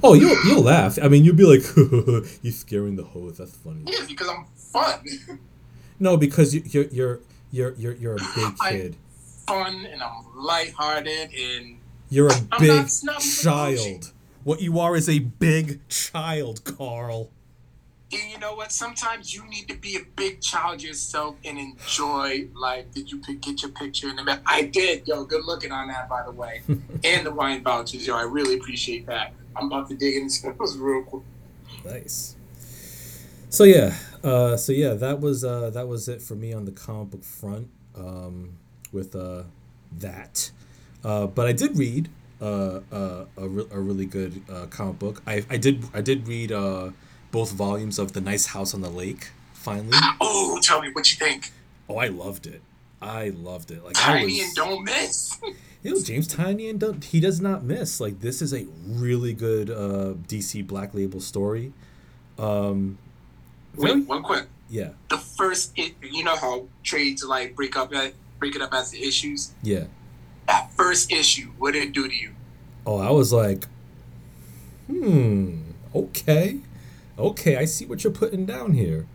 Oh, 0.01 0.13
you'll 0.13 0.37
you'll 0.45 0.61
laugh. 0.63 0.97
I 1.01 1.09
mean, 1.09 1.25
you'll 1.25 1.35
be 1.35 1.43
like, 1.43 1.61
you're 2.41 2.53
scaring 2.53 2.95
the 2.95 3.03
host." 3.03 3.39
That's 3.39 3.53
funny. 3.57 3.81
yeah, 3.85 4.05
because 4.07 4.29
I'm 4.29 4.45
fun. 4.55 5.39
No, 6.01 6.15
because 6.15 6.55
you, 6.55 6.63
you're 6.67 6.85
you're 6.85 7.19
you're 7.51 7.73
you're 7.73 7.93
you're 7.95 8.13
a 8.13 8.27
big 8.35 8.53
I- 8.61 8.71
kid. 8.71 8.95
Fun 9.47 9.85
and 9.91 10.01
I'm 10.01 10.23
lighthearted 10.35 11.31
and 11.33 11.79
You're 12.09 12.29
a 12.29 12.35
I'm 12.53 12.59
big 12.61 12.87
not 13.03 13.19
the 13.21 13.39
child. 13.43 14.11
What 14.49 14.61
you 14.61 14.79
are 14.79 14.95
is 14.95 15.07
a 15.07 15.19
big 15.19 15.87
child, 15.89 16.63
Carl. 16.63 17.29
And 18.11 18.31
you 18.31 18.39
know 18.39 18.55
what? 18.55 18.71
Sometimes 18.71 19.31
you 19.31 19.47
need 19.47 19.67
to 19.67 19.75
be 19.75 19.95
a 19.95 19.99
big 20.15 20.41
child 20.41 20.81
yourself 20.81 21.35
and 21.45 21.59
enjoy 21.59 22.47
life. 22.55 22.85
Did 22.91 23.11
you 23.11 23.21
pick, 23.21 23.41
get 23.41 23.61
your 23.61 23.69
picture 23.69 24.09
in 24.09 24.15
the 24.15 24.23
back? 24.23 24.41
I 24.47 24.63
did, 24.63 25.07
yo. 25.07 25.23
Good 25.23 25.45
looking 25.45 25.71
on 25.71 25.89
that, 25.89 26.09
by 26.09 26.23
the 26.23 26.31
way. 26.31 26.63
and 27.03 27.27
the 27.27 27.31
wine 27.31 27.61
vouchers, 27.61 28.07
yo. 28.07 28.15
I 28.15 28.23
really 28.23 28.55
appreciate 28.55 29.05
that. 29.05 29.33
I'm 29.55 29.67
about 29.67 29.87
to 29.89 29.95
dig 29.95 30.15
into 30.15 30.51
those 30.57 30.75
real 30.79 31.03
quick. 31.03 31.23
Nice. 31.85 32.35
So 33.49 33.65
yeah, 33.65 33.93
uh, 34.23 34.57
so 34.57 34.71
yeah, 34.71 34.95
that 34.95 35.19
was 35.19 35.45
uh, 35.45 35.69
that 35.69 35.87
was 35.87 36.09
it 36.09 36.23
for 36.23 36.33
me 36.33 36.53
on 36.53 36.65
the 36.65 36.71
comic 36.71 37.11
book 37.11 37.23
front 37.23 37.69
um, 37.95 38.57
with 38.91 39.15
uh, 39.15 39.43
that. 39.99 40.49
Uh, 41.03 41.27
but 41.27 41.45
I 41.45 41.51
did 41.51 41.77
read 41.77 42.09
uh, 42.41 42.79
uh, 42.91 43.25
a, 43.37 43.47
re- 43.47 43.67
a 43.71 43.79
really 43.79 44.05
good 44.05 44.41
uh, 44.51 44.65
comic 44.67 44.99
book. 44.99 45.21
I, 45.27 45.43
I 45.49 45.57
did 45.57 45.83
I 45.93 46.01
did 46.01 46.27
read 46.27 46.51
uh, 46.51 46.91
both 47.31 47.51
volumes 47.51 47.99
of 47.99 48.13
The 48.13 48.21
Nice 48.21 48.47
House 48.47 48.73
on 48.73 48.81
the 48.81 48.89
Lake. 48.89 49.29
Finally, 49.53 49.97
Oh, 50.21 50.59
tell 50.61 50.81
me 50.81 50.89
what 50.93 51.11
you 51.11 51.17
think. 51.17 51.51
oh, 51.89 51.97
I 51.97 52.07
loved 52.07 52.47
it. 52.47 52.61
I 53.01 53.29
loved 53.29 53.71
it. 53.71 53.83
Like 53.83 53.95
Tynion 53.95 54.23
was, 54.25 54.39
and 54.39 54.55
don't 54.55 54.83
miss. 54.83 55.37
you 55.83 55.93
know, 55.95 56.01
James 56.01 56.27
Tynion 56.27 56.69
and 56.71 56.79
don't, 56.79 57.03
he 57.03 57.19
does 57.19 57.39
not 57.41 57.63
miss. 57.63 57.99
Like 58.01 58.19
this 58.21 58.41
is 58.41 58.53
a 58.53 58.65
really 58.87 59.33
good 59.33 59.69
uh, 59.69 60.13
DC 60.27 60.65
Black 60.67 60.93
Label 60.93 61.19
story. 61.21 61.71
Um, 62.37 62.97
Wait, 63.75 64.05
one 64.07 64.23
quick. 64.23 64.47
yeah, 64.69 64.89
The 65.09 65.17
first, 65.17 65.71
it, 65.77 65.93
you 66.01 66.23
know 66.23 66.35
how 66.35 66.65
trades 66.83 67.23
like 67.23 67.55
break 67.55 67.75
up, 67.77 67.93
uh, 67.93 68.09
break 68.39 68.55
it 68.55 68.61
up 68.61 68.73
as 68.73 68.91
the 68.91 69.01
issues. 69.03 69.53
yeah. 69.61 69.85
That 70.49 70.71
first 70.73 71.11
issue, 71.11 71.51
what 71.59 71.73
did 71.73 71.83
it 71.83 71.93
do 71.93 72.07
to 72.07 72.15
you? 72.15 72.31
Oh, 72.83 72.97
I 72.97 73.11
was 73.11 73.31
like, 73.31 73.65
hmm, 74.87 75.59
okay, 75.93 76.61
okay, 77.19 77.55
I 77.55 77.65
see 77.65 77.85
what 77.85 78.03
you're 78.03 78.11
putting 78.11 78.47
down 78.47 78.73
here. 78.73 79.05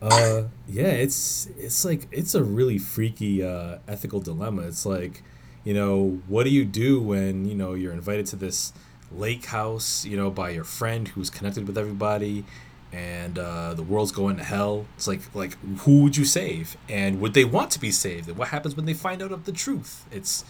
Uh, 0.00 0.44
yeah, 0.68 0.86
it's 0.86 1.48
it's 1.58 1.84
like 1.84 2.06
it's 2.12 2.36
a 2.36 2.44
really 2.44 2.78
freaky 2.78 3.42
uh, 3.42 3.78
ethical 3.88 4.20
dilemma. 4.20 4.62
It's 4.62 4.86
like, 4.86 5.24
you 5.64 5.74
know, 5.74 6.22
what 6.28 6.44
do 6.44 6.50
you 6.50 6.64
do 6.64 7.00
when 7.00 7.48
you 7.48 7.56
know 7.56 7.74
you're 7.74 7.92
invited 7.92 8.26
to 8.26 8.36
this 8.36 8.72
lake 9.10 9.46
house, 9.46 10.04
you 10.04 10.16
know, 10.16 10.30
by 10.30 10.50
your 10.50 10.62
friend 10.62 11.08
who's 11.08 11.28
connected 11.28 11.66
with 11.66 11.76
everybody, 11.76 12.44
and 12.92 13.38
uh, 13.38 13.74
the 13.74 13.82
world's 13.82 14.12
going 14.12 14.36
to 14.36 14.44
hell. 14.44 14.86
It's 14.96 15.06
like 15.06 15.34
like 15.34 15.56
who 15.80 16.02
would 16.02 16.16
you 16.16 16.24
save, 16.24 16.76
and 16.88 17.20
would 17.20 17.34
they 17.34 17.44
want 17.44 17.70
to 17.72 17.80
be 17.80 17.90
saved, 17.90 18.28
and 18.28 18.36
what 18.38 18.48
happens 18.48 18.76
when 18.76 18.86
they 18.86 18.94
find 18.94 19.22
out 19.22 19.32
of 19.32 19.44
the 19.44 19.52
truth? 19.52 20.06
It's 20.10 20.44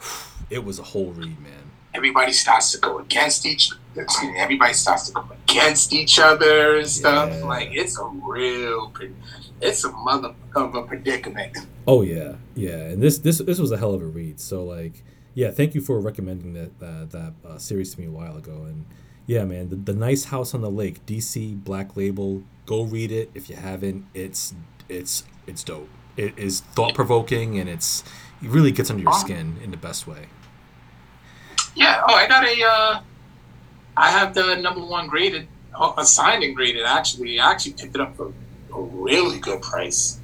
it 0.50 0.64
was 0.64 0.78
a 0.78 0.84
whole 0.84 1.12
read, 1.12 1.40
man. 1.40 1.70
everybody 1.94 2.32
starts 2.32 2.72
to 2.72 2.78
go 2.78 2.98
against 2.98 3.46
each 3.46 3.72
excuse 3.96 4.32
me, 4.32 4.38
everybody 4.38 4.74
starts 4.74 5.06
to 5.06 5.12
go 5.12 5.24
against 5.48 5.92
each 5.92 6.18
other 6.18 6.76
and 6.76 6.88
stuff. 6.88 7.30
Yeah. 7.30 7.44
Like 7.44 7.70
it's 7.72 7.98
a 7.98 8.04
real 8.04 8.92
it's 9.60 9.84
a 9.84 9.92
mother 9.92 10.34
of 10.54 10.74
a 10.74 10.82
predicament. 10.82 11.56
Oh 11.86 12.02
yeah, 12.02 12.34
yeah, 12.54 12.90
and 12.90 13.02
this 13.02 13.18
this 13.18 13.38
this 13.38 13.58
was 13.58 13.72
a 13.72 13.78
hell 13.78 13.94
of 13.94 14.02
a 14.02 14.06
read. 14.06 14.40
So 14.40 14.64
like, 14.64 15.02
yeah, 15.34 15.50
thank 15.50 15.74
you 15.74 15.80
for 15.80 16.00
recommending 16.00 16.52
that 16.54 16.78
that, 16.80 17.10
that 17.12 17.32
uh, 17.48 17.58
series 17.58 17.94
to 17.94 18.00
me 18.00 18.06
a 18.06 18.10
while 18.10 18.36
ago. 18.36 18.64
And 18.64 18.86
yeah, 19.26 19.44
man, 19.44 19.70
the, 19.70 19.76
the 19.76 19.94
nice 19.94 20.26
house 20.26 20.54
on 20.54 20.60
the 20.60 20.70
lake, 20.70 21.04
DC 21.06 21.62
Black 21.64 21.96
Label. 21.96 22.42
Go 22.64 22.82
read 22.82 23.12
it 23.12 23.30
if 23.34 23.48
you 23.48 23.56
haven't. 23.56 24.06
It's 24.14 24.54
it's 24.88 25.24
it's 25.46 25.62
dope. 25.62 25.88
It 26.16 26.38
is 26.38 26.60
thought 26.60 26.94
provoking 26.94 27.58
and 27.58 27.68
it's 27.68 28.02
it 28.42 28.48
really 28.48 28.72
gets 28.72 28.90
under 28.90 29.02
your 29.02 29.12
skin 29.12 29.56
in 29.62 29.70
the 29.70 29.76
best 29.76 30.06
way. 30.06 30.26
Yeah, 31.74 32.02
oh 32.08 32.14
I 32.14 32.26
got 32.26 32.44
a 32.44 32.64
uh 32.64 33.00
I 33.96 34.10
have 34.10 34.34
the 34.34 34.56
number 34.56 34.84
one 34.84 35.08
graded 35.08 35.48
oh, 35.74 35.94
assigned 35.96 36.42
and 36.42 36.56
graded 36.56 36.84
actually. 36.84 37.38
I 37.38 37.50
actually 37.50 37.74
picked 37.74 37.94
it 37.94 38.00
up 38.00 38.16
for 38.16 38.32
a 38.74 38.80
really 38.80 39.38
good 39.38 39.62
price. 39.62 40.20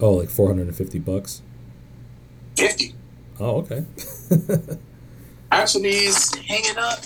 Oh, 0.00 0.12
like 0.12 0.28
four 0.28 0.48
hundred 0.48 0.68
and 0.68 0.76
fifty 0.76 0.98
bucks. 0.98 1.42
Fifty. 2.56 2.94
Oh, 3.40 3.58
okay. 3.58 3.84
Actually 5.52 5.90
is 5.90 6.34
hanging 6.34 6.76
up. 6.76 6.98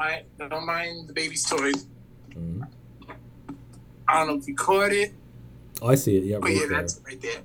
My 0.00 0.22
don't 0.38 0.64
mind 0.64 1.08
the 1.08 1.12
baby's 1.12 1.44
toys. 1.44 1.84
Mhm. 2.30 2.66
I 4.08 4.14
don't 4.18 4.28
know 4.28 4.36
if 4.40 4.48
you 4.48 4.54
caught 4.56 4.92
it, 4.94 5.12
Oh, 5.82 5.88
I 5.88 5.94
see 5.94 6.16
it. 6.16 6.24
Yeah, 6.24 6.38
but 6.38 6.44
right 6.46 6.54
yeah, 6.54 6.66
there. 6.68 6.80
that's 6.80 7.00
right 7.06 7.20
there. 7.20 7.42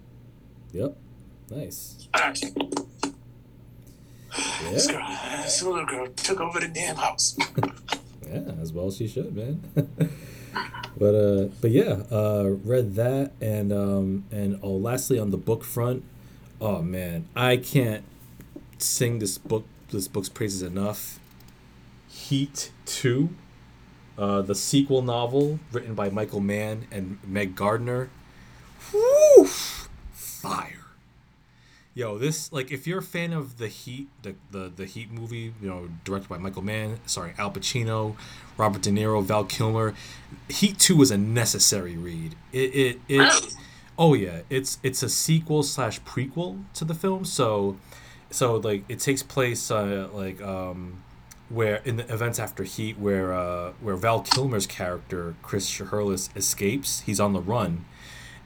Yep. 0.72 0.98
Nice. 1.52 2.08
Alright. 2.16 2.40
This 4.72 4.88
Yeah. 4.88 4.92
girl, 4.94 5.44
this 5.44 5.64
little 5.64 5.86
girl 5.86 6.08
took 6.16 6.40
over 6.40 6.62
the 6.62 6.70
damn 6.70 6.96
house. 6.96 7.36
Yeah, 8.28 8.54
as 8.62 8.74
well 8.74 8.90
she 8.90 9.08
should, 9.08 9.36
man. 9.36 9.62
but 10.98 11.14
uh, 11.14 11.46
but 11.62 11.70
yeah, 11.72 12.04
uh, 12.10 12.56
read 12.64 12.96
that 12.96 13.34
and 13.40 13.72
um, 13.72 14.24
and 14.32 14.60
oh, 14.64 14.72
lastly 14.78 15.20
on 15.20 15.30
the 15.30 15.38
book 15.38 15.64
front, 15.64 16.04
oh 16.60 16.82
man, 16.82 17.28
I 17.36 17.58
can't 17.58 18.04
sing 18.80 19.20
this 19.20 19.38
book 19.38 19.66
this 19.92 20.08
book's 20.08 20.30
praises 20.30 20.64
enough. 20.64 21.20
Heat 22.30 22.72
Two, 22.86 23.30
uh, 24.18 24.42
the 24.42 24.56
sequel 24.56 25.04
novel 25.04 25.60
written 25.72 25.94
by 25.94 26.10
Michael 26.10 26.40
Mann 26.40 26.88
and 26.92 27.20
Meg 27.24 27.56
Gardiner. 27.56 28.10
Woo! 28.92 29.46
Fire. 30.12 30.86
Yo, 31.94 32.18
this 32.18 32.52
like 32.52 32.72
if 32.72 32.88
you're 32.88 32.98
a 33.00 33.04
fan 33.04 33.32
of 33.32 33.58
the 33.60 33.68
Heat, 33.68 34.08
the, 34.24 34.34
the 34.50 34.72
the 34.76 34.86
Heat 34.86 35.12
movie, 35.12 35.54
you 35.62 35.70
know, 35.70 35.88
directed 36.04 36.28
by 36.28 36.40
Michael 36.40 36.64
Mann, 36.64 37.00
sorry, 37.06 37.34
Al 37.38 37.52
Pacino, 37.52 38.16
Robert 38.58 38.82
De 38.82 38.90
Niro, 38.90 39.24
Val 39.24 39.46
Kilmer, 39.46 39.94
Heat 40.50 40.80
Two 40.80 41.04
is 41.04 41.12
a 41.12 41.18
necessary 41.18 41.96
read. 41.96 42.36
It 42.52 42.76
it, 42.76 43.00
it 43.08 43.56
oh 44.00 44.16
yeah, 44.16 44.42
it's 44.50 44.80
it's 44.82 45.04
a 45.04 45.10
sequel 45.10 45.62
slash 45.62 46.02
prequel 46.02 46.64
to 46.74 46.86
the 46.86 46.96
film. 46.96 47.24
So 47.24 47.78
so 48.32 48.56
like 48.56 48.84
it 48.90 49.00
takes 49.00 49.22
place 49.22 49.70
uh, 49.70 50.10
like 50.12 50.42
um 50.42 51.04
where 51.50 51.78
in 51.86 51.98
the 51.98 52.12
events 52.12 52.40
after 52.40 52.64
Heat, 52.64 52.98
where 52.98 53.34
uh, 53.34 53.74
where 53.82 53.96
Val 53.96 54.22
Kilmer's 54.22 54.68
character 54.68 55.36
Chris 55.44 55.70
Shiherlis 55.70 56.36
escapes, 56.36 57.02
he's 57.02 57.20
on 57.20 57.34
the 57.34 57.42
run, 57.42 57.86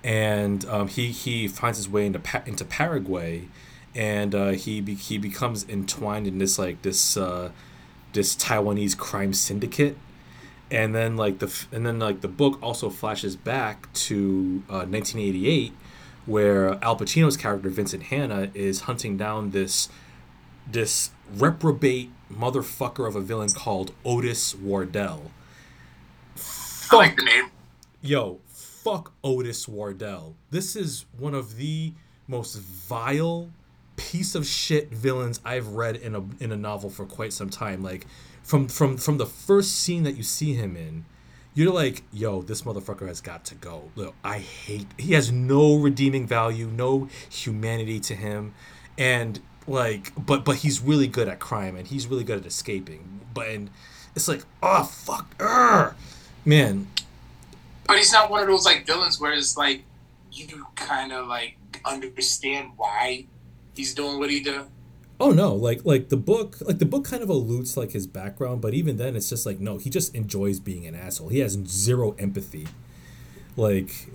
and 0.04 0.66
um, 0.66 0.88
he 0.88 1.12
he 1.12 1.47
finds 1.47 1.78
his 1.78 1.88
way 1.89 2.06
into 2.06 2.20
pa- 2.20 2.43
into 2.45 2.66
Paraguay, 2.66 3.47
and 3.95 4.36
uh, 4.36 4.50
he 4.50 4.82
be- 4.82 4.95
he 4.95 5.18
becomes 5.18 5.68
entwined 5.70 6.28
in 6.28 6.38
this 6.39 6.60
like 6.60 6.82
this 6.82 7.16
uh, 7.16 7.52
this 8.14 8.36
Taiwanese 8.36 8.97
crime 8.97 9.34
syndicate, 9.34 9.97
and 10.70 10.93
then 10.93 11.16
like 11.16 11.39
the 11.39 11.47
f- 11.47 11.70
and 11.72 11.86
then 11.86 12.00
like 12.00 12.20
the 12.22 12.28
book 12.28 12.60
also 12.62 12.89
flashes 12.89 13.38
back 13.38 13.91
to 13.93 14.64
uh, 14.70 14.84
1988, 14.84 15.72
where 16.26 16.84
Al 16.84 16.97
Pacino's 16.97 17.38
character 17.38 17.70
Vincent 17.70 18.04
Hanna 18.04 18.52
is 18.54 18.82
hunting 18.82 19.16
down 19.16 19.52
this 19.52 19.88
this 20.70 21.12
reprobate 21.34 22.12
motherfucker 22.32 23.07
of 23.07 23.15
a 23.15 23.21
villain 23.21 23.49
called 23.49 23.93
Otis 24.05 24.55
Wardell. 24.55 25.32
I 26.91 26.95
like 26.95 27.15
the 27.17 27.23
name. 27.23 27.45
Yo, 28.01 28.39
fuck 28.47 29.13
Otis 29.23 29.67
Wardell. 29.67 30.36
This 30.49 30.75
is 30.75 31.05
one 31.17 31.34
of 31.34 31.57
the 31.57 31.93
most 32.27 32.55
vile 32.55 33.49
piece 33.95 34.34
of 34.34 34.47
shit 34.47 34.89
villains 34.91 35.41
I've 35.43 35.67
read 35.67 35.97
in 35.97 36.15
a 36.15 36.23
in 36.39 36.51
a 36.51 36.55
novel 36.55 36.89
for 36.89 37.05
quite 37.05 37.34
some 37.34 37.49
time. 37.49 37.84
Like 37.84 38.07
from 38.43 38.67
from 38.67 38.97
from 38.97 39.17
the 39.17 39.25
first 39.25 39.75
scene 39.75 40.03
that 40.03 40.15
you 40.15 40.23
see 40.23 40.53
him 40.53 40.77
in, 40.77 41.05
you're 41.53 41.73
like, 41.73 42.03
yo, 42.11 42.41
this 42.41 42.61
motherfucker 42.61 43.07
has 43.07 43.21
got 43.21 43.43
to 43.45 43.55
go. 43.55 43.91
Look, 43.95 44.15
I 44.23 44.39
hate. 44.39 44.88
He 44.97 45.13
has 45.13 45.32
no 45.32 45.75
redeeming 45.75 46.25
value, 46.25 46.67
no 46.67 47.09
humanity 47.30 47.99
to 48.01 48.15
him, 48.15 48.53
and 48.97 49.41
like, 49.70 50.11
but 50.17 50.43
but 50.43 50.57
he's 50.57 50.82
really 50.82 51.07
good 51.07 51.28
at 51.28 51.39
crime 51.39 51.76
and 51.76 51.88
he's 51.88 52.07
really 52.07 52.24
good 52.24 52.39
at 52.39 52.45
escaping. 52.45 53.22
But 53.34 53.49
and 53.49 53.70
it's 54.15 54.28
like, 54.28 54.43
oh 54.61 54.84
fuck, 54.84 55.38
Urgh. 55.38 55.93
man. 56.45 56.88
But 57.88 57.97
he's 57.97 58.11
not 58.11 58.30
one 58.30 58.41
of 58.41 58.47
those 58.47 58.65
like 58.65 58.86
villains 58.86 59.20
where 59.20 59.34
it's 59.34 59.57
like 59.57 59.84
you 60.32 60.65
kind 60.76 61.11
of 61.11 61.28
like 61.28 61.57
understand 61.86 62.72
why 62.78 63.26
he's 63.76 63.93
doing 63.93 64.20
what 64.20 64.30
he 64.30 64.41
does. 64.43 64.65
Oh 65.20 65.32
no, 65.32 65.53
like 65.53 65.86
like 65.86 66.09
the 66.09 66.17
book 66.17 66.57
like 66.61 66.80
the 66.80 66.86
book 66.86 67.05
kind 67.05 67.22
of 67.22 67.30
alludes 67.30 67.76
like 67.76 67.91
his 67.91 68.07
background, 68.07 68.61
but 68.61 68.74
even 68.74 68.97
then 68.97 69.15
it's 69.15 69.30
just 69.30 69.45
like 69.45 69.59
no, 69.59 69.78
he 69.78 69.89
just 69.89 70.15
enjoys 70.15 70.59
being 70.59 70.86
an 70.86 70.95
asshole. 70.95 71.30
He 71.30 71.39
has 71.39 71.53
zero 71.67 72.15
empathy. 72.17 72.67
Like 73.57 74.07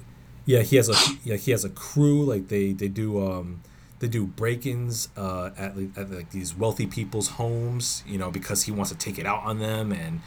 yeah, 0.46 0.62
he 0.62 0.76
has 0.76 0.88
a 0.88 0.94
yeah, 1.24 1.36
he 1.36 1.50
has 1.50 1.64
a 1.64 1.68
crew 1.68 2.24
like 2.24 2.48
they 2.48 2.72
they 2.72 2.88
do 2.88 3.26
um 3.26 3.62
they 4.01 4.09
do 4.09 4.26
break-ins 4.26 5.09
uh 5.16 5.51
at, 5.57 5.76
at 5.97 6.11
like 6.11 6.30
these 6.30 6.55
wealthy 6.57 6.86
people's 6.86 7.28
homes, 7.28 8.03
you 8.07 8.18
know, 8.18 8.30
because 8.30 8.64
he 8.64 8.72
wants 8.72 8.90
to 8.90 8.97
take 8.97 9.18
it 9.18 9.26
out 9.26 9.42
on 9.45 9.59
them 9.59 9.92
and 9.92 10.20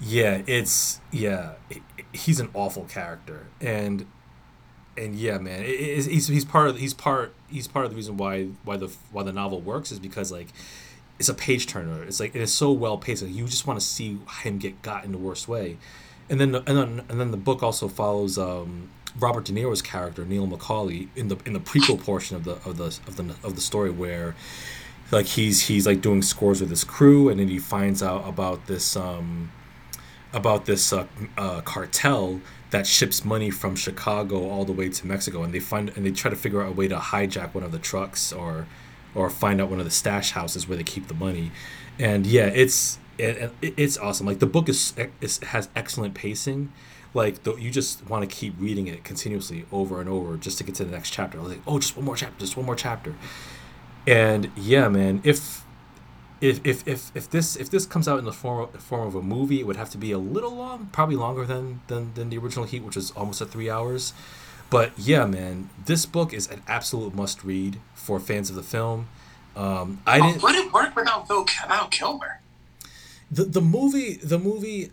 yeah, 0.00 0.42
it's 0.46 1.00
yeah, 1.12 1.52
he- 1.68 1.82
he's 2.12 2.40
an 2.40 2.48
awful 2.54 2.84
character. 2.84 3.46
And 3.60 4.06
and 4.96 5.14
yeah, 5.14 5.38
man, 5.38 5.62
it, 5.62 6.06
he's 6.06 6.26
he's 6.28 6.44
part 6.44 6.68
of 6.68 6.78
he's 6.78 6.94
part 6.94 7.34
he's 7.48 7.68
part 7.68 7.84
of 7.84 7.90
the 7.90 7.96
reason 7.96 8.16
why 8.16 8.46
why 8.64 8.76
the 8.76 8.88
why 9.12 9.22
the 9.22 9.32
novel 9.32 9.60
works 9.60 9.92
is 9.92 9.98
because 9.98 10.32
like 10.32 10.48
it's 11.18 11.28
a 11.28 11.34
page 11.34 11.66
turner. 11.66 12.02
It's 12.02 12.18
like 12.18 12.34
it 12.34 12.40
is 12.40 12.52
so 12.52 12.72
well 12.72 12.96
paced. 12.96 13.22
Like, 13.22 13.34
you 13.34 13.44
just 13.44 13.66
want 13.66 13.78
to 13.78 13.84
see 13.84 14.18
him 14.42 14.58
get 14.58 14.80
got 14.80 15.04
in 15.04 15.12
the 15.12 15.18
worst 15.18 15.48
way, 15.48 15.76
and 16.30 16.40
then 16.40 16.54
and 16.54 16.66
then 16.66 17.02
and 17.10 17.20
then 17.20 17.30
the 17.30 17.36
book 17.36 17.62
also 17.62 17.86
follows 17.88 18.38
um, 18.38 18.88
Robert 19.18 19.44
De 19.44 19.52
Niro's 19.52 19.82
character 19.82 20.24
Neil 20.24 20.46
McCauley 20.46 21.08
in 21.16 21.28
the 21.28 21.36
in 21.46 21.52
the 21.52 21.60
prequel 21.60 22.00
portion 22.04 22.36
of 22.36 22.44
the 22.44 22.52
of 22.68 22.76
the 22.76 22.86
of 23.06 23.16
the 23.16 23.34
of 23.42 23.54
the 23.54 23.60
story 23.60 23.90
where 23.90 24.34
like 25.10 25.26
he's 25.26 25.66
he's 25.68 25.86
like 25.86 26.00
doing 26.00 26.22
scores 26.22 26.60
with 26.60 26.70
his 26.70 26.84
crew 26.84 27.28
and 27.28 27.40
then 27.40 27.48
he 27.48 27.58
finds 27.58 28.02
out 28.02 28.26
about 28.28 28.66
this 28.66 28.96
um 28.96 29.50
about 30.32 30.64
this 30.66 30.92
uh, 30.92 31.06
uh, 31.36 31.60
cartel 31.62 32.40
that 32.70 32.86
ships 32.86 33.24
money 33.24 33.50
from 33.50 33.74
Chicago 33.74 34.48
all 34.48 34.64
the 34.64 34.70
way 34.72 34.88
to 34.88 35.04
Mexico, 35.04 35.42
and 35.42 35.52
they 35.52 35.58
find 35.58 35.90
and 35.96 36.06
they 36.06 36.12
try 36.12 36.30
to 36.30 36.36
figure 36.36 36.62
out 36.62 36.68
a 36.68 36.72
way 36.72 36.86
to 36.86 36.96
hijack 36.96 37.52
one 37.52 37.64
of 37.64 37.72
the 37.72 37.80
trucks 37.80 38.32
or 38.32 38.66
or 39.12 39.28
find 39.28 39.60
out 39.60 39.68
one 39.68 39.80
of 39.80 39.84
the 39.84 39.90
stash 39.90 40.30
houses 40.30 40.68
where 40.68 40.76
they 40.76 40.84
keep 40.84 41.08
the 41.08 41.14
money, 41.14 41.50
and 41.98 42.28
yeah, 42.28 42.46
it's 42.46 43.00
it, 43.18 43.50
it- 43.60 43.74
it's 43.76 43.98
awesome. 43.98 44.24
Like 44.24 44.38
the 44.38 44.46
book 44.46 44.68
is, 44.68 44.94
is 45.20 45.38
has 45.38 45.68
excellent 45.74 46.14
pacing. 46.14 46.72
Like 47.12 47.42
the, 47.42 47.54
you 47.56 47.70
just 47.70 48.08
want 48.08 48.28
to 48.28 48.34
keep 48.34 48.54
reading 48.58 48.86
it 48.86 49.02
continuously 49.04 49.66
over 49.72 50.00
and 50.00 50.08
over 50.08 50.36
just 50.36 50.58
to 50.58 50.64
get 50.64 50.76
to 50.76 50.84
the 50.84 50.92
next 50.92 51.10
chapter. 51.10 51.38
Like 51.38 51.60
oh, 51.66 51.78
just 51.78 51.96
one 51.96 52.04
more 52.04 52.16
chapter, 52.16 52.38
just 52.38 52.56
one 52.56 52.66
more 52.66 52.76
chapter, 52.76 53.14
and 54.06 54.50
yeah, 54.56 54.88
man, 54.88 55.20
if 55.24 55.64
if 56.40 56.64
if 56.64 56.86
if, 56.86 57.14
if 57.16 57.28
this 57.30 57.56
if 57.56 57.70
this 57.70 57.84
comes 57.86 58.06
out 58.06 58.18
in 58.18 58.24
the 58.24 58.32
form 58.32 58.62
of, 58.62 58.82
form 58.82 59.08
of 59.08 59.14
a 59.14 59.22
movie, 59.22 59.60
it 59.60 59.66
would 59.66 59.76
have 59.76 59.90
to 59.90 59.98
be 59.98 60.12
a 60.12 60.18
little 60.18 60.54
long, 60.54 60.88
probably 60.92 61.16
longer 61.16 61.44
than 61.44 61.80
than, 61.88 62.14
than 62.14 62.30
the 62.30 62.38
original 62.38 62.64
Heat, 62.64 62.82
which 62.82 62.96
is 62.96 63.10
almost 63.12 63.40
at 63.42 63.50
three 63.50 63.68
hours. 63.68 64.12
But 64.70 64.92
yeah, 64.96 65.26
man, 65.26 65.68
this 65.84 66.06
book 66.06 66.32
is 66.32 66.48
an 66.48 66.62
absolute 66.68 67.12
must 67.12 67.42
read 67.42 67.80
for 67.92 68.20
fans 68.20 68.50
of 68.50 68.56
the 68.56 68.62
film. 68.62 69.08
Um, 69.56 70.00
I 70.06 70.20
didn't 70.20 70.42
would 70.44 70.54
it 70.54 70.72
work 70.72 70.94
without 70.94 71.26
Val 71.26 71.88
Kilmer? 71.88 72.40
the 73.30 73.44
the 73.44 73.60
movie 73.60 74.14
the 74.14 74.38
movie 74.38 74.90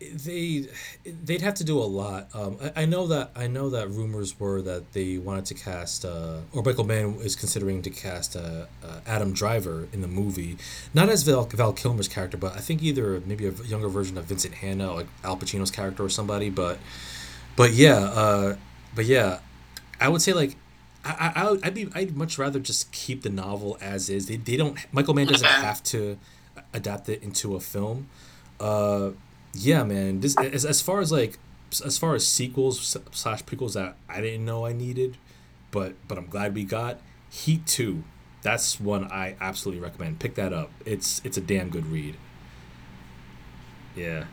they 0.00 0.66
they'd 1.04 1.42
have 1.42 1.54
to 1.54 1.64
do 1.64 1.78
a 1.78 1.84
lot. 1.84 2.28
Um, 2.34 2.56
I, 2.62 2.82
I 2.82 2.84
know 2.84 3.06
that 3.08 3.32
I 3.34 3.48
know 3.48 3.68
that 3.70 3.90
rumors 3.90 4.38
were 4.38 4.62
that 4.62 4.92
they 4.92 5.18
wanted 5.18 5.46
to 5.46 5.54
cast 5.54 6.04
uh, 6.04 6.38
or 6.52 6.62
Michael 6.62 6.84
Mann 6.84 7.14
is 7.20 7.34
considering 7.34 7.82
to 7.82 7.90
cast 7.90 8.36
uh, 8.36 8.66
uh, 8.84 9.00
Adam 9.06 9.32
Driver 9.32 9.88
in 9.92 10.00
the 10.00 10.08
movie, 10.08 10.56
not 10.94 11.08
as 11.08 11.24
Val, 11.24 11.44
Val 11.46 11.72
Kilmer's 11.72 12.08
character, 12.08 12.36
but 12.36 12.54
I 12.54 12.60
think 12.60 12.82
either 12.82 13.20
maybe 13.26 13.46
a 13.46 13.52
younger 13.52 13.88
version 13.88 14.16
of 14.16 14.26
Vincent 14.26 14.54
Hanna, 14.54 14.92
like 14.92 15.08
Al 15.24 15.36
Pacino's 15.36 15.70
character 15.70 16.04
or 16.04 16.08
somebody. 16.08 16.48
But 16.48 16.78
but 17.56 17.72
yeah, 17.72 17.98
uh, 17.98 18.56
but 18.94 19.06
yeah, 19.06 19.40
I 20.00 20.08
would 20.08 20.22
say 20.22 20.32
like. 20.32 20.56
I, 21.04 21.32
I, 21.36 21.66
I'd 21.66 21.74
be 21.74 21.88
I'd 21.94 22.16
much 22.16 22.38
rather 22.38 22.58
just 22.58 22.90
keep 22.92 23.22
the 23.22 23.30
novel 23.30 23.78
as 23.80 24.10
is. 24.10 24.26
They, 24.26 24.36
they 24.36 24.56
don't 24.56 24.76
Michael 24.92 25.14
Mann 25.14 25.28
doesn't 25.28 25.46
have 25.46 25.82
to 25.84 26.18
adapt 26.74 27.08
it 27.08 27.22
into 27.22 27.54
a 27.54 27.60
film. 27.60 28.08
Uh, 28.60 29.10
yeah, 29.58 29.82
man. 29.84 30.20
This 30.20 30.36
as, 30.38 30.64
as 30.64 30.80
far 30.80 31.00
as 31.00 31.12
like 31.12 31.38
as 31.84 31.98
far 31.98 32.14
as 32.14 32.26
sequels 32.26 32.96
slash 33.12 33.42
prequels 33.44 33.74
that 33.74 33.96
I 34.08 34.20
didn't 34.20 34.44
know 34.44 34.64
I 34.66 34.72
needed, 34.72 35.16
but 35.70 35.94
but 36.06 36.18
I'm 36.18 36.26
glad 36.26 36.54
we 36.54 36.64
got 36.64 37.00
Heat 37.30 37.66
Two. 37.66 38.04
That's 38.42 38.78
one 38.80 39.04
I 39.10 39.36
absolutely 39.40 39.82
recommend. 39.82 40.20
Pick 40.20 40.34
that 40.36 40.52
up. 40.52 40.70
It's 40.86 41.20
it's 41.24 41.36
a 41.36 41.40
damn 41.40 41.70
good 41.70 41.86
read. 41.86 42.16
Yeah, 43.96 44.24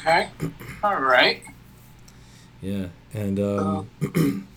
Okay. 0.00 0.28
All 0.82 1.00
right. 1.00 1.42
yeah, 2.60 2.86
and 3.14 3.38
um, 3.38 3.88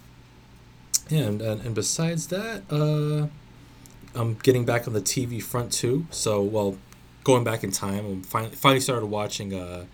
yeah, 1.10 1.20
and, 1.22 1.42
and 1.42 1.62
and 1.62 1.76
besides 1.76 2.28
that, 2.28 2.64
uh, 2.72 3.28
I'm 4.20 4.36
getting 4.36 4.66
back 4.66 4.88
on 4.88 4.94
the 4.94 5.02
TV 5.02 5.42
front 5.42 5.72
too. 5.72 6.08
So 6.10 6.42
well, 6.42 6.78
going 7.24 7.44
back 7.44 7.64
in 7.64 7.72
time, 7.72 8.06
I'm 8.06 8.24
finally 8.24 8.56
finally 8.56 8.80
started 8.80 9.08
watching 9.08 9.54
uh, 9.54 9.86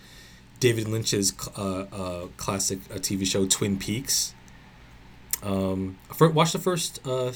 David 0.60 0.88
Lynch's 0.88 1.34
uh, 1.58 1.86
uh, 1.92 2.28
classic 2.38 2.80
uh, 2.92 2.96
TV 2.96 3.26
show 3.26 3.46
Twin 3.46 3.78
Peaks. 3.78 4.34
Um, 5.44 5.98
fir- 6.14 6.30
watched 6.30 6.54
the 6.54 6.60
first 6.60 7.06
uh, 7.08 7.32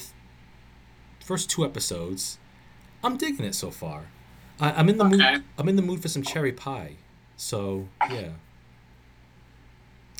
first 1.20 1.50
two 1.50 1.64
episodes. 1.64 2.38
I'm 3.04 3.16
digging 3.16 3.44
it 3.44 3.54
so 3.54 3.70
far. 3.70 4.06
I, 4.60 4.72
I'm 4.72 4.88
in 4.88 4.98
the 4.98 5.04
mood. 5.04 5.44
I'm 5.58 5.68
in 5.68 5.76
the 5.76 5.82
mood 5.82 6.00
for 6.02 6.08
some 6.08 6.22
cherry 6.22 6.52
pie. 6.52 6.96
So 7.36 7.88
yeah. 8.10 8.30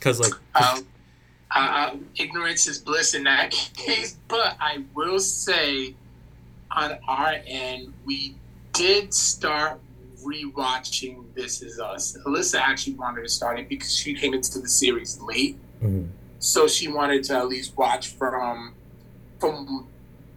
Cause 0.00 0.20
like. 0.20 0.32
Um, 0.54 0.86
uh, 1.54 1.96
ignorance 2.16 2.66
is 2.66 2.78
bliss 2.78 3.14
in 3.14 3.24
that 3.24 3.50
case, 3.76 4.16
but 4.26 4.56
I 4.58 4.84
will 4.94 5.18
say, 5.18 5.94
on 6.70 6.98
our 7.06 7.36
end, 7.46 7.92
we 8.06 8.36
did 8.72 9.12
start 9.12 9.80
rewatching 10.24 11.24
This 11.34 11.62
Is 11.62 11.78
Us. 11.80 12.16
Alyssa 12.26 12.60
actually 12.60 12.94
wanted 12.94 13.22
to 13.22 13.28
start 13.28 13.58
it 13.58 13.68
because 13.68 13.94
she 13.94 14.14
came 14.14 14.34
into 14.34 14.58
the 14.60 14.68
series 14.68 15.20
late, 15.20 15.56
Mhm. 15.82 16.08
so 16.38 16.66
she 16.68 16.88
wanted 16.88 17.24
to 17.24 17.36
at 17.36 17.48
least 17.48 17.76
watch 17.76 18.08
from 18.08 18.74
from 19.40 19.88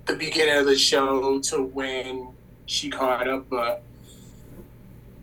the 0.08 0.16
beginning 0.16 0.56
of 0.58 0.66
the 0.66 0.76
show 0.76 1.40
to 1.40 1.62
when 1.62 2.30
she 2.66 2.90
caught 2.90 3.28
up. 3.28 3.48
But 3.48 3.84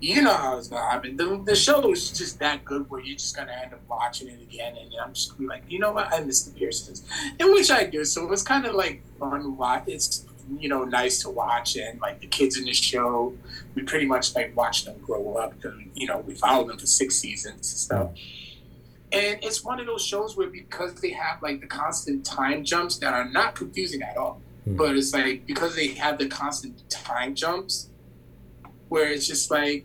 you 0.01 0.23
know 0.23 0.33
how 0.33 0.57
it's 0.59 0.69
gonna 0.69 0.89
happen. 0.89 1.17
The, 1.17 1.43
the 1.45 1.57
show 1.57 1.91
is 1.91 2.11
just 2.11 2.39
that 2.39 2.65
good 2.65 2.89
where 2.89 3.01
you're 3.01 3.17
just 3.17 3.35
gonna 3.37 3.51
end 3.53 3.73
up 3.73 3.81
watching 3.89 4.29
it 4.29 4.41
again, 4.41 4.77
and 4.77 4.93
I'm 5.05 5.13
just 5.15 5.31
gonna 5.31 5.41
be 5.41 5.47
like, 5.47 5.65
you 5.69 5.81
know 5.81 5.91
what, 5.93 6.13
I 6.13 6.21
miss 6.23 6.43
the 6.43 6.53
Pearsons, 6.57 7.03
and 7.41 7.53
which 7.53 7.71
I 7.73 7.85
do. 7.85 8.05
So 8.05 8.31
it's 8.33 8.43
kind 8.43 8.65
of 8.67 8.75
like 8.77 9.03
fun 9.19 9.57
watch. 9.57 9.85
It's 9.89 10.25
you 10.59 10.69
know 10.69 10.85
nice 10.85 11.23
to 11.23 11.31
watch, 11.31 11.77
and 11.77 12.01
like 12.01 12.21
the 12.21 12.27
kids 12.27 12.57
in 12.59 12.65
the 12.65 12.73
show, 12.73 13.35
we 13.75 13.83
pretty 13.83 14.07
much 14.07 14.35
like 14.35 14.57
watch 14.57 14.85
them 14.85 14.97
grow 15.01 15.35
up 15.37 15.55
because 15.57 15.79
you 15.95 16.07
know 16.07 16.19
we 16.27 16.35
followed 16.35 16.69
them 16.69 16.79
for 16.79 16.87
six 16.87 17.17
seasons 17.17 17.55
and 17.55 17.65
stuff. 17.65 18.11
And 19.13 19.39
it's 19.43 19.63
one 19.63 19.79
of 19.79 19.87
those 19.87 20.03
shows 20.05 20.37
where 20.37 20.49
because 20.49 20.95
they 21.01 21.11
have 21.11 21.43
like 21.43 21.61
the 21.61 21.67
constant 21.67 22.25
time 22.25 22.65
jumps 22.65 22.97
that 22.99 23.13
are 23.13 23.29
not 23.29 23.55
confusing 23.55 24.03
at 24.03 24.17
all, 24.17 24.41
Hmm. 24.65 24.77
but 24.77 24.97
it's 24.97 25.13
like 25.13 25.45
because 25.47 25.75
they 25.77 25.89
have 25.89 26.19
the 26.19 26.29
constant 26.29 26.89
time 26.89 27.35
jumps, 27.35 27.89
where 28.89 29.09
it's 29.11 29.27
just 29.27 29.51
like 29.51 29.85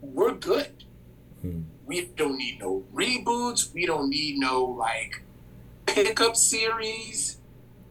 we're 0.00 0.34
good. 0.34 0.70
Hmm. 1.42 1.62
we 1.86 2.06
don't 2.16 2.38
need 2.38 2.60
no 2.60 2.84
reboots. 2.94 3.72
We 3.74 3.84
don't 3.86 4.08
need 4.08 4.38
no 4.38 4.64
like 4.64 5.20
pickup 5.86 6.36
series, 6.36 7.38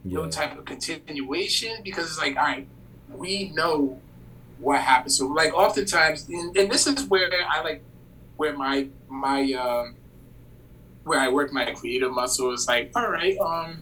Yeah. 0.03 0.19
no 0.19 0.29
type 0.29 0.57
of 0.57 0.65
continuation 0.65 1.77
because 1.83 2.05
it's 2.07 2.19
like, 2.19 2.35
all 2.35 2.43
right, 2.43 2.67
we 3.09 3.49
know 3.49 4.01
what 4.59 4.81
happened. 4.81 5.11
So 5.11 5.27
like 5.27 5.53
oftentimes, 5.53 6.27
and, 6.29 6.55
and 6.57 6.71
this 6.71 6.87
is 6.87 7.05
where 7.05 7.29
I 7.49 7.61
like 7.61 7.83
where 8.37 8.57
my 8.57 8.87
my 9.07 9.53
um 9.53 9.95
where 11.03 11.19
I 11.19 11.29
work 11.29 11.51
my 11.51 11.71
creative 11.73 12.11
muscle 12.11 12.51
is 12.53 12.67
like, 12.67 12.91
all 12.95 13.09
right, 13.09 13.37
um, 13.39 13.81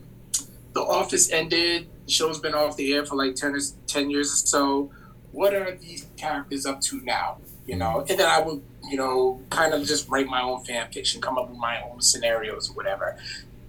the 0.73 0.81
office 0.81 1.31
ended, 1.31 1.87
the 2.05 2.11
show's 2.11 2.39
been 2.39 2.53
off 2.55 2.77
the 2.77 2.93
air 2.93 3.05
for 3.05 3.15
like 3.15 3.35
10 3.35 3.55
or 3.55 3.59
10 3.87 4.09
years 4.09 4.31
or 4.31 4.47
so. 4.47 4.91
What 5.31 5.53
are 5.53 5.75
these 5.75 6.07
characters 6.17 6.65
up 6.65 6.81
to 6.81 6.99
now? 7.01 7.37
You 7.67 7.75
know, 7.77 8.03
and 8.09 8.19
then 8.19 8.27
I 8.27 8.41
would, 8.41 8.61
you 8.89 8.97
know, 8.97 9.39
kind 9.49 9.73
of 9.73 9.85
just 9.85 10.09
write 10.09 10.27
my 10.27 10.41
own 10.41 10.63
fan 10.65 10.91
fiction, 10.91 11.21
come 11.21 11.37
up 11.37 11.49
with 11.49 11.59
my 11.59 11.81
own 11.83 12.01
scenarios 12.01 12.69
or 12.69 12.73
whatever. 12.73 13.17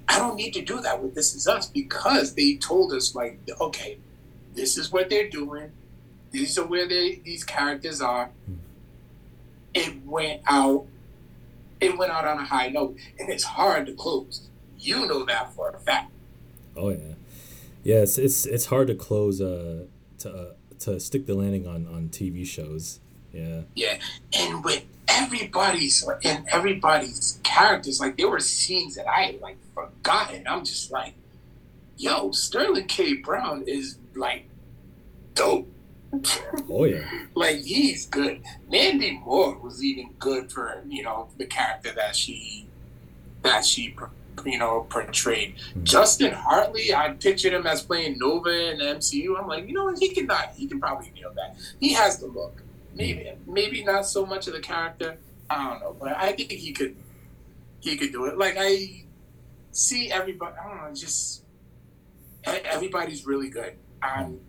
I 0.08 0.18
don't 0.18 0.36
need 0.36 0.52
to 0.54 0.62
do 0.62 0.80
that 0.80 1.02
with 1.02 1.14
This 1.14 1.34
Is 1.34 1.46
Us 1.46 1.68
because 1.68 2.34
they 2.34 2.56
told 2.56 2.92
us 2.92 3.14
like, 3.14 3.38
okay, 3.60 3.98
this 4.54 4.76
is 4.76 4.92
what 4.92 5.08
they're 5.08 5.28
doing. 5.28 5.72
These 6.30 6.58
are 6.58 6.66
where 6.66 6.88
they 6.88 7.20
these 7.24 7.44
characters 7.44 8.00
are. 8.00 8.30
It 9.74 10.04
went 10.04 10.42
out. 10.46 10.86
It 11.80 11.96
went 11.98 12.12
out 12.12 12.26
on 12.26 12.38
a 12.38 12.44
high 12.44 12.68
note, 12.68 12.96
and 13.18 13.28
it's 13.28 13.44
hard 13.44 13.86
to 13.86 13.92
close. 13.92 14.48
You 14.78 15.06
know 15.06 15.24
that 15.26 15.52
for 15.54 15.70
a 15.70 15.78
fact. 15.78 16.10
Oh 16.76 16.90
yeah, 16.90 17.14
yeah. 17.82 17.96
It's 17.96 18.18
it's, 18.18 18.46
it's 18.46 18.66
hard 18.66 18.86
to 18.88 18.94
close 18.94 19.40
uh 19.40 19.84
to 20.18 20.30
uh, 20.30 20.52
to 20.80 21.00
stick 21.00 21.26
the 21.26 21.34
landing 21.34 21.66
on 21.66 21.86
on 21.86 22.08
TV 22.08 22.46
shows. 22.46 23.00
Yeah. 23.32 23.62
Yeah, 23.74 23.98
and 24.38 24.64
with 24.64 24.84
everybody's 25.08 26.06
and 26.24 26.46
everybody's 26.48 27.40
characters, 27.42 28.00
like 28.00 28.16
there 28.16 28.28
were 28.28 28.40
scenes 28.40 28.94
that 28.96 29.08
I 29.08 29.38
like 29.40 29.56
forgotten. 29.74 30.46
I'm 30.46 30.64
just 30.64 30.90
like, 30.90 31.14
yo, 31.96 32.30
Sterling 32.32 32.86
K. 32.86 33.14
Brown 33.14 33.64
is 33.66 33.98
like 34.14 34.48
dope. 35.34 35.68
Oh 36.68 36.84
yeah. 36.84 37.04
like 37.34 37.58
he's 37.62 38.06
good. 38.06 38.42
Mandy 38.70 39.12
Moore 39.12 39.58
was 39.58 39.82
even 39.82 40.10
good 40.18 40.52
for 40.52 40.82
you 40.88 41.02
know 41.02 41.28
the 41.38 41.46
character 41.46 41.92
that 41.92 42.14
she 42.14 42.66
that 43.42 43.64
she 43.64 43.96
you 44.44 44.58
know 44.58 44.86
portrayed. 44.90 45.56
Mhm. 45.74 45.84
Justin 45.84 46.32
Hartley, 46.32 46.94
I 46.94 47.12
pictured 47.12 47.52
him 47.54 47.66
as 47.66 47.82
playing 47.82 48.18
Nova 48.18 48.50
in 48.72 48.78
the 48.78 48.84
MCU. 48.84 49.38
I'm 49.40 49.48
like, 49.48 49.66
you 49.66 49.74
know 49.74 49.84
what, 49.84 49.98
he 49.98 50.10
can 50.10 50.26
not 50.26 50.52
he 50.54 50.66
can 50.66 50.80
probably 50.80 51.10
nail 51.14 51.32
that. 51.36 51.56
He 51.80 51.92
has 51.94 52.18
the 52.18 52.26
look. 52.26 52.62
Maybe 52.94 53.30
maybe 53.46 53.82
not 53.82 54.06
so 54.06 54.26
much 54.26 54.46
of 54.48 54.52
the 54.52 54.60
character. 54.60 55.16
I 55.48 55.70
don't 55.70 55.80
know, 55.80 55.96
but 55.98 56.14
I 56.16 56.32
think 56.32 56.52
he 56.52 56.72
could 56.72 56.94
he 57.80 57.96
could 57.96 58.12
do 58.12 58.26
it. 58.26 58.36
Like 58.36 58.56
I 58.58 59.01
see 59.72 60.10
everybody. 60.10 60.54
I 60.62 60.68
don't 60.68 60.76
know, 60.88 60.94
just 60.94 61.42
everybody's 62.44 63.26
really 63.26 63.48
good. 63.50 63.74
I'm 64.02 64.40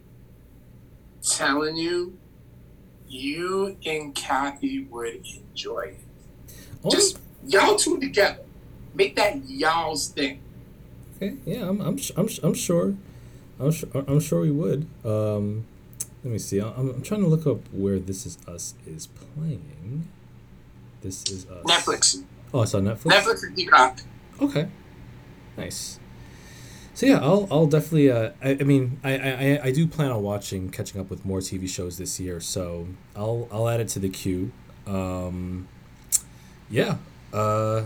telling 1.21 1.75
you, 1.77 2.17
you 3.07 3.77
and 3.85 4.13
Kathy 4.15 4.85
would 4.85 5.25
enjoy 5.51 5.79
it. 5.97 5.99
Oh, 6.83 6.89
Just 6.89 7.19
y'all 7.47 7.75
two 7.75 7.99
together, 7.99 8.39
make 8.93 9.15
that 9.15 9.47
y'all's 9.47 10.09
thing. 10.09 10.41
okay. 11.17 11.35
Yeah. 11.45 11.69
I'm 11.69 11.79
I'm 11.81 11.97
I'm, 12.17 12.27
I'm 12.43 12.53
sure. 12.53 12.95
I'm 13.59 13.71
sure. 13.71 13.89
I'm 13.93 14.19
sure 14.19 14.41
we 14.41 14.51
would. 14.51 14.87
Um, 15.05 15.65
let 16.23 16.31
me 16.33 16.39
see. 16.39 16.59
I'm, 16.59 16.89
I'm 16.89 17.01
trying 17.01 17.21
to 17.21 17.27
look 17.27 17.45
up 17.45 17.59
where 17.71 17.99
This 17.99 18.25
Is 18.25 18.37
Us 18.47 18.73
is 18.87 19.07
playing. 19.07 20.07
This 21.01 21.23
is 21.29 21.45
us. 21.47 21.63
Netflix, 21.65 22.23
Oh, 22.53 22.61
it's 22.63 22.73
on 22.73 22.83
Netflix. 22.85 23.11
Netflix 23.11 23.43
and 23.43 23.55
Peacock. 23.55 23.99
Okay. 24.41 24.67
Nice. 25.57 25.99
So 26.95 27.05
yeah, 27.07 27.19
I'll 27.19 27.47
I'll 27.51 27.65
definitely. 27.67 28.11
Uh, 28.11 28.31
I, 28.43 28.51
I 28.51 28.63
mean, 28.63 28.99
I, 29.03 29.17
I 29.17 29.59
I 29.65 29.71
do 29.71 29.87
plan 29.87 30.11
on 30.11 30.21
watching, 30.21 30.69
catching 30.69 31.01
up 31.01 31.09
with 31.09 31.25
more 31.25 31.39
TV 31.39 31.67
shows 31.67 31.97
this 31.97 32.19
year. 32.19 32.39
So 32.39 32.87
I'll 33.15 33.47
I'll 33.51 33.67
add 33.67 33.79
it 33.79 33.87
to 33.89 33.99
the 33.99 34.09
queue. 34.09 34.51
Um, 34.85 35.67
yeah. 36.69 36.97
Uh, 37.33 37.85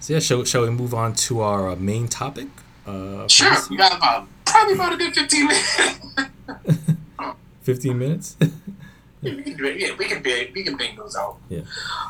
so 0.00 0.14
yeah, 0.14 0.18
shall 0.18 0.44
shall 0.44 0.62
we 0.62 0.70
move 0.70 0.94
on 0.94 1.14
to 1.14 1.40
our 1.40 1.68
uh, 1.70 1.76
main 1.76 2.08
topic? 2.08 2.48
Uh, 2.86 3.28
Sure, 3.28 3.54
we 3.70 3.76
got 3.76 3.96
about 3.96 4.26
probably 4.46 4.74
about 4.74 4.92
a 4.94 4.96
good 4.96 5.14
fifteen 5.14 5.46
minutes. 5.46 5.78
Fifteen 7.62 7.98
minutes. 7.98 8.36
we 9.22 9.40
can 9.42 9.56
do 9.56 9.66
it. 9.66 9.78
Yeah, 9.78 9.94
we 9.96 10.06
can 10.06 10.20
bang, 10.22 10.48
we 10.52 10.64
can 10.64 10.76
bang 10.76 10.96
those 10.96 11.14
out. 11.14 11.36
Yeah. 11.48 11.60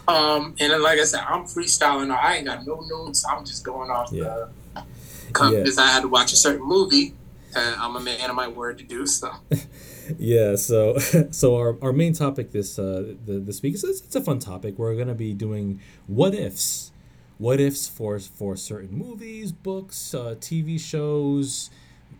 Um, 0.08 0.54
and 0.58 0.72
then, 0.72 0.82
like 0.82 0.98
I 0.98 1.04
said, 1.04 1.20
I'm 1.28 1.44
freestyling. 1.44 2.10
I 2.10 2.36
ain't 2.36 2.46
got 2.46 2.66
no 2.66 2.80
notes. 2.88 3.24
I'm 3.28 3.44
just 3.44 3.62
going 3.64 3.90
off 3.90 4.10
Yeah. 4.12 4.22
the 4.24 4.48
because 5.32 5.78
I 5.78 5.86
had 5.88 6.02
to 6.02 6.08
watch 6.08 6.32
a 6.32 6.36
certain 6.36 6.66
movie. 6.66 7.14
And 7.54 7.74
I'm 7.76 7.94
a 7.96 8.00
man 8.00 8.30
of 8.30 8.34
my 8.36 8.48
word 8.48 8.78
to 8.78 8.84
do 8.84 9.06
so. 9.06 9.30
yeah. 10.18 10.56
So 10.56 10.96
so 11.30 11.56
our, 11.56 11.76
our 11.82 11.92
main 11.92 12.14
topic 12.14 12.50
this 12.52 12.78
uh 12.78 13.14
the 13.26 13.38
this 13.40 13.60
week 13.60 13.74
is 13.74 13.84
it's 13.84 14.16
a 14.16 14.20
fun 14.22 14.38
topic. 14.38 14.78
We're 14.78 14.96
gonna 14.96 15.14
be 15.14 15.34
doing 15.34 15.80
what 16.06 16.34
ifs, 16.34 16.92
what 17.38 17.60
ifs 17.60 17.86
for 17.88 18.18
for 18.18 18.56
certain 18.56 18.96
movies, 18.96 19.52
books, 19.52 20.14
uh, 20.14 20.34
TV 20.40 20.80
shows, 20.80 21.68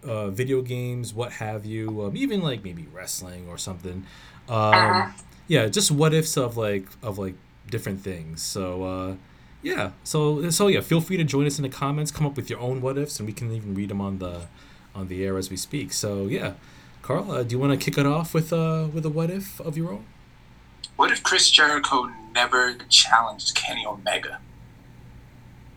uh, 0.05 0.29
video 0.29 0.61
games, 0.61 1.15
what 1.15 1.33
have 1.33 1.65
you. 1.65 2.03
Um, 2.05 2.17
even 2.17 2.43
like 2.43 2.63
maybe 2.63 2.87
wrestling 2.93 3.49
or 3.49 3.57
something. 3.57 4.05
Um, 4.51 4.57
Uh-huh. 4.59 5.13
yeah, 5.49 5.67
just 5.69 5.91
what 5.91 6.13
ifs 6.13 6.37
of 6.37 6.59
like 6.59 6.87
of 7.03 7.17
like 7.19 7.37
different 7.71 8.03
things. 8.03 8.43
So 8.43 8.83
uh, 8.85 9.15
yeah, 9.63 9.93
so 10.03 10.51
so 10.51 10.67
yeah, 10.67 10.81
feel 10.81 11.01
free 11.01 11.17
to 11.17 11.25
join 11.25 11.47
us 11.47 11.59
in 11.59 11.63
the 11.63 11.69
comments. 11.69 12.11
Come 12.11 12.27
up 12.27 12.37
with 12.37 12.51
your 12.51 12.59
own 12.59 12.81
what 12.81 12.99
ifs, 12.99 13.19
and 13.21 13.27
we 13.27 13.33
can 13.33 13.53
even 13.53 13.75
read 13.75 13.91
them 13.91 14.01
on 14.01 14.19
the 14.19 14.47
on 14.95 15.09
the 15.09 15.25
air 15.25 15.39
as 15.39 15.51
we 15.51 15.57
speak. 15.57 15.93
So 15.93 16.27
yeah, 16.27 16.55
Carl, 17.01 17.31
uh, 17.31 17.43
do 17.43 17.55
you 17.55 17.59
want 17.59 17.73
to 17.73 17.83
kick 17.83 17.97
it 17.97 18.07
off 18.07 18.35
with 18.35 18.53
uh 18.53 18.89
with 18.93 19.07
a 19.07 19.09
what 19.09 19.31
if 19.31 19.61
of 19.61 19.77
your 19.77 19.93
own? 19.93 20.05
What 20.97 21.11
if 21.11 21.23
Chris 21.23 21.51
Jericho 21.51 22.11
never 22.35 22.75
challenged 22.89 23.55
Kenny 23.55 23.87
Omega? 23.87 24.41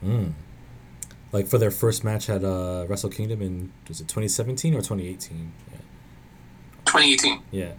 Mm. 0.04 0.34
Like 1.32 1.48
for 1.48 1.58
their 1.58 1.72
first 1.72 2.04
match 2.04 2.30
at 2.30 2.44
uh, 2.44 2.86
Wrestle 2.88 3.10
Kingdom 3.10 3.42
in 3.42 3.72
was 3.88 4.02
it 4.02 4.08
2017 4.08 4.74
or 4.74 4.78
2018? 4.78 5.52
Yeah. 5.72 5.78
2018. 6.86 7.42
Yeah. 7.52 7.72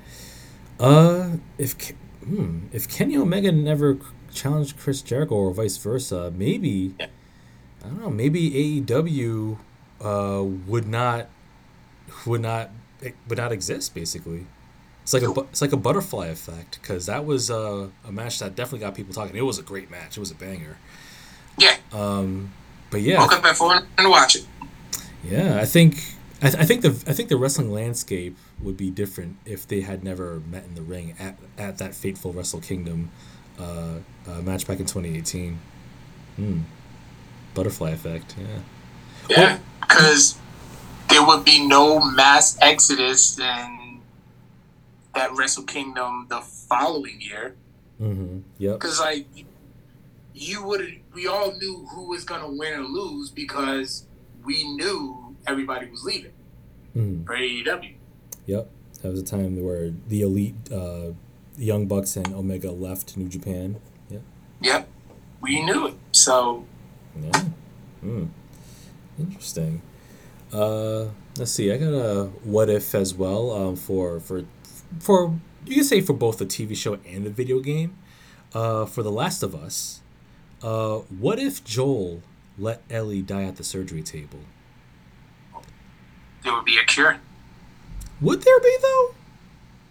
Uh, 0.78 1.37
if 1.59 1.93
hmm, 2.24 2.66
if 2.73 2.89
Kenny 2.89 3.16
Omega 3.16 3.51
never 3.51 3.99
challenged 4.37 4.79
Chris 4.79 5.03
Jericho 5.03 5.35
or 5.35 5.53
vice 5.53 5.77
versa, 5.79 6.33
maybe 6.37 6.95
Yeah. 7.01 7.07
I 7.85 7.89
don't 7.89 8.01
know. 8.01 8.11
Maybe 8.11 8.83
AEW 8.83 9.59
uh, 10.01 10.43
would 10.67 10.87
not 10.89 11.29
would 12.27 12.41
not 12.41 12.71
would 13.29 13.39
not 13.39 13.53
exist. 13.53 13.95
Basically, 13.95 14.47
it's 15.03 15.13
like 15.13 15.23
a 15.23 15.31
it's 15.43 15.61
like 15.63 15.73
a 15.73 15.77
butterfly 15.77 16.27
effect 16.27 16.79
because 16.81 17.07
that 17.07 17.25
was 17.25 17.51
uh, 17.51 17.89
a 18.07 18.13
match 18.13 18.39
that 18.41 18.57
definitely 18.57 18.81
got 18.81 18.95
people 18.95 19.15
talking. 19.15 19.37
It 19.37 19.43
was 19.45 19.59
a 19.59 19.63
great 19.63 19.91
match. 19.91 20.17
It 20.17 20.21
was 20.21 20.31
a 20.31 20.35
banger. 20.35 20.79
Yeah. 21.59 21.77
Um, 21.93 22.53
but 22.91 23.03
yeah, 23.03 23.23
up 23.23 23.45
at 23.45 23.57
four 23.57 23.75
and 23.99 24.11
watch 24.11 24.37
it. 24.37 24.47
yeah, 25.25 25.59
I 25.61 25.65
think 25.65 26.03
I, 26.43 26.51
th- 26.51 26.63
I 26.63 26.65
think 26.65 26.83
the 26.83 26.89
I 27.09 27.13
think 27.13 27.29
the 27.29 27.37
wrestling 27.37 27.71
landscape 27.71 28.37
would 28.61 28.77
be 28.77 28.91
different 28.91 29.37
if 29.45 29.67
they 29.69 29.83
had 29.83 30.03
never 30.03 30.41
met 30.41 30.65
in 30.65 30.75
the 30.75 30.83
ring 30.83 31.15
at, 31.19 31.39
at 31.57 31.79
that 31.79 31.95
fateful 31.95 32.33
Wrestle 32.33 32.61
Kingdom 32.61 33.11
uh, 33.59 33.95
uh, 34.28 34.41
match 34.43 34.66
back 34.66 34.78
in 34.81 34.87
2018. 34.87 35.59
Hmm. 36.37 36.61
Butterfly 37.55 37.91
effect, 37.91 38.35
yeah. 38.39 38.59
Yeah, 39.28 39.59
because 39.81 40.39
there 41.09 41.24
would 41.27 41.45
be 41.45 41.66
no 41.66 42.01
mass 42.01 42.59
exodus 42.61 43.39
in 43.39 44.01
that 45.15 45.35
Wrestle 45.35 45.65
Kingdom 45.65 46.27
the 46.28 46.41
following 46.43 47.20
year. 47.20 47.57
Mm-hmm. 48.01 48.41
Yep. 48.59 48.74
Because 48.81 49.01
like 49.01 49.27
you 50.35 50.62
would, 50.65 51.01
we 51.15 51.27
all 51.27 51.57
knew 51.57 51.87
who 51.91 52.09
was 52.11 52.24
gonna 52.24 52.51
win 52.51 52.74
or 52.78 52.83
lose 52.85 53.31
because 53.31 54.07
we 54.45 54.65
knew 54.74 55.35
everybody 55.47 55.89
was 55.91 56.05
leaving 56.05 56.33
Mm-hmm. 56.95 57.24
for 57.24 57.35
AEW. 57.37 57.95
Yep. 58.47 58.70
That 59.03 59.11
was 59.11 59.20
a 59.20 59.24
time 59.24 59.62
where 59.62 59.93
the 60.09 60.23
elite, 60.23 60.55
uh, 60.73 61.12
Young 61.59 61.87
Bucks 61.87 62.16
and 62.16 62.33
Omega 62.35 62.70
left 62.70 63.16
New 63.16 63.28
Japan. 63.28 63.77
Yep. 64.11 64.23
Yep, 64.61 64.89
we 65.41 65.62
knew 65.62 65.87
it. 65.89 65.95
So 66.12 66.65
Yeah. 67.20 67.45
Hmm. 68.01 68.24
Interesting. 69.19 69.83
Uh, 70.53 71.07
let's 71.39 71.53
see. 71.53 71.73
I 71.73 71.78
got 71.78 71.93
a 71.93 72.24
what 72.45 72.69
if 72.69 72.95
as 72.95 73.15
well. 73.15 73.51
Um, 73.51 73.77
for 73.77 74.20
for 74.20 74.45
for 75.01 75.39
you 75.65 75.77
can 75.77 75.85
say 75.85 76.01
for 76.01 76.12
both 76.12 76.39
the 76.39 76.47
TV 76.47 76.77
show 76.77 76.99
and 77.07 77.24
the 77.24 77.31
video 77.31 77.61
game. 77.61 77.97
Uh, 78.55 78.87
for 78.87 79.03
The 79.03 79.11
Last 79.11 79.43
of 79.43 79.55
Us. 79.55 80.01
Uh, 80.62 80.99
what 81.19 81.39
if 81.39 81.62
Joel 81.65 82.23
let 82.57 82.83
Ellie 82.89 83.20
die 83.20 83.43
at 83.45 83.57
the 83.57 83.65
surgery 83.65 84.03
table? 84.03 84.41
there 86.43 86.55
would 86.55 86.65
be 86.65 86.78
a 86.78 86.85
cure. 86.85 87.19
Would 88.20 88.43
there 88.43 88.61
be 88.61 88.77
though? 88.81 89.15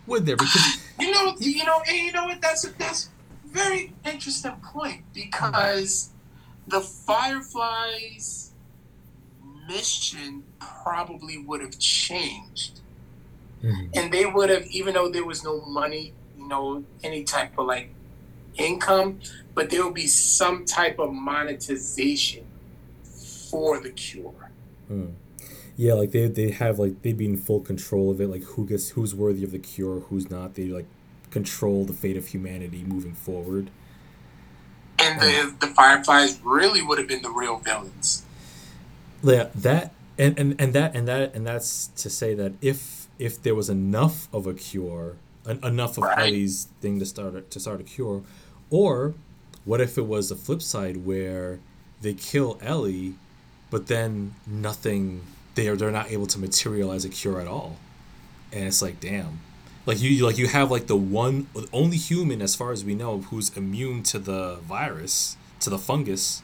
Would 0.07 0.25
there? 0.25 0.35
Because 0.35 0.83
You 0.99 1.11
know, 1.11 1.35
you 1.39 1.65
know, 1.65 1.81
and 1.87 1.97
you 1.97 2.11
know 2.11 2.25
what? 2.25 2.41
That's 2.41 2.65
a, 2.65 2.77
that's 2.77 3.09
very 3.45 3.93
interesting 4.05 4.53
point 4.63 5.03
because 5.13 6.09
the 6.67 6.81
Fireflies 6.81 8.51
mission 9.67 10.43
probably 10.59 11.37
would 11.37 11.61
have 11.61 11.77
changed. 11.79 12.81
Mm-hmm. 13.63 13.85
And 13.93 14.13
they 14.13 14.25
would 14.25 14.49
have, 14.49 14.65
even 14.67 14.93
though 14.93 15.09
there 15.09 15.25
was 15.25 15.43
no 15.43 15.61
money, 15.61 16.13
you 16.37 16.47
know, 16.47 16.83
any 17.03 17.23
type 17.23 17.57
of 17.57 17.65
like 17.65 17.89
income, 18.57 19.19
but 19.53 19.69
there 19.69 19.83
will 19.83 19.91
be 19.91 20.07
some 20.07 20.65
type 20.65 20.99
of 20.99 21.11
monetization 21.11 22.45
for 23.49 23.79
the 23.79 23.89
cure. 23.89 24.51
Mm. 24.89 25.13
Yeah, 25.77 25.93
like 25.93 26.11
they 26.11 26.27
they 26.27 26.51
have 26.51 26.79
like 26.79 27.01
they'd 27.01 27.17
be 27.17 27.25
in 27.25 27.37
full 27.37 27.59
control 27.59 28.09
of 28.09 28.21
it, 28.21 28.29
like 28.29 28.43
who 28.43 28.65
gets 28.65 28.89
who's 28.89 29.13
worthy 29.13 29.43
of 29.43 29.51
the 29.51 29.59
cure, 29.59 30.01
who's 30.01 30.29
not. 30.29 30.55
They 30.55 30.67
like 30.67 30.85
control 31.31 31.83
the 31.83 31.93
fate 31.93 32.15
of 32.15 32.27
humanity 32.27 32.83
moving 32.85 33.13
forward. 33.13 33.69
And 34.99 35.19
the 35.19 35.41
um, 35.41 35.57
the 35.59 35.67
Fireflies 35.67 36.39
really 36.43 36.81
would 36.81 36.97
have 36.97 37.07
been 37.07 37.21
the 37.21 37.29
real 37.29 37.57
villains. 37.57 38.23
Yeah, 39.21 39.49
that 39.55 39.93
and, 40.17 40.39
and, 40.39 40.55
and 40.59 40.73
that 40.73 40.95
and 40.95 41.07
that 41.09 41.35
and 41.35 41.45
that's 41.45 41.87
to 41.87 42.09
say 42.09 42.33
that 42.35 42.53
if 42.61 43.07
if 43.19 43.41
there 43.43 43.55
was 43.55 43.69
enough 43.69 44.33
of 44.33 44.47
a 44.47 44.53
cure, 44.53 45.17
en- 45.45 45.59
enough 45.61 45.97
of 45.97 46.05
right. 46.05 46.29
Ellie's 46.29 46.69
thing 46.79 46.99
to 46.99 47.05
start 47.05 47.51
to 47.51 47.59
start 47.59 47.81
a 47.81 47.83
cure, 47.83 48.23
or 48.69 49.13
what 49.65 49.81
if 49.81 49.97
it 49.97 50.05
was 50.05 50.29
the 50.29 50.35
flip 50.35 50.61
side 50.61 51.05
where 51.05 51.59
they 52.01 52.13
kill 52.13 52.57
Ellie, 52.61 53.15
but 53.69 53.87
then 53.87 54.35
nothing 54.47 55.21
they 55.55 55.67
are 55.67 55.75
they're 55.75 55.91
not 55.91 56.11
able 56.11 56.27
to 56.27 56.39
materialize 56.39 57.05
a 57.05 57.09
cure 57.09 57.41
at 57.41 57.47
all, 57.47 57.77
and 58.51 58.65
it's 58.65 58.81
like 58.81 58.99
damn, 58.99 59.39
like 59.85 60.01
you 60.01 60.25
like 60.25 60.37
you 60.37 60.47
have 60.47 60.69
like 60.69 60.87
the 60.87 60.95
one 60.95 61.47
only 61.73 61.97
human 61.97 62.41
as 62.41 62.55
far 62.55 62.71
as 62.71 62.85
we 62.85 62.95
know 62.95 63.21
who's 63.21 63.55
immune 63.57 64.03
to 64.03 64.19
the 64.19 64.57
virus 64.57 65.37
to 65.61 65.69
the 65.69 65.79
fungus, 65.79 66.43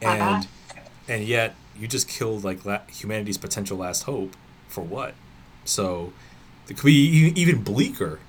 and 0.00 0.22
uh-huh. 0.22 0.80
and 1.08 1.24
yet 1.24 1.54
you 1.78 1.86
just 1.86 2.08
killed 2.08 2.44
like 2.44 2.64
la- 2.64 2.86
humanity's 2.88 3.38
potential 3.38 3.76
last 3.76 4.04
hope 4.04 4.36
for 4.68 4.82
what? 4.82 5.14
So 5.64 6.12
it 6.68 6.76
could 6.76 6.86
be 6.86 7.32
even 7.34 7.62
bleaker 7.62 8.20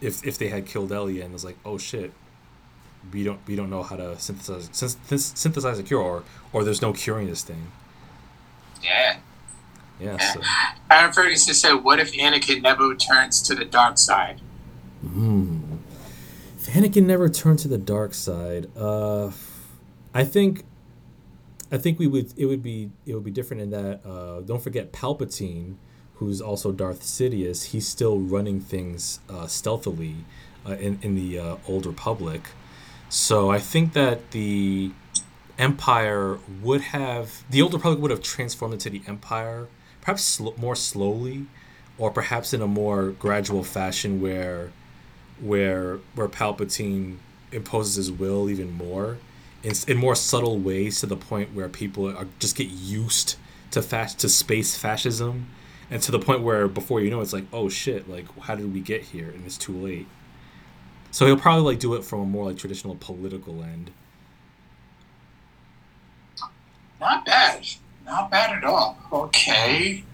if 0.00 0.24
if 0.26 0.38
they 0.38 0.48
had 0.48 0.66
killed 0.66 0.92
Ellie 0.92 1.20
and 1.20 1.32
was 1.32 1.44
like, 1.44 1.56
oh 1.64 1.76
shit, 1.76 2.12
we 3.12 3.24
don't 3.24 3.40
we 3.46 3.56
don't 3.56 3.70
know 3.70 3.82
how 3.82 3.96
to 3.96 4.18
synthesize 4.18 4.68
synthesize 4.72 5.78
a 5.78 5.82
cure, 5.82 6.00
or 6.00 6.22
or 6.52 6.64
there's 6.64 6.82
no 6.82 6.92
curing 6.92 7.26
this 7.26 7.42
thing. 7.42 7.70
Yeah. 8.82 9.18
Yeah. 10.00 10.16
So. 10.32 10.40
Aaron 10.90 11.12
Ferguson 11.12 11.54
said, 11.54 11.74
"What 11.74 12.00
if 12.00 12.12
Anakin 12.12 12.62
never 12.62 12.94
turns 12.94 13.42
to 13.42 13.54
the 13.54 13.64
dark 13.64 13.98
side?" 13.98 14.40
Hmm. 15.02 15.58
If 16.58 16.66
Anakin 16.66 17.04
never 17.04 17.28
turned 17.28 17.58
to 17.60 17.68
the 17.68 17.78
dark 17.78 18.14
side, 18.14 18.70
uh, 18.76 19.30
I 20.12 20.24
think, 20.24 20.64
I 21.72 21.78
think 21.78 21.98
we 21.98 22.06
would. 22.06 22.32
It 22.36 22.46
would 22.46 22.62
be. 22.62 22.90
It 23.06 23.14
would 23.14 23.24
be 23.24 23.30
different 23.30 23.62
in 23.62 23.70
that. 23.70 24.00
Uh, 24.04 24.40
don't 24.40 24.62
forget 24.62 24.92
Palpatine, 24.92 25.76
who's 26.14 26.40
also 26.40 26.72
Darth 26.72 27.02
Sidious. 27.02 27.66
He's 27.66 27.88
still 27.88 28.18
running 28.18 28.60
things 28.60 29.20
uh, 29.28 29.46
stealthily 29.46 30.16
uh, 30.66 30.72
in 30.72 30.98
in 31.02 31.14
the 31.14 31.38
uh, 31.38 31.56
Old 31.68 31.86
Republic. 31.86 32.42
So 33.08 33.50
I 33.50 33.58
think 33.58 33.92
that 33.94 34.30
the 34.30 34.92
Empire 35.58 36.38
would 36.62 36.80
have 36.80 37.44
the 37.50 37.60
Old 37.62 37.74
Republic 37.74 38.00
would 38.00 38.10
have 38.10 38.22
transformed 38.22 38.74
into 38.74 38.90
the 38.90 39.02
Empire 39.06 39.68
perhaps 40.02 40.22
sl- 40.22 40.54
more 40.56 40.76
slowly, 40.76 41.46
or 41.98 42.10
perhaps 42.10 42.52
in 42.52 42.62
a 42.62 42.66
more 42.66 43.10
gradual 43.10 43.62
fashion 43.62 44.20
where 44.20 44.72
where 45.40 45.98
where 46.14 46.28
Palpatine 46.28 47.16
imposes 47.52 47.96
his 47.96 48.12
will 48.12 48.48
even 48.48 48.72
more 48.72 49.18
in, 49.62 49.72
in 49.88 49.96
more 49.96 50.14
subtle 50.14 50.58
ways 50.58 51.00
to 51.00 51.06
the 51.06 51.16
point 51.16 51.54
where 51.54 51.68
people 51.68 52.08
are 52.16 52.26
just 52.38 52.56
get 52.56 52.68
used 52.68 53.36
to 53.70 53.82
fast 53.82 54.18
to 54.20 54.28
space 54.28 54.76
fascism 54.76 55.48
and 55.90 56.02
to 56.02 56.12
the 56.12 56.18
point 56.18 56.42
where 56.42 56.68
before 56.68 57.00
you 57.00 57.10
know 57.10 57.20
it's 57.20 57.32
like 57.32 57.44
oh 57.52 57.68
shit 57.68 58.08
like 58.08 58.26
how 58.40 58.54
did 58.54 58.72
we 58.72 58.80
get 58.80 59.02
here? 59.02 59.30
And 59.30 59.44
it's 59.44 59.58
too 59.58 59.76
late. 59.76 60.06
So 61.10 61.26
he'll 61.26 61.36
probably 61.36 61.64
like 61.64 61.80
do 61.80 61.94
it 61.94 62.04
from 62.04 62.20
a 62.20 62.26
more 62.26 62.46
like 62.46 62.56
traditional 62.56 62.94
political 62.94 63.62
end. 63.62 63.90
Not 67.00 67.24
bad 67.24 67.66
not 68.10 68.30
bad 68.30 68.56
at 68.58 68.64
all. 68.64 68.98
Okay. 69.12 70.04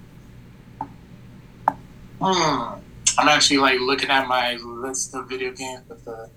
Hmm. 2.21 2.81
I'm 3.19 3.29
actually 3.29 3.57
like 3.59 3.81
looking 3.81 4.11
at 4.11 4.29
my 4.29 4.57
list 4.57 5.15
of 5.15 5.29
video 5.29 5.53
games, 5.53 5.83
but 5.89 6.05
the 6.05 6.31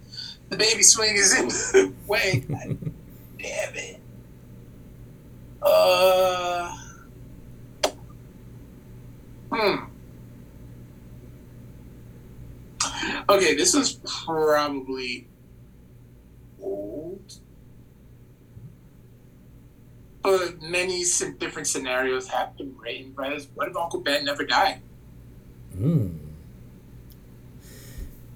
the 0.49 0.57
baby 0.57 0.81
swing 0.81 1.15
is 1.15 1.37
in 1.37 1.47
the 1.49 1.93
way. 2.07 2.45
Damn 2.47 3.75
it. 3.75 4.01
Uh. 5.61 6.75
Hmm. 9.51 9.85
Okay, 13.29 13.55
this 13.55 13.73
is 13.73 13.99
probably 14.05 15.27
old 16.61 17.39
but 20.21 20.61
many 20.61 21.03
different 21.37 21.67
scenarios 21.67 22.27
have 22.27 22.57
been 22.57 22.75
written. 22.77 23.13
But 23.15 23.45
what 23.55 23.69
if 23.69 23.77
Uncle 23.77 24.01
Ben 24.01 24.25
never 24.25 24.45
died? 24.45 24.81
Hmm. 25.75 26.17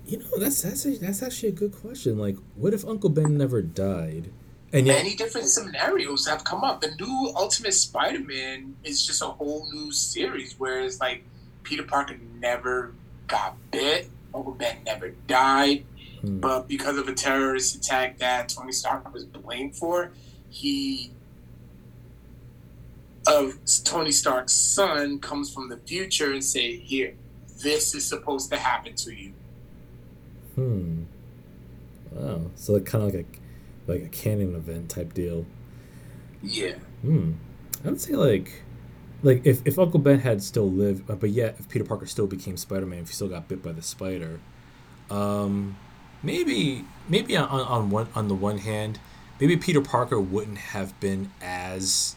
You 0.05 0.19
know, 0.19 0.25
that's 0.37 0.61
that's 0.61 0.85
a, 0.85 0.97
that's 0.97 1.23
actually 1.23 1.49
a 1.49 1.53
good 1.53 1.73
question. 1.73 2.17
Like, 2.17 2.37
what 2.55 2.73
if 2.73 2.85
Uncle 2.85 3.09
Ben 3.09 3.37
never 3.37 3.61
died? 3.61 4.29
And 4.71 4.87
yet, 4.87 4.97
many 4.97 5.15
different 5.15 5.47
scenarios 5.47 6.27
have 6.27 6.43
come 6.43 6.63
up. 6.63 6.81
The 6.81 6.95
new 6.99 7.31
Ultimate 7.35 7.73
Spider-Man 7.73 8.75
is 8.83 9.05
just 9.05 9.21
a 9.21 9.27
whole 9.27 9.67
new 9.71 9.91
series, 9.91 10.55
whereas 10.57 10.99
like 10.99 11.23
Peter 11.63 11.83
Parker 11.83 12.17
never 12.39 12.93
got 13.27 13.55
bit, 13.71 14.09
Uncle 14.33 14.53
Ben 14.53 14.83
never 14.83 15.09
died, 15.27 15.85
hmm. 16.21 16.39
but 16.39 16.67
because 16.67 16.97
of 16.97 17.07
a 17.07 17.13
terrorist 17.13 17.75
attack 17.75 18.17
that 18.17 18.49
Tony 18.49 18.71
Stark 18.71 19.11
was 19.13 19.25
blamed 19.25 19.75
for, 19.75 20.11
he 20.49 21.11
of 23.27 23.57
Tony 23.83 24.11
Stark's 24.11 24.53
son 24.53 25.19
comes 25.19 25.53
from 25.53 25.69
the 25.69 25.77
future 25.77 26.33
and 26.33 26.43
say, 26.43 26.77
"Here, 26.77 27.15
this 27.61 27.95
is 27.95 28.05
supposed 28.05 28.51
to 28.51 28.57
happen 28.57 28.95
to 28.95 29.13
you." 29.13 29.33
Hmm. 30.55 31.03
Wow. 32.11 32.41
So 32.55 32.73
like 32.73 32.85
kind 32.85 33.03
of 33.03 33.13
like 33.13 33.25
a 33.87 33.91
like 33.91 34.03
a 34.03 34.09
canon 34.09 34.55
event 34.55 34.89
type 34.89 35.13
deal. 35.13 35.45
Yeah. 36.41 36.75
Hmm. 37.01 37.33
I 37.83 37.89
would 37.89 38.01
say 38.01 38.13
like 38.13 38.63
like 39.23 39.45
if, 39.45 39.65
if 39.65 39.79
Uncle 39.79 39.99
Ben 39.99 40.19
had 40.19 40.43
still 40.43 40.69
lived, 40.69 41.07
but 41.07 41.29
yet 41.29 41.55
if 41.57 41.69
Peter 41.69 41.85
Parker 41.85 42.05
still 42.05 42.27
became 42.27 42.57
Spider 42.57 42.85
Man, 42.85 42.99
if 42.99 43.07
he 43.07 43.13
still 43.13 43.29
got 43.29 43.47
bit 43.47 43.63
by 43.63 43.71
the 43.71 43.81
spider, 43.81 44.39
um, 45.09 45.77
maybe 46.21 46.83
maybe 47.07 47.35
on, 47.37 47.47
on 47.47 47.89
one 47.89 48.07
on 48.15 48.27
the 48.27 48.35
one 48.35 48.59
hand, 48.59 48.99
maybe 49.39 49.57
Peter 49.57 49.81
Parker 49.81 50.19
wouldn't 50.19 50.57
have 50.57 50.99
been 50.99 51.31
as 51.41 52.15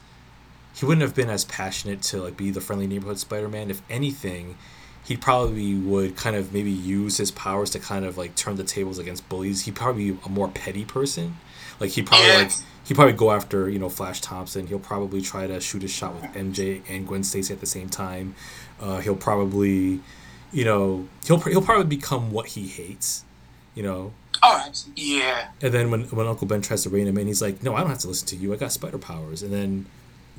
he 0.76 0.84
wouldn't 0.84 1.02
have 1.02 1.14
been 1.14 1.30
as 1.30 1.46
passionate 1.46 2.02
to 2.02 2.22
like 2.22 2.36
be 2.36 2.50
the 2.50 2.60
friendly 2.60 2.86
neighborhood 2.86 3.18
Spider-Man. 3.18 3.70
If 3.70 3.80
anything, 3.88 4.58
he 5.02 5.16
probably 5.16 5.74
would 5.74 6.16
kind 6.16 6.36
of 6.36 6.52
maybe 6.52 6.70
use 6.70 7.16
his 7.16 7.30
powers 7.30 7.70
to 7.70 7.78
kind 7.78 8.04
of 8.04 8.18
like 8.18 8.34
turn 8.34 8.56
the 8.56 8.64
tables 8.64 8.98
against 8.98 9.26
bullies. 9.28 9.64
He'd 9.64 9.74
probably 9.74 10.10
be 10.10 10.18
a 10.26 10.28
more 10.28 10.48
petty 10.48 10.84
person. 10.84 11.38
Like 11.80 11.90
he'd 11.90 12.06
probably 12.06 12.28
like 12.28 12.52
he'd 12.84 12.94
probably 12.94 13.14
go 13.14 13.30
after 13.30 13.70
you 13.70 13.78
know 13.78 13.88
Flash 13.88 14.20
Thompson. 14.20 14.66
He'll 14.66 14.78
probably 14.78 15.22
try 15.22 15.46
to 15.46 15.60
shoot 15.62 15.82
a 15.82 15.88
shot 15.88 16.14
with 16.14 16.24
MJ 16.34 16.82
and 16.90 17.06
Gwen 17.06 17.24
Stacy 17.24 17.54
at 17.54 17.60
the 17.60 17.66
same 17.66 17.88
time. 17.88 18.34
Uh, 18.78 19.00
he'll 19.00 19.16
probably, 19.16 20.00
you 20.52 20.64
know, 20.66 21.08
he'll 21.24 21.38
he'll 21.40 21.62
probably 21.62 21.86
become 21.86 22.32
what 22.32 22.48
he 22.48 22.68
hates. 22.68 23.24
You 23.74 23.82
know. 23.82 24.12
Oh, 24.42 24.70
yeah. 24.94 25.48
And 25.62 25.72
then 25.72 25.90
when 25.90 26.02
when 26.04 26.26
Uncle 26.26 26.46
Ben 26.46 26.60
tries 26.60 26.82
to 26.82 26.90
rein 26.90 27.06
him 27.06 27.16
in, 27.16 27.26
he's 27.26 27.40
like, 27.40 27.62
"No, 27.62 27.74
I 27.74 27.80
don't 27.80 27.88
have 27.88 28.00
to 28.00 28.08
listen 28.08 28.28
to 28.28 28.36
you. 28.36 28.52
I 28.52 28.56
got 28.56 28.72
spider 28.72 28.98
powers." 28.98 29.42
And 29.42 29.52
then 29.52 29.86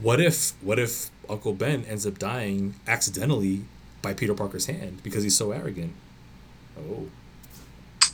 what 0.01 0.19
if 0.19 0.51
what 0.61 0.79
if 0.79 1.09
Uncle 1.29 1.53
Ben 1.53 1.83
ends 1.85 2.05
up 2.05 2.19
dying 2.19 2.75
accidentally 2.87 3.61
by 4.01 4.13
Peter 4.13 4.33
Parker's 4.33 4.67
hand 4.67 5.01
because 5.03 5.23
he's 5.23 5.35
so 5.35 5.51
arrogant? 5.51 5.93
Oh. 6.77 7.07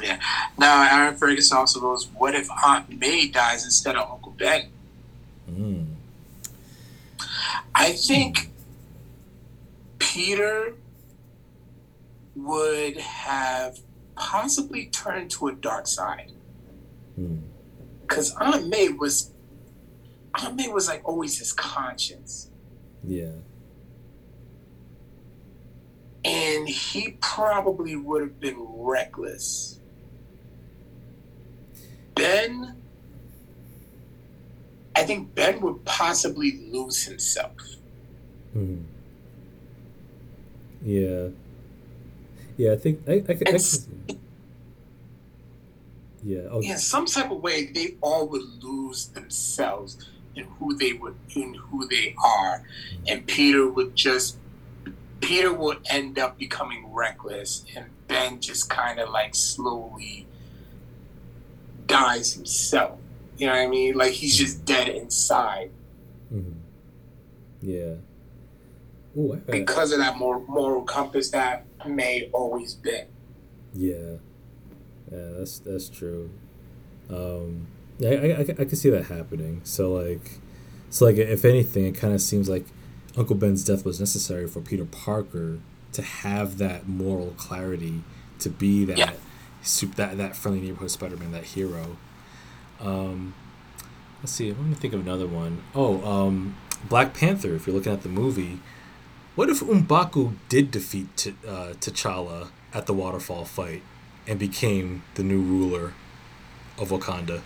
Yeah. 0.01 0.19
Now 0.57 0.84
Aaron 0.91 1.15
Ferguson 1.15 1.57
also 1.57 1.80
goes, 1.80 2.07
what 2.18 2.35
if 2.35 2.49
Aunt 2.65 2.99
May 2.99 3.27
dies 3.27 3.65
instead 3.65 3.95
of 3.95 4.10
Uncle 4.10 4.34
Ben? 4.38 4.69
Mm. 5.49 5.88
I 7.76 7.91
think 7.91 8.49
Peter 9.99 10.76
would 12.35 12.97
have 12.97 13.80
possibly 14.15 14.85
turned 14.88 15.31
to 15.31 15.47
a 15.47 15.53
dark 15.53 15.88
side. 15.88 16.31
Because 18.01 18.34
mm. 18.34 18.41
Aunt 18.41 18.68
May 18.68 18.89
was 18.89 19.32
Aunt 20.35 20.55
May 20.55 20.68
was 20.68 20.88
like 20.88 21.07
always 21.07 21.38
his 21.39 21.53
conscience. 21.53 22.49
Yeah. 23.03 23.31
And 26.26 26.68
he 26.68 27.18
probably 27.22 27.95
would 27.95 28.22
have 28.22 28.39
been 28.39 28.55
reckless. 28.60 29.80
Ben, 32.15 32.77
I 34.95 35.03
think 35.03 35.35
Ben 35.35 35.60
would 35.61 35.84
possibly 35.85 36.60
lose 36.72 37.03
himself. 37.03 37.53
Mhm. 38.55 38.84
Yeah. 40.84 41.27
Yeah, 42.55 42.73
I 42.73 42.76
think 42.77 43.01
I, 43.07 43.14
I, 43.14 43.15
I, 43.47 43.55
I 43.55 44.15
Yeah. 46.23 46.41
Oh, 46.51 46.61
in 46.61 46.77
some 46.77 47.05
type 47.05 47.31
of 47.31 47.41
way, 47.41 47.65
they 47.65 47.95
all 48.01 48.27
would 48.30 48.64
lose 48.64 49.07
themselves 49.07 49.97
in 50.35 50.45
who 50.60 50.76
they 50.76 50.93
would 50.93 51.15
in 51.35 51.53
who 51.55 51.88
they 51.88 52.15
are, 52.23 52.64
and 53.07 53.26
Peter 53.27 53.68
would 53.69 53.95
just 53.95 54.38
Peter 55.22 55.53
would 55.53 55.80
end 55.89 56.19
up 56.19 56.38
becoming 56.38 56.91
reckless, 56.93 57.65
and 57.76 57.85
Ben 58.07 58.39
just 58.41 58.69
kind 58.69 58.99
of 58.99 59.10
like 59.10 59.35
slowly 59.35 60.27
dies 61.88 62.34
himself. 62.34 62.99
You 63.38 63.47
know 63.47 63.53
what 63.53 63.61
I 63.61 63.68
mean? 63.68 63.95
Like 63.95 64.11
he's 64.14 64.38
just 64.38 64.64
dead 64.65 64.88
inside 64.89 65.72
mhm. 66.34 66.53
Yeah. 67.61 67.95
Oh, 69.18 69.34
I, 69.34 69.35
I, 69.38 69.39
because 69.51 69.91
of 69.91 69.99
that 69.99 70.18
moral, 70.18 70.43
moral 70.47 70.81
compass 70.84 71.30
that 71.31 71.65
May 71.88 72.30
always 72.34 72.73
been. 72.73 73.07
yeah. 73.73 74.18
Yeah, 75.11 75.30
that's 75.38 75.60
that's 75.60 75.89
true. 75.89 76.31
Um, 77.10 77.68
I, 78.02 78.06
I, 78.07 78.40
I 78.41 78.65
can 78.65 78.76
see 78.76 78.90
that 78.90 79.06
happening. 79.06 79.61
So 79.64 79.94
like, 79.94 80.40
so 80.90 81.06
like, 81.06 81.18
if 81.18 81.45
anything, 81.45 81.86
it 81.86 81.95
kind 81.95 82.14
of 82.14 82.22
seems 82.22 82.49
like 82.49 82.65
Uncle 83.18 83.36
Ben's 83.36 83.64
death 83.64 83.86
was 83.86 83.99
necessary 83.99 84.48
for 84.48 84.61
Peter 84.61 84.86
Parker 84.86 85.60
to 85.91 86.02
have 86.02 86.57
that 86.57 86.88
moral 86.88 87.34
clarity, 87.38 88.03
to 88.40 88.49
be 88.49 88.84
that 88.86 88.98
Yeah. 88.98 89.14
that 89.95 90.18
that 90.18 90.36
friendly 90.36 90.61
neighborhood 90.61 90.91
Spider-Man, 90.91 91.32
that 91.32 91.44
hero. 91.45 91.98
Um, 92.80 93.34
let's 94.22 94.32
see. 94.34 94.52
Let 94.52 94.61
me 94.61 94.74
think 94.76 94.94
of 94.94 95.02
another 95.02 95.28
one. 95.28 95.64
Oh, 95.76 96.03
um, 96.03 96.56
Black 96.90 97.14
Panther. 97.14 97.53
If 97.56 97.68
you're 97.68 97.76
looking 97.76 97.94
at 97.94 98.02
the 98.03 98.10
movie, 98.10 98.60
what 99.36 99.49
if 99.49 99.61
M'Baku 99.61 100.34
did 100.49 100.72
defeat 100.72 101.15
T- 101.15 101.36
uh, 101.48 101.74
T'Challa 101.80 102.49
at 102.74 102.88
the 102.88 102.94
waterfall 102.94 103.45
fight 103.45 103.84
and 104.28 104.38
became 104.40 105.03
the 105.15 105.24
new 105.24 105.41
ruler 105.41 105.94
of 106.78 106.90
Wakanda? 106.90 107.41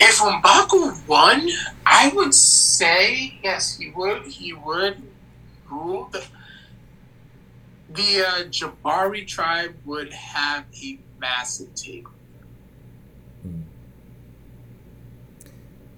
If 0.00 0.18
M'Baku 0.18 1.06
won, 1.06 1.48
I 1.86 2.12
would 2.14 2.34
say 2.34 3.38
yes, 3.42 3.76
he 3.78 3.90
would. 3.90 4.26
He 4.26 4.52
would 4.52 4.96
rule 5.70 6.08
the 6.12 6.24
the 7.88 8.24
uh, 8.26 8.44
Jabari 8.44 9.26
tribe 9.26 9.74
would 9.84 10.12
have 10.12 10.64
a 10.82 10.98
massive 11.20 11.74
take. 11.74 12.06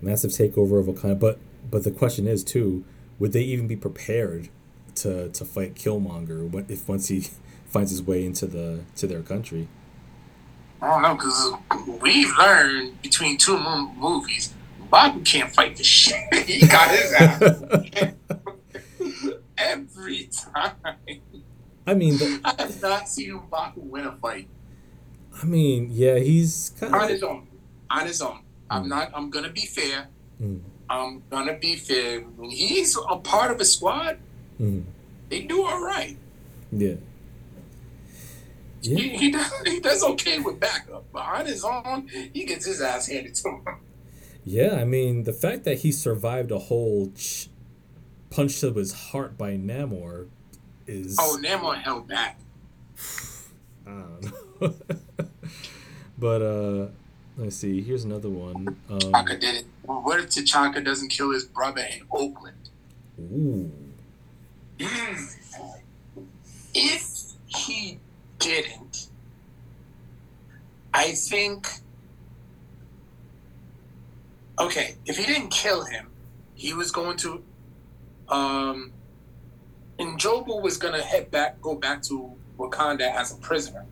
Massive 0.03 0.31
takeover 0.33 0.79
of 0.81 0.87
Wakanda, 0.87 1.19
but 1.19 1.39
but 1.71 1.83
the 1.85 1.91
question 1.91 2.27
is 2.29 2.45
too, 2.45 2.85
would 3.19 3.33
they 3.33 3.43
even 3.43 3.67
be 3.67 3.77
prepared 3.77 4.49
to 4.97 5.31
to 5.31 5.45
fight 5.45 5.75
Killmonger 5.75 6.49
when- 6.51 6.67
if 6.69 6.87
once 6.89 7.09
he 7.09 7.27
finds 7.67 7.91
his 7.91 8.03
way 8.03 8.25
into 8.25 8.47
the 8.47 8.81
to 8.97 9.07
their 9.07 9.23
country? 9.23 9.69
I 10.85 10.91
don't 10.91 11.03
know 11.03 11.15
because 11.15 12.01
we've 12.03 12.31
learned 12.39 13.01
between 13.03 13.39
two 13.39 13.57
mo- 13.59 13.91
movies, 13.97 14.53
M'Baku 14.83 15.25
can't 15.25 15.51
fight 15.55 15.77
for 15.79 15.85
shit. 15.85 16.23
he 16.47 16.67
got 16.67 16.91
his 16.91 17.13
ass 17.13 18.13
every 19.59 20.29
time. 20.33 20.73
I 21.87 21.95
mean, 21.95 22.17
the, 22.19 22.41
I 22.45 22.55
have 22.63 22.81
not 22.83 23.09
seen 23.09 23.33
M'Baku 23.41 23.77
win 23.79 24.07
a 24.07 24.13
fight. 24.13 24.49
I 25.43 25.47
mean, 25.47 25.89
yeah, 25.93 26.19
he's 26.19 26.73
kind 26.79 26.95
on 26.95 27.05
of 27.05 27.09
his 27.11 27.23
own. 27.23 27.47
On 27.91 28.07
his 28.07 28.21
own. 28.23 28.41
I'm 28.71 28.85
Mm. 28.85 28.89
not. 28.89 29.11
I'm 29.15 29.31
gonna 29.31 29.51
be 29.51 29.67
fair. 29.67 30.09
Mm. 30.41 30.61
I'm 30.89 31.23
gonna 31.31 31.55
be 31.55 31.77
fair. 31.77 32.21
When 32.21 32.51
he's 32.51 32.97
a 32.97 33.17
part 33.17 33.51
of 33.51 33.61
a 33.61 33.65
squad, 33.65 34.19
Mhm. 34.61 34.85
they 35.29 35.41
do 35.43 35.65
all 35.65 35.81
right. 35.83 36.17
yeah. 36.73 36.95
Yeah. 38.85 38.99
He, 38.99 39.09
he 39.17 39.31
does. 39.31 39.53
He 39.67 39.81
does 39.81 40.03
okay 40.05 40.39
with 40.41 40.61
backup, 40.61 41.05
but 41.13 41.23
on 41.23 41.47
his 41.47 41.65
own, 41.65 42.09
he 42.09 42.45
gets 42.45 42.67
his 42.67 42.81
ass 42.81 43.09
handed 43.09 43.35
to 43.37 43.49
him. 43.49 43.65
Yeah, 44.45 44.77
I 44.77 44.85
mean, 44.85 45.25
the 45.25 45.33
fact 45.33 45.65
that 45.65 45.79
he 45.79 45.91
survived 45.91 46.51
a 46.51 46.59
whole 46.59 47.11
ch- 47.17 47.49
punch 48.29 48.61
to 48.61 48.73
his 48.75 48.93
heart 48.93 49.39
by 49.39 49.57
Namor 49.57 50.29
is. 50.87 51.17
Oh, 51.19 51.39
Namor 51.43 51.81
held 51.81 52.09
back. 52.09 52.39
I 53.87 53.91
don't 53.91 54.61
know. 54.61 54.75
but, 56.19 56.43
uh, 56.43 56.89
let's 57.39 57.57
see. 57.57 57.81
Here's 57.81 58.05
another 58.05 58.29
one. 58.29 58.77
Um, 58.91 58.99
T'Chaka 58.99 59.41
did 59.41 59.55
it. 59.55 59.65
Well, 59.85 60.03
what 60.03 60.21
if 60.21 60.27
T'Chaka 60.29 60.85
doesn't 60.85 61.09
kill 61.09 61.31
his 61.31 61.45
brother 61.45 61.83
in 61.91 62.03
Oakland? 62.11 62.57
ooh. 63.19 63.71
Mm. 64.79 65.31
If 66.75 67.14
didn't, 68.45 69.09
I 70.93 71.13
think. 71.13 71.69
Okay, 74.59 74.95
if 75.07 75.17
he 75.17 75.25
didn't 75.27 75.49
kill 75.51 75.85
him, 75.85 76.09
he 76.55 76.73
was 76.75 76.91
going 76.93 77.17
to. 77.19 77.43
Um, 78.29 78.93
and 79.99 80.19
Jobu 80.19 80.63
was 80.63 80.77
gonna 80.77 81.03
head 81.03 81.31
back, 81.31 81.61
go 81.61 81.75
back 81.75 82.03
to 82.05 82.33
Wakanda 82.59 83.13
as 83.15 83.33
a 83.33 83.37
prisoner. 83.37 83.85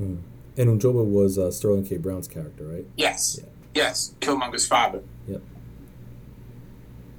Mm. 0.00 0.18
And 0.58 0.80
N'Jobu 0.80 1.04
was 1.04 1.38
uh, 1.38 1.50
Sterling 1.50 1.84
K. 1.84 1.98
Brown's 1.98 2.26
character, 2.28 2.64
right? 2.64 2.86
Yes, 2.96 3.38
Yeah. 3.38 3.48
yes, 3.74 4.14
Killmonger's 4.20 4.66
father. 4.66 5.02
Yep. 5.28 5.42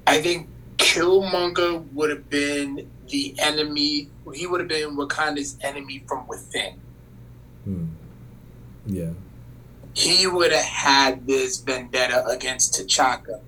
I 0.08 0.20
think 0.20 0.48
Killmonger 0.76 1.86
would 1.92 2.10
have 2.10 2.28
been 2.28 2.90
the 3.08 3.34
enemy. 3.38 4.10
He 4.34 4.46
would 4.46 4.60
have 4.60 4.68
been 4.68 4.96
Wakanda's 4.96 5.56
enemy 5.62 6.04
from 6.06 6.26
within. 6.26 6.80
Hmm. 7.64 7.86
Yeah. 8.86 9.10
He 9.94 10.26
would 10.26 10.52
have 10.52 10.64
had 10.64 11.26
this 11.26 11.58
vendetta 11.58 12.24
against 12.26 12.74
T'Chaka, 12.74 13.40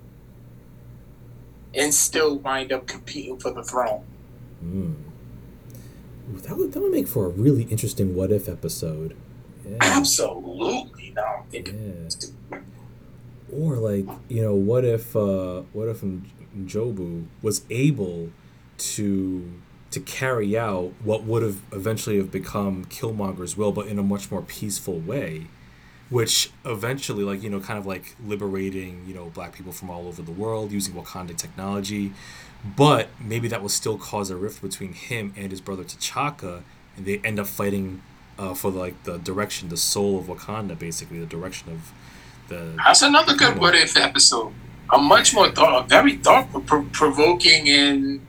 and 1.75 1.95
still 1.95 2.39
wind 2.39 2.73
up 2.73 2.87
competing 2.87 3.39
for 3.39 3.53
the 3.53 3.63
throne. 3.63 4.05
Mm. 4.65 4.95
Ooh, 6.35 6.39
That 6.41 6.57
would, 6.57 6.73
that 6.73 6.81
would 6.81 6.93
make 6.93 7.09
for 7.09 7.27
a 7.27 7.29
really 7.29 7.65
interesting 7.65 8.15
what 8.15 8.33
if 8.33 8.49
episode. 8.49 9.17
Yeah. 9.67 9.77
Absolutely, 9.81 11.13
now 11.15 11.43
I'm 11.43 11.51
thinking. 11.51 12.09
Yeah. 12.51 12.59
Or 13.53 13.77
like, 13.77 14.07
you 14.29 14.43
know, 14.43 14.55
what 14.55 14.85
if 14.85 15.15
uh 15.17 15.63
what 15.73 15.89
if 15.89 16.03
Jobu 16.65 17.27
was 17.43 17.65
able 17.71 18.31
to 18.81 19.51
to 19.91 20.01
carry 20.01 20.57
out 20.57 20.93
what 21.03 21.25
would 21.25 21.43
have 21.43 21.61
eventually 21.73 22.17
have 22.17 22.31
become 22.31 22.85
Killmonger's 22.87 23.57
will, 23.57 23.73
but 23.73 23.87
in 23.87 23.99
a 23.99 24.03
much 24.03 24.31
more 24.31 24.43
peaceful 24.43 24.99
way, 25.01 25.49
which 26.09 26.51
eventually, 26.65 27.25
like 27.25 27.43
you 27.43 27.51
know, 27.51 27.61
kind 27.61 27.79
of 27.79 27.87
like 27.87 28.15
liberating 28.25 29.05
you 29.07 29.15
know 29.15 29.27
black 29.27 29.53
people 29.53 29.73
from 29.73 29.91
all 29.91 30.07
over 30.07 30.23
the 30.23 30.33
world 30.33 30.73
using 30.73 30.95
Wakanda 30.95 31.37
technology, 31.37 32.13
but 32.77 33.09
maybe 33.21 33.49
that 33.49 33.63
will 33.63 33.69
still 33.69 33.99
cause 33.99 34.31
a 34.31 34.37
rift 34.37 34.63
between 34.63 34.93
him 34.93 35.35
and 35.37 35.51
his 35.51 35.61
brother 35.61 35.85
T'Chaka, 35.85 36.63
and 36.97 37.07
they 37.07 37.19
end 37.19 37.39
up 37.41 37.47
fighting 37.47 38.03
uh, 38.39 38.55
for 38.55 38.71
like 38.71 39.03
the 39.05 39.19
direction, 39.19 39.69
the 39.69 39.77
soul 39.77 40.19
of 40.19 40.27
Wakanda, 40.27 40.79
basically 40.79 41.19
the 41.19 41.27
direction 41.27 41.73
of 41.73 41.93
the. 42.49 42.75
That's 42.77 43.03
another 43.03 43.35
good 43.35 43.59
what 43.59 43.75
if 43.75 43.97
episode. 43.97 44.53
A 44.93 44.99
much 44.99 45.35
more 45.35 45.51
thought, 45.53 45.85
a 45.85 45.89
very 45.89 46.17
thought 46.17 46.49
pro- 46.67 46.83
provoking 46.87 47.69
and 47.69 48.21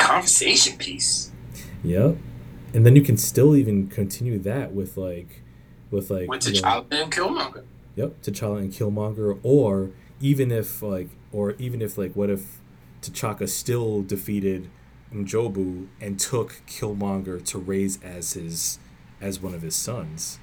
conversation 0.00 0.76
piece. 0.78 1.30
Yep, 1.82 2.16
and 2.74 2.86
then 2.86 2.96
you 2.96 3.02
can 3.02 3.16
still 3.16 3.56
even 3.56 3.88
continue 3.88 4.38
that 4.40 4.72
with 4.72 4.96
like, 4.96 5.42
with 5.90 6.10
like 6.10 6.28
with 6.28 6.46
you 6.46 6.60
know, 6.60 6.68
T'Challa 6.68 7.02
and 7.02 7.12
Killmonger. 7.12 7.64
Yep, 7.96 8.22
T'Challa 8.22 8.58
and 8.58 8.72
Killmonger, 8.72 9.38
or 9.42 9.90
even 10.20 10.50
if 10.50 10.82
like, 10.82 11.08
or 11.32 11.52
even 11.52 11.82
if 11.82 11.96
like, 11.98 12.14
what 12.14 12.30
if 12.30 12.58
T'Chaka 13.02 13.48
still 13.48 14.02
defeated 14.02 14.68
N'Jobu 15.12 15.88
and 16.00 16.18
took 16.18 16.62
Killmonger 16.66 17.44
to 17.46 17.58
raise 17.58 18.00
as 18.02 18.34
his, 18.34 18.78
as 19.20 19.40
one 19.40 19.54
of 19.54 19.62
his 19.62 19.74
sons, 19.74 20.38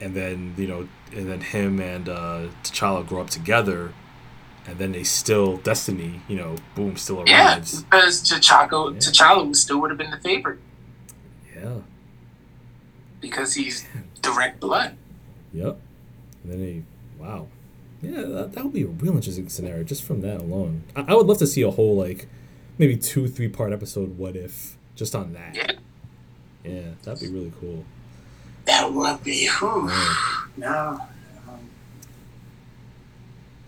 and 0.00 0.14
then 0.14 0.54
you 0.56 0.66
know, 0.66 0.88
and 1.14 1.28
then 1.30 1.40
him 1.40 1.80
and 1.80 2.08
uh, 2.08 2.46
T'Challa 2.62 3.06
grow 3.06 3.20
up 3.20 3.30
together, 3.30 3.92
and 4.68 4.78
then 4.78 4.92
they 4.92 5.02
still 5.04 5.56
destiny, 5.58 6.20
you 6.28 6.36
know, 6.36 6.56
boom, 6.74 6.96
still 6.96 7.20
arrives. 7.22 7.80
Yeah, 7.80 7.86
because 7.90 8.22
T'Chaka, 8.22 8.92
Yeah. 8.92 8.98
T'Challa 8.98 9.56
still 9.56 9.80
would 9.80 9.90
have 9.90 9.98
been 9.98 10.10
the 10.10 10.18
favorite 10.20 10.58
Yeah. 11.56 11.78
because 13.20 13.54
he's 13.54 13.86
direct 14.22 14.60
blood. 14.60 14.96
Yep. 15.52 15.80
And 16.44 16.52
then 16.52 16.58
he, 16.60 16.82
wow. 17.22 17.46
Yeah, 18.02 18.22
that, 18.22 18.52
that 18.52 18.64
would 18.64 18.72
be 18.74 18.82
a 18.82 18.86
real 18.86 19.14
interesting 19.16 19.48
scenario 19.48 19.82
just 19.82 20.04
from 20.04 20.20
that 20.20 20.40
alone. 20.40 20.84
I, 20.94 21.00
I 21.08 21.14
would 21.14 21.26
love 21.26 21.38
to 21.38 21.46
see 21.46 21.62
a 21.62 21.70
whole, 21.70 21.96
like, 21.96 22.28
maybe 22.78 22.96
two, 22.96 23.26
three 23.26 23.48
part 23.48 23.72
episode 23.72 24.16
what 24.18 24.36
if 24.36 24.76
just 24.94 25.14
on 25.14 25.32
that. 25.32 25.54
Yeah. 25.54 25.72
Yeah, 26.64 26.80
that'd 27.02 27.20
be 27.20 27.28
really 27.34 27.52
cool. 27.60 27.84
That 28.66 28.92
would 28.92 29.24
be 29.24 29.46
who? 29.46 29.90
No. 30.58 31.00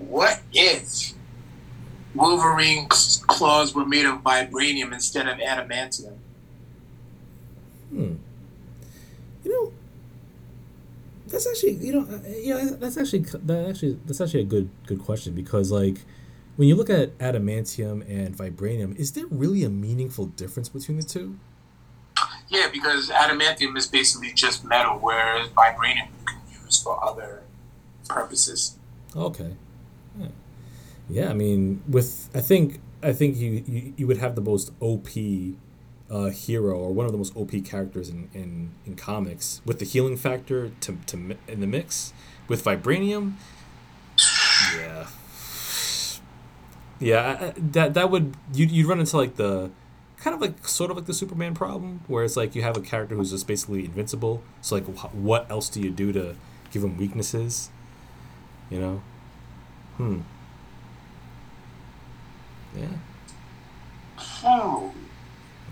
What 0.00 0.40
if 0.52 1.12
Wolverine's 2.14 3.22
claws 3.28 3.74
were 3.74 3.86
made 3.86 4.06
of 4.06 4.22
vibranium 4.22 4.92
instead 4.92 5.28
of 5.28 5.38
adamantium? 5.38 6.16
Hmm. 7.90 8.14
You 9.44 9.52
know, 9.52 9.72
that's 11.28 11.46
actually 11.46 11.74
you 11.74 11.92
know 11.92 12.00
uh, 12.02 12.18
yeah 12.38 12.70
that's 12.78 12.96
actually 12.96 13.20
that 13.20 13.68
actually 13.68 13.98
that's 14.06 14.20
actually 14.20 14.40
a 14.40 14.44
good 14.44 14.68
good 14.86 15.00
question 15.00 15.34
because 15.34 15.70
like 15.70 15.98
when 16.56 16.68
you 16.68 16.76
look 16.76 16.90
at 16.90 17.16
adamantium 17.18 18.06
and 18.06 18.36
vibranium, 18.36 18.94
is 18.96 19.12
there 19.12 19.24
really 19.30 19.64
a 19.64 19.70
meaningful 19.70 20.26
difference 20.26 20.68
between 20.68 20.98
the 20.98 21.02
two? 21.02 21.38
Yeah, 22.48 22.68
because 22.70 23.08
adamantium 23.08 23.78
is 23.78 23.86
basically 23.86 24.32
just 24.34 24.62
metal, 24.62 24.98
whereas 24.98 25.48
vibranium 25.48 26.08
you 26.08 26.26
can 26.26 26.40
use 26.64 26.82
for 26.82 27.02
other 27.02 27.44
purposes. 28.08 28.76
Okay. 29.16 29.54
Yeah. 31.10 31.30
I 31.30 31.34
mean, 31.34 31.82
with 31.88 32.30
I 32.34 32.40
think 32.40 32.80
I 33.02 33.12
think 33.12 33.36
you, 33.36 33.64
you, 33.66 33.92
you 33.96 34.06
would 34.06 34.18
have 34.18 34.34
the 34.34 34.40
most 34.42 34.72
OP 34.80 35.08
uh, 36.10 36.26
hero 36.30 36.76
or 36.78 36.92
one 36.92 37.06
of 37.06 37.12
the 37.12 37.18
most 37.18 37.34
OP 37.36 37.52
characters 37.64 38.08
in, 38.08 38.28
in, 38.34 38.70
in 38.84 38.96
comics 38.96 39.62
with 39.64 39.78
the 39.78 39.84
healing 39.84 40.16
factor 40.16 40.70
to, 40.80 40.98
to 41.06 41.36
in 41.48 41.60
the 41.60 41.66
mix 41.66 42.12
with 42.48 42.64
vibranium. 42.64 43.34
Yeah. 44.76 45.06
Yeah, 46.98 47.52
that 47.56 47.94
that 47.94 48.10
would 48.10 48.34
you 48.52 48.66
you'd 48.66 48.86
run 48.86 49.00
into 49.00 49.16
like 49.16 49.36
the 49.36 49.70
kind 50.18 50.34
of 50.34 50.42
like 50.42 50.68
sort 50.68 50.90
of 50.90 50.98
like 50.98 51.06
the 51.06 51.14
Superman 51.14 51.54
problem, 51.54 52.02
where 52.08 52.24
it's 52.24 52.36
like 52.36 52.54
you 52.54 52.60
have 52.60 52.76
a 52.76 52.80
character 52.82 53.14
who's 53.14 53.30
just 53.30 53.46
basically 53.46 53.86
invincible. 53.86 54.42
So 54.60 54.74
like, 54.74 54.84
wh- 54.98 55.14
what 55.14 55.50
else 55.50 55.70
do 55.70 55.80
you 55.80 55.90
do 55.90 56.12
to 56.12 56.36
give 56.70 56.84
him 56.84 56.98
weaknesses? 56.98 57.70
You 58.68 58.80
know. 58.80 59.02
Hmm. 59.96 60.18
Yeah. 62.76 62.86
Hmm. 64.18 64.88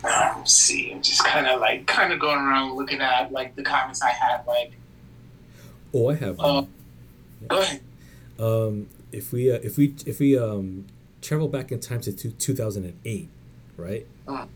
Let's 0.03 0.53
see. 0.53 0.93
I'm 0.93 1.03
just 1.03 1.25
kind 1.25 1.47
of 1.47 1.61
like 1.61 1.87
kind 1.87 2.13
of 2.13 2.21
going 2.21 2.39
around 2.39 2.77
looking 2.77 3.01
at 3.01 3.33
like 3.33 3.57
the 3.57 3.63
comments 3.63 4.03
I 4.03 4.11
have. 4.11 4.47
Like, 4.47 4.73
oh, 5.93 6.11
I 6.11 6.15
have. 6.15 6.39
Uh, 6.39 6.65
Go 7.49 7.61
ahead. 7.61 7.81
Um, 8.39 8.89
if 9.13 9.33
we 9.33 9.51
uh, 9.51 9.59
if 9.63 9.77
we 9.77 9.95
if 10.07 10.21
we 10.21 10.39
um 10.39 10.87
travel 11.21 11.49
back 11.49 11.73
in 11.73 11.81
time 11.81 12.01
to 12.03 12.13
two, 12.13 12.31
2008, 12.31 13.29
right? 13.77 14.07
Uh. 14.27 14.47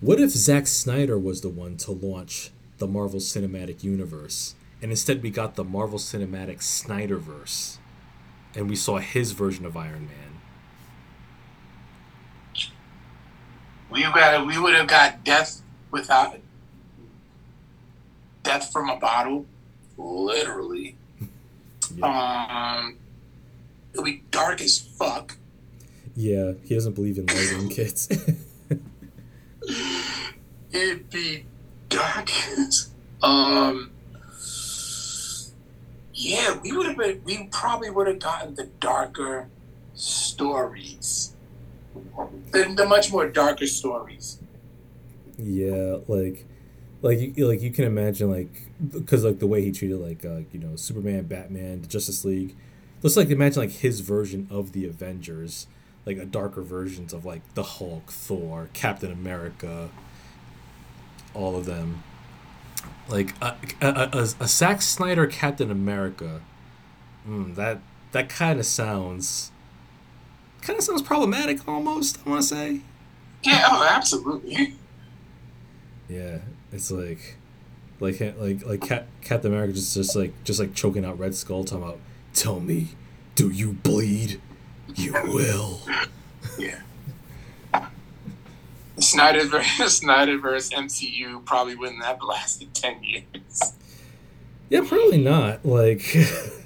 What 0.00 0.20
if 0.20 0.30
Zack 0.30 0.66
Snyder 0.66 1.18
was 1.18 1.40
the 1.40 1.48
one 1.48 1.76
to 1.78 1.92
launch 1.92 2.50
the 2.78 2.86
Marvel 2.86 3.20
Cinematic 3.20 3.82
Universe, 3.82 4.54
and 4.82 4.90
instead 4.90 5.22
we 5.22 5.30
got 5.30 5.54
the 5.54 5.64
Marvel 5.64 5.98
Cinematic 5.98 6.58
Snyderverse, 6.58 7.78
and 8.54 8.68
we 8.68 8.76
saw 8.76 8.98
his 8.98 9.32
version 9.32 9.64
of 9.64 9.76
Iron 9.76 10.06
Man? 10.06 10.23
We 13.94 14.02
got 14.02 14.44
we 14.46 14.58
would 14.58 14.74
have 14.74 14.88
got 14.88 15.24
death 15.24 15.62
without 15.92 16.36
death 18.42 18.72
from 18.72 18.90
a 18.90 18.96
bottle, 18.96 19.46
literally. 19.96 20.96
Yeah. 21.94 22.76
Um, 22.76 22.96
it'll 23.92 24.04
be 24.04 24.24
dark 24.32 24.60
as 24.60 24.78
fuck. 24.78 25.36
Yeah, 26.16 26.54
he 26.64 26.74
doesn't 26.74 26.94
believe 26.94 27.18
in 27.18 27.26
lighting 27.26 27.68
kids. 27.74 28.08
It'd 30.72 31.08
be 31.10 31.44
dark 31.88 32.30
as 32.58 32.90
um. 33.22 33.92
Yeah, 36.12 36.58
we 36.62 36.72
would 36.72 36.86
have 36.86 36.96
been. 36.96 37.22
We 37.24 37.48
probably 37.52 37.90
would 37.90 38.08
have 38.08 38.18
gotten 38.18 38.56
the 38.56 38.64
darker 38.80 39.48
stories, 39.94 41.33
the, 42.50 42.74
the 42.76 42.86
much 42.86 43.12
more 43.12 43.28
darker 43.28 43.66
stories. 43.66 44.38
Yeah, 45.38 45.98
like, 46.06 46.46
like 47.02 47.36
you 47.36 47.48
like 47.48 47.60
you 47.60 47.70
can 47.70 47.84
imagine 47.84 48.30
like 48.30 48.70
because 48.90 49.24
like 49.24 49.38
the 49.38 49.46
way 49.46 49.62
he 49.62 49.72
treated 49.72 49.98
like 49.98 50.24
uh, 50.24 50.40
you 50.52 50.60
know 50.60 50.76
Superman, 50.76 51.24
Batman, 51.24 51.82
the 51.82 51.88
Justice 51.88 52.24
League 52.24 52.54
let's 53.04 53.16
like 53.16 53.28
imagine 53.28 53.60
like 53.60 53.70
his 53.70 54.00
version 54.00 54.48
of 54.50 54.72
the 54.72 54.86
Avengers, 54.86 55.68
like 56.06 56.16
a 56.16 56.24
darker 56.24 56.62
versions 56.62 57.12
of 57.12 57.24
like 57.24 57.42
the 57.54 57.62
Hulk, 57.62 58.10
Thor, 58.10 58.70
Captain 58.72 59.12
America, 59.12 59.90
all 61.34 61.54
of 61.54 61.66
them. 61.66 62.02
Like 63.08 63.34
a 63.40 63.56
a, 63.80 63.88
a, 64.12 64.28
a 64.40 64.48
Zack 64.48 64.82
Snyder 64.82 65.26
Captain 65.26 65.70
America, 65.70 66.40
mm, 67.28 67.54
that 67.54 67.80
that 68.12 68.28
kind 68.30 68.58
of 68.58 68.66
sounds, 68.66 69.52
kind 70.64 70.78
of 70.78 70.84
sounds 70.84 71.02
problematic 71.02 71.66
almost. 71.68 72.18
I 72.26 72.30
want 72.30 72.42
to 72.42 72.48
say. 72.48 72.80
Yeah, 73.42 73.66
oh, 73.68 73.88
absolutely. 73.88 74.74
Yeah, 76.08 76.38
it's 76.72 76.90
like, 76.90 77.36
like 78.00 78.20
like 78.38 78.64
like 78.66 78.80
Cap, 78.80 79.06
Captain 79.22 79.52
America 79.52 79.74
just 79.74 79.94
just 79.94 80.16
like 80.16 80.32
just 80.44 80.58
like 80.58 80.74
choking 80.74 81.04
out 81.04 81.18
Red 81.18 81.34
Skull, 81.34 81.64
talking 81.64 81.84
about 81.84 82.00
Tell 82.34 82.58
me, 82.58 82.88
do 83.36 83.48
you 83.50 83.74
bleed? 83.74 84.40
You 84.96 85.12
will. 85.24 85.80
Yeah. 86.58 86.80
Snyderverse, 88.96 89.62
Snyderverse 90.02 90.72
MCU 90.72 91.44
probably 91.44 91.76
wouldn't 91.76 92.04
have 92.04 92.22
lasted 92.22 92.74
ten 92.74 93.02
years. 93.02 93.72
Yeah, 94.68 94.80
probably 94.86 95.22
not. 95.22 95.64
Like, 95.64 96.16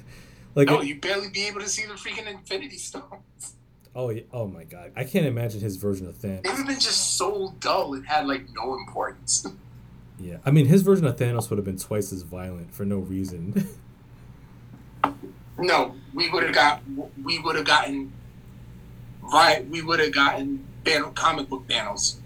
like 0.55 0.67
no, 0.67 0.81
you 0.81 0.95
barely 0.95 1.29
be 1.29 1.47
able 1.47 1.61
to 1.61 1.69
see 1.69 1.85
the 1.85 1.93
freaking 1.93 2.27
Infinity 2.27 2.77
Stones. 2.77 3.55
Oh, 3.95 4.13
oh 4.31 4.47
my 4.47 4.63
god! 4.63 4.91
I 4.95 5.03
can't 5.03 5.25
imagine 5.25 5.61
his 5.61 5.75
version 5.77 6.07
of 6.07 6.15
Thanos. 6.15 6.45
It 6.45 6.47
would 6.47 6.57
have 6.57 6.67
been 6.67 6.79
just 6.79 7.17
so 7.17 7.53
dull; 7.59 7.95
it 7.95 8.05
had 8.05 8.27
like 8.27 8.45
no 8.53 8.75
importance. 8.75 9.45
Yeah, 10.21 10.35
I 10.45 10.51
mean, 10.51 10.65
his 10.65 10.81
version 10.81 11.05
of 11.07 11.15
Thanos 11.15 11.49
would 11.49 11.57
have 11.57 11.63
been 11.63 11.77
twice 11.77 12.11
as 12.11 12.23
violent 12.23 12.73
for 12.73 12.83
no 12.83 12.97
reason. 12.97 13.65
No, 15.61 15.95
we 16.13 16.29
would 16.29 16.43
have 16.43 16.53
got 16.53 16.81
we 17.23 17.39
would 17.39 17.55
have 17.55 17.65
gotten 17.65 18.11
right. 19.21 19.67
We 19.69 19.81
would 19.81 19.99
have 19.99 20.13
gotten 20.13 20.65
ban- 20.83 21.11
comic 21.13 21.49
book 21.49 21.67
panels. 21.67 22.19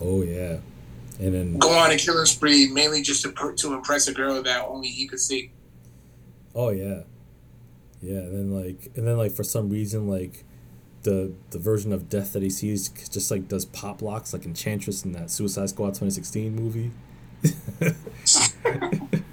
Oh 0.00 0.22
yeah, 0.22 0.58
and 1.18 1.34
then 1.34 1.58
go 1.58 1.70
on 1.70 1.90
a 1.90 1.96
killing 1.96 2.26
spree 2.26 2.70
mainly 2.70 3.02
just 3.02 3.22
to 3.22 3.54
to 3.56 3.72
impress 3.74 4.06
a 4.08 4.12
girl 4.12 4.42
that 4.42 4.64
only 4.66 4.88
he 4.88 5.06
could 5.06 5.20
see. 5.20 5.50
Oh 6.54 6.70
yeah, 6.70 7.00
yeah. 8.02 8.18
And 8.18 8.34
then 8.34 8.50
like 8.50 8.90
and 8.96 9.06
then 9.06 9.16
like 9.16 9.32
for 9.32 9.44
some 9.44 9.70
reason 9.70 10.08
like 10.08 10.44
the 11.08 11.32
the 11.50 11.58
version 11.58 11.92
of 11.92 12.08
death 12.08 12.32
that 12.34 12.42
he 12.42 12.50
sees 12.50 12.88
just 12.88 13.30
like 13.30 13.48
does 13.48 13.64
pop 13.64 14.02
locks 14.02 14.32
like 14.32 14.44
Enchantress 14.44 15.04
in 15.04 15.12
that 15.12 15.30
Suicide 15.30 15.70
Squad 15.70 15.94
2016 15.94 16.54
movie. 16.54 16.90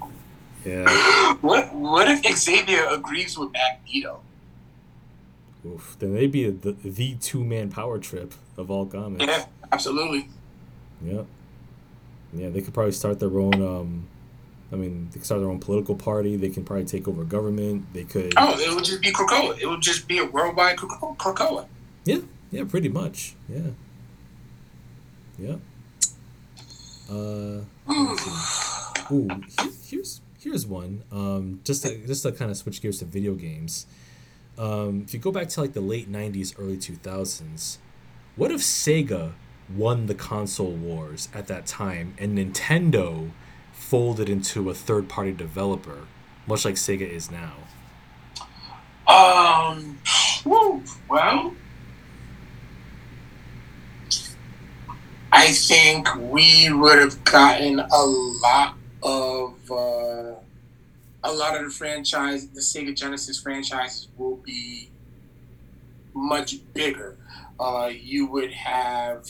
Yeah. 0.66 1.34
What 1.42 1.72
What 1.74 2.08
if 2.08 2.24
Xavier 2.36 2.86
agrees 2.90 3.38
with 3.38 3.52
Magneto? 3.52 4.20
Oof, 5.64 5.96
then 6.00 6.12
they'd 6.12 6.32
be 6.32 6.50
the 6.50 6.72
the 6.72 7.14
two 7.14 7.44
man 7.44 7.70
power 7.70 8.00
trip 8.00 8.34
of 8.56 8.68
all 8.68 8.84
comics. 8.84 9.24
Yeah, 9.24 9.44
absolutely. 9.70 10.28
Yeah. 11.04 11.22
Yeah, 12.32 12.48
they 12.48 12.62
could 12.62 12.74
probably 12.74 12.92
start 12.92 13.20
their 13.20 13.38
own. 13.38 13.62
Um, 13.62 14.08
I 14.72 14.76
mean, 14.76 15.08
they 15.10 15.14
could 15.14 15.24
start 15.24 15.40
their 15.40 15.50
own 15.50 15.60
political 15.60 15.94
party. 15.94 16.36
They 16.36 16.48
can 16.48 16.64
probably 16.64 16.86
take 16.86 17.06
over 17.06 17.24
government. 17.24 17.92
They 17.92 18.04
could. 18.04 18.32
Oh, 18.36 18.58
it 18.58 18.74
would 18.74 18.84
just 18.84 19.00
be 19.00 19.12
Krakoa. 19.12 19.58
It 19.60 19.66
would 19.66 19.80
just 19.80 20.08
be 20.08 20.18
a 20.18 20.24
worldwide 20.24 20.76
Krakoa. 20.76 21.66
Yeah, 22.04 22.18
yeah, 22.50 22.64
pretty 22.64 22.88
much. 22.88 23.34
Yeah. 23.48 23.70
Yeah. 25.38 25.56
Uh. 27.10 27.60
Ooh, 29.12 29.28
here's 29.88 30.20
here's 30.40 30.66
one. 30.66 31.04
Um, 31.12 31.60
just 31.64 31.84
to, 31.84 31.96
just 32.06 32.24
to 32.24 32.32
kind 32.32 32.50
of 32.50 32.56
switch 32.56 32.82
gears 32.82 32.98
to 33.00 33.04
video 33.04 33.34
games. 33.34 33.86
Um, 34.58 35.02
if 35.06 35.14
you 35.14 35.20
go 35.20 35.30
back 35.30 35.48
to 35.50 35.60
like 35.60 35.74
the 35.74 35.80
late 35.80 36.10
'90s, 36.10 36.54
early 36.58 36.76
2000s, 36.76 37.78
what 38.34 38.50
if 38.50 38.60
Sega 38.60 39.32
won 39.74 40.06
the 40.06 40.14
console 40.14 40.72
wars 40.72 41.28
at 41.34 41.46
that 41.48 41.66
time 41.66 42.14
and 42.18 42.38
Nintendo 42.38 43.30
folded 43.76 44.28
into 44.28 44.68
a 44.70 44.74
third-party 44.74 45.32
developer, 45.32 46.06
much 46.46 46.64
like 46.64 46.74
Sega 46.74 47.08
is 47.08 47.30
now? 47.30 47.52
Um. 49.06 50.00
well, 50.44 50.82
I 55.30 55.52
think 55.52 56.08
we 56.16 56.72
would 56.72 56.98
have 56.98 57.22
gotten 57.24 57.78
a 57.78 58.04
lot 58.04 58.74
of 59.02 59.70
uh, 59.70 60.34
a 61.22 61.32
lot 61.32 61.56
of 61.56 61.64
the 61.64 61.70
franchise, 61.70 62.48
the 62.48 62.60
Sega 62.60 62.94
Genesis 62.94 63.40
franchises 63.40 64.08
will 64.16 64.36
be 64.36 64.88
much 66.14 66.56
bigger. 66.72 67.16
Uh, 67.60 67.90
you 67.92 68.26
would 68.26 68.52
have 68.52 69.28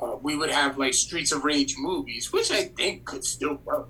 uh, 0.00 0.16
we 0.22 0.36
would 0.36 0.50
have 0.50 0.78
like 0.78 0.94
Streets 0.94 1.32
of 1.32 1.44
Rage 1.44 1.76
movies, 1.78 2.32
which 2.32 2.50
I 2.50 2.64
think 2.64 3.04
could 3.04 3.24
still 3.24 3.58
work. 3.64 3.88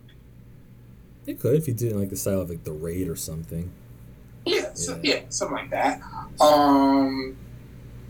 It 1.27 1.41
could 1.41 1.55
if 1.55 1.67
you 1.67 1.75
did 1.75 1.97
like 1.97 2.11
the 2.11 2.17
style 2.17 2.43
of 2.43 2.51
like 2.51 2.65
the 2.65 2.73
Raid 2.73 3.09
or 3.09 3.17
something. 3.17 3.71
Yeah, 4.45 4.75
so, 4.75 5.01
yeah, 5.03 5.21
something 5.31 5.57
like 5.57 5.71
that. 5.71 6.01
Um, 6.41 7.37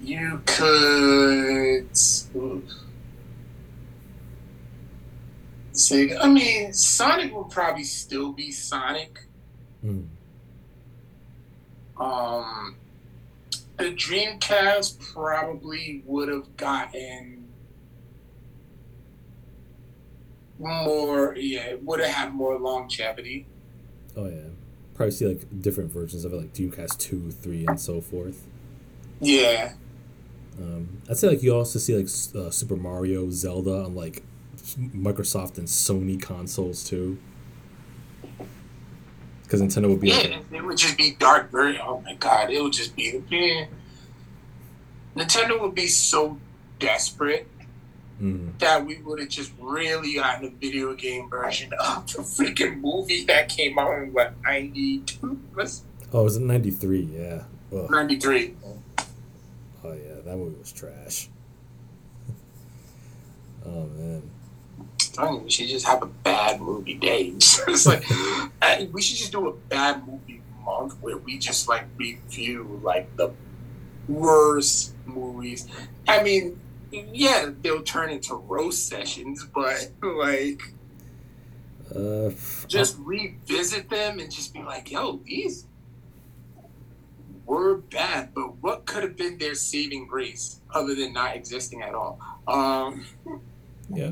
you 0.03 0.43
could. 0.47 1.89
Say, 5.73 6.17
I 6.17 6.29
mean, 6.29 6.73
Sonic 6.73 7.33
will 7.33 7.45
probably 7.45 7.85
still 7.85 8.33
be 8.33 8.51
Sonic. 8.53 9.21
Mm. 9.85 10.07
Um, 11.97 12.77
the 13.77 13.93
Dreamcast 13.93 15.13
probably 15.13 16.03
would 16.07 16.29
have 16.29 16.57
gotten 16.57 17.44
more. 20.59 21.37
Yeah, 21.37 21.75
would 21.83 22.01
have 22.01 22.11
had 22.11 22.35
more 22.35 22.59
longevity. 22.59 23.47
Oh 24.17 24.27
yeah, 24.27 24.49
probably 24.95 25.13
see 25.13 25.27
like 25.27 25.63
different 25.63 25.91
versions 25.93 26.25
of 26.25 26.33
it, 26.33 26.37
like 26.37 26.53
Dreamcast 26.53 26.99
two, 26.99 27.31
three, 27.31 27.67
and 27.67 27.81
so 27.81 28.01
forth. 28.01 28.47
Yeah. 29.21 29.75
Um, 30.59 31.03
I'd 31.11 31.17
say 31.17 31.29
like 31.29 31.43
you 31.43 31.55
also 31.55 31.79
see 31.79 31.97
like 31.97 32.07
uh, 32.37 32.51
Super 32.51 32.77
Mario, 32.77 33.31
Zelda 33.31 33.85
on 33.85 33.95
like 33.95 34.23
Microsoft 34.79 35.59
and 35.59 35.67
Sony 35.67 36.21
consoles 36.21 36.85
too. 36.85 37.19
Because 39.43 39.61
Nintendo 39.61 39.91
would 39.91 40.01
be 40.01 40.09
yeah, 40.09 40.17
like, 40.17 40.53
it 40.53 40.65
would 40.65 40.79
just 40.79 40.97
be 40.97 41.17
dark 41.19 41.51
very 41.51 41.79
oh 41.79 42.01
my 42.01 42.15
god, 42.15 42.51
it 42.51 42.63
would 42.63 42.73
just 42.73 42.97
be 42.97 43.23
yeah. 43.31 43.67
Nintendo 45.17 45.61
would 45.61 45.75
be 45.75 45.87
so 45.87 46.39
desperate 46.79 47.49
mm, 48.21 48.59
that 48.59 48.85
we 48.85 48.99
would 48.99 49.21
have 49.21 49.29
just 49.29 49.53
really 49.59 50.15
gotten 50.15 50.47
a 50.47 50.51
video 50.51 50.95
game 50.95 51.29
version 51.29 51.73
of 51.75 52.07
the 52.13 52.23
freaking 52.23 52.81
movie 52.81 53.25
that 53.25 53.49
came 53.49 53.79
out 53.79 54.03
in 54.03 54.13
what 54.13 54.35
ninety 54.43 55.01
two 55.01 55.39
oh, 55.57 56.21
it 56.21 56.25
was 56.25 56.37
in 56.37 56.47
'93. 56.47 57.01
Yeah. 57.01 57.43
Ugh. 57.73 57.91
ninety 57.91 58.19
three. 58.19 58.55
Oh 59.85 59.93
yeah, 59.93 60.21
that 60.25 60.37
movie 60.37 60.59
was 60.59 60.73
trash. 60.73 61.29
oh 63.67 63.87
man. 63.97 64.23
telling 64.99 65.35
you, 65.35 65.41
we 65.41 65.51
should 65.51 65.69
just 65.69 65.87
have 65.87 66.03
a 66.03 66.07
bad 66.07 66.61
movie 66.61 66.95
day. 66.95 67.27
it's 67.37 67.87
like 67.87 68.05
we 68.93 69.03
should 69.03 69.19
just 69.19 69.33
do 69.33 69.49
a 69.49 69.53
bad 69.53 70.07
movie 70.07 70.41
month 70.65 70.97
where 71.01 71.17
we 71.17 71.39
just 71.39 71.69
like 71.69 71.85
review 71.97 72.81
like 72.83 73.15
the 73.17 73.31
worst 74.09 74.95
movies. 75.07 75.69
I 76.09 76.23
mean, 76.23 76.61
yeah, 77.13 77.51
they'll 77.63 77.83
turn 77.83 78.11
into 78.11 78.35
roast 78.35 78.89
sessions, 78.89 79.45
but 79.45 79.91
like 80.03 80.63
Uh, 81.95 82.31
just 82.67 82.97
revisit 82.99 83.89
them 83.91 84.19
and 84.19 84.31
just 84.33 84.53
be 84.53 84.63
like, 84.63 84.91
yo, 84.91 85.21
these 85.25 85.67
were 87.47 87.77
bad, 87.77 88.33
but 88.35 88.57
what 88.63 88.87
could 88.87 89.03
have 89.03 89.17
been 89.17 89.37
their 89.39 89.55
saving 89.55 90.07
grace 90.07 90.61
other 90.73 90.95
than 90.95 91.13
not 91.13 91.37
existing 91.37 91.83
at 91.83 91.95
all? 91.95 92.19
Um, 92.49 93.05
yeah. 93.91 94.11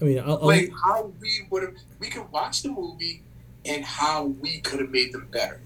I 0.00 0.04
mean, 0.04 0.18
I'll, 0.20 0.38
I'll 0.38 0.46
like 0.46 0.70
how 0.84 1.12
we 1.20 1.46
would 1.50 1.62
have 1.62 1.74
we 1.98 2.08
could 2.08 2.30
watch 2.32 2.62
the 2.62 2.70
movie 2.70 3.22
and 3.64 3.84
how 3.84 4.24
we 4.24 4.60
could 4.60 4.80
have 4.80 4.90
made 4.90 5.12
them 5.12 5.28
better. 5.30 5.60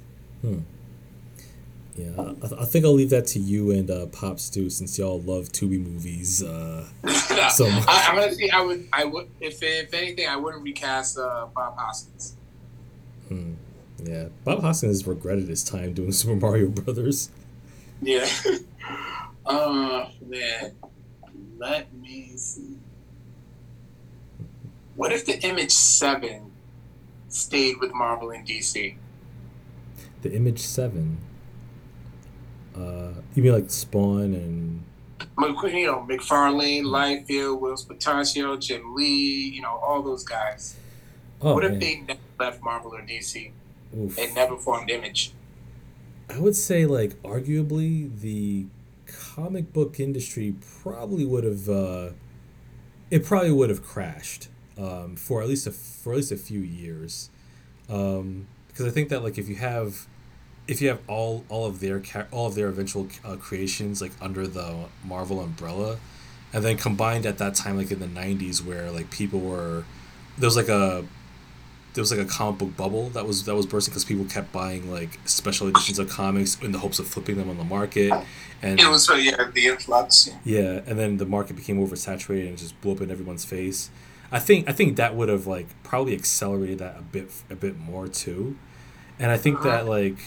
Yeah. 1.96 2.10
I, 2.18 2.62
I 2.62 2.64
think 2.66 2.84
I'll 2.84 2.92
leave 2.92 3.10
that 3.10 3.26
to 3.28 3.38
you 3.38 3.70
and 3.70 3.90
uh, 3.90 4.06
PopStew 4.06 4.70
since 4.70 4.98
y'all 4.98 5.20
love 5.22 5.48
Tubi 5.48 5.82
movies. 5.82 6.42
Uh, 6.42 6.86
So 7.50 7.70
much. 7.70 7.84
I, 7.88 8.06
I'm 8.08 8.16
gonna 8.16 8.34
say 8.34 8.50
I 8.50 8.60
would 8.60 8.88
I 8.92 9.04
would 9.04 9.28
if 9.40 9.62
if 9.62 9.94
anything 9.94 10.26
I 10.28 10.36
wouldn't 10.36 10.62
recast 10.64 11.16
uh, 11.18 11.46
Bob 11.54 11.76
Hoskins. 11.78 12.36
hmm, 13.28 13.54
yeah, 14.02 14.28
Bob 14.44 14.60
Hoskins 14.62 15.00
has 15.00 15.06
regretted 15.06 15.48
his 15.48 15.62
time 15.64 15.92
doing 15.94 16.12
Super 16.20 16.34
Mario 16.36 16.68
Brothers. 16.68 17.30
Yeah. 18.02 18.28
uh 19.46 20.08
man. 20.26 20.72
Let 21.58 21.92
me 21.94 22.32
see. 22.36 22.76
What 24.96 25.12
if 25.12 25.24
the 25.24 25.38
image 25.46 25.72
seven 25.72 26.50
stayed 27.28 27.76
with 27.80 27.92
Marvel 27.94 28.30
and 28.30 28.46
DC? 28.46 28.96
The 30.22 30.32
Image 30.34 30.58
Seven. 30.60 31.18
Uh, 32.76 33.12
you 33.34 33.42
mean 33.42 33.52
like 33.52 33.70
Spawn 33.70 34.34
and 34.34 34.82
You 35.38 35.86
know, 35.86 36.06
McFarlane, 36.08 36.84
Liefeld, 36.84 37.60
Whilce 37.60 37.86
Portacio, 37.86 38.60
Jim 38.60 38.94
Lee, 38.94 39.50
you 39.54 39.62
know, 39.62 39.76
all 39.76 40.02
those 40.02 40.24
guys. 40.24 40.76
oh 41.40 41.54
what 41.54 41.64
if 41.64 41.72
man. 41.72 41.80
they 41.80 41.96
never 42.00 42.20
left 42.38 42.62
Marvel 42.62 42.94
or 42.94 43.00
DC 43.00 43.50
Oof. 43.96 44.18
and 44.18 44.34
never 44.34 44.56
formed 44.56 44.90
Image? 44.90 45.32
I 46.28 46.38
would 46.38 46.56
say 46.56 46.86
like 46.86 47.20
arguably 47.22 48.20
the 48.20 48.66
comic 49.06 49.72
book 49.72 50.00
industry 50.00 50.54
probably 50.82 51.24
would 51.24 51.44
have 51.44 51.68
uh, 51.68 52.10
it 53.10 53.24
probably 53.24 53.52
would 53.52 53.70
have 53.70 53.84
crashed 53.84 54.48
um, 54.76 55.16
for 55.16 55.40
at 55.42 55.48
least 55.48 55.66
a 55.66 55.70
for 55.70 56.12
at 56.12 56.16
least 56.16 56.32
a 56.32 56.36
few 56.36 56.60
years 56.60 57.30
um, 57.88 58.48
because 58.68 58.86
I 58.86 58.90
think 58.90 59.08
that 59.10 59.22
like 59.22 59.38
if 59.38 59.48
you 59.48 59.56
have 59.56 60.06
if 60.68 60.80
you 60.82 60.88
have 60.88 61.00
all 61.08 61.44
all 61.48 61.66
of 61.66 61.80
their 61.80 62.02
all 62.30 62.46
of 62.46 62.54
their 62.54 62.68
eventual 62.68 63.08
uh, 63.24 63.36
creations 63.36 64.00
like 64.02 64.12
under 64.20 64.46
the 64.46 64.86
Marvel 65.04 65.40
umbrella 65.40 65.98
and 66.52 66.64
then 66.64 66.76
combined 66.76 67.26
at 67.26 67.38
that 67.38 67.54
time 67.54 67.76
like 67.76 67.90
in 67.90 67.98
the 68.00 68.06
90s 68.06 68.64
where 68.64 68.90
like 68.90 69.10
people 69.10 69.40
were 69.40 69.84
there 70.38 70.46
was 70.46 70.56
like 70.56 70.68
a 70.68 71.04
there 71.94 72.02
was 72.02 72.10
like 72.10 72.20
a 72.20 72.24
comic 72.28 72.58
book 72.58 72.76
bubble 72.76 73.08
that 73.10 73.26
was 73.26 73.44
that 73.44 73.54
was 73.54 73.64
bursting 73.66 73.90
because 73.92 74.04
people 74.04 74.24
kept 74.26 74.52
buying 74.52 74.90
like 74.90 75.18
special 75.24 75.66
editions 75.68 75.98
of 75.98 76.08
comics 76.10 76.60
in 76.62 76.72
the 76.72 76.78
hopes 76.78 76.98
of 76.98 77.06
flipping 77.06 77.36
them 77.36 77.48
on 77.48 77.56
the 77.58 77.64
market 77.64 78.12
and 78.62 78.78
It 78.80 78.86
was 78.88 79.08
uh, 79.08 79.14
yeah, 79.14 79.50
the 79.54 79.66
influx. 79.66 80.30
yeah 80.44 80.80
and 80.86 80.98
then 80.98 81.16
the 81.18 81.26
market 81.26 81.56
became 81.56 81.78
oversaturated 81.84 82.48
and 82.48 82.58
just 82.58 82.78
blew 82.80 82.92
up 82.92 83.00
in 83.00 83.10
everyone's 83.10 83.44
face. 83.44 83.90
I 84.32 84.40
think 84.40 84.68
i 84.68 84.72
think 84.72 84.96
that 84.96 85.14
would 85.14 85.28
have 85.28 85.46
like 85.46 85.68
probably 85.84 86.14
accelerated 86.14 86.78
that 86.80 86.96
a 86.98 87.02
bit 87.02 87.30
a 87.48 87.54
bit 87.54 87.78
more 87.78 88.08
too. 88.08 88.56
And 89.18 89.30
i 89.30 89.36
think 89.38 89.62
that 89.62 89.86
like 89.86 90.18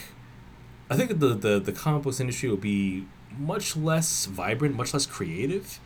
i 0.90 0.95
think 0.95 1.20
the 1.20 1.30
the, 1.34 1.60
the 1.60 1.72
comic 1.72 2.03
books 2.03 2.20
industry 2.20 2.49
will 2.49 2.57
be 2.57 3.06
much 3.38 3.76
less 3.76 4.26
vibrant 4.26 4.76
much 4.76 4.94
less 4.94 5.06
creative 5.06 5.80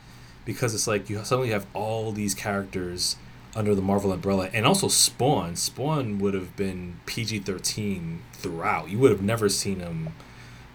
because 0.45 0.73
it's 0.73 0.87
like 0.87 1.09
you 1.09 1.23
suddenly 1.23 1.49
have 1.51 1.65
all 1.73 2.11
these 2.11 2.33
characters 2.33 3.15
under 3.55 3.75
the 3.75 3.81
Marvel 3.81 4.11
umbrella, 4.11 4.49
and 4.51 4.65
also 4.65 4.87
Spawn. 4.87 5.55
Spawn 5.55 6.17
would 6.19 6.33
have 6.33 6.55
been 6.55 6.99
PG 7.05 7.39
thirteen 7.39 8.23
throughout. 8.33 8.89
You 8.89 8.97
would 8.99 9.11
have 9.11 9.21
never 9.21 9.47
seen 9.47 9.79
him 9.79 10.09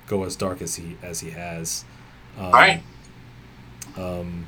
go 0.07 0.25
as 0.25 0.37
dark 0.37 0.63
as 0.63 0.77
he 0.77 0.97
as 1.03 1.21
he 1.21 1.31
has. 1.31 1.85
Um, 2.39 2.53
Right. 2.53 2.83
Um, 3.97 4.47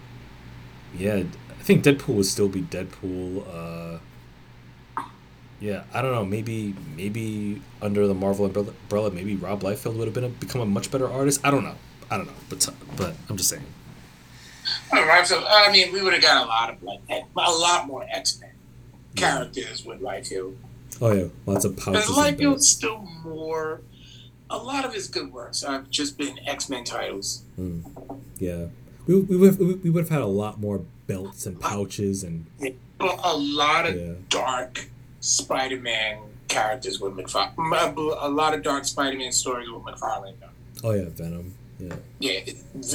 yeah, 0.97 1.24
I 1.51 1.62
think 1.62 1.85
Deadpool 1.85 2.15
would 2.15 2.27
still 2.27 2.48
be 2.48 2.62
Deadpool. 2.62 3.44
Uh, 3.52 3.98
yeah, 5.61 5.85
I 5.93 6.01
don't 6.03 6.12
know. 6.12 6.24
Maybe 6.24 6.74
maybe 6.97 7.61
under 7.82 8.07
the 8.07 8.15
Marvel 8.15 8.47
umbrella, 8.47 9.11
maybe 9.11 9.37
Rob 9.37 9.61
Liefeld 9.61 9.97
would 9.97 10.07
have 10.07 10.15
been 10.15 10.24
a, 10.24 10.28
become 10.28 10.62
a 10.62 10.66
much 10.66 10.91
better 10.91 11.09
artist. 11.09 11.41
I 11.45 11.51
don't 11.51 11.65
know. 11.65 11.77
I 12.11 12.16
don't 12.16 12.27
know. 12.27 12.32
But 12.49 12.69
but 12.97 13.15
I'm 13.28 13.37
just 13.37 13.51
saying. 13.51 13.65
All 14.93 15.05
right, 15.05 15.27
so 15.27 15.45
I 15.47 15.70
mean, 15.70 15.93
we 15.93 16.03
would 16.03 16.12
have 16.15 16.23
got 16.23 16.45
a 16.45 16.49
lot 16.49 16.70
of 16.70 16.82
like 16.82 17.01
a 17.11 17.23
lot 17.37 17.87
more 17.87 18.07
X 18.11 18.41
Men 18.41 18.51
characters 19.16 19.85
with 19.85 20.01
Liefeld. 20.01 20.57
Oh 21.01 21.12
yeah, 21.12 21.28
lots 21.47 21.65
of 21.65 21.73
and 21.87 21.97
Liefeld's 21.97 22.69
still 22.69 23.07
more. 23.24 23.82
A 24.49 24.59
lot 24.59 24.85
of 24.85 24.93
his 24.93 25.07
good 25.07 25.32
works 25.32 25.62
have 25.62 25.91
just 25.91 26.19
been 26.19 26.39
X 26.47 26.69
Men 26.69 26.85
titles. 26.85 27.43
Mm. 27.59 28.20
Yeah, 28.39 28.66
we 29.07 29.20
we 29.20 29.37
would 29.37 29.51
have, 29.51 29.59
we 29.59 29.91
would 29.91 30.05
have 30.05 30.11
had 30.11 30.23
a 30.23 30.27
lot 30.27 30.59
more 30.59 30.82
belts 31.07 31.47
and 31.47 31.61
pouches 31.61 32.24
and 32.24 32.47
But 32.99 33.19
a 33.23 33.37
lot 33.37 33.87
of 33.87 33.97
yeah. 33.97 34.12
dark 34.28 34.89
Spider 35.20 35.80
Man 35.80 36.18
characters 36.48 37.01
with 37.01 37.14
McFarlane. 37.14 38.16
A 38.20 38.28
lot 38.28 38.55
of 38.55 38.62
dark 38.62 38.84
Spider 38.84 39.16
Man 39.16 39.32
stories 39.32 39.68
with 39.70 39.82
McFarlane. 39.82 40.34
though. 40.40 40.88
Oh 40.88 40.92
yeah, 40.92 41.09
Venom. 41.10 41.55
Yeah. 41.78 41.94
Yeah, 42.18 42.40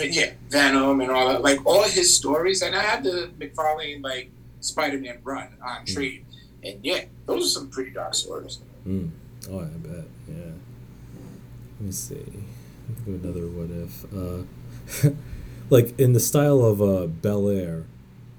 yeah, 0.03 0.33
Venom 0.49 1.01
and 1.01 1.09
all 1.09 1.27
that. 1.29 1.41
Like 1.41 1.65
all 1.65 1.83
his 1.83 2.15
stories, 2.15 2.61
and 2.61 2.75
I 2.75 2.81
had 2.81 3.03
the 3.03 3.31
McFarlane 3.39 4.03
like 4.03 4.29
Spider 4.59 4.99
Man 4.99 5.19
run 5.23 5.47
on 5.63 5.85
trade, 5.85 6.25
and 6.63 6.79
yeah, 6.83 7.05
those 7.25 7.45
are 7.45 7.49
some 7.49 7.69
pretty 7.69 7.91
dark 7.91 8.13
stories. 8.13 8.59
Mm. 8.87 9.09
Oh, 9.49 9.59
I 9.59 9.65
bet. 9.65 10.05
Yeah. 10.27 10.51
Let 11.79 11.81
me 11.81 11.91
see. 11.91 12.15
Think 12.15 13.07
of 13.07 13.23
another 13.23 13.47
what 13.47 13.69
if. 13.71 14.05
Uh, 14.13 15.09
like 15.69 15.99
in 15.99 16.13
the 16.13 16.19
style 16.19 16.61
of 16.61 16.81
uh, 16.81 17.07
Bel 17.07 17.49
Air. 17.49 17.85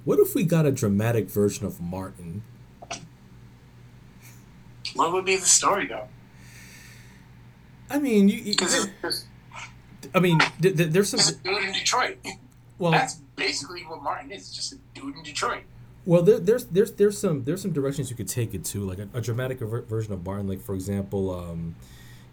What 0.04 0.20
if 0.20 0.36
we 0.36 0.44
got 0.44 0.66
a 0.66 0.70
dramatic 0.70 1.28
version 1.28 1.66
of 1.66 1.80
Martin? 1.80 2.44
What 4.97 5.12
would 5.12 5.24
be 5.24 5.36
the 5.36 5.47
story 5.47 5.86
though? 5.86 6.09
I 7.89 7.98
mean, 7.98 8.28
you, 8.28 8.43
Because 8.44 8.89
I 10.14 10.20
mean, 10.20 10.39
th- 10.60 10.77
th- 10.77 10.90
there's 10.90 11.10
some. 11.10 11.36
good 11.43 11.62
in 11.62 11.73
Detroit. 11.73 12.18
Well, 12.78 12.93
that's 12.93 13.14
basically 13.36 13.82
what 13.82 14.02
Martin 14.02 14.31
is, 14.31 14.52
just 14.52 14.73
a 14.73 14.77
dude 14.94 15.16
in 15.16 15.23
Detroit. 15.23 15.62
Well, 16.05 16.23
there, 16.23 16.39
there's 16.39 16.66
there's 16.66 16.93
there's 16.93 17.18
some 17.18 17.44
there's 17.44 17.62
some 17.62 17.73
directions 17.73 18.10
you 18.10 18.16
could 18.16 18.28
take 18.28 18.55
it 18.55 18.64
to, 18.66 18.81
like 18.81 18.98
a, 18.98 19.09
a 19.14 19.20
dramatic 19.20 19.60
ver- 19.60 19.82
version 19.82 20.12
of 20.12 20.24
Martin, 20.24 20.47
like 20.47 20.60
for 20.60 20.74
example, 20.74 21.35
um, 21.35 21.74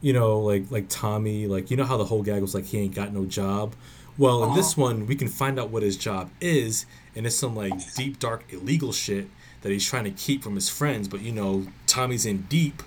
you 0.01 0.13
know, 0.13 0.39
like 0.39 0.69
like 0.69 0.89
Tommy, 0.89 1.47
like 1.47 1.71
you 1.71 1.77
know 1.77 1.85
how 1.85 1.97
the 1.97 2.05
whole 2.05 2.21
gag 2.21 2.41
was 2.41 2.53
like 2.53 2.65
he 2.65 2.79
ain't 2.79 2.95
got 2.95 3.13
no 3.13 3.25
job. 3.25 3.73
Well, 4.17 4.43
in 4.43 4.53
this 4.53 4.73
uh-huh. 4.73 4.81
one, 4.81 5.07
we 5.07 5.15
can 5.15 5.27
find 5.27 5.59
out 5.59 5.71
what 5.71 5.81
his 5.81 5.97
job 5.97 6.29
is, 6.39 6.85
and 7.15 7.25
it's 7.25 7.35
some 7.35 7.55
like 7.55 7.73
deep, 7.95 8.19
dark, 8.19 8.45
illegal 8.51 8.91
shit 8.91 9.27
that 9.63 9.71
he's 9.71 9.85
trying 9.85 10.03
to 10.03 10.11
keep 10.11 10.43
from 10.43 10.55
his 10.55 10.69
friends. 10.69 11.07
But 11.07 11.21
you 11.21 11.31
know, 11.31 11.65
Tommy's 11.87 12.25
in 12.25 12.43
deep 12.43 12.83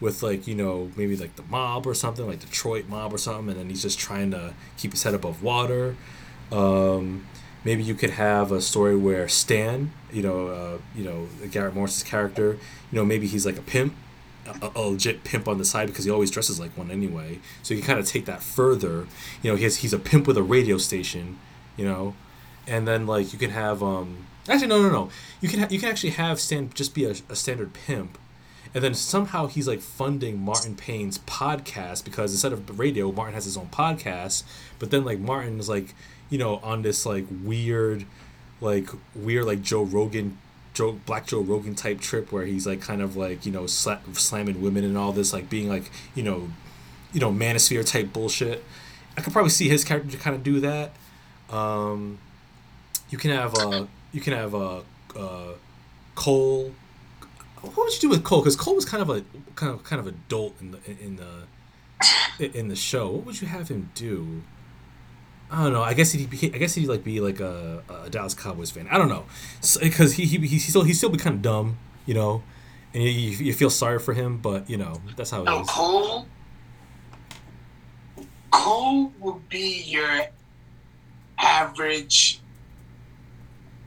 with 0.00 0.22
like 0.22 0.46
you 0.46 0.54
know 0.54 0.90
maybe 0.96 1.16
like 1.16 1.36
the 1.36 1.42
mob 1.42 1.86
or 1.86 1.94
something, 1.94 2.26
like 2.26 2.40
Detroit 2.40 2.88
mob 2.88 3.12
or 3.12 3.18
something, 3.18 3.50
and 3.50 3.58
then 3.60 3.68
he's 3.68 3.82
just 3.82 3.98
trying 3.98 4.30
to 4.30 4.54
keep 4.78 4.92
his 4.92 5.02
head 5.02 5.14
above 5.14 5.42
water. 5.42 5.96
Um, 6.50 7.26
maybe 7.64 7.82
you 7.82 7.94
could 7.94 8.10
have 8.10 8.50
a 8.52 8.60
story 8.60 8.96
where 8.96 9.28
Stan, 9.28 9.92
you 10.12 10.22
know, 10.22 10.48
uh, 10.48 10.78
you 10.94 11.04
know 11.04 11.28
Garrett 11.50 11.74
Morris's 11.74 12.02
character, 12.02 12.58
you 12.90 12.98
know, 12.98 13.04
maybe 13.04 13.26
he's 13.26 13.44
like 13.44 13.58
a 13.58 13.62
pimp, 13.62 13.94
a, 14.46 14.70
a, 14.74 14.80
legit 14.80 15.24
pimp 15.24 15.46
on 15.48 15.58
the 15.58 15.64
side 15.64 15.88
because 15.88 16.04
he 16.04 16.10
always 16.10 16.30
dresses 16.30 16.58
like 16.58 16.76
one 16.76 16.90
anyway. 16.90 17.40
So 17.62 17.74
you 17.74 17.80
can 17.80 17.88
kind 17.88 17.98
of 17.98 18.06
take 18.06 18.24
that 18.26 18.42
further. 18.42 19.06
You 19.42 19.50
know, 19.50 19.56
he's 19.56 19.78
he's 19.78 19.92
a 19.92 19.98
pimp 19.98 20.28
with 20.28 20.36
a 20.36 20.42
radio 20.44 20.78
station, 20.78 21.38
you 21.76 21.84
know, 21.84 22.14
and 22.68 22.86
then 22.86 23.06
like 23.06 23.32
you 23.32 23.38
can 23.38 23.50
have 23.50 23.82
um 23.82 24.26
actually 24.48 24.68
no 24.68 24.82
no 24.82 24.90
no 24.90 25.10
you 25.40 25.48
can 25.48 25.60
ha- 25.60 25.68
you 25.70 25.78
can 25.78 25.88
actually 25.88 26.10
have 26.10 26.40
Stan 26.40 26.70
just 26.74 26.94
be 26.94 27.04
a, 27.04 27.14
a 27.28 27.36
standard 27.36 27.72
pimp. 27.72 28.18
And 28.72 28.84
then 28.84 28.94
somehow 28.94 29.48
he's 29.48 29.66
like 29.66 29.80
funding 29.80 30.38
Martin 30.38 30.76
Payne's 30.76 31.18
podcast 31.18 32.04
because 32.04 32.30
instead 32.30 32.52
of 32.52 32.78
radio, 32.78 33.10
Martin 33.10 33.34
has 33.34 33.44
his 33.44 33.56
own 33.56 33.66
podcast. 33.66 34.44
But 34.78 34.92
then 34.92 35.04
like 35.04 35.18
Martin 35.18 35.58
is 35.58 35.68
like 35.68 35.94
you 36.28 36.38
know, 36.38 36.56
on 36.58 36.82
this 36.82 37.04
like 37.04 37.26
weird, 37.42 38.04
like 38.60 38.88
weird 39.14 39.46
like 39.46 39.62
Joe 39.62 39.82
Rogan, 39.82 40.38
Joe 40.72 40.92
Black 41.04 41.26
Joe 41.26 41.40
Rogan 41.40 41.74
type 41.74 42.00
trip 42.00 42.30
where 42.30 42.46
he's 42.46 42.66
like 42.66 42.80
kind 42.80 43.02
of 43.02 43.16
like 43.16 43.44
you 43.44 43.50
know 43.50 43.64
sla- 43.64 44.16
slamming 44.16 44.62
women 44.62 44.84
and 44.84 44.96
all 44.96 45.12
this 45.12 45.32
like 45.32 45.50
being 45.50 45.68
like 45.68 45.90
you 46.14 46.22
know, 46.22 46.50
you 47.12 47.20
know 47.20 47.32
manosphere 47.32 47.84
type 47.84 48.12
bullshit. 48.12 48.62
I 49.16 49.22
could 49.22 49.32
probably 49.32 49.50
see 49.50 49.68
his 49.68 49.82
character 49.82 50.16
kind 50.16 50.36
of 50.36 50.44
do 50.44 50.60
that. 50.60 50.92
Um, 51.50 52.18
you 53.08 53.18
can 53.18 53.32
have 53.32 53.56
uh 53.56 53.86
you 54.12 54.20
can 54.20 54.32
have 54.32 54.54
uh, 54.54 54.80
uh 55.16 55.52
Cole. 56.14 56.72
What 57.60 57.76
would 57.76 57.94
you 57.94 58.00
do 58.00 58.08
with 58.08 58.24
Cole? 58.24 58.40
Because 58.40 58.56
Cole 58.56 58.74
was 58.74 58.84
kind 58.84 59.02
of 59.02 59.10
a 59.10 59.24
kind 59.54 59.72
of 59.72 59.84
kind 59.84 60.00
of 60.00 60.06
adult 60.06 60.60
in 60.60 60.70
the 60.72 60.78
in 60.86 61.16
the 61.16 62.58
in 62.58 62.68
the 62.68 62.76
show. 62.76 63.10
What 63.10 63.26
would 63.26 63.40
you 63.40 63.48
have 63.48 63.68
him 63.68 63.90
do? 63.94 64.42
I 65.50 65.64
don't 65.64 65.72
know. 65.72 65.82
I 65.82 65.94
guess 65.94 66.12
he'd 66.12 66.30
be, 66.30 66.52
I 66.54 66.58
guess 66.58 66.74
he'd 66.74 66.86
like 66.86 67.02
be 67.02 67.20
like 67.20 67.40
a, 67.40 67.82
a 68.04 68.08
Dallas 68.08 68.34
Cowboys 68.34 68.70
fan. 68.70 68.86
I 68.90 68.98
don't 68.98 69.08
know, 69.08 69.24
because 69.80 70.12
so, 70.12 70.16
he, 70.16 70.26
he 70.26 70.38
he 70.46 70.58
still 70.58 70.84
he 70.84 70.92
still 70.92 71.10
be 71.10 71.18
kind 71.18 71.34
of 71.36 71.42
dumb, 71.42 71.78
you 72.06 72.14
know, 72.14 72.42
and 72.94 73.02
you, 73.02 73.10
you 73.10 73.52
feel 73.52 73.70
sorry 73.70 73.98
for 73.98 74.14
him, 74.14 74.38
but 74.38 74.70
you 74.70 74.76
know 74.76 75.00
that's 75.16 75.30
how 75.30 75.42
it 75.42 75.46
no, 75.46 75.62
is. 75.62 75.68
Cole, 75.68 76.26
Cole 78.52 79.12
would 79.18 79.48
be 79.48 79.82
your 79.82 80.26
average, 81.38 82.40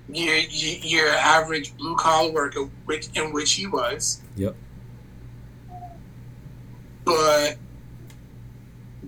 your 0.09 0.35
your 0.35 1.09
average 1.09 1.75
blue 1.77 1.95
collar 1.95 2.31
worker, 2.31 2.69
which 2.85 3.09
in 3.15 3.31
which 3.33 3.53
he 3.53 3.67
was. 3.67 4.21
Yep. 4.35 4.55
But 7.05 7.57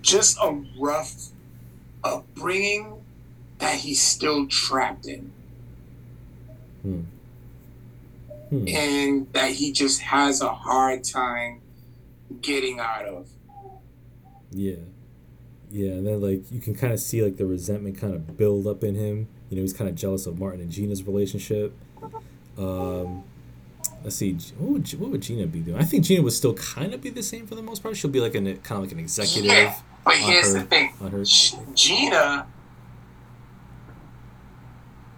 just 0.01 0.38
a 0.41 0.61
rough 0.77 1.13
upbringing 2.03 3.01
that 3.59 3.76
he's 3.76 4.01
still 4.01 4.47
trapped 4.47 5.05
in. 5.05 5.31
Hmm. 6.81 7.01
Hmm. 8.49 8.67
And 8.67 9.34
that 9.34 9.51
he 9.51 9.72
just 9.72 10.01
has 10.01 10.41
a 10.41 10.53
hard 10.53 11.03
time 11.03 11.61
getting 12.41 12.80
out 12.80 13.05
of. 13.05 13.27
Yeah. 14.51 14.76
Yeah, 15.72 15.93
and 15.93 16.07
then 16.07 16.22
like 16.22 16.51
you 16.51 16.61
can 16.61 16.76
kind 16.76 16.93
of 16.93 16.99
see 16.99 17.22
like 17.22 17.38
the 17.38 17.45
resentment 17.45 17.99
kind 17.99 18.13
of 18.13 18.38
build 18.38 18.67
up 18.67 18.84
in 18.84 18.95
him. 18.95 19.27
You 19.49 19.57
know, 19.57 19.61
he's 19.61 19.73
kind 19.73 19.89
of 19.89 19.95
jealous 19.95 20.26
of 20.26 20.39
Martin 20.39 20.61
and 20.61 20.72
Gina's 20.72 21.03
relationship. 21.03 21.73
Um, 22.57 23.23
let's 24.03 24.15
see, 24.15 24.34
what 24.57 24.72
would, 24.72 24.91
what 24.99 25.11
would 25.11 25.22
Gina 25.22 25.45
be 25.47 25.59
doing? 25.59 25.80
I 25.80 25.84
think 25.84 26.03
Gina 26.05 26.22
would 26.22 26.34
still 26.34 26.53
kind 26.53 26.93
of 26.93 27.01
be 27.01 27.09
the 27.09 27.23
same 27.23 27.47
for 27.47 27.55
the 27.55 27.61
most 27.61 27.84
part. 27.84 27.97
She'll 27.97 28.11
be 28.11 28.22
like 28.22 28.35
an 28.35 28.45
kind 28.57 28.77
of 28.77 28.84
like 28.84 28.91
an 28.91 28.99
executive. 28.99 29.45
Yeah. 29.45 29.76
But 30.03 30.15
here's 30.17 30.53
her, 30.53 30.59
the 30.59 30.65
thing: 30.65 31.73
Gina 31.73 32.47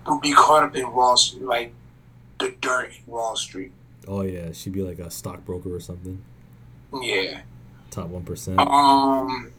would 0.07 0.21
be 0.21 0.33
caught 0.33 0.63
up 0.63 0.75
in 0.75 0.91
Wall 0.93 1.17
Street, 1.17 1.43
like 1.43 1.73
the 2.39 2.55
dirt 2.61 2.91
in 2.91 3.11
Wall 3.11 3.35
Street. 3.35 3.71
Oh 4.07 4.21
yeah, 4.21 4.51
she'd 4.53 4.73
be 4.73 4.81
like 4.81 4.99
a 4.99 5.11
stockbroker 5.11 5.73
or 5.73 5.81
something. 5.81 6.23
Yeah. 7.01 7.41
Top 7.91 8.07
one 8.07 8.23
percent. 8.23 8.59
Um, 8.59 9.51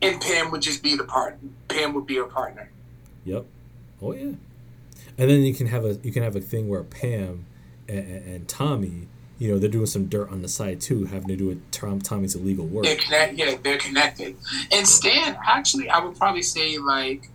and 0.00 0.20
Pam 0.20 0.50
would 0.52 0.62
just 0.62 0.82
be 0.82 0.96
the 0.96 1.04
partner. 1.04 1.48
Pam 1.66 1.94
would 1.94 2.06
be 2.06 2.16
her 2.16 2.24
partner. 2.24 2.70
Yep. 3.24 3.46
Oh 4.00 4.12
yeah. 4.12 4.32
And 5.16 5.30
then 5.30 5.42
you 5.42 5.54
can 5.54 5.66
have 5.66 5.84
a 5.84 5.98
you 6.02 6.12
can 6.12 6.22
have 6.22 6.36
a 6.36 6.40
thing 6.40 6.68
where 6.68 6.82
Pam 6.82 7.46
and, 7.88 8.26
and 8.26 8.48
Tommy 8.48 9.08
you 9.38 9.52
know, 9.52 9.58
they're 9.58 9.70
doing 9.70 9.86
some 9.86 10.06
dirt 10.06 10.30
on 10.30 10.42
the 10.42 10.48
side 10.48 10.80
too, 10.80 11.04
having 11.04 11.28
to 11.28 11.36
do 11.36 11.46
with 11.46 11.70
Tom 11.70 12.00
Tommy's 12.00 12.34
illegal 12.34 12.66
work. 12.66 12.84
They're 12.84 12.96
connect, 12.96 13.34
yeah, 13.34 13.56
they're 13.62 13.78
connected. 13.78 14.36
And 14.72 14.86
Stan, 14.86 15.38
actually, 15.46 15.88
I 15.88 16.04
would 16.04 16.16
probably 16.16 16.42
say 16.42 16.78
like, 16.78 17.30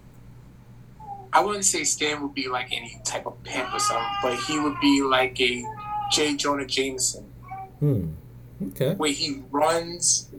I 1.31 1.43
wouldn't 1.43 1.65
say 1.65 1.83
Stan 1.83 2.21
would 2.21 2.33
be 2.33 2.49
like 2.49 2.73
any 2.73 2.99
type 3.05 3.25
of 3.25 3.41
pimp 3.43 3.73
or 3.73 3.79
something, 3.79 4.07
but 4.21 4.37
he 4.41 4.59
would 4.59 4.79
be 4.81 5.01
like 5.01 5.39
a 5.39 5.63
J. 6.11 6.35
Jonah 6.35 6.65
Jameson. 6.65 7.23
Hmm. 7.79 8.09
Okay. 8.67 8.93
Where 8.95 9.11
he 9.11 9.41
runs 9.49 10.29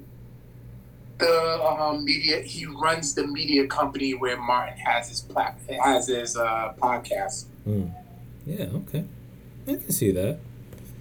the 1.18 1.62
um, 1.64 2.04
media, 2.04 2.40
he 2.40 2.66
runs 2.66 3.14
the 3.14 3.26
media 3.26 3.66
company 3.66 4.14
where 4.14 4.36
Martin 4.36 4.76
has 4.78 5.08
his 5.08 5.20
plat- 5.20 5.58
has 5.82 6.08
his 6.08 6.36
uh, 6.36 6.74
podcast. 6.80 7.46
Hmm. 7.64 7.86
Yeah. 8.46 8.66
Okay. 8.74 9.04
I 9.66 9.74
can 9.76 9.90
see 9.92 10.10
that. 10.12 10.38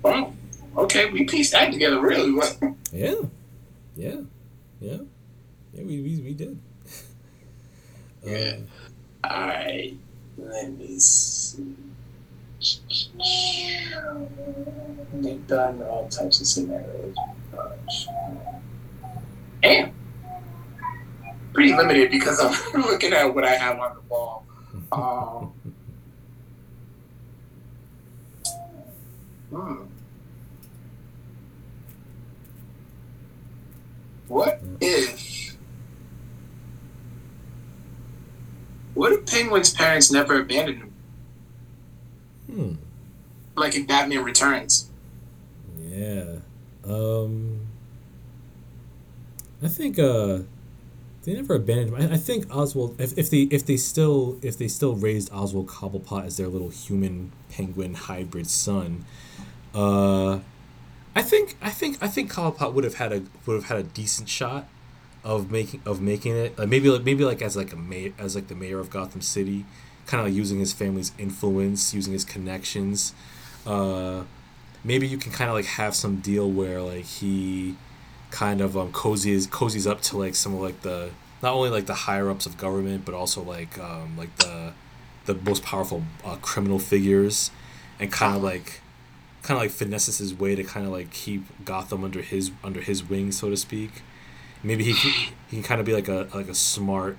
Well, 0.02 0.34
okay, 0.78 1.10
we 1.10 1.26
pieced 1.26 1.52
that 1.54 1.72
together 1.72 2.00
really 2.00 2.32
well. 2.32 2.78
Yeah, 2.94 3.16
yeah, 3.96 4.22
yeah, 4.80 4.98
yeah. 5.74 5.84
We 5.84 6.00
we, 6.02 6.22
we 6.24 6.34
did. 6.36 6.60
yeah. 8.24 8.58
Uh, 9.24 9.28
All 9.28 9.48
right. 9.48 9.98
Let 10.38 10.78
me 10.78 11.00
see. 11.00 11.76
They've 15.14 15.48
done 15.48 15.82
all 15.84 16.08
types 16.10 16.40
of 16.40 16.46
scenarios. 16.48 17.16
Damn. 19.64 19.92
Pretty 21.54 21.74
limited 21.76 22.10
because 22.10 22.40
I'm 22.40 22.82
looking 22.82 23.14
at 23.14 23.34
what 23.34 23.44
I 23.44 23.56
have 23.56 23.80
on 23.80 23.96
the 23.96 24.02
wall. 24.10 24.46
Um, 24.92 25.54
hmm. 29.50 29.84
What 34.28 34.62
if 34.82 35.56
what 38.96 39.12
if 39.12 39.26
Penguin's 39.26 39.72
parents 39.72 40.12
never 40.12 40.40
abandoned 40.40 40.80
him? 40.80 40.94
Hmm. 42.50 42.74
Like 43.56 43.76
in 43.76 43.86
Batman 43.86 44.24
Returns. 44.24 44.90
Yeah. 45.80 46.38
Um 46.84 47.68
I 49.62 49.68
think 49.68 50.00
uh 50.00 50.40
they 51.24 51.34
never 51.34 51.56
abandoned 51.56 51.98
him. 51.98 52.12
I, 52.12 52.16
I 52.16 52.18
think 52.18 52.54
Oswald 52.56 53.00
if, 53.00 53.18
if 53.18 53.30
they 53.30 53.44
if 53.44 53.66
they 53.66 53.78
still 53.78 54.38
if 54.42 54.58
they 54.58 54.68
still 54.68 54.96
raised 54.96 55.32
Oswald 55.34 55.68
Cobblepot 55.68 56.26
as 56.26 56.38
their 56.38 56.48
little 56.48 56.70
human 56.70 57.32
penguin 57.50 57.94
hybrid 57.94 58.48
son, 58.48 59.06
uh 59.74 60.40
I 61.16 61.22
think 61.22 61.56
I 61.62 61.70
think 61.70 61.98
I 62.02 62.08
think 62.08 62.32
Cobblepot 62.32 62.74
would 62.74 62.84
have 62.84 62.96
had 62.96 63.12
a 63.12 63.24
would 63.46 63.56
have 63.56 63.66
had 63.66 63.78
a 63.78 63.84
decent 63.84 64.30
shot 64.30 64.68
of 65.24 65.52
making 65.52 65.82
of 65.86 66.02
making 66.02 66.36
it. 66.36 66.58
Like 66.58 66.70
maybe 66.70 66.90
like 66.90 67.04
maybe 67.04 67.24
like 67.24 67.42
as 67.42 67.56
like 67.56 67.72
a 67.72 67.76
mayor 67.76 68.14
as 68.18 68.36
like 68.36 68.48
the 68.48 68.56
mayor 68.56 68.80
of 68.80 68.90
Gotham 68.90 69.22
City, 69.22 69.66
kind 70.08 70.22
of 70.22 70.28
like 70.28 70.36
using 70.36 70.60
his 70.60 70.74
family's 70.74 71.12
influence, 71.18 71.94
using 71.94 72.14
his 72.14 72.26
connections. 72.26 73.14
Uh, 73.66 74.24
maybe 74.84 75.08
you 75.08 75.18
can 75.18 75.32
kind 75.32 75.50
of 75.50 75.56
like 75.56 75.66
have 75.66 75.96
some 75.96 76.18
deal 76.18 76.50
where 76.50 76.82
like 76.82 77.06
he 77.06 77.76
kind 78.34 78.62
of 78.62 78.76
um 78.76 78.92
cozies 78.92 79.48
cozies 79.48 79.90
up 79.90 80.02
to 80.02 80.18
like 80.18 80.34
some 80.34 80.56
of 80.56 80.60
like 80.60 80.82
the 80.82 81.12
not 81.44 81.54
only 81.54 81.70
like 81.70 81.86
the 81.86 81.94
higher 81.94 82.32
ups 82.32 82.46
of 82.48 82.58
government 82.58 83.06
but 83.06 83.14
also 83.14 83.44
like 83.44 83.78
um 83.78 84.18
like 84.18 84.36
the 84.38 84.74
the 85.26 85.36
most 85.36 85.64
powerful 85.64 86.04
uh, 86.26 86.36
criminal 86.42 86.80
figures 86.80 87.52
and 88.00 88.12
kind 88.12 88.36
of 88.36 88.44
like 88.44 88.82
kind 89.44 89.58
of 89.58 89.62
like 89.62 89.72
finesses 89.72 90.18
his 90.18 90.34
way 90.34 90.56
to 90.56 90.64
kind 90.64 90.86
of 90.86 90.92
like 90.92 91.12
keep 91.12 91.44
Gotham 91.64 92.04
under 92.04 92.22
his 92.22 92.52
under 92.64 92.82
his 92.82 93.08
wing, 93.08 93.32
so 93.32 93.50
to 93.50 93.58
speak. 93.58 94.02
Maybe 94.64 94.86
he 94.86 94.94
he 94.94 95.32
can 95.50 95.64
kind 95.64 95.80
of 95.80 95.86
be 95.86 95.94
like 95.94 96.08
a 96.08 96.28
like 96.34 96.48
a 96.48 96.56
smart 96.56 97.18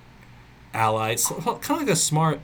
ally, 0.72 1.14
so, 1.16 1.34
kind 1.36 1.80
of 1.80 1.86
like 1.86 1.88
a 1.88 1.96
smart 1.96 2.40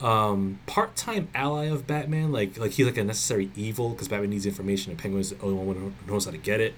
um, 0.00 0.58
part-time 0.66 1.28
ally 1.34 1.66
of 1.66 1.86
Batman. 1.86 2.32
Like 2.32 2.58
like 2.58 2.72
he's 2.72 2.86
like 2.86 2.98
a 2.98 3.04
necessary 3.04 3.50
evil 3.56 3.90
because 3.90 4.08
Batman 4.08 4.30
needs 4.30 4.46
information 4.46 4.90
and 4.90 4.98
Penguin's 4.98 5.30
the 5.30 5.40
only 5.42 5.64
one 5.64 5.76
who 5.76 5.92
knows 6.12 6.24
how 6.24 6.32
to 6.32 6.38
get 6.38 6.60
it. 6.60 6.74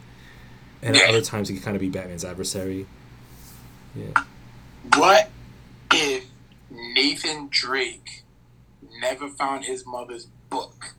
And 0.82 0.96
at 0.96 1.08
other 1.08 1.20
times 1.22 1.48
he 1.48 1.54
can 1.54 1.62
kind 1.62 1.76
of 1.76 1.80
be 1.80 1.88
Batman's 1.88 2.24
adversary. 2.24 2.86
Yeah. 3.94 4.24
What 4.96 5.30
if 5.92 6.24
Nathan 6.70 7.48
Drake 7.50 8.24
never 9.00 9.28
found 9.28 9.64
his 9.64 9.86
mother's 9.86 10.26
book? 10.50 10.94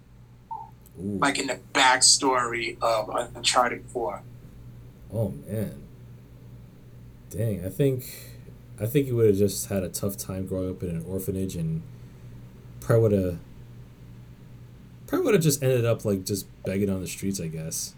Ooh. 0.99 1.17
Like 1.19 1.39
in 1.39 1.47
the 1.47 1.59
backstory 1.73 2.77
of 2.81 3.09
Uncharted 3.35 3.85
4. 3.87 4.21
Oh 5.13 5.33
man. 5.47 5.83
Dang, 7.29 7.65
I 7.65 7.69
think 7.69 8.05
I 8.79 8.85
think 8.85 9.07
he 9.07 9.11
would 9.11 9.27
have 9.27 9.37
just 9.37 9.67
had 9.69 9.83
a 9.83 9.89
tough 9.89 10.17
time 10.17 10.45
growing 10.45 10.69
up 10.71 10.83
in 10.83 10.89
an 10.89 11.05
orphanage 11.07 11.55
and 11.55 11.81
probably 12.79 13.01
would 13.01 13.11
have 13.11 13.39
probably 15.07 15.25
would 15.25 15.33
have 15.33 15.43
just 15.43 15.61
ended 15.63 15.85
up 15.85 16.05
like 16.05 16.25
just 16.25 16.47
begging 16.63 16.89
on 16.89 17.01
the 17.01 17.07
streets, 17.07 17.39
I 17.39 17.47
guess. 17.47 17.95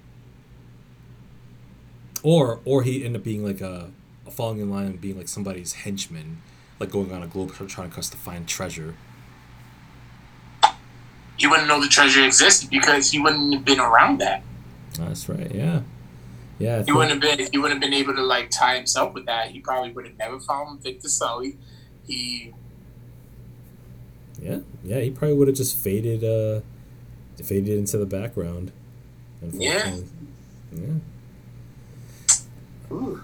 Or 2.25 2.59
or 2.65 2.81
he 2.81 3.05
ended 3.05 3.21
up 3.21 3.23
being 3.23 3.45
like 3.45 3.61
a, 3.61 3.91
a 4.25 4.31
falling 4.31 4.59
in 4.59 4.71
line 4.71 4.87
and 4.87 4.99
being 4.99 5.15
like 5.15 5.27
somebody's 5.27 5.73
henchman, 5.73 6.41
like 6.79 6.89
going 6.89 7.11
on 7.13 7.21
a 7.21 7.27
globe 7.27 7.53
trying 7.53 7.91
to 7.91 8.01
to 8.01 8.17
find 8.17 8.47
treasure. 8.47 8.95
He 11.37 11.45
wouldn't 11.45 11.67
know 11.67 11.79
the 11.79 11.87
treasure 11.87 12.25
existed 12.25 12.71
because 12.71 13.11
he 13.11 13.19
wouldn't 13.19 13.53
have 13.53 13.63
been 13.63 13.79
around 13.79 14.19
that. 14.21 14.41
That's 14.97 15.29
right. 15.29 15.53
Yeah. 15.53 15.81
Yeah. 16.57 16.81
He 16.83 16.91
wouldn't 16.91 17.11
have 17.11 17.21
been. 17.21 17.47
He 17.51 17.59
wouldn't 17.59 17.79
have 17.83 17.91
been 17.91 17.93
able 17.93 18.15
to 18.15 18.23
like 18.23 18.49
tie 18.49 18.77
himself 18.77 19.13
with 19.13 19.27
that. 19.27 19.51
He 19.51 19.59
probably 19.59 19.91
would 19.91 20.07
have 20.07 20.17
never 20.17 20.39
found 20.39 20.81
Victor 20.81 21.09
Sully. 21.09 21.57
He 22.07 22.53
Yeah, 24.41 24.59
yeah, 24.83 24.99
he 24.99 25.11
probably 25.11 25.37
would 25.37 25.47
have 25.47 25.57
just 25.57 25.77
faded, 25.77 26.23
uh, 26.23 26.61
faded 27.43 27.77
into 27.77 27.99
the 27.99 28.05
background. 28.07 28.71
unfortunately. 29.41 30.05
Yeah. 30.71 30.87
Ooh. 32.95 33.21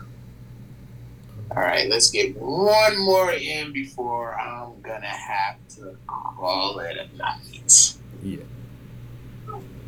All 1.55 1.61
right, 1.61 1.89
let's 1.89 2.09
get 2.11 2.37
one 2.37 2.97
more 2.97 3.31
in 3.31 3.71
before 3.71 4.37
I'm 4.37 4.81
gonna 4.81 5.05
have 5.05 5.55
to 5.75 5.95
call 6.07 6.79
it 6.79 6.97
a 6.97 7.17
night. 7.17 7.95
Yeah. 8.21 8.43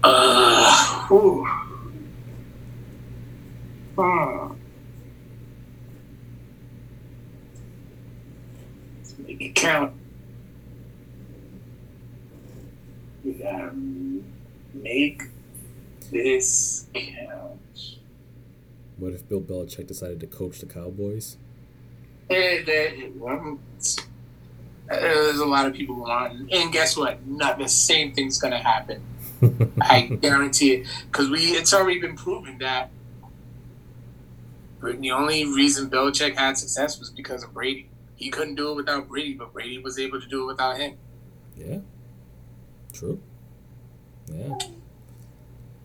Uh. 0.04 1.08
Hmm. 3.96 4.54
Let's 8.98 9.18
make 9.20 9.42
it 9.42 9.56
count. 9.56 9.94
We 13.24 13.34
gotta 13.34 13.72
make 14.74 15.24
this 16.12 16.88
count. 16.94 17.60
What 18.98 19.14
if 19.14 19.28
Bill 19.28 19.42
Belichick 19.42 19.88
decided 19.88 20.20
to 20.20 20.28
coach 20.28 20.60
the 20.60 20.66
Cowboys? 20.66 21.38
Um, 22.30 23.60
uh, 24.90 25.00
there's 25.00 25.40
a 25.40 25.46
lot 25.46 25.66
of 25.66 25.74
people 25.74 25.96
who 25.96 26.02
want, 26.02 26.52
and 26.52 26.72
guess 26.72 26.96
what? 26.96 27.26
Not 27.26 27.58
the 27.58 27.68
same 27.68 28.14
thing's 28.14 28.40
gonna 28.40 28.62
happen. 28.62 29.02
I 29.82 30.02
guarantee 30.02 30.74
it, 30.74 30.88
because 31.12 31.30
we 31.30 31.40
it's 31.52 31.74
already 31.74 32.00
been 32.00 32.16
proven 32.16 32.58
that 32.60 32.92
the 34.82 35.12
only 35.12 35.46
reason 35.46 35.90
Belichick 35.90 36.36
had 36.36 36.58
success 36.58 37.00
was 37.00 37.10
because 37.10 37.44
of 37.44 37.54
Brady. 37.54 37.90
He 38.16 38.30
couldn't 38.30 38.56
do 38.56 38.72
it 38.72 38.76
without 38.76 39.08
Brady, 39.08 39.34
but 39.34 39.54
Brady 39.54 39.80
was 39.80 39.98
able 39.98 40.20
to 40.20 40.28
do 40.28 40.44
it 40.44 40.48
without 40.48 40.78
him. 40.78 40.98
yeah. 41.56 41.80
True. 42.92 43.20
Yeah. 44.28 44.56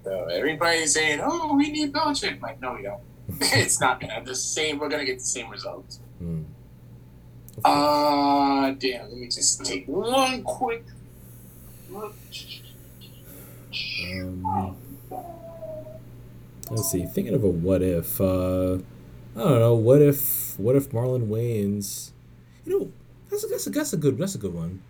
So 0.09 0.24
everybody's 0.24 0.94
saying, 0.94 1.20
"Oh, 1.22 1.55
we 1.55 1.70
need 1.70 1.93
Belichick." 1.93 2.40
Like, 2.40 2.62
no, 2.62 2.72
we 2.72 2.82
don't. 2.82 3.02
it's 3.40 3.78
not 3.78 4.01
gonna 4.01 4.24
the 4.24 4.35
same. 4.35 4.78
We're 4.78 4.89
gonna 4.89 5.05
get 5.05 5.18
the 5.18 5.24
same 5.24 5.51
results. 5.51 6.01
Hmm. 6.18 6.44
Uh 7.62 8.70
damn. 8.70 9.10
Let 9.10 9.18
me 9.18 9.26
just 9.26 9.66
take 9.66 9.86
one 9.86 10.44
quick 10.44 10.85
look. 11.90 12.14
Um, 14.02 14.76
let's 16.70 16.90
see. 16.90 17.05
Thinking 17.05 17.35
of 17.35 17.44
a 17.44 17.48
what 17.48 17.82
if. 17.82 18.18
Uh, 18.18 18.78
I 19.36 19.40
don't 19.40 19.59
know. 19.59 19.74
What 19.74 20.01
if? 20.01 20.59
What 20.59 20.74
if 20.74 20.89
Marlon 20.89 21.28
Wayans? 21.28 22.12
You 22.64 22.80
know, 22.80 22.93
that's 23.28 23.44
a, 23.44 23.48
that's 23.48 23.66
a 23.66 23.70
that's 23.70 23.93
a 23.93 23.98
good 23.98 24.16
that's 24.16 24.35
a 24.35 24.39
good 24.39 24.55
one. 24.55 24.82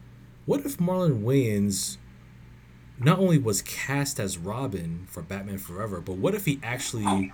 What 0.47 0.61
if 0.61 0.77
Marlon 0.77 1.25
Wayans 1.25 1.97
not 3.01 3.19
only 3.19 3.39
was 3.39 3.63
cast 3.63 4.19
as 4.19 4.39
Robin 4.39 5.07
for 5.09 5.23
Batman 5.23 5.59
Forever, 5.59 6.01
but 6.01 6.17
what 6.17 6.35
if 6.35 6.45
he 6.45 6.61
actually 6.63 7.33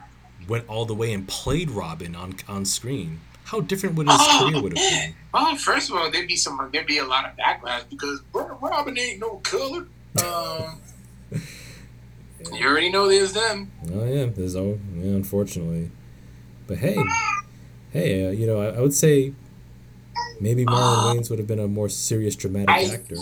went 0.49 0.69
all 0.69 0.85
the 0.85 0.95
way 0.95 1.13
and 1.13 1.27
played 1.27 1.71
Robin 1.71 2.15
on 2.15 2.35
on 2.49 2.65
screen? 2.65 3.21
How 3.45 3.61
different 3.61 3.97
would 3.97 4.09
his 4.09 4.17
career 4.39 4.63
would 4.63 4.77
have 4.77 4.91
been? 4.91 5.15
Well, 5.33 5.57
first 5.57 5.91
of 5.91 5.97
all, 5.97 6.11
there'd 6.11 6.29
be 6.29 6.37
some 6.37 6.69
there'd 6.73 6.87
be 6.87 6.99
a 6.99 7.05
lot 7.05 7.27
of 7.27 7.37
backlash 7.37 7.89
because 7.89 8.21
Robin 8.33 8.99
ain't 8.99 9.21
no 9.21 9.37
color. 9.37 9.87
Um, 10.23 10.81
you 12.53 12.67
already 12.67 12.91
know 12.91 13.09
there's 13.09 13.33
them. 13.33 13.71
Oh 13.93 14.05
yeah, 14.05 14.27
there's 14.27 14.57
oh 14.57 14.79
yeah, 14.97 15.13
unfortunately, 15.13 15.91
but 16.67 16.79
hey, 16.79 16.97
hey, 17.91 18.27
uh, 18.27 18.31
you 18.31 18.47
know 18.47 18.61
I, 18.61 18.77
I 18.77 18.81
would 18.81 18.95
say 18.95 19.33
maybe 20.41 20.65
Marlon 20.65 21.17
Wayans 21.17 21.31
would 21.31 21.39
have 21.39 21.49
been 21.49 21.59
a 21.59 21.69
more 21.69 21.89
serious 21.89 22.37
dramatic 22.37 22.71
I- 22.71 22.95
actor. 22.95 23.17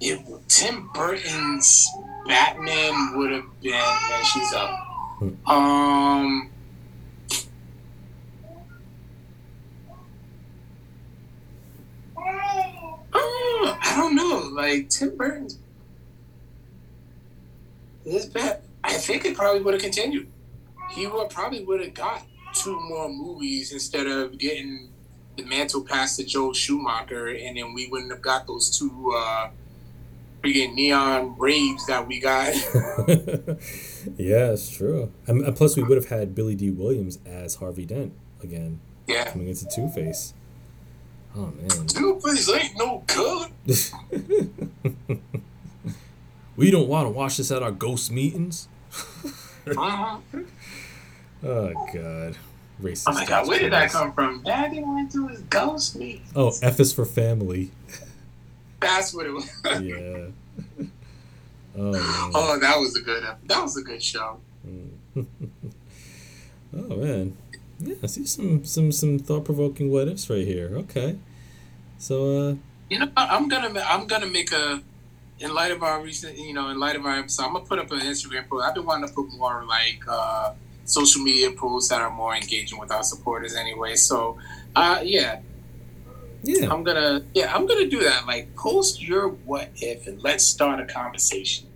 If 0.00 0.22
Tim 0.48 0.88
Burton's 0.94 1.88
Batman 2.26 3.16
would 3.16 3.32
have 3.32 3.60
been, 3.60 3.74
and 3.74 4.26
she's 4.26 4.52
up. 4.52 4.70
Um. 5.46 6.50
uh, 12.16 12.20
I 13.14 13.94
don't 13.96 14.14
know. 14.14 14.50
Like 14.52 14.88
Tim 14.88 15.16
Burton's 15.16 15.58
his 18.04 18.26
bat. 18.26 18.62
I 18.84 18.92
think 18.94 19.24
it 19.24 19.36
probably 19.36 19.62
would 19.62 19.74
have 19.74 19.82
continued. 19.82 20.28
He 20.90 21.06
would 21.06 21.30
probably 21.30 21.64
would 21.64 21.80
have 21.80 21.94
got 21.94 22.26
two 22.54 22.78
more 22.88 23.08
movies 23.08 23.72
instead 23.72 24.06
of 24.06 24.38
getting 24.38 24.88
the 25.36 25.44
mantle 25.44 25.82
passed 25.82 26.18
to 26.18 26.24
Joel 26.24 26.54
Schumacher, 26.54 27.28
and 27.28 27.56
then 27.56 27.74
we 27.74 27.88
wouldn't 27.88 28.10
have 28.10 28.22
got 28.22 28.46
those 28.46 28.76
two 28.76 29.14
uh, 29.16 29.50
freaking 30.42 30.74
neon 30.74 31.36
raves 31.38 31.86
that 31.86 32.06
we 32.06 32.20
got. 32.20 32.54
yeah, 34.16 34.52
it's 34.52 34.70
true. 34.70 35.12
And, 35.26 35.42
and 35.44 35.56
plus, 35.56 35.76
we 35.76 35.82
would 35.82 35.96
have 35.96 36.08
had 36.08 36.34
Billy 36.34 36.54
Dee 36.54 36.70
Williams 36.70 37.18
as 37.26 37.56
Harvey 37.56 37.84
Dent 37.84 38.12
again, 38.42 38.80
yeah, 39.06 39.30
coming 39.30 39.48
into 39.48 39.66
Two 39.66 39.88
Face. 39.88 40.34
Oh 41.36 41.52
man, 41.60 41.86
Two 41.86 42.20
Face 42.20 42.48
ain't 42.50 42.76
no 42.78 43.02
good. 43.06 43.50
we 46.56 46.70
don't 46.70 46.88
want 46.88 47.06
to 47.06 47.10
watch 47.10 47.36
this 47.36 47.50
at 47.50 47.62
our 47.62 47.70
ghost 47.72 48.10
meetings. 48.10 48.68
Uh-huh. 49.66 50.18
Oh 51.40 51.72
god, 51.94 52.36
racist. 52.82 53.04
Oh 53.06 53.12
my 53.12 53.24
god, 53.24 53.46
where 53.46 53.60
did 53.60 53.72
that 53.72 53.92
come 53.92 54.12
from? 54.12 54.42
Daddy 54.42 54.82
went 54.82 55.12
to 55.12 55.28
his 55.28 55.40
ghost 55.42 55.94
meet. 55.94 56.20
Oh, 56.34 56.52
F 56.62 56.80
is 56.80 56.92
for 56.92 57.04
family. 57.04 57.70
That's 58.80 59.14
what 59.14 59.26
it 59.26 59.32
was. 59.32 59.50
Yeah. 59.82 60.26
Oh, 61.80 62.30
oh, 62.34 62.58
that 62.58 62.76
was 62.78 62.96
a 62.96 63.02
good. 63.02 63.22
That 63.46 63.62
was 63.62 63.76
a 63.76 63.82
good 63.82 64.02
show. 64.02 64.40
oh 65.16 65.24
man, 66.72 67.36
yeah. 67.78 67.94
I 68.02 68.06
see 68.06 68.26
some 68.26 68.64
some 68.64 68.90
some 68.90 69.18
thought 69.20 69.44
provoking 69.44 69.88
what 69.88 70.08
ifs 70.08 70.28
right 70.28 70.44
here. 70.44 70.72
Okay, 70.74 71.18
so 71.98 72.48
uh, 72.48 72.54
You 72.90 72.98
know, 72.98 73.10
I'm 73.16 73.48
gonna 73.48 73.80
I'm 73.86 74.06
gonna 74.06 74.26
make 74.26 74.50
a. 74.52 74.82
In 75.40 75.54
light 75.54 75.70
of 75.70 75.84
our 75.84 76.02
recent, 76.02 76.36
you 76.36 76.52
know, 76.52 76.70
in 76.70 76.80
light 76.80 76.96
of 76.96 77.06
our 77.06 77.14
episode, 77.16 77.44
I'm 77.44 77.52
gonna 77.52 77.64
put 77.64 77.78
up 77.78 77.92
an 77.92 78.00
Instagram 78.00 78.48
post. 78.48 78.64
I've 78.66 78.74
been 78.74 78.84
wanting 78.84 79.08
to 79.08 79.14
put 79.14 79.32
more 79.34 79.64
like 79.64 80.02
uh, 80.08 80.54
social 80.84 81.22
media 81.22 81.52
posts 81.52 81.90
that 81.90 82.02
are 82.02 82.10
more 82.10 82.34
engaging 82.34 82.76
with 82.80 82.90
our 82.90 83.04
supporters, 83.04 83.54
anyway. 83.54 83.94
So, 83.94 84.36
uh, 84.74 84.98
yeah, 85.04 85.38
yeah, 86.42 86.70
I'm 86.72 86.82
gonna 86.84 87.24
yeah 87.34 87.54
I'm 87.54 87.66
gonna 87.66 87.86
do 87.88 88.00
that. 88.04 88.26
Like, 88.26 88.54
post 88.56 89.02
your 89.02 89.28
what 89.28 89.70
if 89.76 90.06
and 90.06 90.22
let's 90.22 90.44
start 90.44 90.80
a 90.80 90.84
conversation. 90.86 91.66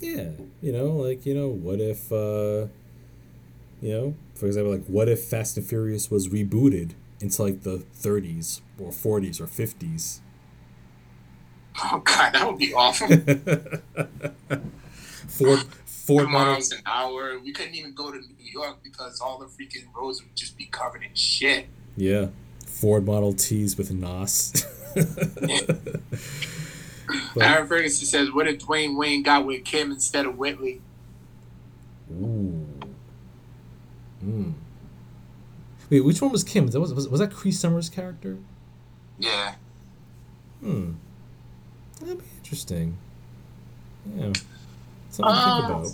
yeah. 0.00 0.30
You 0.62 0.72
know, 0.72 0.92
like 0.92 1.26
you 1.26 1.34
know, 1.34 1.48
what 1.48 1.80
if 1.80 2.10
uh, 2.12 2.68
you 3.82 3.92
know, 3.92 4.14
for 4.34 4.46
example, 4.46 4.72
like 4.72 4.86
what 4.86 5.08
if 5.08 5.24
Fast 5.24 5.56
and 5.56 5.66
Furious 5.66 6.10
was 6.10 6.28
rebooted 6.28 6.92
into 7.20 7.42
like 7.42 7.62
the 7.62 7.84
30s 8.00 8.60
or 8.78 8.90
40s 8.90 9.40
or 9.40 9.46
50s? 9.46 10.20
Oh 11.82 11.98
god, 12.04 12.32
that 12.34 12.46
would 12.46 12.58
be 12.58 12.72
awful. 12.72 13.08
Ford 15.28 15.60
Ford 15.86 16.28
miles 16.28 16.70
an 16.72 16.80
hour. 16.86 17.38
We 17.38 17.52
couldn't 17.52 17.74
even 17.74 17.94
go 17.94 18.10
to 18.12 18.18
New 18.18 18.52
York 18.52 18.78
because 18.82 19.20
all 19.20 19.38
the 19.38 19.46
freaking 19.46 19.86
roads 19.94 20.22
would 20.22 20.36
just 20.36 20.56
be 20.56 20.66
covered 20.66 21.02
in 21.02 21.14
shit. 21.14 21.66
Yeah. 21.96 22.26
Ford 22.74 23.06
Model 23.06 23.32
Ts 23.32 23.76
with 23.78 23.92
NOS. 23.92 24.66
But, 27.34 27.42
Aaron 27.42 27.66
Ferguson 27.66 28.06
says, 28.06 28.32
"What 28.32 28.48
if 28.48 28.60
Dwayne 28.60 28.96
Wayne 28.96 29.22
got 29.22 29.44
with 29.44 29.64
Kim 29.64 29.90
instead 29.92 30.24
of 30.24 30.38
Whitley?" 30.38 30.80
Ooh. 32.10 32.66
Hmm. 34.20 34.52
Wait, 35.90 36.00
which 36.00 36.22
one 36.22 36.32
was 36.32 36.42
Kim? 36.42 36.64
Was, 36.66 36.94
was, 36.94 37.08
was 37.08 37.20
that 37.20 37.32
Cree 37.32 37.52
Summers' 37.52 37.90
character? 37.90 38.38
Yeah. 39.18 39.56
Hmm. 40.60 40.92
That'd 42.00 42.18
be 42.18 42.24
interesting. 42.38 42.96
Yeah. 44.16 44.32
Something 45.10 45.34
to 45.34 45.44
think 45.44 45.64
about. 45.68 45.88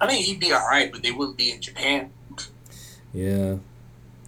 I 0.00 0.06
think 0.08 0.24
he'd 0.24 0.40
be 0.40 0.52
all 0.52 0.66
right, 0.66 0.90
but 0.90 1.02
they 1.02 1.12
wouldn't 1.12 1.36
be 1.36 1.52
in 1.52 1.60
Japan. 1.60 2.10
Yeah. 3.14 3.56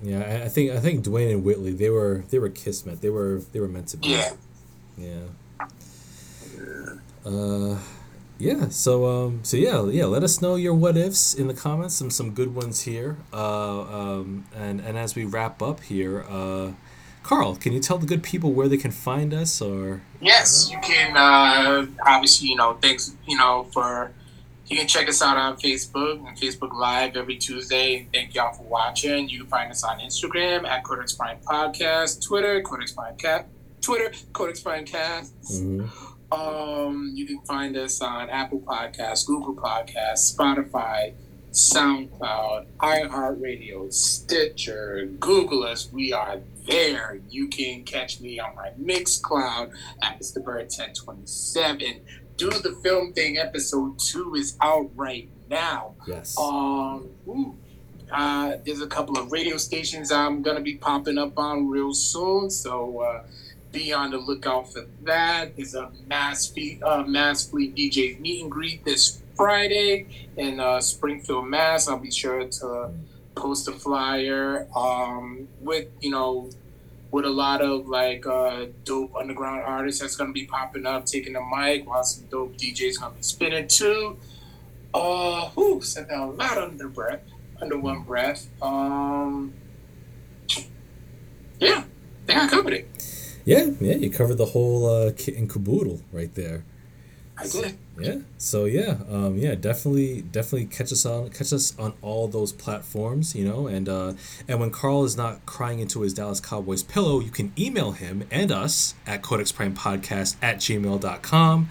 Yeah, 0.02 0.42
I, 0.44 0.48
think 0.48 0.72
I 0.72 0.80
think 0.80 1.04
Dwayne 1.04 1.30
and 1.32 1.44
Whitley 1.44 1.72
they 1.72 1.88
were 1.88 2.24
they 2.30 2.38
were 2.38 2.48
kismet. 2.48 3.00
They 3.00 3.10
were 3.10 3.42
they 3.52 3.60
were 3.60 3.68
meant 3.68 3.88
to 3.88 3.96
be. 3.96 4.08
Yeah. 4.08 4.32
Yeah. 4.98 5.20
Uh, 7.24 7.78
yeah. 8.38 8.68
So 8.68 9.06
um, 9.06 9.40
so 9.44 9.56
yeah, 9.56 9.84
yeah. 9.86 10.06
Let 10.06 10.24
us 10.24 10.42
know 10.42 10.56
your 10.56 10.74
what 10.74 10.96
ifs 10.96 11.34
in 11.34 11.46
the 11.46 11.54
comments. 11.54 11.94
Some 11.94 12.10
some 12.10 12.32
good 12.32 12.54
ones 12.54 12.82
here. 12.82 13.16
Uh, 13.32 13.82
um, 13.82 14.46
and 14.56 14.80
and 14.80 14.98
as 14.98 15.14
we 15.14 15.24
wrap 15.24 15.62
up 15.62 15.80
here, 15.84 16.24
uh, 16.28 16.72
Carl, 17.22 17.54
can 17.54 17.72
you 17.72 17.78
tell 17.78 17.98
the 17.98 18.06
good 18.06 18.24
people 18.24 18.52
where 18.52 18.66
they 18.66 18.76
can 18.76 18.90
find 18.90 19.32
us? 19.32 19.60
Or 19.62 20.02
yes, 20.20 20.68
you 20.70 20.78
can. 20.80 21.16
Uh, 21.16 21.86
obviously, 22.04 22.48
you 22.48 22.56
know, 22.56 22.76
thanks, 22.82 23.14
you 23.26 23.36
know, 23.36 23.68
for 23.72 24.10
you 24.72 24.78
can 24.78 24.88
check 24.88 25.06
us 25.06 25.20
out 25.20 25.36
on 25.36 25.56
Facebook 25.58 26.26
and 26.26 26.34
Facebook 26.34 26.72
Live 26.72 27.14
every 27.14 27.36
Tuesday. 27.36 28.08
Thank 28.10 28.34
y'all 28.34 28.54
for 28.54 28.62
watching. 28.62 29.28
You 29.28 29.40
can 29.40 29.48
find 29.48 29.70
us 29.70 29.84
on 29.84 29.98
Instagram 29.98 30.66
at 30.66 30.82
Codex 30.82 31.12
Prime 31.12 31.38
Podcast, 31.40 32.24
Twitter 32.24 32.62
Codex 32.62 32.92
Prime 32.92 33.16
Cat, 33.16 33.48
Twitter 33.82 34.10
Codex 34.32 34.60
Prime 34.60 34.86
Cast. 34.86 35.34
Mm-hmm. 35.44 36.32
Um, 36.32 37.12
you 37.14 37.26
can 37.26 37.42
find 37.42 37.76
us 37.76 38.00
on 38.00 38.30
Apple 38.30 38.60
Podcasts, 38.60 39.26
Google 39.26 39.54
Podcasts, 39.54 40.34
Spotify, 40.34 41.12
SoundCloud, 41.50 42.64
iHeartRadio, 42.78 43.92
Stitcher, 43.92 45.04
Google 45.20 45.64
us. 45.64 45.92
We 45.92 46.14
are 46.14 46.40
there. 46.66 47.20
You 47.28 47.48
can 47.48 47.84
catch 47.84 48.20
me 48.20 48.40
on 48.40 48.54
my 48.56 48.70
Mixcloud 48.82 49.72
at 50.00 50.18
Mr. 50.18 50.42
Byrd 50.42 50.70
1027 50.70 52.00
do 52.50 52.58
the 52.58 52.72
film 52.82 53.12
thing 53.12 53.38
episode 53.38 53.98
two 53.98 54.34
is 54.34 54.56
out 54.60 54.90
right 54.96 55.28
now. 55.48 55.94
Yes. 56.06 56.36
Um. 56.38 57.10
Ooh, 57.28 57.56
uh, 58.10 58.56
there's 58.64 58.80
a 58.80 58.86
couple 58.86 59.18
of 59.18 59.30
radio 59.30 59.56
stations 59.56 60.10
I'm 60.10 60.42
gonna 60.42 60.60
be 60.60 60.74
popping 60.74 61.18
up 61.18 61.38
on 61.38 61.68
real 61.68 61.94
soon, 61.94 62.50
so 62.50 63.00
uh, 63.00 63.24
be 63.70 63.92
on 63.92 64.10
the 64.10 64.18
lookout 64.18 64.72
for 64.72 64.86
that. 65.02 65.56
There's 65.56 65.74
a 65.74 65.90
mass 66.06 66.48
fleet, 66.48 66.82
uh, 66.82 67.04
mass 67.04 67.48
fleet 67.48 67.76
DJ 67.76 68.18
meet 68.18 68.42
and 68.42 68.50
greet 68.50 68.84
this 68.84 69.22
Friday 69.36 70.28
in 70.36 70.58
uh, 70.58 70.80
Springfield, 70.80 71.46
Mass. 71.46 71.88
I'll 71.88 71.98
be 71.98 72.10
sure 72.10 72.46
to 72.46 72.90
post 73.34 73.68
a 73.68 73.72
flyer 73.72 74.66
um, 74.76 75.48
with 75.60 75.88
you 76.00 76.10
know 76.10 76.50
with 77.12 77.26
a 77.26 77.30
lot 77.30 77.60
of 77.60 77.86
like 77.86 78.26
uh, 78.26 78.66
dope 78.84 79.14
underground 79.14 79.62
artists 79.62 80.00
that's 80.00 80.16
gonna 80.16 80.32
be 80.32 80.46
popping 80.46 80.86
up, 80.86 81.06
taking 81.06 81.34
the 81.34 81.40
mic, 81.40 81.86
while 81.86 82.02
some 82.02 82.26
dope 82.26 82.56
DJs 82.56 82.98
gonna 82.98 83.14
be 83.14 83.22
spinning 83.22 83.68
too. 83.68 84.18
Uh, 84.92 85.48
who 85.50 85.80
said 85.80 86.08
that 86.08 86.18
a 86.18 86.26
lot 86.26 86.58
under 86.58 86.88
breath, 86.88 87.22
under 87.60 87.78
one 87.78 88.02
breath. 88.02 88.48
Um, 88.60 89.54
yeah, 91.60 91.84
they 92.26 92.34
got 92.34 92.50
covered 92.50 92.72
it. 92.72 92.88
Yeah, 93.44 93.70
yeah, 93.80 93.94
you 93.94 94.10
covered 94.10 94.38
the 94.38 94.46
whole 94.46 94.86
uh, 94.86 95.12
kit 95.16 95.36
and 95.36 95.48
caboodle 95.48 96.00
right 96.12 96.34
there. 96.34 96.64
I. 97.42 97.74
Yeah. 97.98 98.16
So 98.38 98.64
yeah, 98.64 98.96
um, 99.10 99.36
yeah, 99.36 99.54
definitely, 99.54 100.22
definitely 100.22 100.66
catch 100.66 100.92
us 100.92 101.04
on 101.04 101.30
catch 101.30 101.52
us 101.52 101.78
on 101.78 101.92
all 102.02 102.26
those 102.28 102.52
platforms, 102.52 103.34
you 103.34 103.44
know, 103.44 103.66
and 103.66 103.88
uh, 103.88 104.14
and 104.48 104.60
when 104.60 104.70
Carl 104.70 105.04
is 105.04 105.16
not 105.16 105.44
crying 105.46 105.78
into 105.78 106.00
his 106.00 106.14
Dallas 106.14 106.40
Cowboys 106.40 106.82
pillow, 106.82 107.20
you 107.20 107.30
can 107.30 107.52
email 107.58 107.92
him 107.92 108.26
and 108.30 108.50
us 108.50 108.94
at 109.06 109.22
Codex 109.22 109.52
Prime 109.52 109.74
Podcast 109.74 110.36
at 110.42 110.56
gmail.com. 110.56 111.68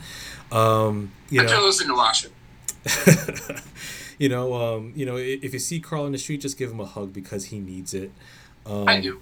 Um, 0.52 1.12
you 1.30 1.42
know, 1.42 1.50
pillow's 1.50 1.82
in 1.82 1.88
the 1.88 1.96
Washington. 1.96 2.38
you 4.18 4.30
know, 4.30 4.54
um, 4.54 4.94
you 4.96 5.06
know, 5.06 5.18
if 5.18 5.54
you 5.54 5.60
see 5.60 5.80
Carl 5.80 6.06
in 6.06 6.12
the 6.12 6.18
street, 6.18 6.42
just 6.42 6.58
give 6.58 6.72
him 6.72 6.80
a 6.80 6.86
hug 6.86 7.14
because 7.14 7.46
he 7.46 7.60
needs 7.60 7.94
it. 7.94 8.12
Um, 8.66 8.88
I 8.88 9.00
do. 9.00 9.20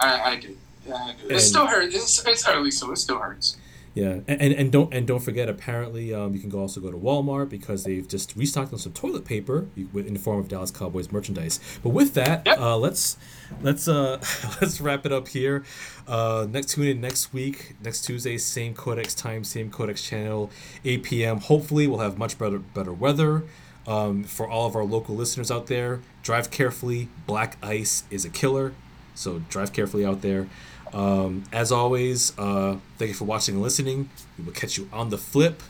I, 0.00 0.32
I 0.32 0.36
do. 0.36 0.56
Yeah, 0.86 0.94
I 0.94 1.14
do. 1.20 1.34
It 1.34 1.40
still 1.40 1.66
hurts. 1.66 1.94
It's, 1.94 2.26
it's 2.26 2.48
early, 2.48 2.70
so 2.70 2.90
it 2.92 2.96
still 2.96 3.18
hurts. 3.18 3.56
Yeah, 3.94 4.20
and, 4.26 4.40
and, 4.40 4.54
and 4.54 4.72
don't 4.72 4.92
and 4.94 5.06
don't 5.06 5.20
forget. 5.20 5.50
Apparently, 5.50 6.14
um, 6.14 6.32
you 6.32 6.40
can 6.40 6.48
go 6.48 6.60
also 6.60 6.80
go 6.80 6.90
to 6.90 6.96
Walmart 6.96 7.50
because 7.50 7.84
they've 7.84 8.08
just 8.08 8.34
restocked 8.36 8.72
on 8.72 8.78
some 8.78 8.92
toilet 8.92 9.26
paper 9.26 9.68
in 9.76 10.14
the 10.14 10.18
form 10.18 10.38
of 10.38 10.48
Dallas 10.48 10.70
Cowboys 10.70 11.12
merchandise. 11.12 11.60
But 11.82 11.90
with 11.90 12.14
that, 12.14 12.42
yep. 12.46 12.58
uh, 12.58 12.78
let's 12.78 13.18
let's 13.60 13.88
uh, 13.88 14.18
let's 14.62 14.80
wrap 14.80 15.04
it 15.04 15.12
up 15.12 15.28
here. 15.28 15.64
Uh, 16.08 16.46
next 16.48 16.70
tune 16.70 16.86
in 16.86 17.00
next 17.02 17.34
week, 17.34 17.74
next 17.82 18.02
Tuesday, 18.02 18.38
same 18.38 18.72
Codex 18.72 19.14
time, 19.14 19.44
same 19.44 19.70
Codex 19.70 20.02
channel, 20.02 20.50
8 20.86 21.02
p.m. 21.02 21.40
Hopefully, 21.40 21.86
we'll 21.86 21.98
have 22.00 22.16
much 22.16 22.38
better 22.38 22.58
better 22.58 22.92
weather. 22.92 23.44
Um, 23.86 24.22
for 24.22 24.48
all 24.48 24.68
of 24.68 24.76
our 24.76 24.84
local 24.84 25.16
listeners 25.16 25.50
out 25.50 25.66
there, 25.66 26.00
drive 26.22 26.50
carefully. 26.50 27.08
Black 27.26 27.58
ice 27.62 28.04
is 28.10 28.24
a 28.24 28.30
killer, 28.30 28.74
so 29.14 29.40
drive 29.50 29.72
carefully 29.72 30.06
out 30.06 30.22
there. 30.22 30.48
Um, 30.92 31.44
as 31.52 31.72
always, 31.72 32.36
uh, 32.38 32.76
thank 32.98 33.08
you 33.08 33.14
for 33.14 33.24
watching 33.24 33.54
and 33.54 33.62
listening. 33.62 34.10
We 34.38 34.44
will 34.44 34.52
catch 34.52 34.76
you 34.76 34.88
on 34.92 35.10
the 35.10 35.18
flip. 35.18 35.62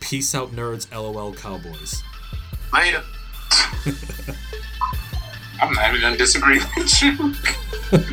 Peace 0.00 0.34
out, 0.34 0.52
nerds. 0.52 0.90
LOL, 0.92 1.32
Cowboys. 1.34 2.02
Later. 2.72 3.02
I'm 5.60 5.72
not 5.72 5.88
even 5.90 6.00
gonna 6.00 6.16
disagree 6.16 6.60
with 6.76 7.02
you. 7.02 7.34